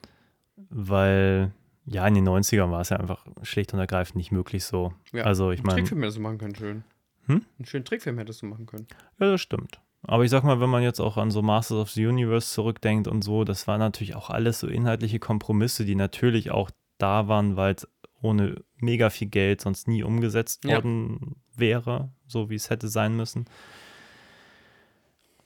weil 0.69 1.51
ja, 1.85 2.07
in 2.07 2.15
den 2.15 2.27
90ern 2.27 2.71
war 2.71 2.81
es 2.81 2.89
ja 2.89 2.97
einfach 2.97 3.23
schlicht 3.43 3.71
und 3.73 3.79
ergreifend 3.79 4.15
nicht 4.15 4.31
möglich 4.31 4.65
so. 4.65 4.93
Ja. 5.13 5.25
Also 5.25 5.51
ich 5.51 5.61
meine, 5.61 5.75
Trickfilm 5.75 6.01
hättest 6.01 6.17
du 6.17 6.21
machen 6.21 6.39
können, 6.39 6.55
schön. 6.55 6.83
Hm? 7.27 7.45
Einen 7.59 7.65
schönen 7.65 7.85
Trickfilm 7.85 8.17
hättest 8.17 8.41
du 8.41 8.47
machen 8.47 8.65
können. 8.65 8.87
ja, 9.19 9.31
das 9.31 9.41
stimmt. 9.41 9.79
Aber 10.07 10.23
ich 10.23 10.30
sag 10.30 10.44
mal, 10.44 10.60
wenn 10.60 10.69
man 10.69 10.84
jetzt 10.84 10.99
auch 10.99 11.18
an 11.18 11.32
so 11.32 11.41
Masters 11.41 11.77
of 11.77 11.90
the 11.91 12.06
Universe 12.06 12.53
zurückdenkt 12.53 13.07
und 13.07 13.23
so, 13.23 13.44
das 13.44 13.68
waren 13.68 13.80
natürlich 13.80 14.15
auch 14.15 14.30
alles 14.30 14.60
so 14.60 14.68
inhaltliche 14.68 15.19
Kompromisse, 15.19 15.86
die 15.86 15.95
natürlich 15.95 16.52
auch 16.52 16.69
da 16.98 17.27
waren, 17.27 17.56
weil 17.56 17.76
es 17.76 17.88
ohne 18.22 18.64
mega 18.77 19.10
viel 19.10 19.27
Geld 19.27 19.61
sonst 19.61 19.88
nie 19.88 20.03
umgesetzt 20.03 20.64
Ja. 20.65 20.76
worden 20.76 21.36
wäre, 21.56 22.10
so 22.27 22.49
wie 22.49 22.56
es 22.56 22.69
hätte 22.69 22.88
sein 22.88 23.15
müssen. 23.15 23.45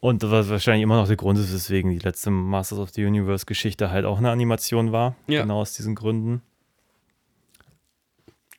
Und 0.02 0.23
was 0.23 0.49
wahrscheinlich 0.49 0.84
immer 0.84 0.95
noch 0.95 1.07
der 1.07 1.18
Grund 1.18 1.38
ist, 1.40 1.53
weswegen 1.53 1.91
die 1.91 1.99
letzte 1.99 2.31
Masters 2.31 2.80
of 2.80 2.90
the 2.91 3.06
Universe 3.06 3.45
Geschichte 3.45 3.91
halt 3.91 4.06
auch 4.06 4.18
eine 4.18 4.31
Animation 4.31 4.91
war. 4.94 5.15
Ja. 5.27 5.41
Genau 5.41 5.60
aus 5.60 5.73
diesen 5.73 5.95
Gründen. 5.95 6.41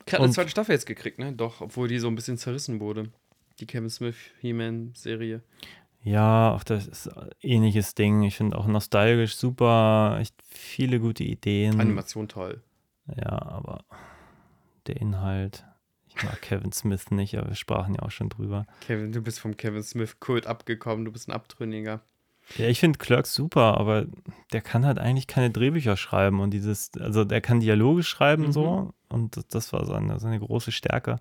Ich 0.05 0.13
hatte 0.13 0.23
eine 0.23 0.33
zweite 0.33 0.49
Staffel 0.49 0.73
jetzt 0.73 0.85
gekriegt, 0.85 1.19
ne? 1.19 1.31
Doch, 1.33 1.61
obwohl 1.61 1.87
die 1.87 1.97
so 1.99 2.07
ein 2.07 2.15
bisschen 2.15 2.37
zerrissen 2.37 2.79
wurde. 2.79 3.09
Die 3.59 3.65
Kevin 3.65 3.89
Smith 3.89 4.15
He-Man-Serie. 4.39 5.41
Ja, 6.03 6.51
auch 6.53 6.63
das 6.63 6.87
ist 6.87 7.07
ein 7.09 7.29
ähnliches 7.41 7.93
Ding. 7.93 8.23
Ich 8.23 8.35
finde 8.35 8.57
auch 8.57 8.65
nostalgisch 8.65 9.35
super, 9.35 10.17
echt 10.19 10.35
viele 10.47 10.99
gute 10.99 11.23
Ideen. 11.23 11.79
Animation 11.79 12.27
toll. 12.27 12.61
Ja, 13.15 13.41
aber 13.41 13.83
der 14.87 14.97
Inhalt. 14.97 15.65
Ich 16.07 16.23
mag 16.23 16.41
Kevin 16.41 16.71
Smith 16.71 17.11
nicht, 17.11 17.37
aber 17.37 17.49
wir 17.49 17.55
sprachen 17.55 17.95
ja 17.95 18.01
auch 18.01 18.11
schon 18.11 18.29
drüber. 18.29 18.65
Kevin, 18.81 19.11
du 19.11 19.21
bist 19.21 19.39
vom 19.39 19.55
Kevin 19.55 19.83
Smith-Kult 19.83 20.45
abgekommen, 20.47 21.05
du 21.05 21.11
bist 21.11 21.29
ein 21.29 21.31
Abtrünniger. 21.31 22.01
Ja, 22.57 22.67
ich 22.67 22.79
finde 22.79 22.99
Clerks 22.99 23.33
super, 23.33 23.77
aber 23.77 24.07
der 24.51 24.61
kann 24.61 24.85
halt 24.85 24.97
eigentlich 24.99 25.27
keine 25.27 25.51
Drehbücher 25.51 25.95
schreiben 25.95 26.41
und 26.41 26.51
dieses, 26.51 26.91
also 26.99 27.23
der 27.23 27.39
kann 27.39 27.59
Dialoge 27.61 28.03
schreiben 28.03 28.47
Mhm. 28.47 28.51
so 28.51 28.93
und 29.07 29.37
das, 29.37 29.47
das 29.47 29.73
war 29.73 29.85
seine, 29.85 30.19
seine 30.19 30.39
große 30.39 30.71
Stärke. 30.71 31.17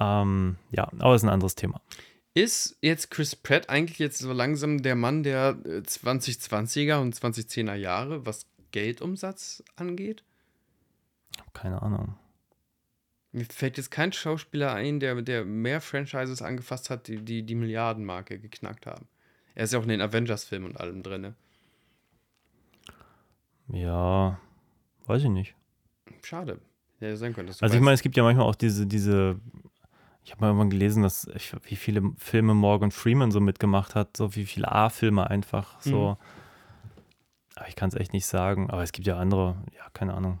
Ähm, 0.00 0.56
ja, 0.72 0.88
aber 0.98 1.14
ist 1.14 1.22
ein 1.22 1.28
anderes 1.28 1.54
Thema. 1.54 1.80
Ist 2.34 2.76
jetzt 2.80 3.12
Chris 3.12 3.36
Pratt 3.36 3.68
eigentlich 3.68 4.00
jetzt 4.00 4.18
so 4.18 4.32
langsam 4.32 4.82
der 4.82 4.96
Mann 4.96 5.22
der 5.22 5.56
äh, 5.64 5.78
2020er 5.78 7.00
und 7.00 7.14
2010er 7.14 7.74
Jahre, 7.74 8.26
was 8.26 8.46
Geldumsatz 8.72 9.62
angeht? 9.76 10.24
Keine 11.52 11.80
Ahnung. 11.80 12.16
Mir 13.30 13.44
fällt 13.44 13.76
jetzt 13.76 13.92
kein 13.92 14.12
Schauspieler 14.12 14.72
ein, 14.74 14.98
der, 14.98 15.22
der 15.22 15.44
mehr 15.44 15.80
Franchises 15.80 16.42
angefasst 16.42 16.90
hat, 16.90 17.06
die 17.06 17.18
die, 17.18 17.44
die 17.44 17.54
Milliardenmarke 17.54 18.38
geknackt 18.38 18.86
haben. 18.86 19.06
Er 19.54 19.64
ist 19.64 19.72
ja 19.72 19.78
auch 19.78 19.84
in 19.84 19.88
den 19.88 20.00
Avengers-Filmen 20.00 20.70
und 20.70 20.76
allem 20.76 21.04
drin. 21.04 21.34
Ja, 23.68 24.40
weiß 25.06 25.22
ich 25.22 25.30
nicht. 25.30 25.54
Schade. 26.22 26.60
Hätte 26.98 27.16
sein 27.16 27.32
du 27.32 27.42
Also 27.42 27.74
ich 27.74 27.80
meine, 27.80 27.94
es 27.94 28.02
gibt 28.02 28.16
ja 28.16 28.22
manchmal 28.22 28.46
auch 28.46 28.54
diese, 28.54 28.86
diese, 28.86 29.40
ich 30.24 30.30
habe 30.30 30.40
mal 30.40 30.46
irgendwann 30.48 30.70
gelesen, 30.70 31.02
dass 31.02 31.26
ich, 31.34 31.54
wie 31.64 31.76
viele 31.76 32.02
Filme 32.16 32.54
Morgan 32.54 32.90
Freeman 32.90 33.30
so 33.30 33.40
mitgemacht 33.40 33.94
hat, 33.94 34.16
so 34.16 34.34
wie 34.34 34.46
viele 34.46 34.72
A-Filme 34.72 35.28
einfach 35.28 35.80
so. 35.82 36.12
Mhm. 36.12 36.16
Aber 37.56 37.68
ich 37.68 37.76
kann 37.76 37.90
es 37.90 37.94
echt 37.94 38.14
nicht 38.14 38.26
sagen. 38.26 38.70
Aber 38.70 38.82
es 38.82 38.92
gibt 38.92 39.06
ja 39.06 39.18
andere, 39.18 39.62
ja, 39.76 39.88
keine 39.92 40.14
Ahnung. 40.14 40.40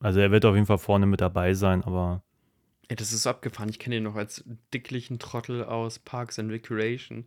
Also 0.00 0.20
er 0.20 0.30
wird 0.30 0.44
auf 0.44 0.54
jeden 0.54 0.66
Fall 0.66 0.78
vorne 0.78 1.06
mit 1.06 1.20
dabei 1.20 1.54
sein, 1.54 1.82
aber 1.82 2.22
Ey, 2.88 2.96
das 2.96 3.12
ist 3.12 3.22
so 3.22 3.30
abgefahren. 3.30 3.70
Ich 3.70 3.78
kenne 3.78 3.96
ihn 3.96 4.02
noch 4.02 4.16
als 4.16 4.44
dicklichen 4.74 5.18
Trottel 5.18 5.64
aus 5.64 5.98
Parks 5.98 6.38
and 6.38 6.50
Recreation. 6.50 7.26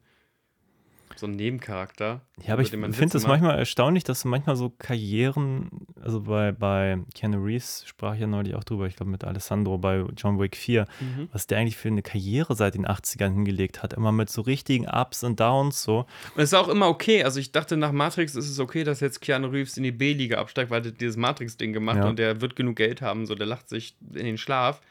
So 1.18 1.28
ein 1.28 1.32
Nebencharakter. 1.32 2.22
ja, 2.46 2.54
aber 2.54 2.62
ich 2.62 2.70
finde 2.72 3.18
es 3.18 3.26
manchmal 3.28 3.58
erstaunlich, 3.58 4.04
dass 4.04 4.26
manchmal 4.26 4.56
so 4.58 4.70
Karrieren, 4.70 5.70
also 6.02 6.22
bei, 6.22 6.52
bei 6.52 7.00
Keanu 7.14 7.38
Reeves 7.44 7.84
sprach 7.88 8.16
ich 8.16 8.22
ja 8.22 8.28
neulich 8.28 8.56
auch 8.56 8.64
drüber, 8.64 8.86
ich 8.88 8.96
glaube 8.98 9.12
mit 9.12 9.24
Alessandro 9.24 9.78
bei 9.78 10.04
John 10.18 10.40
Wick 10.40 10.58
4, 10.58 10.86
Mhm. 11.00 11.30
was 11.32 11.48
der 11.48 11.60
eigentlich 11.60 11.78
für 11.78 11.88
eine 11.88 12.02
Karriere 12.02 12.56
seit 12.56 12.74
den 12.76 12.86
80ern 12.86 13.34
hingelegt 13.34 13.82
hat, 13.84 13.94
immer 13.94 14.12
mit 14.12 14.30
so 14.30 14.42
richtigen 14.42 14.88
Ups 14.88 15.24
und 15.24 15.40
Downs 15.40 15.84
so. 15.84 16.00
Und 16.36 16.42
es 16.42 16.50
ist 16.52 16.54
auch 16.54 16.68
immer 16.68 16.88
okay. 16.90 17.24
Also 17.24 17.40
ich 17.40 17.52
dachte, 17.52 17.78
nach 17.78 17.92
Matrix 17.92 18.36
ist 18.36 18.50
es 18.50 18.60
okay, 18.60 18.84
dass 18.84 19.00
jetzt 19.00 19.22
Keanu 19.22 19.48
Reeves 19.48 19.78
in 19.78 19.84
die 19.84 19.92
B-Liga 19.92 20.38
absteigt, 20.40 20.70
weil 20.72 20.86
er 20.86 20.92
dieses 20.92 21.16
Matrix-Ding 21.18 21.72
gemacht 21.74 21.98
Ja. 21.98 22.04
hat 22.04 22.10
und 22.10 22.20
der 22.20 22.42
wird 22.42 22.56
genug 22.56 22.76
Geld 22.76 23.02
haben, 23.02 23.26
so 23.26 23.36
der 23.36 23.48
lacht 23.48 23.70
sich 23.70 23.96
in 24.14 24.26
den 24.26 24.38
Schlaf. 24.38 24.82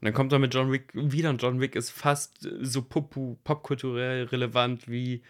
Und 0.00 0.04
dann 0.04 0.14
kommt 0.14 0.32
er 0.32 0.38
mit 0.38 0.52
John 0.54 0.70
Wick 0.72 0.88
wieder 0.94 1.30
und 1.30 1.40
John 1.42 1.60
Wick 1.60 1.74
ist 1.76 1.90
fast 1.90 2.48
so 2.60 2.80
popu- 2.80 3.36
popkulturell 3.44 4.24
relevant 4.24 4.88
wie, 4.88 5.22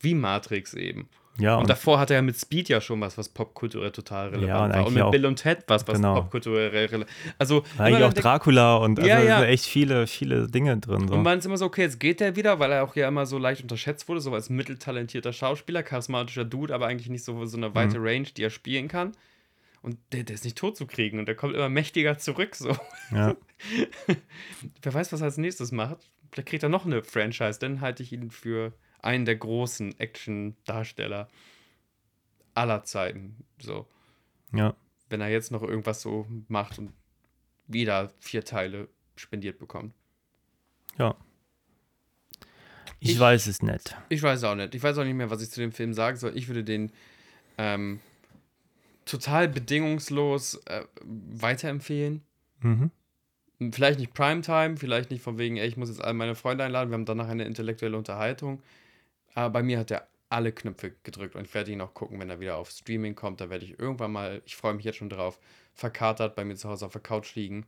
wie 0.00 0.14
Matrix 0.14 0.74
eben. 0.74 1.08
Ja, 1.38 1.56
Und, 1.56 1.68
davor 1.68 1.98
hatte 1.98 2.14
er 2.14 2.22
mit 2.22 2.38
Speed 2.40 2.70
ja 2.70 2.80
schon 2.80 2.98
was, 3.02 3.18
was 3.18 3.28
popkulturell 3.28 3.90
total 3.90 4.28
relevant 4.28 4.48
Ja, 4.48 4.64
und 4.64 4.72
war. 4.72 4.86
Und 4.86 4.94
mit 4.94 5.02
auch- 5.02 5.10
Bill 5.10 5.26
und 5.26 5.36
Ted 5.36 5.64
was, 5.66 5.86
was 5.86 5.96
genau. 5.96 6.14
popkulturell 6.14 6.70
relevant 6.70 7.10
Also 7.38 7.62
eigentlich 7.76 8.04
auch 8.04 8.12
Dracula 8.14 8.76
und 8.76 8.98
also 8.98 9.10
Ja, 9.10 9.20
ja. 9.22 9.44
echt 9.44 9.66
viele, 9.66 10.06
viele 10.06 10.48
Dinge 10.48 10.78
drin. 10.78 11.06
So. 11.08 11.14
Und 11.14 11.22
man 11.22 11.38
ist 11.38 11.44
immer 11.44 11.58
so, 11.58 11.66
okay, 11.66 11.82
jetzt 11.82 12.00
geht 12.00 12.20
der 12.20 12.36
wieder, 12.36 12.58
weil 12.58 12.72
er 12.72 12.84
auch 12.84 12.96
ja 12.96 13.06
immer 13.06 13.26
so 13.26 13.36
leicht 13.36 13.60
unterschätzt 13.60 14.08
wurde, 14.08 14.20
so 14.22 14.32
als 14.32 14.48
mitteltalentierter 14.48 15.34
Schauspieler, 15.34 15.82
charismatischer 15.82 16.46
Dude, 16.46 16.74
aber 16.74 16.86
eigentlich 16.86 17.10
nicht 17.10 17.24
so, 17.24 17.44
so 17.44 17.58
eine 17.58 17.74
weite 17.74 17.98
Mhm. 17.98 18.06
Range, 18.06 18.28
die 18.34 18.42
er 18.42 18.50
spielen 18.50 18.88
kann. 18.88 19.12
Und 19.86 19.98
der, 20.10 20.24
der 20.24 20.34
ist 20.34 20.42
nicht 20.44 20.58
tot 20.58 20.76
zu 20.76 20.84
kriegen 20.84 21.20
und 21.20 21.26
der 21.26 21.36
kommt 21.36 21.54
immer 21.54 21.68
mächtiger 21.68 22.18
zurück. 22.18 22.56
So. 22.56 22.76
ja. 23.12 23.36
Wer 24.82 24.92
weiß, 24.94 25.12
was 25.12 25.20
er 25.20 25.26
als 25.26 25.38
nächstes 25.38 25.70
macht. 25.70 26.10
Vielleicht 26.32 26.48
kriegt 26.48 26.62
er 26.64 26.68
noch 26.68 26.84
eine 26.86 27.04
Franchise, 27.04 27.60
dann 27.60 27.80
halte 27.80 28.02
ich 28.02 28.12
ihn 28.12 28.32
für 28.32 28.72
einen 29.00 29.24
der 29.26 29.36
großen 29.36 29.96
Action-Darsteller 30.00 31.28
aller 32.54 32.82
Zeiten. 32.82 33.44
So. 33.60 33.86
ja. 34.52 34.74
Wenn 35.08 35.20
er 35.20 35.28
jetzt 35.28 35.52
noch 35.52 35.62
irgendwas 35.62 36.02
so 36.02 36.26
macht 36.48 36.80
und 36.80 36.92
wieder 37.68 38.12
vier 38.18 38.44
Teile 38.44 38.88
spendiert 39.14 39.56
bekommt. 39.60 39.94
Ja. 40.98 41.14
Ich, 42.98 43.12
Ich- 43.12 43.20
weiß 43.20 43.46
es 43.46 43.62
nicht. 43.62 43.96
Ich 44.08 44.20
weiß 44.20 44.42
auch 44.42 44.56
nicht. 44.56 44.74
Ich 44.74 44.82
weiß 44.82 44.98
auch 44.98 45.04
nicht 45.04 45.14
mehr, 45.14 45.30
was 45.30 45.42
ich 45.42 45.50
zu 45.50 45.60
dem 45.60 45.70
Film 45.70 45.94
sagen 45.94 46.16
soll. 46.16 46.36
Ich 46.36 46.48
würde 46.48 46.64
den 46.64 46.90
ähm, 47.56 48.00
total 49.06 49.48
bedingungslos 49.48 50.60
äh, 50.66 50.84
weiterempfehlen. 51.02 52.22
Mhm. 52.60 52.90
Vielleicht 53.72 53.98
nicht 53.98 54.12
Primetime, 54.12 54.76
vielleicht 54.76 55.10
nicht 55.10 55.22
von 55.22 55.38
wegen, 55.38 55.56
ey, 55.56 55.66
ich 55.66 55.78
muss 55.78 55.88
jetzt 55.88 56.04
all 56.04 56.12
meine 56.12 56.34
Freunde 56.34 56.64
einladen, 56.64 56.90
wir 56.90 56.94
haben 56.94 57.06
danach 57.06 57.28
eine 57.28 57.44
intellektuelle 57.44 57.96
Unterhaltung. 57.96 58.62
Aber 59.34 59.50
bei 59.50 59.62
mir 59.62 59.78
hat 59.78 59.90
er 59.90 60.06
alle 60.28 60.52
Knöpfe 60.52 60.92
gedrückt 61.04 61.36
und 61.36 61.46
ich 61.46 61.54
werde 61.54 61.70
ihn 61.70 61.80
auch 61.80 61.94
gucken, 61.94 62.20
wenn 62.20 62.28
er 62.28 62.40
wieder 62.40 62.56
auf 62.56 62.70
Streaming 62.70 63.14
kommt. 63.14 63.40
Da 63.40 63.48
werde 63.48 63.64
ich 63.64 63.78
irgendwann 63.78 64.12
mal, 64.12 64.42
ich 64.44 64.56
freue 64.56 64.74
mich 64.74 64.84
jetzt 64.84 64.96
schon 64.96 65.08
drauf, 65.08 65.38
verkatert 65.72 66.34
bei 66.34 66.44
mir 66.44 66.56
zu 66.56 66.68
Hause 66.68 66.84
auf 66.84 66.92
der 66.92 67.00
Couch 67.00 67.34
liegen 67.34 67.66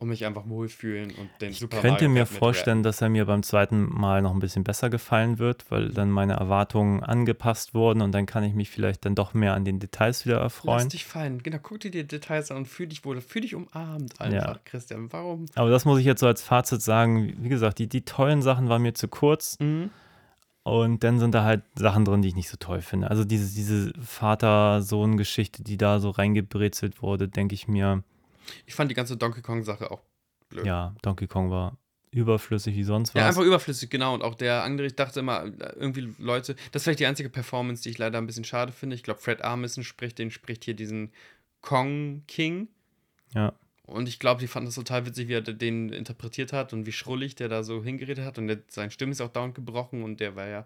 und 0.00 0.08
mich 0.08 0.24
einfach 0.24 0.48
wohlfühlen 0.48 1.10
und 1.10 1.28
den 1.42 1.50
Ich 1.50 1.58
Super 1.58 1.76
könnte 1.76 2.08
Mario 2.08 2.08
mir 2.08 2.26
vorstellen, 2.26 2.82
dass 2.82 3.02
er 3.02 3.10
mir 3.10 3.26
beim 3.26 3.42
zweiten 3.42 3.84
Mal 3.84 4.22
noch 4.22 4.32
ein 4.32 4.38
bisschen 4.40 4.64
besser 4.64 4.88
gefallen 4.88 5.38
wird, 5.38 5.70
weil 5.70 5.90
dann 5.90 6.10
meine 6.10 6.32
Erwartungen 6.32 7.02
angepasst 7.02 7.74
wurden 7.74 8.00
und 8.00 8.12
dann 8.12 8.24
kann 8.24 8.42
ich 8.42 8.54
mich 8.54 8.70
vielleicht 8.70 9.04
dann 9.04 9.14
doch 9.14 9.34
mehr 9.34 9.52
an 9.52 9.66
den 9.66 9.78
Details 9.78 10.24
wieder 10.24 10.36
Lass 10.36 10.44
erfreuen. 10.54 10.88
dich 10.88 11.04
fallen. 11.04 11.42
Genau, 11.42 11.58
guck 11.62 11.80
dir 11.80 11.90
die 11.90 12.06
Details 12.06 12.50
an 12.50 12.56
und 12.56 12.66
fühl 12.66 12.86
dich 12.86 13.04
wohl, 13.04 13.20
fühl 13.20 13.42
dich 13.42 13.54
umarmt 13.54 14.18
einfach, 14.20 14.54
Ja. 14.54 14.60
Christian. 14.64 15.12
Warum? 15.12 15.44
Aber 15.54 15.68
das 15.68 15.84
muss 15.84 16.00
ich 16.00 16.06
jetzt 16.06 16.20
so 16.20 16.26
als 16.26 16.42
Fazit 16.42 16.80
sagen. 16.80 17.34
Wie 17.38 17.50
gesagt, 17.50 17.78
die, 17.78 17.86
die 17.86 18.02
tollen 18.06 18.40
Sachen 18.40 18.70
waren 18.70 18.80
mir 18.80 18.94
zu 18.94 19.06
kurz. 19.06 19.58
Mhm. 19.60 19.90
Und 20.62 21.04
dann 21.04 21.18
sind 21.18 21.34
da 21.34 21.44
halt 21.44 21.62
Sachen 21.74 22.04
drin, 22.04 22.22
die 22.22 22.28
ich 22.28 22.36
nicht 22.36 22.48
so 22.50 22.56
toll 22.58 22.80
finde. 22.82 23.10
Also 23.10 23.24
diese, 23.24 23.54
diese 23.54 23.92
Vater-Sohn-Geschichte, 24.00 25.62
die 25.62 25.76
da 25.76 26.00
so 26.00 26.10
reingebrezelt 26.10 27.02
wurde, 27.02 27.28
denke 27.28 27.54
ich 27.54 27.68
mir, 27.68 28.02
Ich 28.66 28.74
fand 28.74 28.90
die 28.90 28.94
ganze 28.94 29.16
Donkey 29.16 29.42
Kong-Sache 29.42 29.90
auch 29.90 30.02
blöd. 30.48 30.66
ja, 30.66 30.94
Donkey 31.02 31.26
Kong 31.26 31.50
war 31.50 31.76
überflüssig 32.12 32.74
wie 32.74 32.82
sonst 32.82 33.14
was. 33.14 33.20
Ja, 33.20 33.28
einfach 33.28 33.42
überflüssig, 33.42 33.88
genau. 33.88 34.14
Und 34.14 34.22
auch 34.22 34.34
der 34.34 34.64
andere, 34.64 34.86
ich 34.86 34.96
dachte 34.96 35.20
immer, 35.20 35.44
irgendwie 35.76 36.12
Leute, 36.18 36.56
das 36.72 36.80
ist 36.80 36.84
vielleicht 36.84 37.00
die 37.00 37.06
einzige 37.06 37.30
Performance, 37.30 37.82
die 37.82 37.90
ich 37.90 37.98
leider 37.98 38.18
ein 38.18 38.26
bisschen 38.26 38.44
schade 38.44 38.72
finde. 38.72 38.96
Ich 38.96 39.02
glaube, 39.02 39.20
Fred 39.20 39.42
Armisen 39.42 39.84
spricht, 39.84 40.18
den 40.18 40.30
spricht 40.30 40.64
hier 40.64 40.74
diesen 40.74 41.12
Kong 41.60 42.24
King. 42.26 42.68
ja. 43.34 43.52
Und 43.86 44.08
ich 44.08 44.20
glaube, 44.20 44.40
die 44.40 44.46
fanden 44.46 44.66
das 44.66 44.76
total 44.76 45.04
witzig, 45.04 45.26
wie 45.26 45.32
er 45.32 45.40
den 45.40 45.88
interpretiert 45.88 46.52
hat 46.52 46.72
und 46.72 46.86
wie 46.86 46.92
schrullig 46.92 47.34
der 47.34 47.48
da 47.48 47.64
so 47.64 47.82
hingeredet 47.82 48.24
hat. 48.24 48.38
Und 48.38 48.46
der, 48.46 48.58
seine 48.68 48.92
Stimme 48.92 49.10
ist 49.10 49.20
auch 49.20 49.30
dauernd 49.30 49.56
gebrochen 49.56 50.04
und 50.04 50.20
der 50.20 50.36
war 50.36 50.46
ja, 50.46 50.64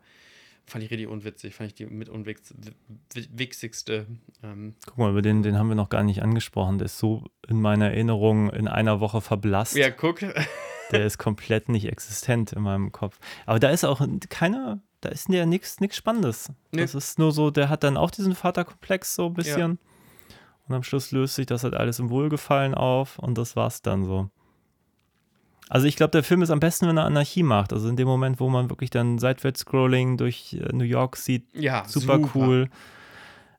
fand 0.66 0.84
ich 0.84 0.90
richtig 0.90 1.08
unwitzig. 1.08 1.54
Fand 1.54 1.68
ich 1.68 1.74
die 1.74 1.86
mit 1.86 2.08
unwitzigste. 2.08 4.06
Ähm, 4.42 4.74
Guck 4.86 4.98
mal, 4.98 5.10
über 5.10 5.22
den, 5.22 5.42
den 5.42 5.58
haben 5.58 5.68
wir 5.68 5.74
noch 5.74 5.88
gar 5.90 6.02
nicht 6.02 6.22
angesprochen. 6.22 6.78
Der 6.78 6.86
ist 6.86 6.98
so 6.98 7.24
in 7.48 7.60
meiner 7.60 7.90
Erinnerung 7.90 8.50
in 8.50 8.68
einer 8.68 9.00
Woche 9.00 9.20
verblasst. 9.20 9.76
ja, 9.76 9.90
guck. 9.90 10.20
Der 10.90 11.06
ist 11.06 11.16
komplett 11.16 11.70
nicht 11.70 11.86
existent 11.86 12.52
in 12.52 12.62
meinem 12.62 12.92
Kopf. 12.92 13.18
Aber 13.46 13.58
da 13.58 13.70
ist 13.70 13.84
auch 13.84 14.06
keine, 14.28 14.82
da 15.00 15.08
ist 15.08 15.30
ja 15.30 15.46
nichts 15.46 15.78
Spannendes. 15.90 16.52
Nee. 16.72 16.82
Das 16.82 16.94
ist 16.94 17.18
nur 17.18 17.32
so, 17.32 17.50
der 17.50 17.70
hat 17.70 17.84
dann 17.84 17.96
auch 17.96 18.10
diesen 18.10 18.34
Vaterkomplex 18.34 19.14
so 19.14 19.26
ein 19.26 19.34
bisschen. 19.34 19.78
Und 20.68 20.74
am 20.74 20.82
Schluss 20.82 21.10
löst 21.10 21.36
sich 21.36 21.46
das 21.46 21.64
halt 21.64 21.74
alles 21.74 21.98
im 21.98 22.10
Wohlgefallen 22.10 22.74
auf 22.74 23.18
und 23.18 23.38
das 23.38 23.56
war's 23.56 23.80
dann 23.80 24.04
so. 24.04 24.30
Also 25.68 25.86
ich 25.86 25.96
glaube, 25.96 26.10
der 26.10 26.22
Film 26.22 26.42
ist 26.42 26.50
am 26.50 26.60
besten, 26.60 26.86
wenn 26.86 26.96
er 26.96 27.04
Anarchie 27.04 27.42
macht. 27.42 27.72
Also 27.72 27.88
in 27.88 27.96
dem 27.96 28.06
Moment, 28.06 28.38
wo 28.40 28.48
man 28.48 28.68
wirklich 28.70 28.90
dann 28.90 29.18
Seitwärts-Scrolling 29.18 30.16
durch 30.16 30.54
äh, 30.54 30.72
New 30.72 30.84
York 30.84 31.16
sieht, 31.16 31.46
Ja, 31.54 31.84
super, 31.86 32.20
cool. 32.34 32.68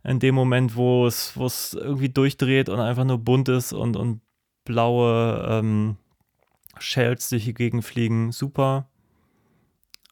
In 0.03 0.19
dem 0.19 0.35
Moment, 0.35 0.75
wo 0.75 1.07
es, 1.07 1.35
wo 1.35 1.47
es 1.47 1.73
irgendwie 1.73 2.09
durchdreht 2.09 2.69
und 2.69 2.79
einfach 2.79 3.05
nur 3.05 3.17
bunt 3.17 3.49
ist 3.49 3.73
und, 3.73 3.97
und 3.97 4.21
blaue 4.63 5.47
ähm, 5.49 5.97
Shells 6.77 7.29
durch 7.29 7.45
die 7.45 7.53
Gegend 7.53 7.83
fliegen, 7.83 8.31
super. 8.31 8.87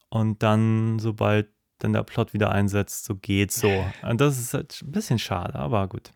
Und 0.10 0.42
dann, 0.42 1.00
sobald 1.00 1.50
dann 1.80 1.94
der 1.94 2.04
Plot 2.04 2.34
wieder 2.34 2.52
einsetzt, 2.52 3.06
so 3.06 3.16
geht's 3.16 3.60
so. 3.60 3.86
Und 4.04 4.22
das 4.22 4.40
ist 4.40 4.54
halt 4.54 4.82
ein 4.82 4.92
bisschen 4.92 5.20
schade, 5.20 5.56
aber 5.56 5.88
gut. 5.88 6.12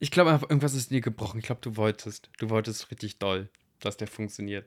Ich 0.00 0.10
glaube 0.10 0.30
einfach, 0.30 0.48
irgendwas 0.48 0.74
ist 0.74 0.90
dir 0.90 1.00
gebrochen. 1.00 1.38
Ich 1.38 1.46
glaube, 1.46 1.60
du 1.60 1.76
wolltest. 1.76 2.30
Du 2.38 2.50
wolltest 2.50 2.90
richtig 2.90 3.18
doll, 3.18 3.48
dass 3.80 3.96
der 3.96 4.06
funktioniert. 4.06 4.66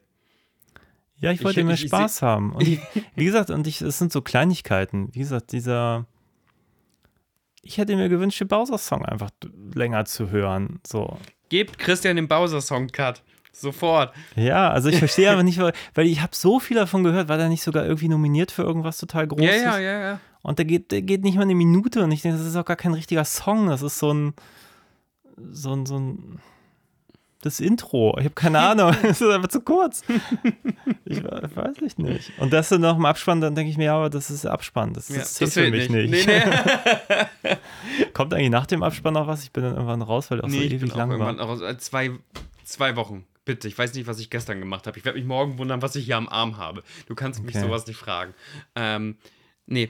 Ja, 1.21 1.31
ich 1.31 1.39
Ich- 1.39 1.45
wollte 1.45 1.63
mehr 1.63 1.75
ich- 1.75 1.83
ich 1.83 1.89
Spaß 1.89 2.21
haben. 2.21 2.51
Und 2.53 2.67
wie 3.15 3.25
gesagt, 3.25 3.49
und 3.49 3.65
ich, 3.67 3.81
es 3.81 3.97
sind 3.97 4.11
so 4.11 4.21
Kleinigkeiten. 4.21 5.09
Wie 5.13 5.19
gesagt, 5.19 5.51
dieser. 5.53 6.05
Ich 7.63 7.77
hätte 7.77 7.95
mir 7.95 8.09
gewünscht, 8.09 8.39
den 8.41 8.47
Bowser-Song 8.47 9.05
einfach 9.05 9.29
länger 9.75 10.05
zu 10.05 10.31
hören. 10.31 10.79
So. 10.85 11.17
Gebt 11.49 11.77
Christian 11.77 12.15
den 12.15 12.27
Bowser-Song-Cut. 12.27 13.21
Sofort. 13.53 14.13
Ja, 14.35 14.71
also 14.71 14.89
ich 14.89 14.97
verstehe 14.97 15.29
aber 15.31 15.43
nicht, 15.43 15.59
weil, 15.59 15.73
weil 15.93 16.07
ich 16.07 16.21
habe 16.21 16.35
so 16.35 16.59
viel 16.59 16.77
davon 16.77 17.03
gehört, 17.03 17.29
war 17.29 17.37
der 17.37 17.49
nicht 17.49 17.61
sogar 17.61 17.85
irgendwie 17.85 18.07
nominiert 18.07 18.49
für 18.51 18.63
irgendwas 18.63 18.97
total 18.97 19.27
Großes? 19.27 19.45
Ja, 19.61 19.77
ja, 19.77 19.79
ja, 19.79 19.99
ja. 20.01 20.19
Und 20.41 20.57
der 20.57 20.65
geht, 20.65 20.91
der 20.91 21.01
geht 21.03 21.23
nicht 21.23 21.35
mal 21.35 21.43
eine 21.43 21.53
Minute 21.53 22.03
und 22.03 22.11
ich 22.11 22.21
denke, 22.23 22.37
das 22.39 22.47
ist 22.47 22.55
auch 22.55 22.65
gar 22.65 22.77
kein 22.77 22.93
richtiger 22.93 23.25
Song, 23.25 23.67
das 23.67 23.83
ist 23.83 23.99
so 23.99 24.11
ein 24.11 24.33
so 25.51 25.73
ein, 25.73 25.85
so 25.85 25.97
ein 25.99 26.39
das 27.41 27.59
Intro. 27.59 28.15
Ich 28.19 28.25
habe 28.25 28.35
keine 28.35 28.59
Ahnung. 28.59 28.95
Es 29.03 29.19
ist 29.21 29.29
einfach 29.29 29.49
zu 29.49 29.61
kurz. 29.61 30.03
Ich 31.05 31.23
we- 31.23 31.49
weiß 31.55 31.77
ich 31.81 31.97
nicht. 31.97 32.31
Und 32.39 32.53
das 32.53 32.69
dann 32.69 32.81
noch 32.81 32.97
im 32.97 33.05
Abspann, 33.05 33.41
dann 33.41 33.55
denke 33.55 33.69
ich 33.71 33.77
mir, 33.77 33.85
ja, 33.85 33.95
aber 33.95 34.09
das 34.09 34.29
ist 34.31 34.45
Abspann. 34.45 34.93
Das, 34.93 35.07
das 35.07 35.33
zählt 35.35 35.51
für 35.51 35.69
mich 35.71 35.89
nicht. 35.89 36.09
Nee, 36.09 36.25
nee. 37.43 37.55
Kommt 38.13 38.33
eigentlich 38.33 38.49
nach 38.49 38.65
dem 38.65 38.83
Abspann 38.83 39.13
noch 39.13 39.27
was? 39.27 39.43
Ich 39.43 39.51
bin 39.51 39.63
dann 39.63 39.73
irgendwann 39.73 40.01
raus, 40.01 40.29
weil 40.31 40.41
auch 40.41 40.49
so 40.49 40.55
nee 40.55 40.63
ich 40.63 40.71
ewig 40.73 40.81
bin 40.81 40.91
auch 40.91 40.95
lang 40.97 41.11
irgendwann 41.11 41.37
war. 41.39 41.45
raus. 41.47 41.61
Äh, 41.61 41.77
Zwei, 41.77 42.11
zwei 42.63 42.95
Wochen. 42.95 43.25
Bitte, 43.43 43.67
ich 43.67 43.77
weiß 43.77 43.93
nicht, 43.95 44.05
was 44.07 44.19
ich 44.19 44.29
gestern 44.29 44.59
gemacht 44.59 44.85
habe. 44.85 44.97
Ich 44.99 45.03
werde 45.05 45.17
mich 45.17 45.27
morgen 45.27 45.57
wundern, 45.57 45.81
was 45.81 45.95
ich 45.95 46.05
hier 46.05 46.17
am 46.17 46.29
Arm 46.29 46.57
habe. 46.57 46.83
Du 47.07 47.15
kannst 47.15 47.41
mich 47.43 47.55
Okay. 47.55 47.65
sowas 47.65 47.87
nicht 47.87 47.97
fragen. 47.97 48.33
Ähm, 48.75 49.17
nee, 49.65 49.89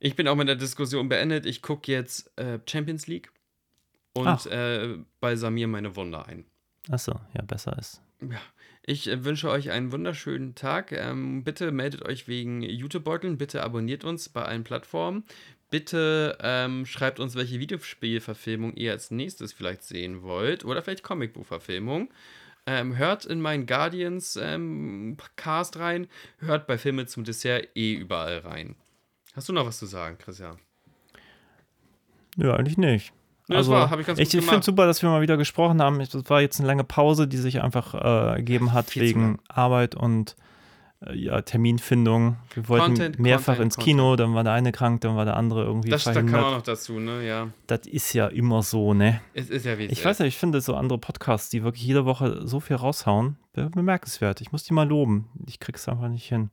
ich 0.00 0.16
bin 0.16 0.26
auch 0.26 0.34
mit 0.34 0.48
der 0.48 0.56
Diskussion 0.56 1.08
beendet. 1.08 1.46
Ich 1.46 1.62
gucke 1.62 1.90
jetzt 1.92 2.30
äh, 2.38 2.58
Champions 2.68 3.06
League 3.06 3.30
und 4.14 4.26
Ach. 4.26 4.46
äh, 4.46 4.96
balsamiere 5.20 5.68
meine 5.68 5.94
Wunder 5.94 6.26
ein. 6.26 6.44
Achso, 6.90 7.20
ja, 7.34 7.42
besser 7.42 7.76
ist. 7.78 8.02
Ja, 8.20 8.40
ich 8.82 9.08
äh, 9.08 9.24
wünsche 9.24 9.50
euch 9.50 9.70
einen 9.70 9.92
wunderschönen 9.92 10.54
Tag. 10.54 10.92
Ähm, 10.92 11.44
bitte 11.44 11.70
meldet 11.72 12.04
euch 12.04 12.28
wegen 12.28 12.62
YouTube-Beuteln. 12.62 13.38
Bitte 13.38 13.62
abonniert 13.62 14.04
uns 14.04 14.28
bei 14.28 14.42
allen 14.42 14.64
Plattformen. 14.64 15.24
Bitte 15.70 16.38
ähm, 16.40 16.86
schreibt 16.86 17.20
uns, 17.20 17.34
welche 17.34 17.60
Videospielverfilmung 17.60 18.72
ihr 18.74 18.92
als 18.92 19.10
nächstes 19.10 19.52
vielleicht 19.52 19.82
sehen 19.82 20.22
wollt. 20.22 20.64
Oder 20.64 20.82
vielleicht 20.82 21.02
Comicbuchverfilmung. 21.02 22.08
Ähm, 22.66 22.96
hört 22.96 23.26
in 23.26 23.40
meinen 23.40 23.66
Guardians 23.66 24.36
ähm, 24.36 25.16
Cast 25.36 25.78
rein. 25.78 26.06
Hört 26.38 26.66
bei 26.66 26.78
Filme 26.78 27.06
zum 27.06 27.24
Dessert 27.24 27.68
eh 27.74 27.94
überall 27.94 28.38
rein. 28.38 28.76
Hast 29.34 29.48
du 29.48 29.52
noch 29.52 29.66
was 29.66 29.78
zu 29.78 29.86
sagen, 29.86 30.16
Christian? 30.18 30.58
Ja, 32.36 32.54
eigentlich 32.54 32.78
nicht. 32.78 33.12
Nö, 33.48 33.56
das 33.56 33.68
war- 33.68 33.84
ich 33.98 34.06
ganz 34.06 34.18
gut 34.18 34.34
ich 34.34 34.44
finde 34.44 34.62
super, 34.62 34.86
dass 34.86 35.02
wir 35.02 35.08
mal 35.10 35.20
wieder 35.22 35.36
gesprochen 35.36 35.80
haben. 35.82 36.00
Es 36.00 36.12
war 36.30 36.40
jetzt 36.40 36.58
eine 36.60 36.66
lange 36.66 36.84
Pause, 36.84 37.26
die 37.26 37.38
sich 37.38 37.62
einfach 37.62 37.94
äh, 37.94 37.98
ergeben 38.36 38.72
hat 38.72 38.90
Viel 38.90 39.02
wegen. 39.02 39.38
Arbeit 39.48 39.94
und 39.94 40.36
äh, 41.06 41.14
ja, 41.16 41.40
Terminfindung. 41.42 42.36
Wir 42.54 42.68
wollten 42.68 42.86
Content, 42.86 43.18
mehrfach 43.18 43.56
Content, 43.56 43.76
ins 43.76 43.84
Kino, 43.84 44.16
dann 44.16 44.34
war 44.34 44.44
der 44.44 44.52
eine 44.52 44.72
krank, 44.72 45.00
dann 45.02 45.16
war 45.16 45.24
der 45.24 45.36
andere 45.36 45.62
irgendwie 45.64 45.90
Das, 45.90 46.04
da 46.04 46.12
kam 46.12 46.28
verhindert. 46.28 46.44
auch 46.44 46.56
noch 46.58 46.62
dazu, 46.62 46.98
ne? 46.98 47.26
Ja. 47.26 47.48
Das 47.68 47.86
ist 47.86 48.12
ja 48.12 48.26
immer 48.26 48.62
so, 48.62 48.94
ne? 48.94 49.20
Es 49.32 49.48
ist 49.48 49.64
ja 49.64 49.78
wie 49.78 49.84
Ich 49.86 50.04
weiß 50.04 50.18
nicht, 50.18 50.28
ich 50.28 50.36
finde 50.38 50.60
so 50.60 50.74
andere 50.74 50.98
Podcasts, 50.98 51.50
die 51.50 51.62
wirklich 51.62 51.84
jede 51.84 52.04
Woche 52.04 52.46
so 52.46 52.60
viel 52.60 52.76
raushauen, 52.76 53.36
be- 53.52 53.70
bemerkenswert. 53.70 54.40
Ich 54.40 54.50
muss 54.52 54.64
die 54.64 54.74
mal 54.74 54.88
loben. 54.88 55.28
Ich 55.46 55.60
krieg's 55.60 55.88
einfach 55.88 56.08
nicht 56.08 56.28
hin. 56.28 56.50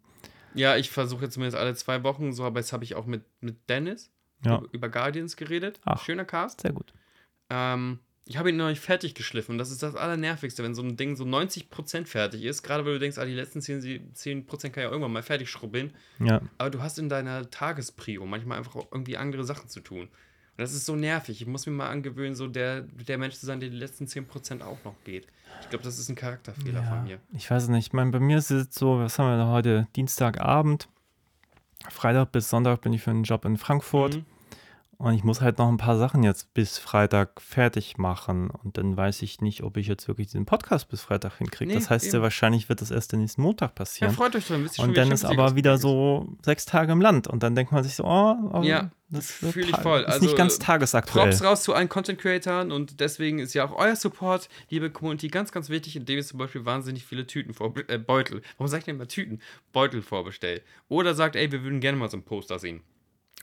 Ja, 0.54 0.78
ich 0.78 0.90
versuche 0.92 1.24
jetzt 1.26 1.34
zumindest 1.34 1.58
alle 1.58 1.74
zwei 1.76 2.04
Wochen 2.04 2.32
so, 2.32 2.46
aber 2.46 2.60
jetzt 2.60 2.72
habe 2.72 2.84
ich 2.86 2.96
auch 2.96 3.06
mit, 3.06 3.24
mit 3.42 3.68
Dennis 3.68 4.12
Ja. 4.44 4.62
über, 4.72 4.90
Guardians 4.90 5.38
geredet. 5.38 5.80
Ach. 5.86 6.04
Schöner 6.04 6.26
Cast. 6.26 6.62
Sehr 6.62 6.74
gut. 6.74 6.94
Ähm, 7.50 8.00
ich 8.28 8.38
habe 8.38 8.50
ihn 8.50 8.58
noch 8.58 8.70
nicht 8.70 8.82
fertig 8.82 9.14
geschliffen 9.14 9.54
und 9.54 9.58
das 9.60 9.70
ist 9.70 9.84
das 9.84 9.96
Allernervigste, 9.96 10.64
wenn 10.64 10.74
so 10.74 10.82
ein 10.82 10.98
Ding 10.98 11.16
so 11.16 11.26
90% 11.26 12.08
fertig 12.08 12.44
ist. 12.44 12.64
Gerade 12.64 12.84
weil 12.84 12.94
du 12.94 13.00
denkst, 13.00 13.20
ah, 13.20 13.26
die 13.26 13.36
letzten 13.36 13.60
10%, 13.60 14.16
10% 14.16 14.70
kann 14.70 14.84
ja 14.84 14.90
irgendwann 14.90 15.14
mal 15.14 15.22
fertig 15.22 15.50
schrubbeln. 15.50 15.94
Ja. 16.20 16.42
Aber 16.58 16.72
du 16.72 16.82
hast 16.82 16.98
in 16.98 17.08
deiner 17.08 17.50
Tagesprio 17.52 18.26
manchmal 18.26 18.58
einfach 18.58 18.76
auch 18.76 18.92
irgendwie 18.92 19.18
andere 19.18 19.44
Sachen 19.44 19.70
zu 19.70 19.80
tun. 19.80 20.08
Und 20.58 20.62
das 20.62 20.74
ist 20.74 20.86
so 20.86 20.96
nervig. 20.96 21.42
Ich 21.42 21.48
muss 21.48 21.68
mir 21.68 21.74
mal 21.74 21.90
angewöhnen, 21.90 22.34
so 22.34 22.48
der, 22.48 22.82
der 22.82 23.18
Mensch 23.20 23.36
zu 23.36 23.46
sein, 23.46 23.60
der 23.60 23.70
die 23.70 23.78
letzten 23.78 24.06
10% 24.06 24.64
auch 24.64 24.84
noch 24.84 24.96
geht. 25.04 25.28
Ich 25.62 25.70
glaube, 25.70 25.84
das 25.84 26.00
ist 26.00 26.10
ein 26.10 26.16
Charakterfehler 26.16 26.82
ja. 26.82 26.90
von 26.90 27.04
mir. 27.04 27.20
Ich 27.34 27.52
weiß 27.52 27.64
es 27.64 27.70
nicht. 27.70 27.88
Ich 27.88 27.94
meine, 27.94 28.12
bei 28.12 28.20
mir 28.20 28.40
ist 28.40 28.50
es 28.50 28.74
so, 28.74 28.98
was 28.98 29.20
haben 29.20 29.30
wir 29.30 29.38
denn 29.38 29.48
heute? 29.48 29.88
Dienstagabend. 29.96 30.90
Freitag 31.92 32.32
bis 32.32 32.50
Sonntag 32.50 32.82
bin 32.82 32.94
ich 32.94 33.02
für 33.02 33.12
einen 33.12 33.24
Job 33.24 33.46
in 33.46 33.58
Frankfurt. 33.58 34.16
Mhm. 34.16 34.26
Und 34.98 35.14
ich 35.14 35.24
muss 35.24 35.42
halt 35.42 35.58
noch 35.58 35.68
ein 35.68 35.78
paar 35.78 35.98
Sachen 35.98 36.24
jetzt 36.24 36.54
bis 36.54 36.78
Freitag 36.78 37.42
fertig 37.42 37.98
machen. 37.98 38.50
Und 38.50 38.78
dann 38.78 38.96
weiß 38.96 39.22
ich 39.22 39.42
nicht, 39.42 39.64
ob 39.64 39.78
ich 39.78 39.88
jetzt 39.88 40.08
wirklich 40.08 40.28
diesen 40.28 40.46
Podcast 40.46 40.90
bis 40.90 41.02
Freitag 41.02 41.38
hinkriege. 41.38 41.72
Nee, 41.72 41.78
das 41.80 41.90
heißt 41.90 42.06
ja, 42.08 42.14
eben. 42.16 42.24
wahrscheinlich 42.24 42.70
wird 42.70 42.82
das 42.82 42.92
erst 42.92 43.12
den 43.12 43.20
nächsten 43.22 43.42
Montag 43.42 43.70
Ja, 43.70 43.74
passieren. 43.76 44.14
freut 44.14 44.36
euch 44.36 44.46
schon. 44.46 44.64
wisst 44.64 44.76
ihr 44.78 44.82
schon, 44.82 44.90
und 44.90 44.98
dann 44.98 45.12
ist 45.12 45.26
aber 45.26 45.56
wieder 45.56 45.78
so 45.78 46.36
sechs 46.44 46.66
Tage 46.66 46.92
im 46.92 47.02
Land. 47.02 47.28
Und 47.28 47.44
dann 47.44 47.56
denkt 47.56 47.72
man 47.72 47.84
sich 47.84 47.96
so, 47.96 48.04
oh, 48.06 48.08
aber 48.52 48.64
Ja, 48.64 48.92
das 49.10 49.40
das 49.42 49.52
fühl 49.54 49.70
ich 49.70 49.76
voll. 49.78 50.02
ist 50.02 50.08
Also, 50.08 50.26
nicht 50.26 50.38
ganz 50.38 50.60
tagesaktuell. 50.60 51.28
Props 51.30 51.44
raus 51.44 51.64
zu 51.64 51.74
allen 51.74 51.90
Content 51.90 52.20
Creatoren 52.20 52.72
und 52.72 53.00
deswegen 53.00 53.40
ist 53.40 53.54
ja 53.54 53.66
auch 53.66 53.78
euer 53.78 53.96
Support, 53.96 54.50
liebe 54.70 54.90
Community, 54.90 55.28
ganz, 55.28 55.52
ganz 55.52 55.70
wichtig, 55.70 55.96
indem 55.96 56.18
ihr 56.18 56.24
zum 56.26 56.40
Beispiel 56.40 56.66
wahnsinnig 56.66 57.06
viele 57.06 57.28
Tüten 57.28 57.54
vor 57.54 57.74
äh, 57.88 57.98
Beutel, 58.00 58.42
warum 58.58 58.68
sag 58.70 58.80
ich 58.80 58.86
denn 58.86 58.96
immer 58.96 59.08
Tüten? 59.08 59.40
Beutel 59.74 60.02
vorbestellt. 60.02 60.64
Oder 60.90 61.14
sagt, 61.16 61.36
ey, 61.36 61.52
wir 61.52 61.64
würden 61.64 61.82
gerne 61.82 61.98
mal 61.98 62.10
so 62.10 62.18
ein 62.18 62.24
Poster 62.24 62.58
sehen. 62.60 62.82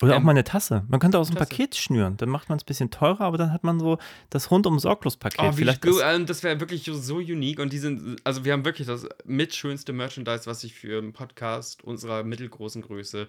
Oder 0.00 0.14
auch 0.14 0.18
Ähm, 0.18 0.24
mal 0.24 0.30
eine 0.32 0.42
Tasse. 0.44 0.84
Man 0.88 0.98
könnte 0.98 1.18
auch 1.18 1.24
so 1.24 1.32
ein 1.32 1.36
Tasse. 1.36 1.48
Paket 1.50 1.76
schnüren. 1.76 2.16
Dann 2.16 2.28
macht 2.28 2.48
man 2.48 2.56
es 2.56 2.64
ein 2.64 2.66
bisschen 2.66 2.90
teurer, 2.90 3.20
aber 3.20 3.38
dann 3.38 3.52
hat 3.52 3.62
man 3.62 3.78
so 3.78 3.98
das 4.30 4.50
rundum 4.50 4.78
sorglos 4.78 5.16
Paket. 5.16 5.40
Oh, 5.40 5.52
Vielleicht 5.52 5.82
gut, 5.82 5.92
ist, 5.92 6.02
ähm, 6.04 6.26
das 6.26 6.42
wäre 6.42 6.58
wirklich 6.58 6.84
so 6.92 7.16
unique 7.16 7.60
und 7.60 7.72
die 7.72 7.78
sind, 7.78 8.20
also 8.24 8.44
wir 8.44 8.52
haben 8.52 8.64
wirklich 8.64 8.86
das 8.88 9.06
mitschönste 9.24 9.92
Merchandise, 9.92 10.46
was 10.46 10.64
ich 10.64 10.74
für 10.74 10.98
einen 10.98 11.12
Podcast 11.12 11.84
unserer 11.84 12.24
mittelgroßen 12.24 12.82
Größe 12.82 13.28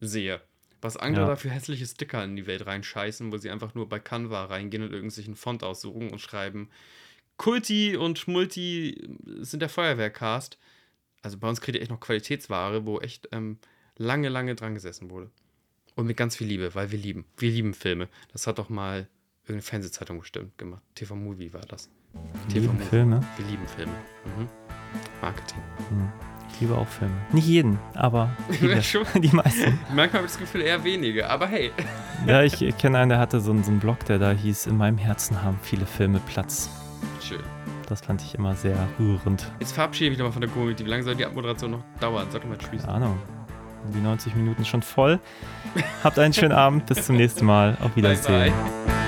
sehe. 0.00 0.40
Was 0.80 0.96
andere 0.96 1.24
Ja. 1.24 1.28
da 1.30 1.36
für 1.36 1.50
hässliche 1.50 1.86
Sticker 1.86 2.22
in 2.24 2.36
die 2.36 2.46
Welt 2.46 2.66
reinscheißen, 2.66 3.32
wo 3.32 3.36
sie 3.38 3.50
einfach 3.50 3.74
nur 3.74 3.88
bei 3.88 3.98
Canva 3.98 4.44
reingehen 4.46 4.82
und 4.82 4.92
irgendwelchen 4.92 5.34
Font 5.34 5.62
aussuchen 5.64 6.10
und 6.10 6.18
schreiben, 6.20 6.68
Kulti 7.36 7.96
und 7.96 8.28
Multi 8.28 9.16
sind 9.40 9.60
der 9.60 9.68
Feuerwehrcast. 9.68 10.56
Also 11.22 11.38
bei 11.38 11.48
uns 11.48 11.60
kriegt 11.60 11.76
ihr 11.76 11.82
echt 11.82 11.90
noch 11.90 12.00
Qualitätsware, 12.00 12.86
wo 12.86 13.00
echt 13.00 13.28
ähm, 13.32 13.58
lange, 13.96 14.28
lange 14.28 14.54
dran 14.54 14.74
gesessen 14.74 15.10
wurde. 15.10 15.30
Und 15.96 16.06
mit 16.06 16.16
ganz 16.16 16.36
viel 16.36 16.46
Liebe, 16.48 16.74
weil 16.74 16.90
wir 16.90 16.98
lieben. 16.98 17.24
Wir 17.38 17.50
lieben 17.50 17.72
Filme. 17.74 18.08
Das 18.32 18.46
hat 18.46 18.58
doch 18.58 18.68
mal 18.68 19.06
irgendeine 19.44 19.62
Fernsehzeitung 19.62 20.18
bestimmt 20.18 20.56
gemacht. 20.58 20.82
TV 20.94 21.14
Movie 21.14 21.52
war 21.52 21.60
das. 21.62 21.88
Wir 22.48 22.62
lieben 22.62 22.74
Movie. 22.74 22.84
Filme. 22.86 23.20
Wir 23.36 23.46
lieben 23.46 23.66
Filme. 23.68 23.92
Mhm. 24.24 24.48
Marketing. 25.22 25.62
Ich 26.52 26.60
liebe 26.60 26.76
auch 26.76 26.86
Filme. 26.88 27.14
Nicht 27.32 27.46
jeden, 27.46 27.78
aber 27.94 28.36
viele. 28.50 28.82
Schon. 28.82 29.04
die 29.22 29.28
meisten. 29.28 29.78
Manchmal 29.94 30.08
habe 30.22 30.26
ich 30.26 30.32
das 30.32 30.38
Gefühl, 30.38 30.62
eher 30.62 30.82
wenige. 30.84 31.28
Aber 31.28 31.46
hey. 31.46 31.70
Ja, 32.26 32.42
ich 32.42 32.58
kenne 32.78 32.98
einen, 32.98 33.10
der 33.10 33.18
hatte 33.18 33.38
so, 33.40 33.50
einen- 33.50 33.62
so 33.64 33.70
einen 33.70 33.80
Blog, 33.80 34.02
der 34.06 34.18
da 34.18 34.30
hieß, 34.32 34.66
in 34.66 34.78
meinem 34.78 34.96
Herzen 34.98 35.42
haben 35.42 35.58
viele 35.62 35.84
Filme 35.84 36.20
Platz. 36.26 36.70
Schön. 37.20 37.40
Das 37.86 38.00
fand 38.00 38.22
ich 38.22 38.34
immer 38.34 38.54
sehr 38.54 38.88
rührend. 38.98 39.52
Jetzt 39.60 39.72
verabschiede 39.72 40.06
ich 40.06 40.10
mich 40.12 40.18
doch 40.18 40.24
mal 40.26 40.32
von 40.32 40.40
der 40.40 40.48
Community. 40.50 40.86
Wie 40.86 40.88
lange 40.88 41.02
soll 41.02 41.16
die 41.16 41.26
Abmoderation 41.26 41.72
noch 41.72 41.82
dauern? 42.00 42.26
Sag 42.30 42.40
doch 42.42 42.48
mal 42.48 42.56
Tschüss. 42.56 42.82
Keine 42.82 42.94
Ahnung. 42.94 43.18
Die 43.92 44.00
90 44.00 44.34
Minuten 44.34 44.64
schon 44.64 44.82
voll. 44.82 45.20
Habt 46.02 46.18
einen 46.18 46.32
schönen 46.32 46.52
Abend. 46.52 46.86
Bis 46.86 47.04
zum 47.06 47.16
nächsten 47.16 47.44
Mal. 47.44 47.76
Auf 47.80 47.90
Bye, 47.92 47.96
Wiedersehen. 47.96 48.52
bye. 48.86 49.03